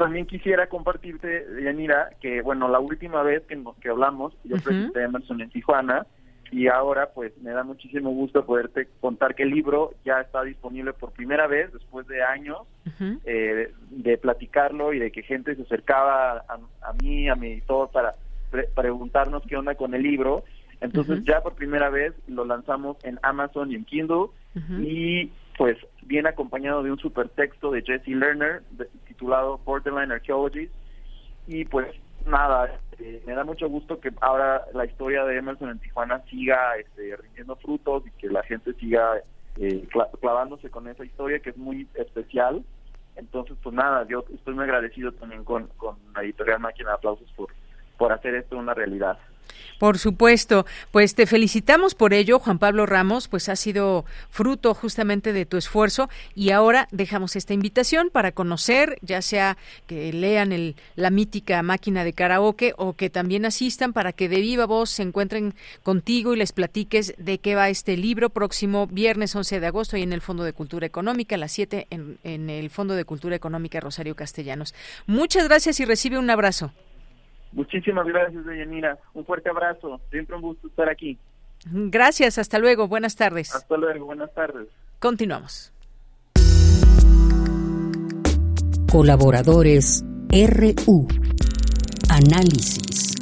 También 0.02 0.26
quisiera 0.26 0.66
compartirte, 0.68 1.46
Yanira, 1.62 2.10
que 2.20 2.42
bueno, 2.42 2.68
la 2.68 2.80
última 2.80 3.22
vez 3.22 3.42
que, 3.46 3.60
que 3.80 3.88
hablamos, 3.88 4.34
yo 4.44 4.56
presenté 4.56 5.04
Emerson 5.04 5.40
en 5.40 5.50
Tijuana, 5.50 6.06
y 6.52 6.68
ahora 6.68 7.08
pues 7.14 7.32
me 7.38 7.50
da 7.50 7.64
muchísimo 7.64 8.10
gusto 8.10 8.44
poderte 8.44 8.86
contar 9.00 9.34
que 9.34 9.42
el 9.42 9.50
libro 9.50 9.94
ya 10.04 10.20
está 10.20 10.42
disponible 10.42 10.92
por 10.92 11.12
primera 11.12 11.46
vez 11.46 11.72
después 11.72 12.06
de 12.06 12.22
años 12.22 12.58
eh, 13.24 13.72
de, 13.90 14.18
platicarlo 14.18 14.92
y 14.92 14.98
de 14.98 15.10
que 15.10 15.22
gente 15.22 15.56
se 15.56 15.62
acercaba 15.62 16.44
a, 16.48 16.92
mí, 17.02 17.28
a 17.30 17.36
mi 17.36 17.52
editor 17.52 17.90
para 17.90 18.14
preguntarnos 18.74 19.42
qué 19.48 19.56
onda 19.56 19.74
con 19.76 19.94
el 19.94 20.02
libro. 20.02 20.44
Entonces 20.82 21.24
ya 21.24 21.40
por 21.40 21.54
primera 21.54 21.88
vez 21.88 22.12
lo 22.26 22.44
lanzamos 22.44 22.98
en 23.02 23.18
Amazon 23.22 23.72
y 23.72 23.76
en 23.76 23.84
Kindle 23.86 24.26
y 24.78 25.30
pues 25.56 25.78
viene 26.02 26.28
acompañado 26.28 26.82
de 26.82 26.90
un 26.90 26.98
super 26.98 27.30
texto 27.30 27.70
de 27.70 27.82
Jesse 27.82 28.08
Lerner 28.08 28.62
titulado 29.12 29.58
Borderline 29.58 30.12
Archaeology 30.12 30.70
y 31.46 31.64
pues 31.64 31.86
nada, 32.26 32.66
este, 32.66 33.22
me 33.26 33.34
da 33.34 33.44
mucho 33.44 33.68
gusto 33.68 34.00
que 34.00 34.10
ahora 34.20 34.64
la 34.74 34.84
historia 34.84 35.24
de 35.24 35.38
Emerson 35.38 35.70
en 35.70 35.78
Tijuana 35.78 36.22
siga 36.30 36.76
este, 36.76 37.16
rindiendo 37.16 37.56
frutos 37.56 38.04
y 38.06 38.10
que 38.12 38.28
la 38.28 38.42
gente 38.44 38.72
siga 38.74 39.20
eh, 39.56 39.86
clavándose 40.20 40.70
con 40.70 40.88
esa 40.88 41.04
historia 41.04 41.40
que 41.40 41.50
es 41.50 41.56
muy 41.56 41.88
especial. 41.94 42.62
Entonces, 43.16 43.56
pues 43.62 43.74
nada, 43.74 44.06
yo 44.08 44.24
estoy 44.32 44.54
muy 44.54 44.64
agradecido 44.64 45.12
también 45.12 45.44
con, 45.44 45.66
con 45.76 45.96
la 46.14 46.22
editorial 46.22 46.60
Máquina 46.60 46.90
de 46.90 46.94
Aplausos 46.94 47.30
por, 47.36 47.48
por 47.98 48.12
hacer 48.12 48.34
esto 48.34 48.56
una 48.56 48.74
realidad. 48.74 49.18
Por 49.82 49.98
supuesto, 49.98 50.64
pues 50.92 51.16
te 51.16 51.26
felicitamos 51.26 51.96
por 51.96 52.14
ello, 52.14 52.38
Juan 52.38 52.60
Pablo 52.60 52.86
Ramos, 52.86 53.26
pues 53.26 53.48
ha 53.48 53.56
sido 53.56 54.04
fruto 54.30 54.74
justamente 54.74 55.32
de 55.32 55.44
tu 55.44 55.56
esfuerzo 55.56 56.08
y 56.36 56.50
ahora 56.50 56.86
dejamos 56.92 57.34
esta 57.34 57.52
invitación 57.52 58.08
para 58.12 58.30
conocer, 58.30 58.98
ya 59.02 59.22
sea 59.22 59.58
que 59.88 60.12
lean 60.12 60.52
el, 60.52 60.76
la 60.94 61.10
mítica 61.10 61.60
máquina 61.64 62.04
de 62.04 62.12
karaoke 62.12 62.74
o 62.76 62.92
que 62.92 63.10
también 63.10 63.44
asistan 63.44 63.92
para 63.92 64.12
que 64.12 64.28
de 64.28 64.40
viva 64.40 64.66
voz 64.66 64.90
se 64.90 65.02
encuentren 65.02 65.54
contigo 65.82 66.32
y 66.32 66.36
les 66.36 66.52
platiques 66.52 67.14
de 67.18 67.38
qué 67.38 67.56
va 67.56 67.68
este 67.68 67.96
libro 67.96 68.30
próximo 68.30 68.86
viernes 68.86 69.34
11 69.34 69.58
de 69.58 69.66
agosto 69.66 69.96
y 69.96 70.02
en 70.02 70.12
el 70.12 70.20
Fondo 70.20 70.44
de 70.44 70.52
Cultura 70.52 70.86
Económica 70.86 71.34
a 71.34 71.38
las 71.38 71.50
7 71.50 71.88
en, 71.90 72.18
en 72.22 72.50
el 72.50 72.70
Fondo 72.70 72.94
de 72.94 73.04
Cultura 73.04 73.34
Económica 73.34 73.80
Rosario 73.80 74.14
Castellanos. 74.14 74.74
Muchas 75.06 75.48
gracias 75.48 75.80
y 75.80 75.84
recibe 75.84 76.18
un 76.18 76.30
abrazo. 76.30 76.72
Muchísimas 77.52 78.06
gracias, 78.06 78.44
Deyanira. 78.44 78.98
Un 79.14 79.24
fuerte 79.24 79.50
abrazo. 79.50 80.00
Siempre 80.10 80.36
un 80.36 80.42
gusto 80.42 80.66
estar 80.68 80.88
aquí. 80.88 81.18
Gracias. 81.66 82.38
Hasta 82.38 82.58
luego. 82.58 82.88
Buenas 82.88 83.16
tardes. 83.16 83.54
Hasta 83.54 83.76
luego. 83.76 84.06
Buenas 84.06 84.32
tardes. 84.34 84.68
Continuamos. 84.98 85.72
Colaboradores 88.90 90.04
RU. 90.30 91.06
Análisis. 92.10 93.14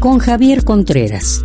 Con 0.00 0.18
Javier 0.18 0.64
Contreras. 0.64 1.44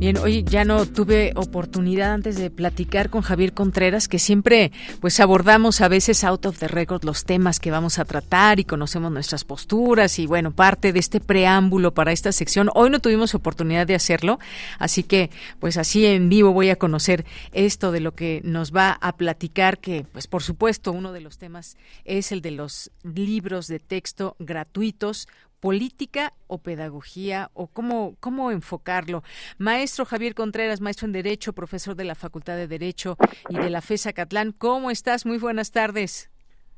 Bien, 0.00 0.16
hoy 0.16 0.44
ya 0.44 0.64
no 0.64 0.86
tuve 0.86 1.32
oportunidad 1.36 2.14
antes 2.14 2.38
de 2.38 2.48
platicar 2.48 3.10
con 3.10 3.20
Javier 3.20 3.52
Contreras, 3.52 4.08
que 4.08 4.18
siempre 4.18 4.72
pues 4.98 5.20
abordamos 5.20 5.82
a 5.82 5.88
veces 5.88 6.24
out 6.24 6.46
of 6.46 6.58
the 6.58 6.68
record 6.68 7.04
los 7.04 7.26
temas 7.26 7.60
que 7.60 7.70
vamos 7.70 7.98
a 7.98 8.06
tratar 8.06 8.58
y 8.60 8.64
conocemos 8.64 9.12
nuestras 9.12 9.44
posturas 9.44 10.18
y 10.18 10.26
bueno, 10.26 10.52
parte 10.52 10.94
de 10.94 11.00
este 11.00 11.20
preámbulo 11.20 11.92
para 11.92 12.12
esta 12.12 12.32
sección. 12.32 12.70
Hoy 12.74 12.88
no 12.88 13.00
tuvimos 13.00 13.34
oportunidad 13.34 13.86
de 13.86 13.94
hacerlo, 13.94 14.38
así 14.78 15.02
que 15.02 15.28
pues 15.58 15.76
así 15.76 16.06
en 16.06 16.30
vivo 16.30 16.54
voy 16.54 16.70
a 16.70 16.76
conocer 16.76 17.26
esto 17.52 17.92
de 17.92 18.00
lo 18.00 18.14
que 18.14 18.40
nos 18.42 18.74
va 18.74 18.92
a 19.02 19.18
platicar, 19.18 19.80
que 19.80 20.06
pues 20.10 20.26
por 20.26 20.42
supuesto 20.42 20.92
uno 20.92 21.12
de 21.12 21.20
los 21.20 21.36
temas 21.36 21.76
es 22.06 22.32
el 22.32 22.40
de 22.40 22.52
los 22.52 22.90
libros 23.02 23.66
de 23.66 23.80
texto 23.80 24.34
gratuitos 24.38 25.28
política 25.60 26.32
o 26.46 26.58
pedagogía 26.58 27.50
o 27.54 27.68
cómo, 27.68 28.16
cómo 28.20 28.50
enfocarlo. 28.50 29.22
Maestro 29.58 30.04
Javier 30.04 30.34
Contreras, 30.34 30.80
maestro 30.80 31.06
en 31.06 31.12
Derecho, 31.12 31.52
profesor 31.52 31.94
de 31.94 32.04
la 32.04 32.14
Facultad 32.14 32.56
de 32.56 32.66
Derecho 32.66 33.16
y 33.48 33.58
de 33.58 33.70
la 33.70 33.80
FESA 33.80 34.12
Catlán, 34.12 34.52
¿cómo 34.52 34.90
estás? 34.90 35.26
Muy 35.26 35.38
buenas 35.38 35.70
tardes. 35.70 36.30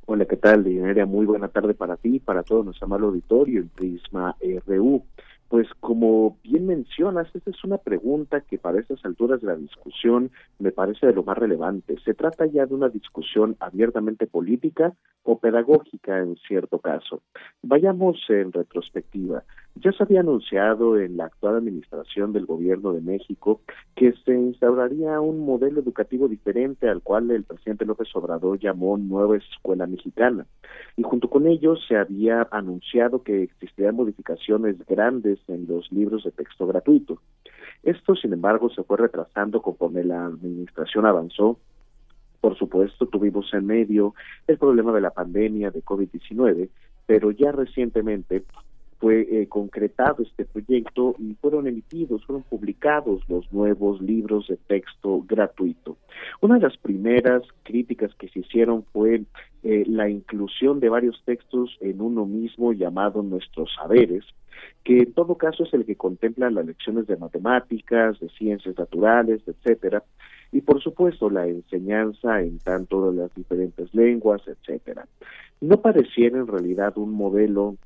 Hola, 0.05 0.25
¿qué 0.27 0.37
tal, 0.37 0.65
Muy 1.07 1.27
buena 1.27 1.49
tarde 1.49 1.75
para 1.75 1.97
ti 1.97 2.19
para 2.19 2.43
todo 2.43 2.65
nuestro 2.65 2.87
amable 2.87 3.07
auditorio 3.07 3.61
en 3.61 3.69
Prisma 3.69 4.37
RU. 4.67 5.05
Pues 5.53 5.69
como 5.81 6.39
bien 6.43 6.67
mencionas, 6.67 7.29
esta 7.35 7.51
es 7.51 7.63
una 7.63 7.77
pregunta 7.77 8.41
que 8.41 8.57
para 8.57 8.81
estas 8.81 9.05
alturas 9.05 9.43
de 9.43 9.49
la 9.49 9.55
discusión 9.55 10.31
me 10.59 10.73
parece 10.73 11.07
de 11.07 11.13
lo 11.13 11.25
más 11.25 11.37
relevante. 11.37 11.99
Se 12.07 12.15
trata 12.15 12.47
ya 12.47 12.65
de 12.65 12.75
una 12.75 12.89
discusión 12.89 13.55
abiertamente 13.61 14.27
política 14.27 14.95
o 15.25 15.39
pedagógica 15.39 16.21
en 16.21 16.37
cierto 16.49 16.79
caso. 16.79 17.21
Vayamos 17.61 18.17
en 18.31 18.51
retrospectiva. 18.51 19.45
Ya 19.75 19.91
se 19.93 20.03
había 20.03 20.21
anunciado 20.21 20.99
en 20.99 21.17
la 21.17 21.25
actual 21.25 21.57
administración 21.57 22.33
del 22.33 22.47
Gobierno 22.47 22.93
de 22.93 23.01
México 23.01 23.63
que 23.97 24.13
se 24.25 24.33
instauraría 24.33 25.21
un 25.21 25.41
modelo 25.45 25.81
educativo 25.81 26.29
diferente 26.29 26.89
al 26.89 27.03
cual 27.03 27.31
el 27.31 27.45
presidente 27.45 27.87
López 27.87 28.09
Obrador 28.15 28.59
llamó 28.59 28.99
Nueva 28.99 29.39
Escuela 29.39 29.87
Mexicana. 29.87 30.47
Y 30.97 31.03
junto 31.03 31.31
con 31.31 31.47
ello 31.47 31.77
se 31.77 31.97
había 31.97 32.47
anunciado 32.51 33.23
que 33.23 33.43
existirían 33.45 33.97
modificaciones 33.97 34.77
grandes 34.87 35.39
en 35.49 35.67
los 35.67 35.91
libros 35.91 36.25
de 36.25 36.33
texto 36.33 36.67
gratuito. 36.67 37.19
Esto, 37.83 38.15
sin 38.15 38.33
embargo, 38.33 38.71
se 38.71 38.85
fue 38.85 38.99
retrasando 38.99 39.63
conforme 39.63 40.05
la 40.05 40.27
administración 40.27 41.07
avanzó 41.07 41.59
por 42.43 42.59
supuesto, 42.59 43.07
tuvimos 43.07 43.55
en 43.55 43.67
medio 43.67 44.17
el 44.49 44.59
problema 44.59 44.93
de 44.93 45.01
la 45.01 45.11
pandemia 45.11 45.71
de 45.71 45.81
COVID-19, 45.81 46.71
pero 47.07 47.31
ya 47.31 47.53
recientemente 47.53 48.43
fue 49.03 49.23
eh, 49.23 49.49
concretado 49.49 50.23
este 50.23 50.45
proyecto 50.45 51.17
y 51.19 51.35
fueron 51.35 51.67
emitidos, 51.67 52.25
fueron 52.25 52.45
publicados 52.45 53.21
los 53.29 53.53
nuevos 53.53 54.01
libros 54.01 54.47
de 54.47 54.57
texto 54.57 55.25
gratuito. 55.27 55.97
Una 56.41 56.55
de 56.55 56.61
las 56.61 56.77
primeras 56.77 57.43
críticas 57.65 58.15
que 58.15 58.29
se 58.29 58.39
hicieron 58.39 58.85
fue 58.93 59.25
eh, 59.65 59.83
la 59.89 60.09
inclusión 60.09 60.79
de 60.79 60.89
varios 60.89 61.21
textos 61.25 61.77
en 61.81 62.01
uno 62.01 62.27
mismo 62.27 62.73
llamado 62.73 63.25
Nuestros 63.25 63.75
Saberes, 63.75 64.25
que 64.85 64.99
en 64.99 65.13
todo 65.15 65.35
caso 65.35 65.65
es 65.65 65.75
el 65.75 65.85
que 65.85 65.97
contempla 65.97 66.49
las 66.53 66.65
lecciones 66.65 67.09
de 67.09 67.17
matemáticas, 67.17 68.21
de 68.21 68.29
ciencias 68.29 68.79
naturales, 68.79 69.43
etcétera, 69.49 70.05
y 70.53 70.61
por 70.61 70.81
supuesto 70.81 71.29
la 71.29 71.49
enseñanza 71.49 72.41
en 72.41 72.61
tanto 72.61 73.11
de 73.11 73.23
las 73.23 73.35
diferentes 73.35 73.93
lenguas, 73.97 74.43
etcétera. 74.47 75.09
No 75.61 75.81
pareciera 75.81 76.39
en 76.39 76.47
realidad 76.47 76.97
un 76.99 77.11
modelo 77.11 77.77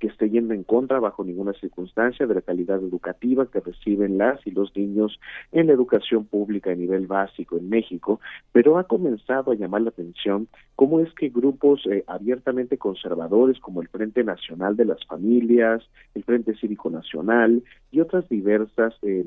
que 0.00 0.08
esté 0.08 0.30
yendo 0.30 0.54
en 0.54 0.64
contra 0.64 0.98
bajo 0.98 1.22
ninguna 1.22 1.52
circunstancia 1.52 2.26
de 2.26 2.34
la 2.34 2.40
calidad 2.40 2.78
educativa 2.78 3.46
que 3.46 3.60
reciben 3.60 4.18
las 4.18 4.44
y 4.46 4.50
los 4.50 4.74
niños 4.74 5.20
en 5.52 5.68
la 5.68 5.74
educación 5.74 6.24
pública 6.24 6.72
a 6.72 6.74
nivel 6.74 7.06
básico 7.06 7.58
en 7.58 7.68
México, 7.68 8.18
pero 8.50 8.78
ha 8.78 8.84
comenzado 8.84 9.52
a 9.52 9.54
llamar 9.54 9.82
la 9.82 9.90
atención 9.90 10.48
cómo 10.74 11.00
es 11.00 11.12
que 11.14 11.28
grupos 11.28 11.86
eh, 11.86 12.02
abiertamente 12.06 12.78
conservadores 12.78 13.60
como 13.60 13.82
el 13.82 13.88
Frente 13.88 14.24
Nacional 14.24 14.76
de 14.76 14.86
las 14.86 15.04
Familias, 15.06 15.82
el 16.14 16.24
Frente 16.24 16.56
Cívico 16.56 16.88
Nacional 16.90 17.62
y 17.92 18.00
otras 18.00 18.28
diversas 18.28 18.94
eh, 19.02 19.24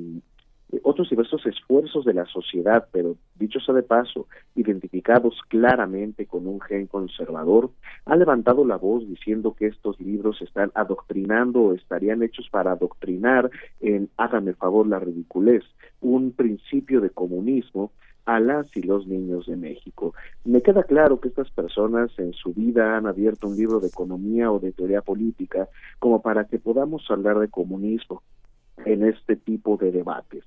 otros 0.83 1.09
diversos 1.09 1.45
esfuerzos 1.45 2.05
de 2.05 2.13
la 2.13 2.25
sociedad, 2.25 2.87
pero 2.91 3.15
dicho 3.35 3.59
sea 3.59 3.75
de 3.75 3.83
paso, 3.83 4.27
identificados 4.55 5.39
claramente 5.47 6.25
con 6.25 6.47
un 6.47 6.59
gen 6.61 6.87
conservador, 6.87 7.71
ha 8.05 8.15
levantado 8.15 8.65
la 8.65 8.77
voz 8.77 9.07
diciendo 9.07 9.53
que 9.53 9.67
estos 9.67 9.99
libros 9.99 10.41
están 10.41 10.71
adoctrinando 10.73 11.61
o 11.61 11.73
estarían 11.73 12.23
hechos 12.23 12.47
para 12.49 12.71
adoctrinar 12.71 13.49
en 13.81 14.09
hágame 14.17 14.53
favor 14.53 14.87
la 14.87 14.99
ridiculez, 14.99 15.63
un 16.01 16.31
principio 16.31 17.01
de 17.01 17.09
comunismo 17.09 17.91
a 18.25 18.39
las 18.39 18.65
y 18.75 18.81
los 18.81 19.05
niños 19.05 19.47
de 19.47 19.57
México. 19.57 20.13
Me 20.45 20.61
queda 20.61 20.83
claro 20.83 21.19
que 21.19 21.27
estas 21.27 21.51
personas 21.51 22.11
en 22.17 22.33
su 22.33 22.53
vida 22.53 22.95
han 22.95 23.05
abierto 23.05 23.47
un 23.47 23.57
libro 23.57 23.79
de 23.79 23.89
economía 23.89 24.51
o 24.51 24.59
de 24.59 24.71
teoría 24.71 25.01
política 25.01 25.67
como 25.99 26.21
para 26.21 26.45
que 26.45 26.59
podamos 26.59 27.03
hablar 27.09 27.39
de 27.39 27.49
comunismo 27.49 28.23
en 28.85 29.05
este 29.05 29.35
tipo 29.35 29.77
de 29.77 29.91
debates. 29.91 30.43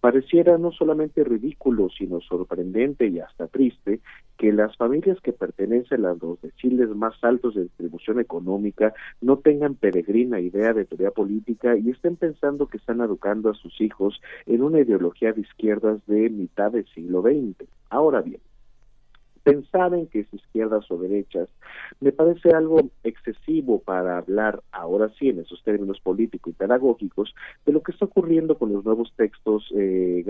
Pareciera 0.00 0.56
no 0.56 0.72
solamente 0.72 1.24
ridículo, 1.24 1.88
sino 1.90 2.20
sorprendente 2.20 3.06
y 3.06 3.20
hasta 3.20 3.48
triste 3.48 4.00
que 4.38 4.52
las 4.52 4.74
familias 4.76 5.20
que 5.20 5.32
pertenecen 5.32 6.06
a 6.06 6.14
los 6.14 6.40
deciles 6.40 6.88
más 6.90 7.22
altos 7.22 7.54
de 7.54 7.64
distribución 7.64 8.18
económica 8.18 8.94
no 9.20 9.38
tengan 9.38 9.74
peregrina 9.74 10.40
idea 10.40 10.72
de 10.72 10.86
teoría 10.86 11.10
política 11.10 11.76
y 11.76 11.90
estén 11.90 12.16
pensando 12.16 12.66
que 12.66 12.78
están 12.78 13.00
educando 13.02 13.50
a 13.50 13.54
sus 13.54 13.78
hijos 13.80 14.20
en 14.46 14.62
una 14.62 14.80
ideología 14.80 15.32
de 15.32 15.42
izquierdas 15.42 16.04
de 16.06 16.30
mitad 16.30 16.72
del 16.72 16.86
siglo 16.94 17.20
XX. 17.20 17.68
Ahora 17.90 18.22
bien, 18.22 18.40
pensar 19.42 19.94
en 19.94 20.06
que 20.06 20.20
es 20.20 20.34
izquierdas 20.34 20.90
o 20.90 20.98
derechas 20.98 21.48
me 22.00 22.12
parece 22.12 22.50
algo 22.50 22.90
excesivo 23.04 23.80
para 23.80 24.18
hablar 24.18 24.62
ahora 24.72 25.10
sí 25.18 25.28
en 25.28 25.40
esos 25.40 25.62
términos 25.62 26.00
políticos 26.00 26.52
y 26.52 26.56
pedagógicos 26.56 27.34
de 27.66 27.72
lo 27.72 27.82
que 27.82 27.92
está 27.92 28.04
ocurriendo 28.04 28.58
con 28.58 28.72
los 28.72 28.84
nuevos 28.84 29.12
textos 29.16 29.70
eh, 29.76 30.22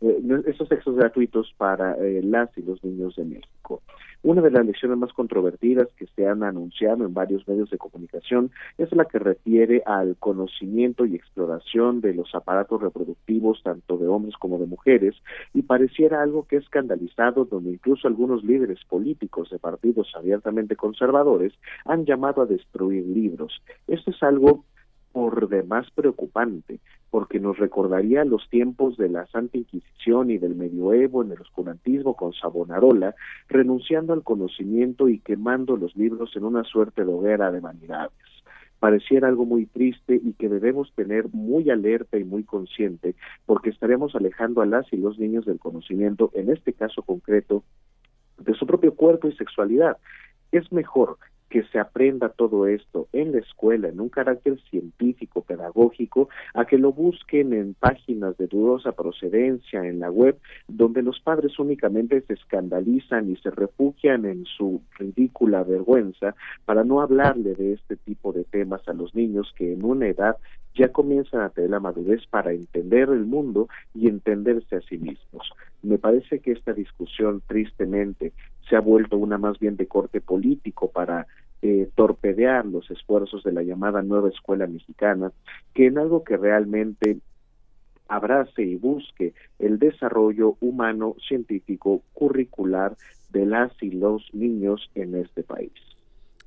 esos 0.00 0.68
textos 0.68 0.96
gratuitos 0.96 1.52
para 1.56 1.94
eh, 1.94 2.22
las 2.22 2.56
y 2.56 2.62
los 2.62 2.82
niños 2.82 3.16
de 3.16 3.24
México. 3.24 3.82
Una 4.22 4.42
de 4.42 4.50
las 4.50 4.66
lecciones 4.66 4.98
más 4.98 5.14
controvertidas 5.14 5.88
que 5.96 6.06
se 6.14 6.26
han 6.26 6.42
anunciado 6.42 7.06
en 7.06 7.14
varios 7.14 7.48
medios 7.48 7.70
de 7.70 7.78
comunicación 7.78 8.50
es 8.76 8.92
la 8.92 9.06
que 9.06 9.18
refiere 9.18 9.82
al 9.86 10.16
conocimiento 10.18 11.06
y 11.06 11.14
exploración 11.14 12.02
de 12.02 12.12
los 12.12 12.34
aparatos 12.34 12.82
reproductivos 12.82 13.62
tanto 13.62 13.96
de 13.96 14.08
hombres 14.08 14.36
como 14.36 14.58
de 14.58 14.66
mujeres 14.66 15.14
y 15.54 15.62
pareciera 15.62 16.22
algo 16.22 16.46
que 16.46 16.56
es 16.56 16.64
escandalizado 16.64 17.46
donde 17.46 17.70
incluso 17.70 18.08
algunos 18.08 18.44
líderes 18.44 18.78
políticos 18.84 19.48
de 19.50 19.58
partidos 19.58 20.12
abiertamente 20.14 20.76
conservadores 20.76 21.54
han 21.86 22.04
llamado 22.04 22.42
a 22.42 22.46
destruir 22.46 23.06
libros. 23.06 23.62
Esto 23.88 24.10
es 24.10 24.22
algo 24.22 24.64
por 25.12 25.48
demás 25.48 25.88
preocupante, 25.94 26.80
porque 27.10 27.40
nos 27.40 27.58
recordaría 27.58 28.24
los 28.24 28.48
tiempos 28.48 28.96
de 28.96 29.08
la 29.08 29.26
Santa 29.26 29.58
Inquisición 29.58 30.30
y 30.30 30.38
del 30.38 30.54
medioevo 30.54 31.22
en 31.22 31.32
el 31.32 31.40
oscurantismo 31.40 32.14
con 32.14 32.32
Savonarola, 32.32 33.14
renunciando 33.48 34.12
al 34.12 34.22
conocimiento 34.22 35.08
y 35.08 35.18
quemando 35.18 35.76
los 35.76 35.96
libros 35.96 36.34
en 36.36 36.44
una 36.44 36.64
suerte 36.64 37.04
de 37.04 37.12
hoguera 37.12 37.50
de 37.50 37.60
vanidades. 37.60 38.12
Pareciera 38.78 39.28
algo 39.28 39.44
muy 39.44 39.66
triste 39.66 40.18
y 40.22 40.32
que 40.32 40.48
debemos 40.48 40.92
tener 40.94 41.28
muy 41.32 41.68
alerta 41.68 42.16
y 42.16 42.24
muy 42.24 42.44
consciente, 42.44 43.14
porque 43.44 43.70
estaremos 43.70 44.14
alejando 44.14 44.62
a 44.62 44.66
las 44.66 44.90
y 44.92 44.96
los 44.96 45.18
niños 45.18 45.44
del 45.44 45.58
conocimiento, 45.58 46.30
en 46.34 46.50
este 46.50 46.72
caso 46.72 47.02
concreto, 47.02 47.62
de 48.38 48.54
su 48.54 48.66
propio 48.66 48.94
cuerpo 48.94 49.28
y 49.28 49.36
sexualidad. 49.36 49.98
Es 50.50 50.72
mejor 50.72 51.18
que 51.50 51.64
se 51.64 51.78
aprenda 51.78 52.30
todo 52.30 52.66
esto 52.66 53.08
en 53.12 53.32
la 53.32 53.38
escuela, 53.38 53.88
en 53.88 54.00
un 54.00 54.08
carácter 54.08 54.58
científico, 54.70 55.42
pedagógico, 55.42 56.28
a 56.54 56.64
que 56.64 56.78
lo 56.78 56.92
busquen 56.92 57.52
en 57.52 57.74
páginas 57.74 58.38
de 58.38 58.46
dudosa 58.46 58.92
procedencia 58.92 59.84
en 59.84 59.98
la 59.98 60.10
web, 60.10 60.38
donde 60.68 61.02
los 61.02 61.20
padres 61.20 61.58
únicamente 61.58 62.22
se 62.22 62.34
escandalizan 62.34 63.30
y 63.30 63.36
se 63.36 63.50
refugian 63.50 64.24
en 64.24 64.44
su 64.44 64.80
ridícula 64.96 65.64
vergüenza 65.64 66.34
para 66.64 66.84
no 66.84 67.00
hablarle 67.00 67.54
de 67.54 67.74
este 67.74 67.96
tipo 67.96 68.32
de 68.32 68.44
temas 68.44 68.86
a 68.88 68.92
los 68.92 69.14
niños 69.14 69.52
que 69.56 69.72
en 69.72 69.84
una 69.84 70.06
edad 70.06 70.36
ya 70.74 70.92
comienzan 70.92 71.40
a 71.40 71.50
tener 71.50 71.70
la 71.70 71.80
madurez 71.80 72.24
para 72.30 72.52
entender 72.52 73.08
el 73.08 73.26
mundo 73.26 73.68
y 73.92 74.08
entenderse 74.08 74.76
a 74.76 74.80
sí 74.82 74.98
mismos. 74.98 75.52
Me 75.82 75.98
parece 75.98 76.40
que 76.40 76.52
esta 76.52 76.72
discusión 76.72 77.42
tristemente 77.46 78.32
se 78.68 78.76
ha 78.76 78.80
vuelto 78.80 79.16
una 79.16 79.38
más 79.38 79.58
bien 79.58 79.76
de 79.76 79.86
corte 79.86 80.20
político 80.20 80.90
para 80.90 81.26
eh, 81.62 81.90
torpedear 81.94 82.66
los 82.66 82.90
esfuerzos 82.90 83.42
de 83.42 83.52
la 83.52 83.62
llamada 83.62 84.02
nueva 84.02 84.28
escuela 84.28 84.66
mexicana, 84.66 85.32
que 85.74 85.86
en 85.86 85.98
algo 85.98 86.24
que 86.24 86.36
realmente 86.36 87.18
abrace 88.08 88.62
y 88.62 88.76
busque 88.76 89.34
el 89.58 89.78
desarrollo 89.78 90.56
humano, 90.60 91.16
científico, 91.26 92.02
curricular 92.12 92.96
de 93.30 93.46
las 93.46 93.72
y 93.82 93.90
los 93.90 94.28
niños 94.32 94.90
en 94.94 95.14
este 95.14 95.42
país. 95.42 95.72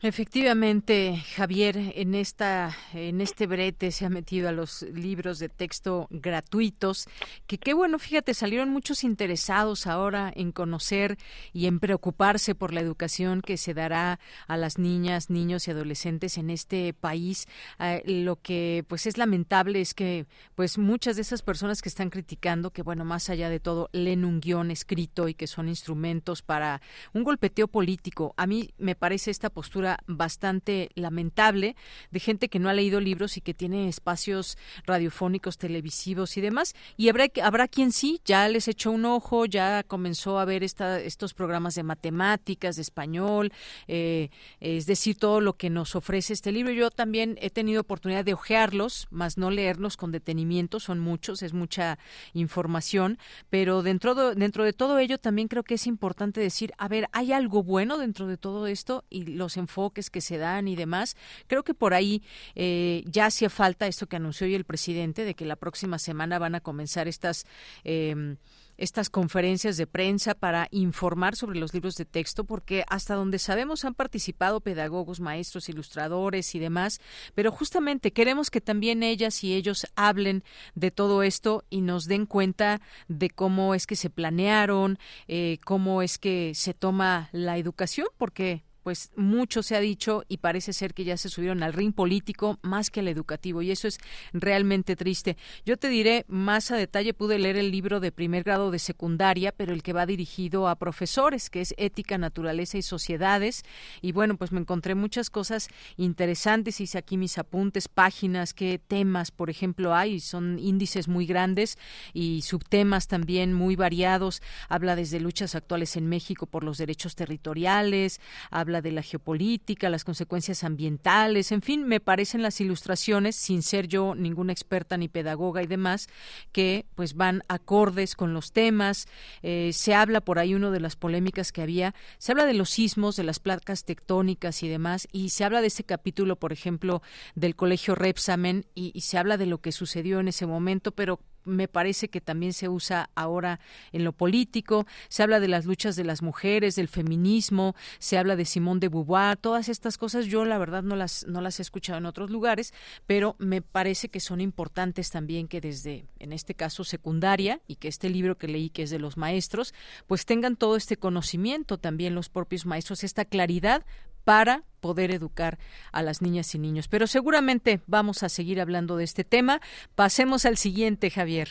Efectivamente, 0.05 1.23
Javier, 1.38 1.77
en 1.95 2.13
esta 2.13 2.75
en 2.93 3.21
este 3.21 3.47
brete 3.47 3.89
se 3.89 4.05
ha 4.05 4.09
metido 4.09 4.49
a 4.49 4.51
los 4.51 4.81
libros 4.81 5.39
de 5.39 5.47
texto 5.47 6.07
gratuitos, 6.09 7.07
que 7.47 7.57
qué 7.57 7.73
bueno, 7.73 7.97
fíjate, 7.99 8.34
salieron 8.34 8.67
muchos 8.67 9.05
interesados 9.05 9.88
ahora 9.88 10.30
en 10.35 10.51
conocer 10.51 11.17
y 11.53 11.67
en 11.67 11.80
preocuparse 11.80 12.53
por 12.53 12.73
la 12.73 12.81
educación 12.81 13.41
que 13.41 13.55
se 13.55 13.73
dará 13.73 14.19
a 14.45 14.57
las 14.57 14.77
niñas, 14.77 15.30
niños 15.30 15.69
y 15.69 15.71
adolescentes 15.71 16.38
en 16.38 16.49
este 16.49 16.93
país. 16.93 17.47
Eh, 17.80 18.03
lo 18.05 18.35
que 18.41 18.84
pues 18.89 19.05
es 19.05 19.17
lamentable 19.17 19.80
es 19.80 19.93
que 19.93 20.25
pues 20.53 20.77
muchas 20.77 21.15
de 21.15 21.21
esas 21.21 21.43
personas 21.43 21.81
que 21.81 21.88
están 21.88 22.09
criticando 22.09 22.71
que 22.71 22.81
bueno, 22.81 23.05
más 23.05 23.30
allá 23.30 23.47
de 23.47 23.61
todo 23.61 23.89
leen 23.93 24.25
un 24.25 24.41
guion 24.41 24.69
escrito 24.69 25.30
y 25.30 25.34
que 25.34 25.47
son 25.47 25.69
instrumentos 25.69 26.41
para 26.41 26.81
un 27.13 27.23
golpeteo 27.23 27.69
político. 27.69 28.34
A 28.35 28.47
mí 28.47 28.73
me 28.77 28.95
parece 28.95 29.31
esta 29.31 29.49
postura 29.49 29.93
bastante 30.07 30.90
lamentable 30.95 31.76
de 32.11 32.20
gente 32.20 32.49
que 32.49 32.60
no 32.60 32.70
ha 32.70 32.74
leído 32.74 32.99
libros 32.99 33.38
y 33.38 33.41
que 33.41 33.53
tiene 33.53 33.88
espacios 33.88 34.57
radiofónicos, 34.86 35.57
televisivos 35.57 36.38
y 36.38 36.41
demás. 36.41 36.76
Y 36.98 37.10
habrá, 37.10 37.26
habrá 37.44 37.68
quien 37.68 37.91
sí, 37.91 38.22
ya 38.26 38.48
les 38.48 38.68
echó 38.68 38.91
un 38.91 39.06
ojo, 39.06 39.45
ya 39.45 39.84
comenzó 39.84 40.40
a 40.40 40.45
ver 40.45 40.64
esta, 40.64 40.99
estos 40.99 41.34
programas 41.34 41.76
de 41.76 41.84
matemáticas, 41.84 42.76
de 42.76 42.82
español, 42.82 43.52
eh, 43.88 44.30
es 44.60 44.86
decir, 44.86 45.18
todo 45.18 45.41
lo 45.41 45.53
que 45.53 45.70
nos 45.70 45.95
ofrece 45.95 46.34
este 46.34 46.52
libro. 46.52 46.74
Yo 46.74 46.91
también 46.91 47.38
he 47.41 47.49
tenido 47.49 47.82
oportunidad 47.82 48.26
de 48.26 48.34
ojearlos, 48.34 49.07
más 49.11 49.38
no 49.38 49.52
leerlos 49.52 49.98
con 49.98 50.11
detenimiento, 50.11 50.80
son 50.80 50.99
muchos, 50.99 51.41
es 51.41 51.53
mucha 51.53 51.98
información, 52.34 53.18
pero 53.49 53.84
dentro 53.84 54.15
de, 54.15 54.36
dentro 54.36 54.64
de 54.64 54.74
todo 54.74 54.99
ello 54.99 55.18
también 55.18 55.48
creo 55.48 55.64
que 55.64 55.76
es 55.76 55.88
importante 55.88 56.41
decir, 56.41 56.74
a 56.78 56.88
ver, 56.88 57.07
¿hay 57.11 57.34
algo 57.34 57.64
bueno 57.64 57.98
dentro 57.98 58.28
de 58.28 58.38
todo 58.38 58.68
esto? 58.68 59.03
Y 59.10 59.26
los 59.26 59.57
enfoques 59.57 59.82
que 59.91 60.22
se 60.22 60.38
dan 60.38 60.68
y 60.68 60.76
demás. 60.76 61.15
Creo 61.47 61.64
que 61.64 61.73
por 61.73 61.93
ahí 61.93 62.23
eh, 62.55 63.03
ya 63.05 63.26
hacía 63.27 63.49
falta 63.49 63.88
esto 63.88 64.07
que 64.07 64.15
anunció 64.15 64.45
hoy 64.45 64.55
el 64.55 64.65
presidente, 64.65 65.26
de 65.26 65.35
que 65.35 65.45
la 65.45 65.55
próxima 65.55 65.99
semana 65.99 66.39
van 66.39 66.55
a 66.55 66.61
comenzar 66.61 67.07
estas... 67.07 67.45
Eh, 67.84 68.35
estas 68.77 69.10
conferencias 69.10 69.77
de 69.77 69.88
prensa 69.88 70.34
para 70.34 70.68
informar 70.72 71.35
sobre 71.35 71.60
los 71.60 71.73
libros 71.73 71.95
de 71.95 72.05
texto, 72.05 72.43
porque 72.43 72.84
hasta 72.89 73.15
donde 73.15 73.39
sabemos 73.39 73.85
han 73.85 73.93
participado 73.93 74.61
pedagogos, 74.61 75.19
maestros, 75.19 75.69
ilustradores 75.69 76.55
y 76.55 76.60
demás, 76.60 76.99
pero 77.35 77.51
justamente 77.51 78.11
queremos 78.11 78.49
que 78.49 78.61
también 78.61 79.03
ellas 79.03 79.43
y 79.43 79.53
ellos 79.53 79.88
hablen 79.95 80.43
de 80.76 80.91
todo 80.91 81.23
esto 81.23 81.64
y 81.69 81.81
nos 81.81 82.05
den 82.05 82.26
cuenta 82.26 82.81
de 83.07 83.30
cómo 83.30 83.76
es 83.76 83.88
que 83.88 83.95
se 83.95 84.10
planearon, 84.10 84.97
eh, 85.27 85.60
cómo 85.64 86.01
es 86.01 86.18
que 86.18 86.53
se 86.55 86.73
toma 86.73 87.30
la 87.31 87.57
educación, 87.57 88.07
porque 88.18 88.64
pues 88.84 89.11
mucho 89.15 89.64
se 89.64 89.76
ha 89.76 89.80
dicho 89.80 90.23
y 90.27 90.38
parece 90.38 90.73
ser 90.73 90.93
que 90.93 91.05
ya 91.05 91.18
se 91.18 91.30
subieron 91.30 91.64
al 91.64 91.73
ring 91.73 91.93
político 91.93 92.60
más 92.61 92.89
que 92.89 92.99
al 92.99 93.07
educativo 93.07 93.61
y 93.61 93.72
eso 93.72 93.88
es 93.88 93.99
realmente 94.34 94.95
triste. 94.95 95.38
Yo 95.65 95.77
te 95.77 95.89
diré 95.89 96.26
más 96.27 96.72
a 96.72 96.76
detalle, 96.76 97.14
pude 97.14 97.39
leer 97.39 97.57
el 97.57 97.72
libro 97.72 97.99
de 97.99 98.11
primer 98.11 98.43
grado 98.43 98.72
de 98.72 98.80
secundaria, 98.80 99.51
pero 99.51 99.73
el 99.73 99.84
que 99.84 99.93
va 99.93 100.05
dirigido 100.05 100.68
a 100.68 100.76
profesores, 100.76 101.49
que 101.49 101.61
es 101.61 101.73
Ética, 101.77 102.18
Naturaleza 102.18 102.77
y 102.77 102.81
Sociedades. 102.81 103.64
Y 104.01 104.11
bueno, 104.11 104.38
pues 104.38 104.51
me 104.51 104.60
encontré 104.60 104.95
muchas 104.95 105.30
cosas 105.30 105.69
interesantes, 105.97 106.81
hice 106.81 106.97
aquí 106.97 107.18
mis 107.18 107.38
apuntes, 107.38 107.88
páginas, 107.88 108.53
qué 108.53 108.80
temas, 108.80 109.31
por 109.31 109.49
ejemplo, 109.49 109.95
hay, 109.95 110.19
son 110.19 110.60
índices 110.60 111.07
muy 111.07 111.26
grandes 111.26 111.77
y 112.14 112.41
subtemas 112.41 113.07
también 113.07 113.53
muy 113.53 113.76
variados. 113.76 114.41
Habla 114.68 114.95
desde 114.95 115.19
luchas 115.19 115.55
actuales 115.55 115.95
en 115.95 116.07
México 116.07 116.45
por 116.45 116.64
los 116.64 116.77
derechos 116.77 117.15
territoriales, 117.15 118.19
habla 118.51 118.73
de 118.82 118.91
la 118.91 119.02
geopolítica, 119.02 119.90
las 119.90 120.04
consecuencias 120.04 120.64
ambientales, 120.64 121.52
en 121.52 121.62
fin, 121.62 121.88
me 121.88 122.00
parecen 122.00 122.41
las 122.41 122.60
ilustraciones, 122.62 123.36
sin 123.36 123.62
ser 123.62 123.88
yo 123.88 124.16
ninguna 124.16 124.54
experta 124.54 124.98
ni 124.98 125.08
pedagoga 125.08 125.62
y 125.64 125.68
demás, 125.68 126.08
que 126.52 126.86
pues 126.95 127.16
van 127.16 127.44
acordes 127.48 128.16
con 128.16 128.34
los 128.34 128.52
temas. 128.52 129.08
Eh, 129.41 129.72
se 129.74 129.94
habla 129.94 130.22
por 130.22 130.40
ahí 130.40 130.56
uno 130.56 130.72
de 130.72 130.80
las 130.80 130.95
polémicas 130.95 131.52
que 131.52 131.62
había, 131.62 131.94
se 132.18 132.32
habla 132.32 132.45
de 132.45 132.54
los 132.54 132.70
sismos, 132.70 133.16
de 133.16 133.24
las 133.24 133.40
placas 133.40 133.86
tectónicas 133.86 134.64
y 134.64 134.68
demás, 134.68 135.08
y 135.12 135.30
se 135.30 135.44
habla 135.44 135.62
de 135.62 135.68
ese 135.68 135.84
capítulo, 135.84 136.38
por 136.38 136.54
ejemplo, 136.54 137.02
del 137.36 137.56
colegio 137.56 137.95
Repsamen, 137.95 138.66
y 138.76 139.00
se 139.02 139.18
habla 139.18 139.38
de 139.38 139.45
lo 139.45 139.60
que 139.60 139.72
sucedió 139.72 140.20
en 140.20 140.28
ese 140.28 140.45
momento, 140.45 140.91
pero 140.91 141.20
me 141.45 141.68
parece 141.68 142.10
que 142.10 142.22
también 142.22 142.53
se 142.53 142.70
usa 142.70 143.10
ahora 143.15 143.60
en 143.91 144.03
lo 144.03 144.14
político. 144.14 144.86
Se 145.10 145.24
habla 145.24 145.40
de 145.40 145.48
las 145.48 145.65
luchas 145.65 145.95
de 145.95 146.03
las 146.03 146.22
mujeres, 146.22 146.76
del 146.76 146.88
feminismo, 146.88 147.76
se 147.99 148.18
habla 148.18 148.36
de 148.36 148.45
Simón 148.45 148.80
de 148.80 148.90
Beauvoir, 148.90 149.38
todas 149.38 149.70
estas 149.70 149.98
cosas 149.98 150.26
yo 150.26 150.45
la 150.45 150.57
verdad 150.57 150.84
no 150.84 150.95
las 150.95 151.26
no 151.28 151.41
las 151.41 151.60
he 151.60 151.61
escuchado 151.61 151.98
en 151.98 152.06
otros 152.06 152.30
lugares, 152.30 152.74
pero 153.07 153.36
me 153.40 153.61
parece 153.61 154.10
que 154.10 154.20
son 154.20 154.41
importantes 154.41 155.10
también 155.10 155.48
que 155.48 155.61
desde 155.61 156.06
en 156.20 156.34
este 156.34 156.53
caso 156.53 156.84
secundaria 156.84 157.61
y 157.68 157.76
que 157.76 157.88
este 157.88 158.10
libro 158.10 158.38
que 158.38 158.48
leí 158.48 158.70
que 158.70 158.84
es 158.84 158.90
de 158.90 158.99
los 158.99 159.18
maestros, 159.18 159.74
pues 160.07 160.26
tengan 160.26 160.56
todo 160.56 160.76
este 160.76 160.98
conocimiento 160.98 161.78
también 161.78 162.15
los 162.15 162.30
propios 162.30 162.65
maestros, 162.65 163.03
esta 163.03 163.26
claridad 163.26 163.86
para 164.24 164.64
poder 164.80 165.12
educar 165.12 165.58
a 165.91 166.04
las 166.04 166.22
niñas 166.22 166.54
y 166.56 166.60
niños. 166.60 166.88
Pero 166.88 167.08
seguramente 167.08 167.80
vamos 167.88 168.24
a 168.24 168.30
seguir 168.30 168.60
hablando 168.60 168.98
de 168.98 169.06
este 169.06 169.24
tema. 169.24 169.60
Pasemos 169.95 170.45
al 170.45 170.58
siguiente, 170.58 171.10
Javier. 171.10 171.48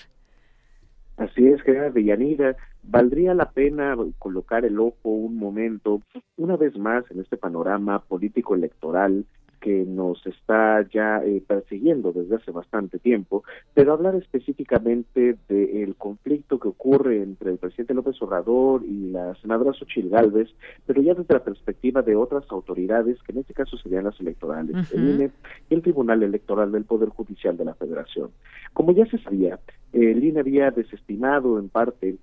Así 1.16 1.46
es, 1.46 1.62
querida 1.62 1.88
Villanira. 1.88 2.56
Valdría 2.82 3.34
la 3.34 3.50
pena 3.50 3.96
colocar 4.18 4.64
el 4.64 4.80
ojo 4.80 5.08
un 5.08 5.36
momento, 5.36 6.02
una 6.36 6.56
vez 6.56 6.76
más, 6.76 7.04
en 7.10 7.20
este 7.20 7.36
panorama 7.36 8.00
político 8.00 8.54
electoral 8.54 9.24
que 9.62 9.84
nos 9.86 10.26
está 10.26 10.84
ya 10.92 11.22
eh, 11.24 11.40
persiguiendo 11.46 12.12
desde 12.12 12.34
hace 12.36 12.50
bastante 12.50 12.98
tiempo, 12.98 13.44
pero 13.72 13.92
hablar 13.92 14.16
específicamente 14.16 15.36
del 15.48 15.94
conflicto 15.94 16.58
que 16.58 16.66
ocurre 16.66 17.22
entre 17.22 17.52
el 17.52 17.58
presidente 17.58 17.94
López 17.94 18.20
Obrador 18.20 18.82
y 18.84 19.12
la 19.12 19.36
senadora 19.36 19.72
Xochitl 19.72 20.08
Gálvez, 20.08 20.50
pero 20.84 21.00
ya 21.00 21.14
desde 21.14 21.32
la 21.32 21.44
perspectiva 21.44 22.02
de 22.02 22.16
otras 22.16 22.44
autoridades, 22.50 23.22
que 23.22 23.32
en 23.32 23.38
este 23.38 23.54
caso 23.54 23.78
serían 23.78 24.04
las 24.04 24.20
electorales, 24.20 24.92
el 24.92 25.08
INE 25.08 25.30
y 25.70 25.74
el 25.74 25.82
Tribunal 25.82 26.24
Electoral 26.24 26.72
del 26.72 26.84
Poder 26.84 27.10
Judicial 27.10 27.56
de 27.56 27.64
la 27.64 27.74
Federación. 27.74 28.30
Como 28.72 28.92
ya 28.92 29.06
se 29.06 29.18
sabía, 29.18 29.60
el 29.92 30.24
INE 30.24 30.40
había 30.40 30.72
desestimado 30.72 31.60
en 31.60 31.68
parte 31.68 32.16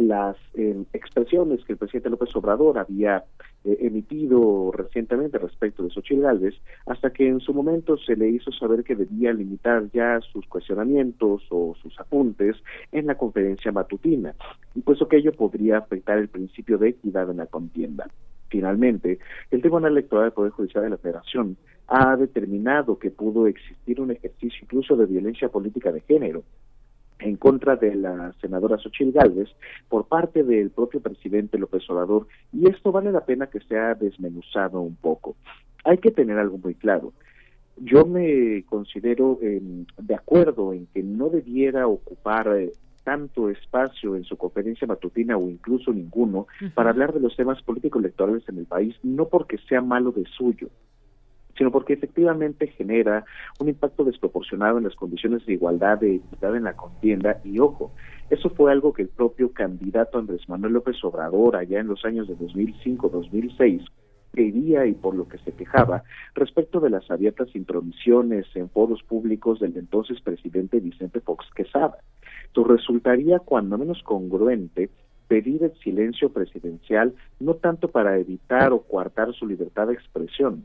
las 0.00 0.36
eh, 0.54 0.84
expresiones 0.92 1.64
que 1.64 1.72
el 1.72 1.78
presidente 1.78 2.10
López 2.10 2.34
Obrador 2.36 2.78
había 2.78 3.24
eh, 3.64 3.78
emitido 3.80 4.70
recientemente 4.72 5.38
respecto 5.38 5.82
de 5.82 5.90
Xochitl 5.90 6.22
Gálvez, 6.22 6.54
hasta 6.86 7.10
que 7.10 7.28
en 7.28 7.40
su 7.40 7.52
momento 7.52 7.96
se 7.96 8.16
le 8.16 8.28
hizo 8.28 8.52
saber 8.52 8.84
que 8.84 8.96
debía 8.96 9.32
limitar 9.32 9.90
ya 9.92 10.20
sus 10.20 10.46
cuestionamientos 10.46 11.42
o 11.50 11.74
sus 11.82 11.98
apuntes 12.00 12.56
en 12.92 13.06
la 13.06 13.16
conferencia 13.16 13.72
matutina, 13.72 14.34
y 14.74 14.80
puesto 14.80 15.08
que 15.08 15.16
ello 15.16 15.32
podría 15.32 15.78
afectar 15.78 16.18
el 16.18 16.28
principio 16.28 16.78
de 16.78 16.90
equidad 16.90 17.30
en 17.30 17.38
la 17.38 17.46
contienda. 17.46 18.08
Finalmente, 18.48 19.18
el 19.50 19.60
Tribunal 19.60 19.92
Electoral 19.92 20.26
del 20.26 20.32
Poder 20.32 20.52
Judicial 20.52 20.84
de 20.84 20.90
la 20.90 20.96
Federación 20.96 21.56
ha 21.88 22.16
determinado 22.16 22.98
que 22.98 23.10
pudo 23.10 23.46
existir 23.46 24.00
un 24.00 24.10
ejercicio 24.10 24.60
incluso 24.62 24.96
de 24.96 25.06
violencia 25.06 25.48
política 25.48 25.90
de 25.90 26.00
género 26.02 26.44
en 27.20 27.36
contra 27.36 27.76
de 27.76 27.94
la 27.94 28.32
senadora 28.40 28.78
Xochitl 28.78 29.12
Gálvez 29.12 29.48
por 29.88 30.06
parte 30.06 30.42
del 30.44 30.70
propio 30.70 31.00
presidente 31.00 31.58
López 31.58 31.88
Obrador 31.90 32.26
y 32.52 32.68
esto 32.68 32.92
vale 32.92 33.12
la 33.12 33.24
pena 33.24 33.48
que 33.48 33.60
sea 33.60 33.94
desmenuzado 33.94 34.80
un 34.80 34.96
poco. 34.96 35.36
Hay 35.84 35.98
que 35.98 36.10
tener 36.10 36.38
algo 36.38 36.58
muy 36.58 36.74
claro. 36.74 37.12
Yo 37.76 38.04
me 38.04 38.64
considero 38.68 39.38
em, 39.40 39.86
de 39.96 40.14
acuerdo 40.14 40.72
en 40.72 40.86
que 40.86 41.02
no 41.02 41.28
debiera 41.28 41.86
ocupar 41.86 42.48
eh, 42.56 42.72
tanto 43.04 43.48
espacio 43.48 44.16
en 44.16 44.24
su 44.24 44.36
conferencia 44.36 44.86
matutina 44.86 45.38
o 45.38 45.48
incluso 45.48 45.92
ninguno 45.92 46.46
para 46.74 46.90
hablar 46.90 47.14
de 47.14 47.20
los 47.20 47.34
temas 47.36 47.62
políticos 47.62 48.02
electorales 48.02 48.46
en 48.48 48.58
el 48.58 48.66
país, 48.66 48.96
no 49.02 49.28
porque 49.28 49.56
sea 49.68 49.80
malo 49.80 50.12
de 50.12 50.24
suyo, 50.26 50.68
sino 51.58 51.72
porque 51.72 51.94
efectivamente 51.94 52.68
genera 52.68 53.24
un 53.58 53.68
impacto 53.68 54.04
desproporcionado 54.04 54.78
en 54.78 54.84
las 54.84 54.94
condiciones 54.94 55.44
de 55.44 55.54
igualdad, 55.54 55.98
de 55.98 56.14
equidad 56.14 56.56
en 56.56 56.64
la 56.64 56.76
contienda 56.76 57.40
y 57.44 57.58
ojo, 57.58 57.92
eso 58.30 58.48
fue 58.50 58.70
algo 58.70 58.92
que 58.92 59.02
el 59.02 59.08
propio 59.08 59.52
candidato 59.52 60.18
Andrés 60.18 60.48
Manuel 60.48 60.74
López 60.74 61.02
Obrador 61.02 61.56
allá 61.56 61.80
en 61.80 61.88
los 61.88 62.04
años 62.04 62.28
de 62.28 62.36
2005-2006 62.36 63.84
pedía 64.30 64.86
y 64.86 64.92
por 64.92 65.16
lo 65.16 65.26
que 65.26 65.38
se 65.38 65.52
quejaba 65.52 66.04
respecto 66.34 66.78
de 66.80 66.90
las 66.90 67.10
abiertas 67.10 67.48
intromisiones 67.56 68.46
en 68.54 68.68
foros 68.70 69.02
públicos 69.02 69.58
del 69.58 69.76
entonces 69.76 70.20
presidente 70.20 70.78
Vicente 70.78 71.20
Fox 71.20 71.46
Quesada. 71.56 71.98
Entonces 72.46 72.76
resultaría 72.78 73.40
cuando 73.40 73.78
menos 73.78 74.02
congruente 74.04 74.90
pedir 75.26 75.62
el 75.62 75.76
silencio 75.80 76.30
presidencial 76.30 77.14
no 77.40 77.54
tanto 77.54 77.88
para 77.88 78.18
evitar 78.18 78.72
o 78.72 78.82
coartar 78.82 79.32
su 79.34 79.46
libertad 79.46 79.88
de 79.88 79.94
expresión, 79.94 80.64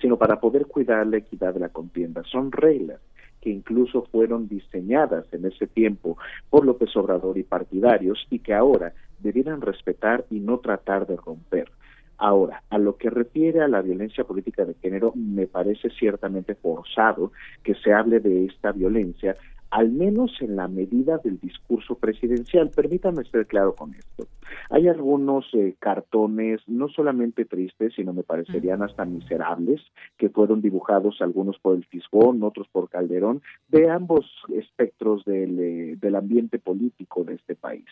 sino 0.00 0.16
para 0.16 0.40
poder 0.40 0.66
cuidar 0.66 1.06
la 1.06 1.18
equidad 1.18 1.54
de 1.54 1.60
la 1.60 1.68
contienda. 1.68 2.22
Son 2.24 2.52
reglas 2.52 3.00
que 3.40 3.50
incluso 3.50 4.02
fueron 4.10 4.48
diseñadas 4.48 5.26
en 5.32 5.44
ese 5.46 5.66
tiempo 5.66 6.18
por 6.50 6.66
López 6.66 6.96
Obrador 6.96 7.38
y 7.38 7.44
partidarios 7.44 8.26
y 8.30 8.40
que 8.40 8.54
ahora 8.54 8.92
debieran 9.20 9.60
respetar 9.60 10.24
y 10.30 10.40
no 10.40 10.58
tratar 10.58 11.06
de 11.06 11.16
romper. 11.16 11.70
Ahora, 12.18 12.62
a 12.70 12.78
lo 12.78 12.96
que 12.96 13.10
refiere 13.10 13.60
a 13.60 13.68
la 13.68 13.82
violencia 13.82 14.24
política 14.24 14.64
de 14.64 14.74
género, 14.74 15.12
me 15.14 15.46
parece 15.46 15.90
ciertamente 15.90 16.54
forzado 16.54 17.32
que 17.62 17.74
se 17.74 17.92
hable 17.92 18.20
de 18.20 18.46
esta 18.46 18.72
violencia 18.72 19.36
al 19.76 19.90
menos 19.90 20.32
en 20.40 20.56
la 20.56 20.68
medida 20.68 21.18
del 21.18 21.38
discurso 21.38 21.96
presidencial. 21.96 22.70
Permítame 22.70 23.24
ser 23.24 23.46
claro 23.46 23.74
con 23.74 23.92
esto. 23.92 24.26
Hay 24.70 24.88
algunos 24.88 25.44
eh, 25.52 25.74
cartones, 25.78 26.62
no 26.66 26.88
solamente 26.88 27.44
tristes, 27.44 27.92
sino 27.94 28.14
me 28.14 28.22
parecerían 28.22 28.82
hasta 28.82 29.04
miserables, 29.04 29.82
que 30.16 30.30
fueron 30.30 30.62
dibujados 30.62 31.20
algunos 31.20 31.58
por 31.58 31.76
el 31.76 31.84
Fisgón, 31.84 32.42
otros 32.42 32.66
por 32.68 32.88
Calderón, 32.88 33.42
de 33.68 33.90
ambos 33.90 34.24
espectros 34.54 35.26
del, 35.26 35.60
eh, 35.60 35.96
del 36.00 36.14
ambiente 36.14 36.58
político 36.58 37.24
de 37.24 37.34
este 37.34 37.54
país, 37.54 37.84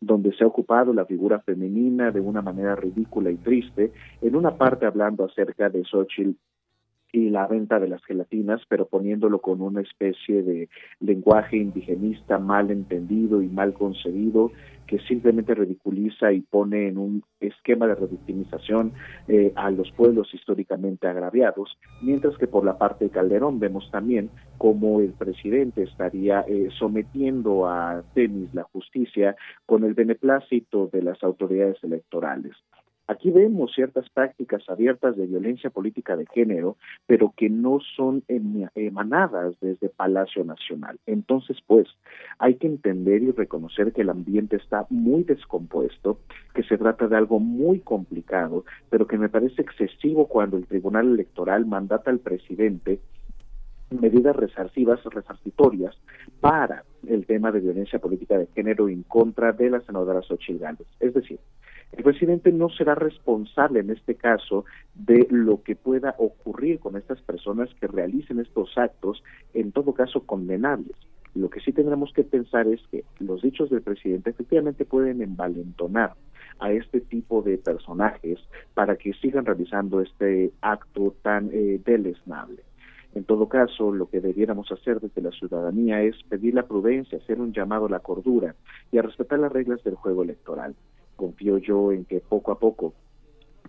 donde 0.00 0.32
se 0.36 0.44
ha 0.44 0.46
ocupado 0.46 0.94
la 0.94 1.06
figura 1.06 1.40
femenina 1.40 2.12
de 2.12 2.20
una 2.20 2.40
manera 2.40 2.76
ridícula 2.76 3.32
y 3.32 3.36
triste, 3.38 3.90
en 4.20 4.36
una 4.36 4.56
parte 4.56 4.86
hablando 4.86 5.24
acerca 5.24 5.68
de 5.70 5.82
Xochitl 5.82 6.38
y 7.12 7.28
la 7.28 7.46
venta 7.46 7.78
de 7.78 7.88
las 7.88 8.02
gelatinas, 8.04 8.62
pero 8.68 8.86
poniéndolo 8.86 9.40
con 9.40 9.60
una 9.60 9.82
especie 9.82 10.42
de 10.42 10.70
lenguaje 11.00 11.58
indigenista 11.58 12.38
mal 12.38 12.70
entendido 12.70 13.42
y 13.42 13.48
mal 13.48 13.74
concebido, 13.74 14.50
que 14.86 14.98
simplemente 15.00 15.54
ridiculiza 15.54 16.32
y 16.32 16.40
pone 16.40 16.88
en 16.88 16.98
un 16.98 17.22
esquema 17.40 17.86
de 17.86 17.94
revictimización 17.94 18.92
eh, 19.28 19.52
a 19.56 19.70
los 19.70 19.90
pueblos 19.92 20.32
históricamente 20.34 21.06
agraviados, 21.06 21.78
mientras 22.02 22.36
que 22.36 22.46
por 22.46 22.64
la 22.64 22.78
parte 22.78 23.06
de 23.06 23.10
Calderón 23.10 23.58
vemos 23.60 23.90
también 23.90 24.30
cómo 24.58 25.00
el 25.00 25.12
presidente 25.12 25.82
estaría 25.82 26.44
eh, 26.48 26.68
sometiendo 26.78 27.66
a 27.66 28.02
tenis 28.14 28.52
la 28.54 28.64
justicia 28.64 29.36
con 29.66 29.84
el 29.84 29.94
beneplácito 29.94 30.88
de 30.92 31.02
las 31.02 31.22
autoridades 31.22 31.82
electorales. 31.82 32.52
Aquí 33.08 33.30
vemos 33.30 33.72
ciertas 33.74 34.08
prácticas 34.10 34.62
abiertas 34.68 35.16
de 35.16 35.26
violencia 35.26 35.70
política 35.70 36.16
de 36.16 36.26
género, 36.26 36.76
pero 37.06 37.34
que 37.36 37.50
no 37.50 37.80
son 37.96 38.22
emanadas 38.28 39.54
desde 39.60 39.88
Palacio 39.88 40.44
Nacional. 40.44 40.98
Entonces, 41.06 41.58
pues, 41.66 41.88
hay 42.38 42.54
que 42.54 42.68
entender 42.68 43.22
y 43.22 43.32
reconocer 43.32 43.92
que 43.92 44.02
el 44.02 44.10
ambiente 44.10 44.56
está 44.56 44.86
muy 44.88 45.24
descompuesto, 45.24 46.20
que 46.54 46.62
se 46.62 46.78
trata 46.78 47.08
de 47.08 47.16
algo 47.16 47.40
muy 47.40 47.80
complicado, 47.80 48.64
pero 48.88 49.06
que 49.06 49.18
me 49.18 49.28
parece 49.28 49.62
excesivo 49.62 50.28
cuando 50.28 50.56
el 50.56 50.66
Tribunal 50.66 51.08
Electoral 51.12 51.66
mandata 51.66 52.10
al 52.10 52.20
presidente 52.20 53.00
medidas 53.90 54.34
resarcivas, 54.36 55.02
resarcitorias 55.04 55.94
para 56.40 56.84
el 57.06 57.26
tema 57.26 57.52
de 57.52 57.60
violencia 57.60 57.98
política 57.98 58.38
de 58.38 58.46
género 58.54 58.88
en 58.88 59.02
contra 59.02 59.52
de 59.52 59.70
las 59.70 59.84
senadoras 59.84 60.26
Xochitl 60.26 60.64
Es 61.00 61.14
decir, 61.14 61.38
el 61.92 62.04
presidente 62.04 62.50
no 62.52 62.70
será 62.70 62.94
responsable 62.94 63.80
en 63.80 63.90
este 63.90 64.14
caso 64.14 64.64
de 64.94 65.26
lo 65.30 65.62
que 65.62 65.76
pueda 65.76 66.14
ocurrir 66.18 66.80
con 66.80 66.96
estas 66.96 67.20
personas 67.20 67.68
que 67.80 67.86
realicen 67.86 68.40
estos 68.40 68.76
actos, 68.78 69.22
en 69.52 69.72
todo 69.72 69.92
caso 69.92 70.24
condenables. 70.24 70.96
Lo 71.34 71.50
que 71.50 71.60
sí 71.60 71.72
tendremos 71.72 72.12
que 72.12 72.24
pensar 72.24 72.66
es 72.66 72.80
que 72.90 73.04
los 73.18 73.42
dichos 73.42 73.70
del 73.70 73.82
presidente 73.82 74.30
efectivamente 74.30 74.86
pueden 74.86 75.20
envalentonar 75.20 76.14
a 76.60 76.72
este 76.72 77.00
tipo 77.00 77.42
de 77.42 77.58
personajes 77.58 78.38
para 78.74 78.96
que 78.96 79.12
sigan 79.14 79.44
realizando 79.44 80.00
este 80.00 80.52
acto 80.62 81.14
tan 81.22 81.50
eh, 81.52 81.80
deleznable. 81.84 82.62
En 83.14 83.24
todo 83.24 83.48
caso, 83.48 83.92
lo 83.92 84.08
que 84.08 84.20
debiéramos 84.20 84.72
hacer 84.72 84.98
desde 85.00 85.20
la 85.20 85.30
ciudadanía 85.30 86.02
es 86.02 86.16
pedir 86.30 86.54
la 86.54 86.66
prudencia, 86.66 87.18
hacer 87.18 87.38
un 87.40 87.52
llamado 87.52 87.86
a 87.86 87.90
la 87.90 88.00
cordura 88.00 88.54
y 88.90 88.96
a 88.96 89.02
respetar 89.02 89.38
las 89.38 89.52
reglas 89.52 89.84
del 89.84 89.96
juego 89.96 90.22
electoral 90.22 90.74
confío 91.22 91.58
yo 91.58 91.92
en 91.92 92.04
que 92.04 92.18
poco 92.18 92.50
a 92.50 92.58
poco 92.58 92.94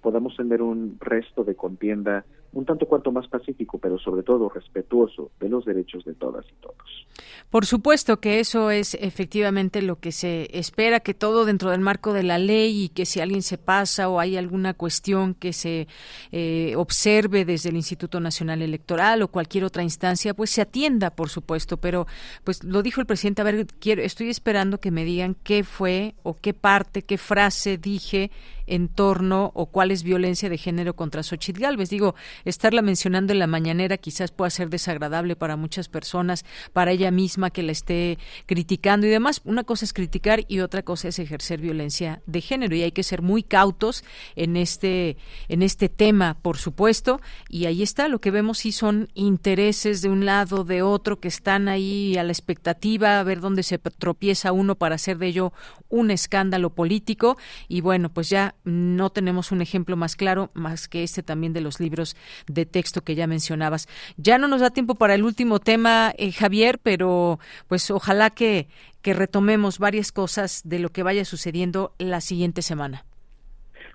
podamos 0.01 0.35
tener 0.35 0.63
un 0.63 0.97
resto 0.99 1.43
de 1.43 1.53
contienda 1.53 2.25
un 2.53 2.65
tanto 2.65 2.85
cuanto 2.85 3.11
más 3.11 3.27
pacífico, 3.27 3.79
pero 3.79 3.97
sobre 3.97 4.23
todo 4.23 4.49
respetuoso 4.49 5.31
de 5.39 5.49
los 5.49 5.65
derechos 5.65 6.05
de 6.05 6.13
todas 6.13 6.45
y 6.45 6.61
todos. 6.61 7.07
Por 7.49 7.65
supuesto 7.67 8.19
que 8.19 8.39
eso 8.39 8.71
es 8.71 8.95
efectivamente 8.95 9.83
lo 9.83 9.99
que 9.99 10.11
se 10.11 10.49
espera, 10.57 11.01
que 11.01 11.13
todo 11.13 11.45
dentro 11.45 11.69
del 11.69 11.81
marco 11.81 12.11
de 12.11 12.23
la 12.23 12.39
ley 12.39 12.85
y 12.85 12.89
que 12.89 13.05
si 13.05 13.19
alguien 13.19 13.43
se 13.43 13.59
pasa 13.59 14.09
o 14.09 14.19
hay 14.19 14.37
alguna 14.37 14.73
cuestión 14.73 15.35
que 15.35 15.53
se 15.53 15.87
eh, 16.31 16.73
observe 16.75 17.45
desde 17.45 17.69
el 17.69 17.75
Instituto 17.75 18.19
Nacional 18.19 18.63
Electoral 18.63 19.21
o 19.21 19.27
cualquier 19.27 19.65
otra 19.65 19.83
instancia, 19.83 20.33
pues 20.33 20.49
se 20.49 20.61
atienda, 20.61 21.11
por 21.11 21.29
supuesto. 21.29 21.77
Pero, 21.77 22.07
pues 22.43 22.63
lo 22.63 22.81
dijo 22.81 23.01
el 23.01 23.07
presidente, 23.07 23.41
a 23.41 23.45
ver, 23.45 23.67
quiero, 23.79 24.01
estoy 24.01 24.29
esperando 24.29 24.79
que 24.79 24.89
me 24.89 25.05
digan 25.05 25.35
qué 25.43 25.63
fue 25.63 26.15
o 26.23 26.39
qué 26.39 26.55
parte, 26.55 27.03
qué 27.03 27.19
frase 27.19 27.77
dije 27.77 28.31
en 28.65 28.87
torno 28.87 29.51
o 29.53 29.67
cuál 29.67 29.91
es 29.91 30.03
violencia 30.03 30.49
de 30.49 30.57
género 30.57 30.95
contra 30.95 31.23
Xochitl 31.23 31.61
Galvez. 31.61 31.89
Digo, 31.89 32.15
estarla 32.45 32.81
mencionando 32.81 33.33
en 33.33 33.39
la 33.39 33.47
mañanera 33.47 33.97
quizás 33.97 34.31
pueda 34.31 34.49
ser 34.49 34.69
desagradable 34.69 35.35
para 35.35 35.55
muchas 35.55 35.89
personas, 35.89 36.45
para 36.73 36.91
ella 36.91 37.11
misma 37.11 37.49
que 37.49 37.63
la 37.63 37.71
esté 37.71 38.17
criticando 38.45 39.07
y 39.07 39.09
demás. 39.09 39.41
Una 39.45 39.63
cosa 39.63 39.85
es 39.85 39.93
criticar 39.93 40.45
y 40.47 40.59
otra 40.59 40.83
cosa 40.83 41.07
es 41.07 41.19
ejercer 41.19 41.61
violencia 41.61 42.21
de 42.25 42.41
género 42.41 42.75
y 42.75 42.83
hay 42.83 42.91
que 42.91 43.03
ser 43.03 43.21
muy 43.21 43.43
cautos 43.43 44.03
en 44.35 44.57
este 44.57 45.17
en 45.47 45.61
este 45.61 45.89
tema, 45.89 46.37
por 46.41 46.57
supuesto, 46.57 47.21
y 47.49 47.65
ahí 47.65 47.83
está 47.83 48.07
lo 48.07 48.19
que 48.19 48.31
vemos 48.31 48.59
si 48.59 48.71
son 48.71 49.09
intereses 49.13 50.01
de 50.01 50.09
un 50.09 50.25
lado 50.25 50.63
de 50.63 50.81
otro 50.81 51.19
que 51.19 51.27
están 51.27 51.67
ahí 51.67 52.17
a 52.17 52.23
la 52.23 52.31
expectativa 52.31 53.19
a 53.19 53.23
ver 53.23 53.39
dónde 53.39 53.63
se 53.63 53.77
tropieza 53.77 54.51
uno 54.51 54.75
para 54.75 54.95
hacer 54.95 55.17
de 55.17 55.27
ello 55.27 55.53
un 55.89 56.11
escándalo 56.11 56.71
político 56.71 57.37
y 57.67 57.81
bueno, 57.81 58.09
pues 58.09 58.29
ya 58.29 58.55
no 58.63 59.09
tenemos 59.11 59.51
un 59.51 59.61
ejemplo 59.61 59.95
más 59.95 60.15
claro 60.15 60.51
más 60.53 60.87
que 60.87 61.03
este 61.03 61.23
también 61.23 61.53
de 61.53 61.61
los 61.61 61.79
libros 61.79 62.15
de 62.47 62.65
texto 62.65 63.01
que 63.01 63.15
ya 63.15 63.27
mencionabas. 63.27 63.87
Ya 64.17 64.37
no 64.37 64.47
nos 64.47 64.61
da 64.61 64.69
tiempo 64.69 64.95
para 64.95 65.15
el 65.15 65.23
último 65.23 65.59
tema, 65.59 66.13
eh, 66.17 66.31
Javier, 66.31 66.79
pero 66.81 67.39
pues 67.67 67.89
ojalá 67.91 68.29
que, 68.29 68.67
que 69.01 69.13
retomemos 69.13 69.79
varias 69.79 70.11
cosas 70.11 70.61
de 70.65 70.79
lo 70.79 70.89
que 70.89 71.03
vaya 71.03 71.25
sucediendo 71.25 71.93
la 71.97 72.21
siguiente 72.21 72.61
semana. 72.61 73.05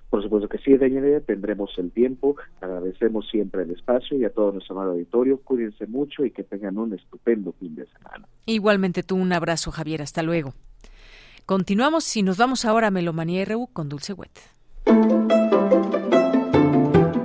Por 0.09 0.23
supuesto 0.23 0.49
que 0.49 0.57
sí, 0.57 0.75
Daniela, 0.75 1.19
tendremos 1.21 1.69
el 1.77 1.91
tiempo. 1.91 2.35
Agradecemos 2.61 3.27
siempre 3.29 3.63
el 3.63 3.71
espacio 3.71 4.17
y 4.17 4.25
a 4.25 4.31
todo 4.31 4.51
nuestro 4.51 4.75
amado 4.75 4.93
auditorio. 4.93 5.39
Cuídense 5.43 5.85
mucho 5.85 6.25
y 6.25 6.31
que 6.31 6.43
tengan 6.43 6.77
un 6.77 6.93
estupendo 6.93 7.53
fin 7.59 7.75
de 7.75 7.85
semana. 7.85 8.27
Igualmente 8.45 9.03
tú, 9.03 9.15
un 9.15 9.31
abrazo, 9.31 9.71
Javier. 9.71 10.01
Hasta 10.01 10.23
luego. 10.23 10.53
Continuamos 11.45 12.15
y 12.17 12.23
nos 12.23 12.37
vamos 12.37 12.65
ahora 12.65 12.87
a 12.87 12.91
Melomanía 12.91 13.45
RU 13.45 13.67
con 13.71 13.89
Dulce 13.89 14.13
Wet. 14.13 14.39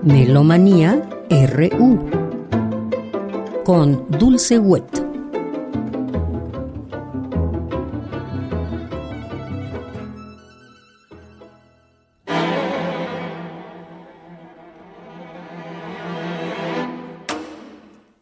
Melomanía 0.05 1.03
RU 1.31 1.99
con 3.65 4.07
Dulce 4.19 4.59
Wet. 4.59 4.85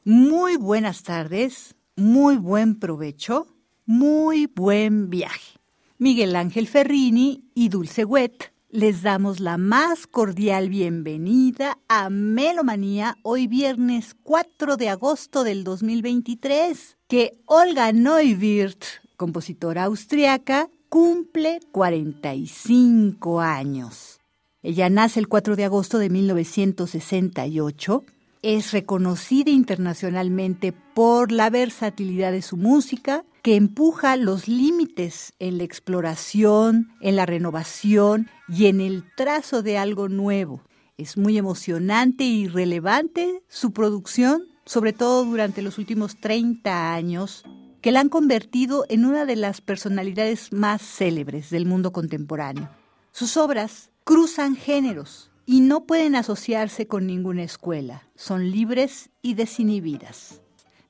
Muy 0.04 0.56
buenas 0.56 1.02
tardes, 1.02 1.74
muy 1.96 2.36
buen 2.36 2.78
provecho, 2.78 3.48
muy 3.86 4.46
buen 4.46 5.10
viaje. 5.10 5.58
Miguel 5.98 6.36
Ángel 6.36 6.68
Ferrini 6.68 7.50
y 7.56 7.70
Dulce 7.70 8.04
Wet 8.04 8.51
les 8.72 9.02
damos 9.02 9.38
la 9.38 9.58
más 9.58 10.06
cordial 10.06 10.70
bienvenida 10.70 11.78
a 11.88 12.08
Melomanía 12.08 13.18
hoy 13.22 13.46
viernes 13.46 14.16
4 14.22 14.78
de 14.78 14.88
agosto 14.88 15.44
del 15.44 15.62
2023, 15.62 16.96
que 17.06 17.38
Olga 17.44 17.92
Neuwirth, 17.92 18.84
compositora 19.18 19.84
austriaca, 19.84 20.70
cumple 20.88 21.60
45 21.70 23.40
años. 23.42 24.20
Ella 24.62 24.88
nace 24.88 25.20
el 25.20 25.28
4 25.28 25.54
de 25.54 25.66
agosto 25.66 25.98
de 25.98 26.08
1968 26.08 28.04
es 28.42 28.72
reconocida 28.72 29.50
internacionalmente 29.50 30.72
por 30.72 31.32
la 31.32 31.48
versatilidad 31.48 32.32
de 32.32 32.42
su 32.42 32.56
música, 32.56 33.24
que 33.42 33.56
empuja 33.56 34.16
los 34.16 34.46
límites 34.46 35.32
en 35.38 35.58
la 35.58 35.64
exploración, 35.64 36.92
en 37.00 37.16
la 37.16 37.26
renovación 37.26 38.28
y 38.48 38.66
en 38.66 38.80
el 38.80 39.04
trazo 39.16 39.62
de 39.62 39.78
algo 39.78 40.08
nuevo. 40.08 40.62
Es 40.96 41.16
muy 41.16 41.38
emocionante 41.38 42.24
y 42.24 42.46
relevante 42.46 43.42
su 43.48 43.72
producción, 43.72 44.44
sobre 44.64 44.92
todo 44.92 45.24
durante 45.24 45.62
los 45.62 45.78
últimos 45.78 46.16
30 46.20 46.94
años, 46.94 47.44
que 47.80 47.90
la 47.90 48.00
han 48.00 48.08
convertido 48.08 48.84
en 48.88 49.04
una 49.04 49.24
de 49.24 49.34
las 49.34 49.60
personalidades 49.60 50.52
más 50.52 50.82
célebres 50.82 51.50
del 51.50 51.66
mundo 51.66 51.92
contemporáneo. 51.92 52.70
Sus 53.10 53.36
obras 53.36 53.90
cruzan 54.04 54.54
géneros, 54.54 55.31
y 55.46 55.60
no 55.60 55.84
pueden 55.84 56.14
asociarse 56.14 56.86
con 56.86 57.06
ninguna 57.06 57.42
escuela. 57.42 58.02
Son 58.14 58.50
libres 58.50 59.10
y 59.22 59.34
desinhibidas. 59.34 60.40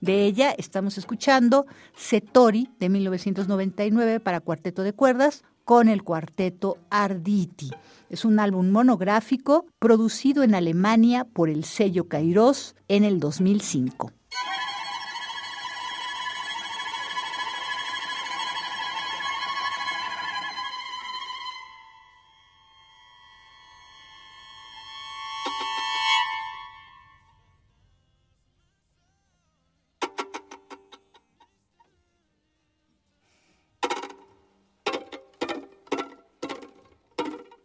De 0.01 0.25
ella 0.25 0.51
estamos 0.59 0.99
escuchando 0.99 1.67
Setori 1.95 2.69
de 2.81 2.89
1999 2.89 4.21
para 4.21 4.41
cuarteto 4.41 4.83
de 4.83 4.93
cuerdas 4.93 5.45
con 5.65 5.89
el 5.89 6.03
cuarteto 6.03 6.79
Arditi. 6.91 7.71
Es 8.11 8.25
un 8.25 8.41
álbum 8.41 8.71
monográfico 8.71 9.67
producido 9.79 10.43
en 10.43 10.55
Alemania 10.55 11.25
por 11.25 11.49
el 11.49 11.65
sello 11.65 12.09
Kairos 12.09 12.75
en 12.89 13.05
el 13.05 13.21
2005. 13.21 14.13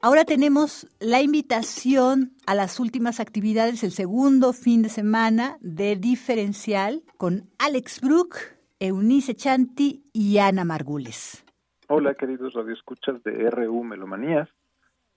Ahora 0.07 0.23
tenemos 0.23 0.87
la 1.01 1.21
invitación 1.21 2.31
a 2.45 2.55
las 2.55 2.79
últimas 2.79 3.19
actividades, 3.19 3.83
el 3.83 3.91
segundo 3.91 4.53
fin 4.53 4.81
de 4.81 4.87
semana 4.87 5.57
de 5.59 5.97
Diferencial 5.97 7.03
con 7.17 7.49
Alex 7.59 7.99
Brook, 7.99 8.37
Eunice 8.79 9.35
Chanti 9.35 10.05
y 10.13 10.37
Ana 10.37 10.63
Margules. 10.63 11.43
Hola, 11.89 12.13
queridos 12.13 12.53
radioescuchas 12.53 13.21
de 13.23 13.49
RU 13.49 13.83
Melomanías. 13.83 14.47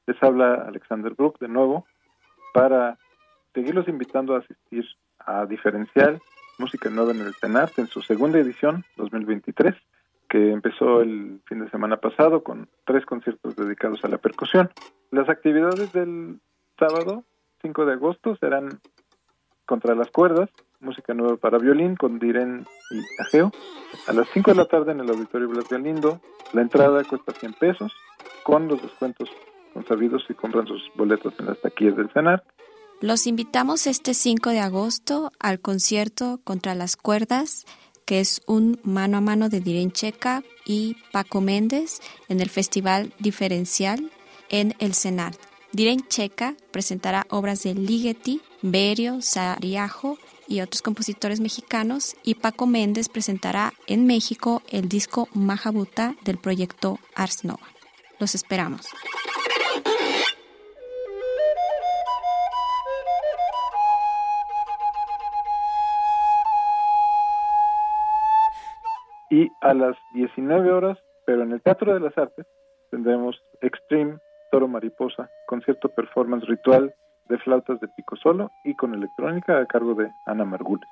Les 0.09 0.21
habla 0.25 0.55
Alexander 0.67 1.15
Brook 1.15 1.39
de 1.39 1.47
nuevo 1.47 1.87
para 2.53 2.99
seguirlos 3.55 3.87
invitando 3.87 4.35
a 4.35 4.41
asistir 4.41 4.85
a 5.21 5.47
Diferencial, 5.47 6.21
Música 6.59 6.91
Nueva 6.91 7.13
en 7.13 7.21
el 7.21 7.37
TENART 7.41 7.79
en 7.79 7.87
su 7.87 8.03
segunda 8.03 8.41
edición 8.41 8.85
2023 8.97 9.73
que 10.31 10.53
empezó 10.53 11.03
el 11.03 11.41
fin 11.47 11.65
de 11.65 11.71
semana 11.71 11.97
pasado 11.97 12.45
con 12.45 12.69
tres 12.87 13.05
conciertos 13.05 13.57
dedicados 13.57 14.03
a 14.05 14.09
la 14.09 14.19
percusión. 14.19 14.71
Las 15.11 15.29
actividades 15.29 15.93
del 15.93 16.41
sábado 16.79 17.25
5 17.63 17.85
de 17.85 17.93
agosto 17.93 18.37
serán 18.37 18.81
contra 19.67 19.95
las 19.97 20.09
cuerdas, 20.11 20.49
música 20.79 21.15
nueva 21.15 21.37
para 21.37 21.59
violín 21.59 21.97
con 21.97 22.21
Diren 22.21 22.65
y 22.93 23.23
Ageo. 23.23 23.51
A 24.07 24.13
las 24.13 24.29
5 24.33 24.53
de 24.53 24.57
la 24.57 24.67
tarde 24.67 24.93
en 24.93 25.01
el 25.01 25.11
Auditorio 25.11 25.49
Blas 25.49 25.69
Galindo, 25.69 26.21
la 26.53 26.63
entrada 26.63 27.03
cuesta 27.05 27.33
100 27.33 27.55
pesos, 27.55 27.93
con 28.45 28.69
los 28.69 28.81
descuentos 28.81 29.29
consabidos 29.75 30.25
si 30.29 30.35
compran 30.35 30.67
sus 30.67 30.83
boletos 30.95 31.35
en 31.41 31.47
las 31.47 31.61
taquillas 31.61 31.97
del 31.97 32.09
CENAR. 32.11 32.45
Los 33.01 33.27
invitamos 33.27 33.87
este 33.89 34.15
5 34.15 34.51
de 34.51 34.61
agosto 34.61 35.33
al 35.41 35.61
concierto 35.61 36.39
contra 36.45 36.75
las 36.75 36.97
cuerdas 36.97 37.67
que 38.11 38.19
es 38.19 38.43
un 38.47 38.81
mano 38.83 39.19
a 39.19 39.21
mano 39.21 39.49
de 39.49 39.61
Diren 39.61 39.93
Checa 39.93 40.43
y 40.65 40.97
Paco 41.13 41.41
Méndez 41.41 42.01
en 42.29 42.41
el 42.41 42.51
Festival 42.51 43.15
Diferencial 43.21 44.11
en 44.49 44.75
el 44.81 44.97
CENART. 44.97 45.39
Diren 45.71 46.01
Checa 46.09 46.57
presentará 46.73 47.25
obras 47.31 47.63
de 47.63 47.73
Ligeti, 47.73 48.41
Berio, 48.63 49.23
Sariajo 49.23 50.19
y 50.49 50.61
otros 50.61 50.83
compositores 50.83 51.39
mexicanos 51.39 52.17
y 52.25 52.35
Paco 52.35 52.67
Méndez 52.67 53.09
presentará 53.09 53.75
en 53.87 54.07
México 54.07 54.65
el 54.71 54.89
disco 54.89 55.29
Mahabuta 55.33 56.17
del 56.25 56.39
proyecto 56.39 56.99
Ars 57.15 57.45
Nova. 57.45 57.69
Los 58.19 58.35
esperamos. 58.35 58.89
A 69.61 69.75
las 69.75 69.97
19 70.15 70.73
horas, 70.73 70.99
pero 71.27 71.43
en 71.43 71.53
el 71.53 71.63
Teatro 71.63 71.95
de 71.95 72.01
las 72.01 72.17
Artes, 72.17 72.47
tendremos 72.91 73.41
Extreme 73.61 74.19
Toro 74.51 74.69
Mariposa, 74.69 75.29
concierto 75.47 75.89
performance 75.89 76.47
ritual 76.47 76.93
de 77.29 77.39
flautas 77.39 77.81
de 77.81 77.89
pico 77.89 78.17
solo 78.17 78.51
y 78.65 78.75
con 78.75 78.95
electrónica 78.95 79.59
a 79.59 79.67
cargo 79.67 79.95
de 79.95 80.11
Ana 80.27 80.45
Margules. 80.45 80.89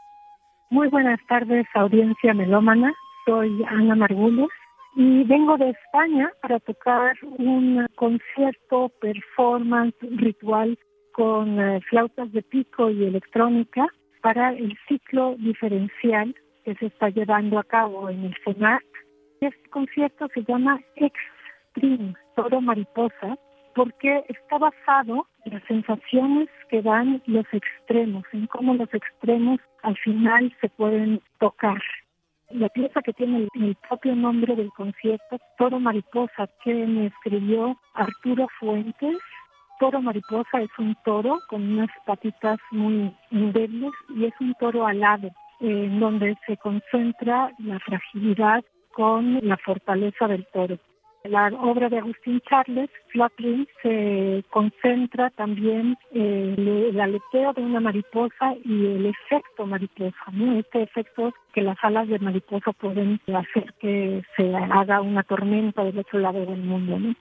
Muy 0.71 0.89
buenas 0.89 1.19
tardes, 1.29 1.67
audiencia 1.75 2.35
melómana. 2.35 2.93
Soy 3.27 3.65
Ana 3.69 3.97
Margules 3.97 4.49
y 4.97 5.25
vengo 5.25 5.57
de 5.57 5.71
España 5.71 6.31
para 6.41 6.61
tocar 6.61 7.17
un 7.23 7.87
concierto 7.97 8.91
performance 9.01 9.97
ritual 10.01 10.79
con 11.13 11.59
eh, 11.59 11.81
flautas 11.89 12.31
de 12.33 12.43
pico 12.43 12.91
y 12.91 13.05
electrónica 13.05 13.87
para 14.23 14.53
el 14.53 14.77
ciclo 14.87 15.35
diferencial 15.39 16.35
que 16.69 16.75
se 16.75 16.87
está 16.87 17.09
llevando 17.09 17.59
a 17.59 17.65
cabo 17.65 18.11
en 18.11 18.27
el 18.27 18.37
CENAC. 18.45 18.85
Este 19.41 19.71
concierto 19.71 20.29
se 20.35 20.45
llama 20.45 20.79
Extreme, 20.97 22.13
Toro 22.37 22.61
Mariposa, 22.61 23.39
porque 23.75 24.23
está 24.29 24.59
basado 24.59 25.27
en 25.47 25.55
las 25.55 25.63
sensaciones 25.65 26.51
que 26.69 26.83
dan 26.83 27.23
los 27.25 27.47
extremos, 27.53 28.23
en 28.35 28.47
cómo 28.49 28.75
los 28.75 28.93
extremos 28.93 29.61
al 29.83 29.97
final 29.97 30.55
se 30.61 30.69
pueden 30.69 31.23
tocar. 31.39 31.81
La 32.51 32.69
pieza 32.69 33.01
que 33.01 33.15
tiene 33.15 33.49
el, 33.55 33.77
propio 33.89 34.15
nombre 34.15 34.55
del 34.55 34.71
concierto, 34.73 35.39
Toro 35.57 35.81
Mariposa, 35.81 36.51
que 36.63 36.75
me 36.75 37.07
escribió 37.07 37.79
Arturo 37.95 38.47
Fuentes. 38.61 39.17
Toro 39.81 40.03
Mariposa 40.03 40.61
es 40.61 40.71
un 40.79 40.95
toro 41.03 41.39
con 41.49 41.63
unas 41.63 41.89
patitas 42.05 42.59
muy 42.73 43.17
débiles 43.31 43.93
y 44.11 44.27
es 44.27 44.35
un 44.41 44.53
toro 44.61 44.87
alado, 44.87 45.31
en 45.61 46.01
donde 46.01 46.37
se 46.47 46.57
concentra 46.57 47.53
la 47.59 47.79
fragilidad 47.81 48.65
con 48.93 49.39
la 49.43 49.57
fortaleza 49.59 50.27
del 50.29 50.47
toro. 50.53 50.79
La 51.25 51.49
obra 51.49 51.89
de 51.89 51.99
Agustín 51.99 52.41
Charles, 52.49 52.89
Flatley, 53.09 53.69
se 53.83 54.45
concentra 54.51 55.31
también 55.31 55.97
en 56.13 56.55
el 56.67 57.01
aleteo 57.01 57.53
de 57.53 57.63
una 57.63 57.81
mariposa 57.81 58.55
y 58.65 58.87
el 58.87 59.07
efecto 59.07 59.67
mariposa, 59.67 60.25
¿no? 60.33 60.59
Este 60.59 60.83
efecto 60.83 61.35
que 61.53 61.63
las 61.63 61.77
alas 61.83 62.09
de 62.09 62.19
mariposa 62.21 62.73
pueden 62.73 63.21
hacer 63.27 63.75
que 63.81 64.23
se 64.37 64.55
haga 64.55 65.01
una 65.01 65.23
tormenta 65.25 65.85
del 65.85 65.99
otro 65.99 66.21
lado 66.21 66.47
del 66.47 66.63
mundo, 66.63 66.99
¿no? 66.99 67.15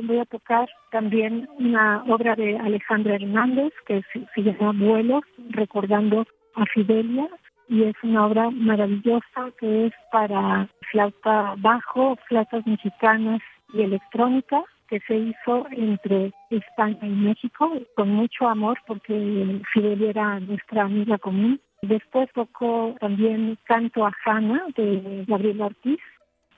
Voy 0.00 0.18
a 0.18 0.26
tocar 0.26 0.68
también 0.92 1.48
una 1.58 2.04
obra 2.04 2.36
de 2.36 2.56
Alejandra 2.56 3.16
Hernández 3.16 3.72
que 3.86 4.02
se, 4.12 4.42
llama 4.42 4.72
Vuelos, 4.72 5.24
recordando 5.50 6.24
a 6.54 6.64
Fidelia, 6.66 7.28
y 7.68 7.84
es 7.84 7.94
una 8.02 8.26
obra 8.26 8.50
maravillosa 8.50 9.50
que 9.58 9.86
es 9.86 9.92
para 10.10 10.68
flauta 10.90 11.54
bajo, 11.58 12.16
flautas 12.26 12.66
mexicanas 12.66 13.40
y 13.72 13.82
electrónica 13.82 14.62
que 14.88 15.00
se 15.00 15.16
hizo 15.16 15.66
entre 15.70 16.32
España 16.50 16.98
y 17.02 17.10
México 17.10 17.70
con 17.94 18.08
mucho 18.08 18.48
amor 18.48 18.78
porque 18.86 19.60
Fidel 19.72 20.02
era 20.02 20.40
nuestra 20.40 20.84
amiga 20.84 21.18
común. 21.18 21.60
Después 21.82 22.28
tocó 22.32 22.96
también 22.98 23.58
Canto 23.64 24.06
a 24.06 24.12
Jana 24.24 24.64
de 24.74 25.24
Gabriel 25.28 25.60
Ortiz, 25.60 26.00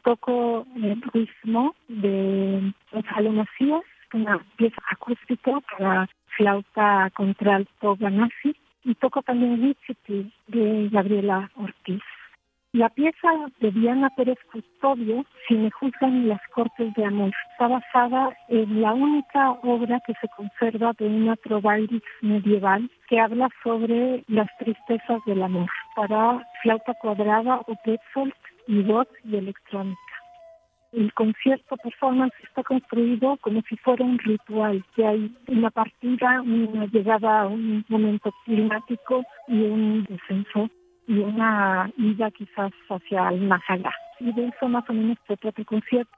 tocó 0.05 0.65
el 0.77 1.03
ritmo 1.13 1.75
de 1.89 2.73
Gonzalo 2.93 3.33
Macías, 3.33 3.83
una 4.15 4.39
pieza 4.57 4.81
acústica 4.91 5.59
para 5.77 6.09
flauta 6.37 7.11
contralto 7.15 7.97
ganassi 7.97 8.57
y 8.85 8.95
toco 8.95 9.23
también 9.23 9.63
Witchy 9.63 10.33
de 10.49 10.89
Gabriela 10.91 11.51
Ortiz. 11.57 12.03
La 12.73 12.89
pieza 12.89 13.29
de 13.59 13.73
Diana 13.73 14.11
Pérez 14.11 14.39
Custodio, 14.53 15.25
Si 15.49 15.55
me 15.55 15.73
juzgan 15.73 16.29
las 16.29 16.41
cortes 16.55 16.95
de 16.95 17.05
amor, 17.05 17.33
está 17.51 17.67
basada 17.67 18.37
en 18.49 18.81
la 18.81 18.93
única 18.93 19.51
obra 19.63 20.01
que 20.07 20.15
se 20.21 20.29
conserva 20.37 20.93
de 20.97 21.07
una 21.07 21.35
trovairix 21.35 22.05
medieval 22.21 22.89
que 23.09 23.19
habla 23.19 23.49
sobre 23.65 24.23
las 24.29 24.47
tristezas 24.59 25.21
del 25.27 25.43
amor, 25.43 25.69
para 25.97 26.47
flauta 26.63 26.95
cuadrada 26.95 27.57
o 27.67 27.75
petzold 27.85 28.35
y 28.69 28.83
voz 28.83 29.09
y 29.25 29.35
electrónica. 29.35 30.10
El 30.93 31.13
concierto 31.15 31.77
performance 31.77 32.35
está 32.43 32.65
construido 32.65 33.37
como 33.41 33.63
si 33.63 33.77
fuera 33.77 34.05
un 34.05 34.19
ritual, 34.19 34.85
que 34.97 35.07
hay 35.07 35.33
una 35.47 35.71
partida, 35.71 36.43
una 36.43 36.87
llegada 36.87 37.43
a 37.43 37.47
un 37.47 37.85
momento 37.89 38.33
climático 38.45 39.23
y 39.47 39.63
un 39.63 40.05
descenso 40.09 40.69
y 41.07 41.19
una 41.19 41.91
ida 41.97 42.31
quizás 42.33 42.73
hacia 42.89 43.29
el 43.29 43.43
más 43.43 43.63
allá. 43.69 43.93
Y 44.19 44.33
de 44.33 44.49
eso 44.49 44.69
más 44.69 44.89
o 44.91 44.93
menos 44.93 45.17
se 45.29 45.37
trata 45.37 45.61
el 45.61 45.67
concierto. 45.67 46.11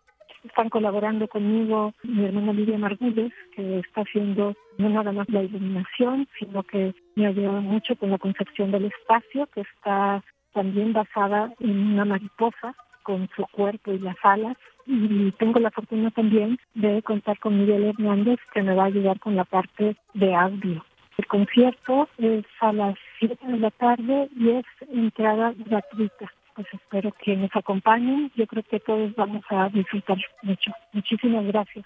Están 0.43 0.71
colaborando 0.71 1.29
conmigo 1.29 1.93
mi 2.03 2.25
hermana 2.25 2.53
Lidia 2.53 2.79
Margúdez, 2.79 3.33
que 3.55 3.79
está 3.79 4.01
haciendo 4.01 4.55
no 4.79 4.89
nada 4.89 5.13
más 5.13 5.29
la 5.29 5.43
iluminación, 5.43 6.27
sino 6.39 6.63
que 6.63 6.95
me 7.15 7.27
ha 7.27 7.29
ayudado 7.29 7.61
mucho 7.61 7.95
con 7.97 8.11
la 8.11 8.19
concepción 8.19 8.73
del 8.73 8.87
espacio, 8.87 9.47
que 9.55 9.61
está 9.61 10.25
también 10.53 10.93
basada 10.93 11.53
en 11.61 11.93
una 11.93 12.05
mariposa 12.05 12.75
con 13.03 13.29
su 13.37 13.45
cuerpo 13.47 13.93
y 13.93 13.99
las 13.99 14.17
alas. 14.23 14.57
Y 14.87 15.31
tengo 15.33 15.61
la 15.61 15.71
fortuna 15.71 16.11
también 16.11 16.59
de 16.75 17.03
contar 17.03 17.39
con 17.39 17.59
Miguel 17.59 17.85
Hernández, 17.85 18.41
que 18.53 18.63
me 18.63 18.75
va 18.75 18.85
a 18.85 18.87
ayudar 18.87 19.21
con 19.21 19.37
la 19.37 19.45
parte 19.45 19.97
de 20.15 20.35
audio. 20.35 20.85
El 21.19 21.27
concierto 21.27 22.09
es 22.19 22.45
a 22.61 22.73
las 22.73 22.97
7 23.19 23.47
de 23.47 23.59
la 23.59 23.71
tarde 23.71 24.29
y 24.37 24.51
es 24.51 24.65
entrada 24.89 25.53
gratuita. 25.57 26.33
Pues 26.55 26.67
espero 26.73 27.13
que 27.23 27.37
nos 27.37 27.55
acompañen. 27.55 28.31
Yo 28.35 28.47
creo 28.47 28.63
que 28.63 28.81
todos 28.81 29.15
vamos 29.15 29.45
a 29.51 29.69
disfrutar 29.69 30.19
mucho. 30.43 30.73
Muchísimas 30.93 31.45
gracias. 31.47 31.85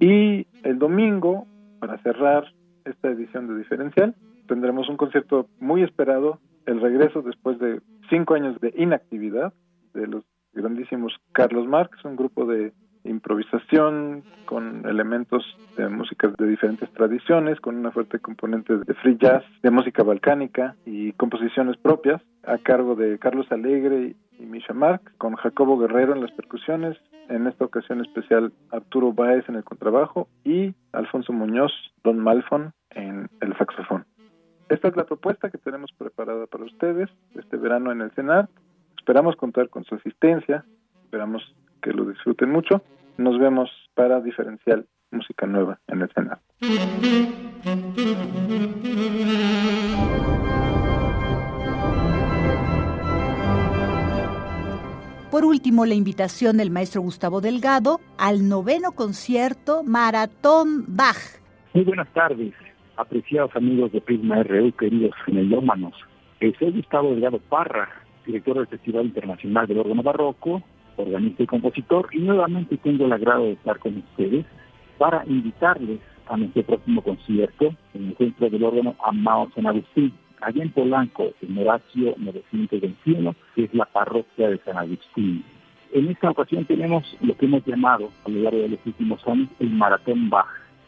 Y 0.00 0.46
el 0.62 0.78
domingo, 0.78 1.46
para 1.80 1.98
cerrar 1.98 2.52
esta 2.84 3.08
edición 3.08 3.48
de 3.48 3.56
Diferencial, 3.58 4.14
tendremos 4.46 4.88
un 4.88 4.96
concierto 4.96 5.48
muy 5.58 5.82
esperado, 5.82 6.38
el 6.66 6.80
regreso 6.80 7.22
después 7.22 7.58
de 7.58 7.80
cinco 8.10 8.34
años 8.34 8.60
de 8.60 8.72
inactividad 8.76 9.52
de 9.94 10.06
los 10.06 10.24
grandísimos 10.52 11.14
Carlos 11.32 11.66
Marx, 11.66 12.04
un 12.04 12.16
grupo 12.16 12.46
de 12.46 12.72
improvisación 13.08 14.22
con 14.44 14.86
elementos 14.86 15.44
de 15.76 15.88
músicas 15.88 16.36
de 16.36 16.46
diferentes 16.46 16.90
tradiciones, 16.92 17.60
con 17.60 17.76
una 17.76 17.90
fuerte 17.90 18.18
componente 18.18 18.76
de 18.76 18.94
free 18.94 19.16
jazz, 19.18 19.44
de 19.62 19.70
música 19.70 20.02
balcánica 20.02 20.76
y 20.84 21.12
composiciones 21.12 21.76
propias, 21.76 22.22
a 22.44 22.58
cargo 22.58 22.94
de 22.94 23.18
Carlos 23.18 23.50
Alegre 23.50 24.14
y 24.38 24.42
Misha 24.44 24.74
Marx, 24.74 25.04
con 25.18 25.34
Jacobo 25.36 25.78
Guerrero 25.78 26.14
en 26.14 26.20
las 26.20 26.32
percusiones, 26.32 26.96
en 27.28 27.46
esta 27.46 27.64
ocasión 27.64 28.00
especial 28.00 28.52
Arturo 28.70 29.12
Baez 29.12 29.48
en 29.48 29.56
el 29.56 29.64
contrabajo 29.64 30.28
y 30.44 30.74
Alfonso 30.92 31.32
Muñoz, 31.32 31.72
Don 32.04 32.18
Malfon 32.18 32.72
en 32.90 33.28
el 33.40 33.56
saxofón. 33.58 34.04
Esta 34.68 34.88
es 34.88 34.96
la 34.96 35.04
propuesta 35.04 35.50
que 35.50 35.58
tenemos 35.58 35.92
preparada 35.92 36.46
para 36.46 36.64
ustedes 36.64 37.08
este 37.34 37.56
verano 37.56 37.92
en 37.92 38.00
el 38.00 38.10
Senat. 38.12 38.50
Esperamos 38.98 39.36
contar 39.36 39.68
con 39.68 39.84
su 39.84 39.94
asistencia, 39.94 40.64
esperamos 41.04 41.42
que 41.82 41.92
lo 41.92 42.04
disfruten 42.06 42.50
mucho. 42.50 42.82
Nos 43.18 43.38
vemos 43.38 43.70
para 43.94 44.20
diferencial 44.20 44.86
música 45.10 45.46
nueva 45.46 45.78
en 45.88 46.02
el 46.02 46.10
Senat. 46.12 46.40
Por 55.30 55.44
último, 55.44 55.84
la 55.84 55.94
invitación 55.94 56.56
del 56.56 56.70
maestro 56.70 57.02
Gustavo 57.02 57.40
Delgado 57.40 58.00
al 58.16 58.48
noveno 58.48 58.92
concierto 58.92 59.82
Maratón 59.82 60.84
Bach. 60.88 61.18
Muy 61.74 61.84
buenas 61.84 62.08
tardes, 62.14 62.54
apreciados 62.96 63.54
amigos 63.54 63.92
de 63.92 64.00
Prisma 64.00 64.42
RU, 64.42 64.72
queridos 64.72 65.14
melómanos. 65.26 65.92
Soy 66.40 66.70
Gustavo 66.70 67.10
Delgado 67.10 67.38
Parra, 67.38 67.88
director 68.24 68.56
del 68.56 68.66
Festival 68.66 69.06
Internacional 69.06 69.66
del 69.66 69.80
Órgano 69.80 70.02
Barroco, 70.02 70.62
organista 70.96 71.42
y 71.42 71.46
compositor, 71.46 72.08
y 72.12 72.18
nuevamente 72.18 72.76
tengo 72.78 73.06
el 73.06 73.12
agrado 73.12 73.44
de 73.44 73.52
estar 73.52 73.78
con 73.78 73.96
ustedes 73.98 74.44
para 74.98 75.24
invitarles 75.26 76.00
a 76.28 76.36
nuestro 76.36 76.62
próximo 76.64 77.02
concierto 77.02 77.74
en 77.94 78.08
el 78.08 78.16
Centro 78.16 78.50
del 78.50 78.64
Órgano 78.64 78.96
Amado 79.04 79.50
San 79.54 79.66
Agustín, 79.66 80.12
allá 80.40 80.62
en 80.62 80.70
Polanco, 80.70 81.32
en 81.40 81.58
Horacio 81.58 82.14
921, 82.18 83.34
que 83.54 83.64
es 83.64 83.74
la 83.74 83.84
parroquia 83.86 84.48
de 84.48 84.58
San 84.58 84.76
Agustín. 84.76 85.44
En 85.92 86.08
esta 86.08 86.30
ocasión 86.30 86.64
tenemos 86.64 87.04
lo 87.20 87.36
que 87.36 87.46
hemos 87.46 87.64
llamado 87.64 88.10
a 88.24 88.28
lo 88.28 88.40
largo 88.40 88.58
de 88.58 88.70
los 88.70 88.80
últimos 88.84 89.26
años 89.26 89.48
el 89.60 89.70
Maratón 89.70 90.28
Bach, 90.28 90.46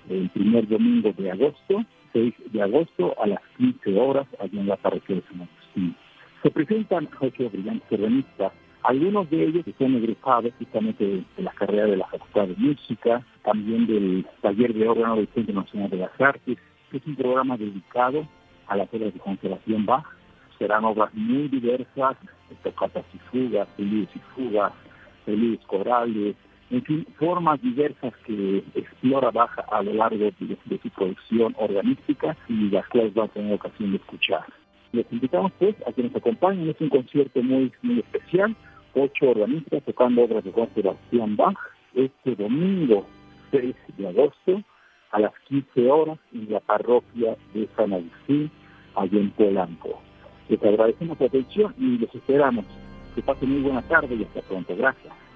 el 0.09 0.29
primer 0.31 0.67
domingo 0.69 1.13
de 1.17 1.31
agosto, 1.31 1.85
6 2.13 2.35
de 2.53 2.63
agosto 2.63 3.15
a 3.23 3.27
las 3.27 3.41
15 3.59 3.99
horas, 3.99 4.27
allá 4.41 4.61
en 4.61 4.67
la 4.67 4.77
parroquia 4.77 5.17
de 5.17 5.23
San 5.23 5.43
Agustín. 5.43 5.97
Se 6.43 6.51
presentan 6.51 7.09
ocho 7.21 7.51
brillantes 7.51 7.91
organistas, 7.91 8.53
algunos 8.89 9.29
de 9.29 9.45
ellos 9.45 9.67
que 9.67 9.75
son 9.75 9.97
egresados 9.97 10.51
justamente 10.59 11.05
de, 11.05 11.43
la 11.43 11.53
carrera 11.53 11.85
de 11.85 11.99
la 11.99 12.07
Facultad 12.07 12.49
de 12.49 12.57
Música, 12.57 13.23
también 13.45 13.87
del 13.87 14.27
taller 14.41 14.73
de 14.73 14.89
órgano 14.89 15.17
del 15.17 15.29
Centro 15.35 15.57
Nacional 15.57 15.91
de 15.91 15.99
las 15.99 16.19
Artes, 16.19 16.57
que 16.91 16.97
es 16.97 17.07
un 17.07 17.15
programa 17.15 17.59
dedicado 17.59 18.27
a 18.67 18.77
las 18.77 18.89
obras 18.95 19.13
de 19.13 19.21
conservación 19.21 19.85
Bach. 19.85 20.07
Serán 20.59 20.87
obras 20.87 21.13
muy 21.13 21.49
diversas, 21.49 22.17
tocatas 22.63 23.05
y 23.13 23.19
fugas, 23.31 23.69
feliz 23.77 24.09
y 24.15 24.19
fugas, 24.35 24.73
feliz 25.27 25.61
corales, 25.67 26.35
en 26.71 26.83
fin, 26.83 27.07
formas 27.19 27.61
diversas 27.61 28.15
que 28.25 28.65
explora 28.75 29.31
Baja 29.31 29.67
a 29.71 29.83
lo 29.83 29.93
largo 29.93 30.17
de, 30.17 30.33
de, 30.41 30.79
su 30.83 30.89
producción 30.89 31.55
organística 31.59 32.35
y 32.49 32.71
las 32.71 32.89
cuales 32.89 33.13
va 33.13 33.25
a 33.25 33.29
tener 33.29 33.53
ocasión 33.53 33.91
de 33.91 33.99
escuchar. 33.99 34.47
Les 34.93 35.05
invitamos 35.13 35.53
pues 35.59 35.77
a 35.87 35.93
que 35.93 36.03
nos 36.05 36.17
acompañen, 36.17 36.71
es 36.71 36.81
un 36.81 36.89
concierto 36.89 37.43
muy, 37.43 37.71
muy 37.83 37.99
especial, 37.99 38.57
ocho 38.95 39.31
organistas 39.31 39.83
tocando 39.85 40.25
obras 40.25 40.45
de 40.45 40.53
Juan 40.53 40.69
Sebastián 40.75 41.37
este 41.95 42.35
domingo 42.35 43.07
6 43.51 43.75
de 43.97 44.09
agosto 44.09 44.63
a 45.11 45.21
las 45.21 45.33
15 45.49 45.91
horas 45.91 46.19
en 46.33 46.53
la 46.53 46.61
parroquia 46.61 47.37
de 47.55 47.69
San 47.77 47.93
Agustín, 47.93 48.51
allá 48.95 49.19
en 49.19 49.31
Polanco. 49.31 50.01
Les 50.49 50.63
agradecemos 50.63 51.19
la 51.21 51.27
atención 51.27 51.75
y 51.79 51.99
los 51.99 52.15
esperamos. 52.15 52.65
Que 53.15 53.23
pasen 53.23 53.51
muy 53.51 53.63
buena 53.63 53.83
tarde 53.83 54.15
y 54.15 54.23
hasta 54.23 54.43
pronto. 54.43 54.77
Gracias. 54.77 55.28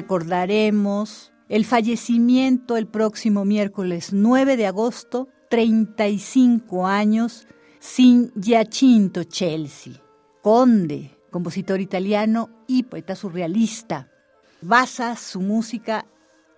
Recordaremos 0.00 1.30
el 1.50 1.66
fallecimiento 1.66 2.78
el 2.78 2.86
próximo 2.86 3.44
miércoles 3.44 4.14
9 4.14 4.56
de 4.56 4.66
agosto, 4.66 5.28
35 5.50 6.86
años, 6.86 7.46
sin 7.80 8.32
Giacinto 8.32 9.24
Chelsea, 9.24 9.92
conde, 10.40 11.18
compositor 11.30 11.82
italiano 11.82 12.48
y 12.66 12.84
poeta 12.84 13.14
surrealista. 13.14 14.08
Basa 14.62 15.16
su 15.16 15.42
música 15.42 16.06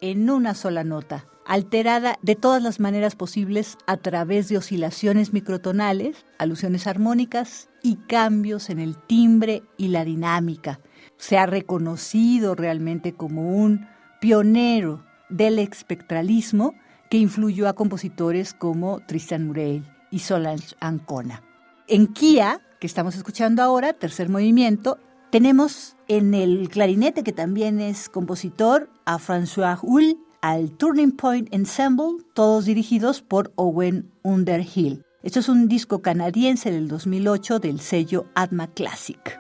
en 0.00 0.30
una 0.30 0.54
sola 0.54 0.84
nota, 0.84 1.26
alterada 1.44 2.20
de 2.22 2.36
todas 2.36 2.62
las 2.62 2.78
maneras 2.78 3.16
posibles 3.16 3.76
a 3.88 3.96
través 3.96 4.48
de 4.50 4.58
oscilaciones 4.58 5.32
microtonales, 5.32 6.24
alusiones 6.38 6.86
armónicas 6.86 7.68
y 7.82 7.96
cambios 7.96 8.70
en 8.70 8.78
el 8.78 8.96
timbre 8.96 9.64
y 9.76 9.88
la 9.88 10.04
dinámica. 10.04 10.78
Se 11.22 11.38
ha 11.38 11.46
reconocido 11.46 12.56
realmente 12.56 13.12
como 13.12 13.54
un 13.56 13.86
pionero 14.20 15.04
del 15.28 15.60
espectralismo 15.60 16.74
que 17.10 17.18
influyó 17.18 17.68
a 17.68 17.74
compositores 17.74 18.54
como 18.54 18.98
Tristan 19.06 19.46
Murray 19.46 19.84
y 20.10 20.18
Solange 20.18 20.74
Ancona. 20.80 21.44
En 21.86 22.08
Kia, 22.08 22.60
que 22.80 22.88
estamos 22.88 23.14
escuchando 23.14 23.62
ahora, 23.62 23.92
tercer 23.92 24.30
movimiento, 24.30 24.98
tenemos 25.30 25.96
en 26.08 26.34
el 26.34 26.68
clarinete, 26.68 27.22
que 27.22 27.32
también 27.32 27.80
es 27.80 28.08
compositor, 28.08 28.90
a 29.04 29.20
François 29.20 29.78
Hull, 29.80 30.18
al 30.40 30.72
Turning 30.72 31.12
Point 31.12 31.54
Ensemble, 31.54 32.16
todos 32.34 32.64
dirigidos 32.64 33.22
por 33.22 33.52
Owen 33.54 34.10
Underhill. 34.22 35.04
Esto 35.22 35.38
es 35.38 35.48
un 35.48 35.68
disco 35.68 36.02
canadiense 36.02 36.72
del 36.72 36.88
2008 36.88 37.60
del 37.60 37.78
sello 37.78 38.26
Atma 38.34 38.66
Classic. 38.66 39.38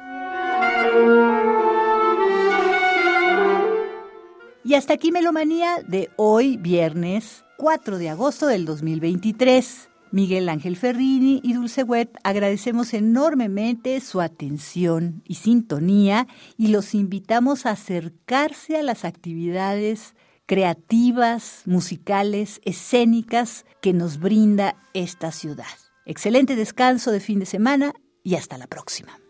Y 4.64 4.74
hasta 4.74 4.94
aquí 4.94 5.10
Melomanía 5.10 5.82
de 5.86 6.10
hoy, 6.16 6.56
viernes 6.56 7.44
4 7.56 7.98
de 7.98 8.10
agosto 8.10 8.46
del 8.46 8.64
2023. 8.64 9.88
Miguel 10.12 10.48
Ángel 10.48 10.76
Ferrini 10.76 11.40
y 11.42 11.54
Dulce 11.54 11.82
Wet 11.82 12.10
agradecemos 12.22 12.94
enormemente 12.94 13.98
su 14.00 14.20
atención 14.20 15.22
y 15.26 15.36
sintonía 15.36 16.28
y 16.56 16.68
los 16.68 16.94
invitamos 16.94 17.66
a 17.66 17.70
acercarse 17.70 18.76
a 18.76 18.82
las 18.82 19.04
actividades 19.04 20.14
creativas, 20.46 21.62
musicales, 21.64 22.60
escénicas 22.64 23.64
que 23.80 23.92
nos 23.92 24.20
brinda 24.20 24.76
esta 24.92 25.32
ciudad. 25.32 25.64
Excelente 26.04 26.56
descanso 26.56 27.10
de 27.10 27.20
fin 27.20 27.40
de 27.40 27.46
semana 27.46 27.94
y 28.22 28.36
hasta 28.36 28.58
la 28.58 28.66
próxima. 28.66 29.21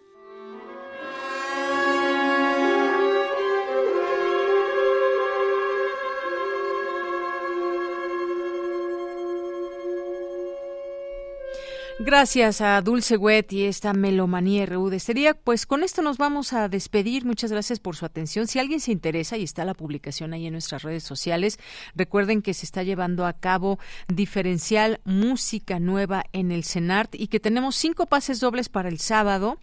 Gracias 11.99 12.63
a 12.63 12.81
Dulce 12.81 13.17
Wet 13.19 13.53
y 13.53 13.65
esta 13.65 13.93
Melomanía 13.93 14.65
RU 14.65 14.89
de 14.89 14.97
este 14.97 15.13
día. 15.13 15.35
Pues 15.35 15.67
con 15.67 15.83
esto 15.83 16.01
nos 16.01 16.17
vamos 16.17 16.55
a 16.55 16.69
despedir. 16.69 17.27
Muchas 17.27 17.53
gracias 17.53 17.81
por 17.81 17.97
su 17.97 18.07
atención. 18.07 18.47
Si 18.49 18.59
alguien 18.59 18.81
se 18.81 18.93
interesa 18.93 19.37
y 19.37 19.43
está 19.43 19.65
la 19.67 19.75
publicación 19.75 20.33
ahí 20.33 20.47
en 20.47 20.53
nuestras 20.53 20.83
redes 20.83 21.05
sociales, 21.05 21.59
recuerden 21.95 22.41
que 22.41 22.55
se 22.55 22.65
está 22.65 22.83
llevando 22.83 23.27
a 23.27 23.35
cabo 23.35 23.79
diferencial 24.09 25.01
música 25.05 25.81
nueva 25.81 26.25
en 26.33 26.51
el 26.51 26.65
CENART 26.65 27.15
y 27.15 27.29
que 27.29 27.41
tenemos 27.41 27.77
cinco 27.77 28.07
pases 28.07 28.41
dobles 28.41 28.71
para 28.71 28.89
el 28.89 28.99
sábado 28.99 29.59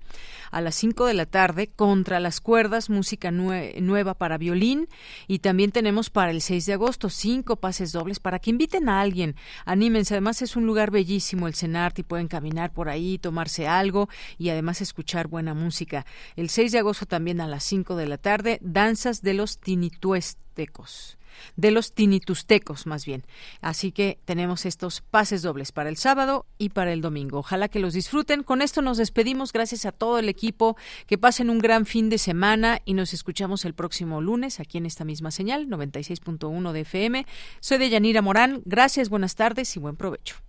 a 0.51 0.61
las 0.61 0.75
5 0.75 1.05
de 1.05 1.13
la 1.13 1.25
tarde 1.25 1.67
contra 1.67 2.19
las 2.19 2.41
cuerdas, 2.41 2.89
música 2.89 3.31
nueva 3.31 4.13
para 4.13 4.37
violín 4.37 4.87
y 5.27 5.39
también 5.39 5.71
tenemos 5.71 6.09
para 6.09 6.31
el 6.31 6.41
6 6.41 6.65
de 6.65 6.73
agosto 6.73 7.09
cinco 7.09 7.57
pases 7.57 7.91
dobles 7.91 8.19
para 8.19 8.39
que 8.39 8.49
inviten 8.49 8.89
a 8.89 9.01
alguien. 9.01 9.35
Anímense, 9.65 10.15
además 10.15 10.41
es 10.41 10.55
un 10.55 10.65
lugar 10.65 10.91
bellísimo 10.91 11.47
el 11.47 11.55
CENART 11.55 11.99
y 11.99 12.03
pueden 12.03 12.27
caminar 12.29 12.71
por 12.71 12.87
ahí, 12.87 13.17
tomarse 13.17 13.67
algo 13.67 14.07
y 14.37 14.49
además 14.49 14.81
escuchar 14.81 15.27
buena 15.27 15.53
música. 15.53 16.05
El 16.35 16.49
6 16.49 16.71
de 16.71 16.79
agosto 16.79 17.05
también 17.05 17.41
a 17.41 17.47
las 17.47 17.63
5 17.65 17.95
de 17.95 18.07
la 18.07 18.17
tarde, 18.17 18.59
danzas 18.61 19.21
de 19.21 19.33
los 19.33 19.57
tinituestecos 19.57 21.19
de 21.55 21.71
los 21.71 21.93
tinitustecos 21.93 22.85
más 22.85 23.05
bien. 23.05 23.25
Así 23.61 23.91
que 23.91 24.19
tenemos 24.25 24.65
estos 24.65 25.01
pases 25.01 25.41
dobles 25.41 25.71
para 25.71 25.89
el 25.89 25.97
sábado 25.97 26.45
y 26.57 26.69
para 26.69 26.93
el 26.93 27.01
domingo. 27.01 27.39
Ojalá 27.39 27.67
que 27.67 27.79
los 27.79 27.93
disfruten. 27.93 28.43
Con 28.43 28.61
esto 28.61 28.81
nos 28.81 28.97
despedimos. 28.97 29.53
Gracias 29.53 29.85
a 29.85 29.91
todo 29.91 30.19
el 30.19 30.29
equipo. 30.29 30.77
Que 31.07 31.17
pasen 31.17 31.49
un 31.49 31.59
gran 31.59 31.85
fin 31.85 32.09
de 32.09 32.17
semana 32.17 32.81
y 32.85 32.93
nos 32.93 33.13
escuchamos 33.13 33.65
el 33.65 33.73
próximo 33.73 34.21
lunes 34.21 34.59
aquí 34.59 34.77
en 34.77 34.85
esta 34.85 35.05
misma 35.05 35.31
señal, 35.31 35.67
96.1 35.67 36.71
de 36.71 36.79
FM. 36.81 37.25
Soy 37.59 37.77
de 37.77 37.89
Yanira 37.89 38.21
Morán. 38.21 38.61
Gracias, 38.65 39.09
buenas 39.09 39.35
tardes 39.35 39.75
y 39.75 39.79
buen 39.79 39.95
provecho. 39.95 40.48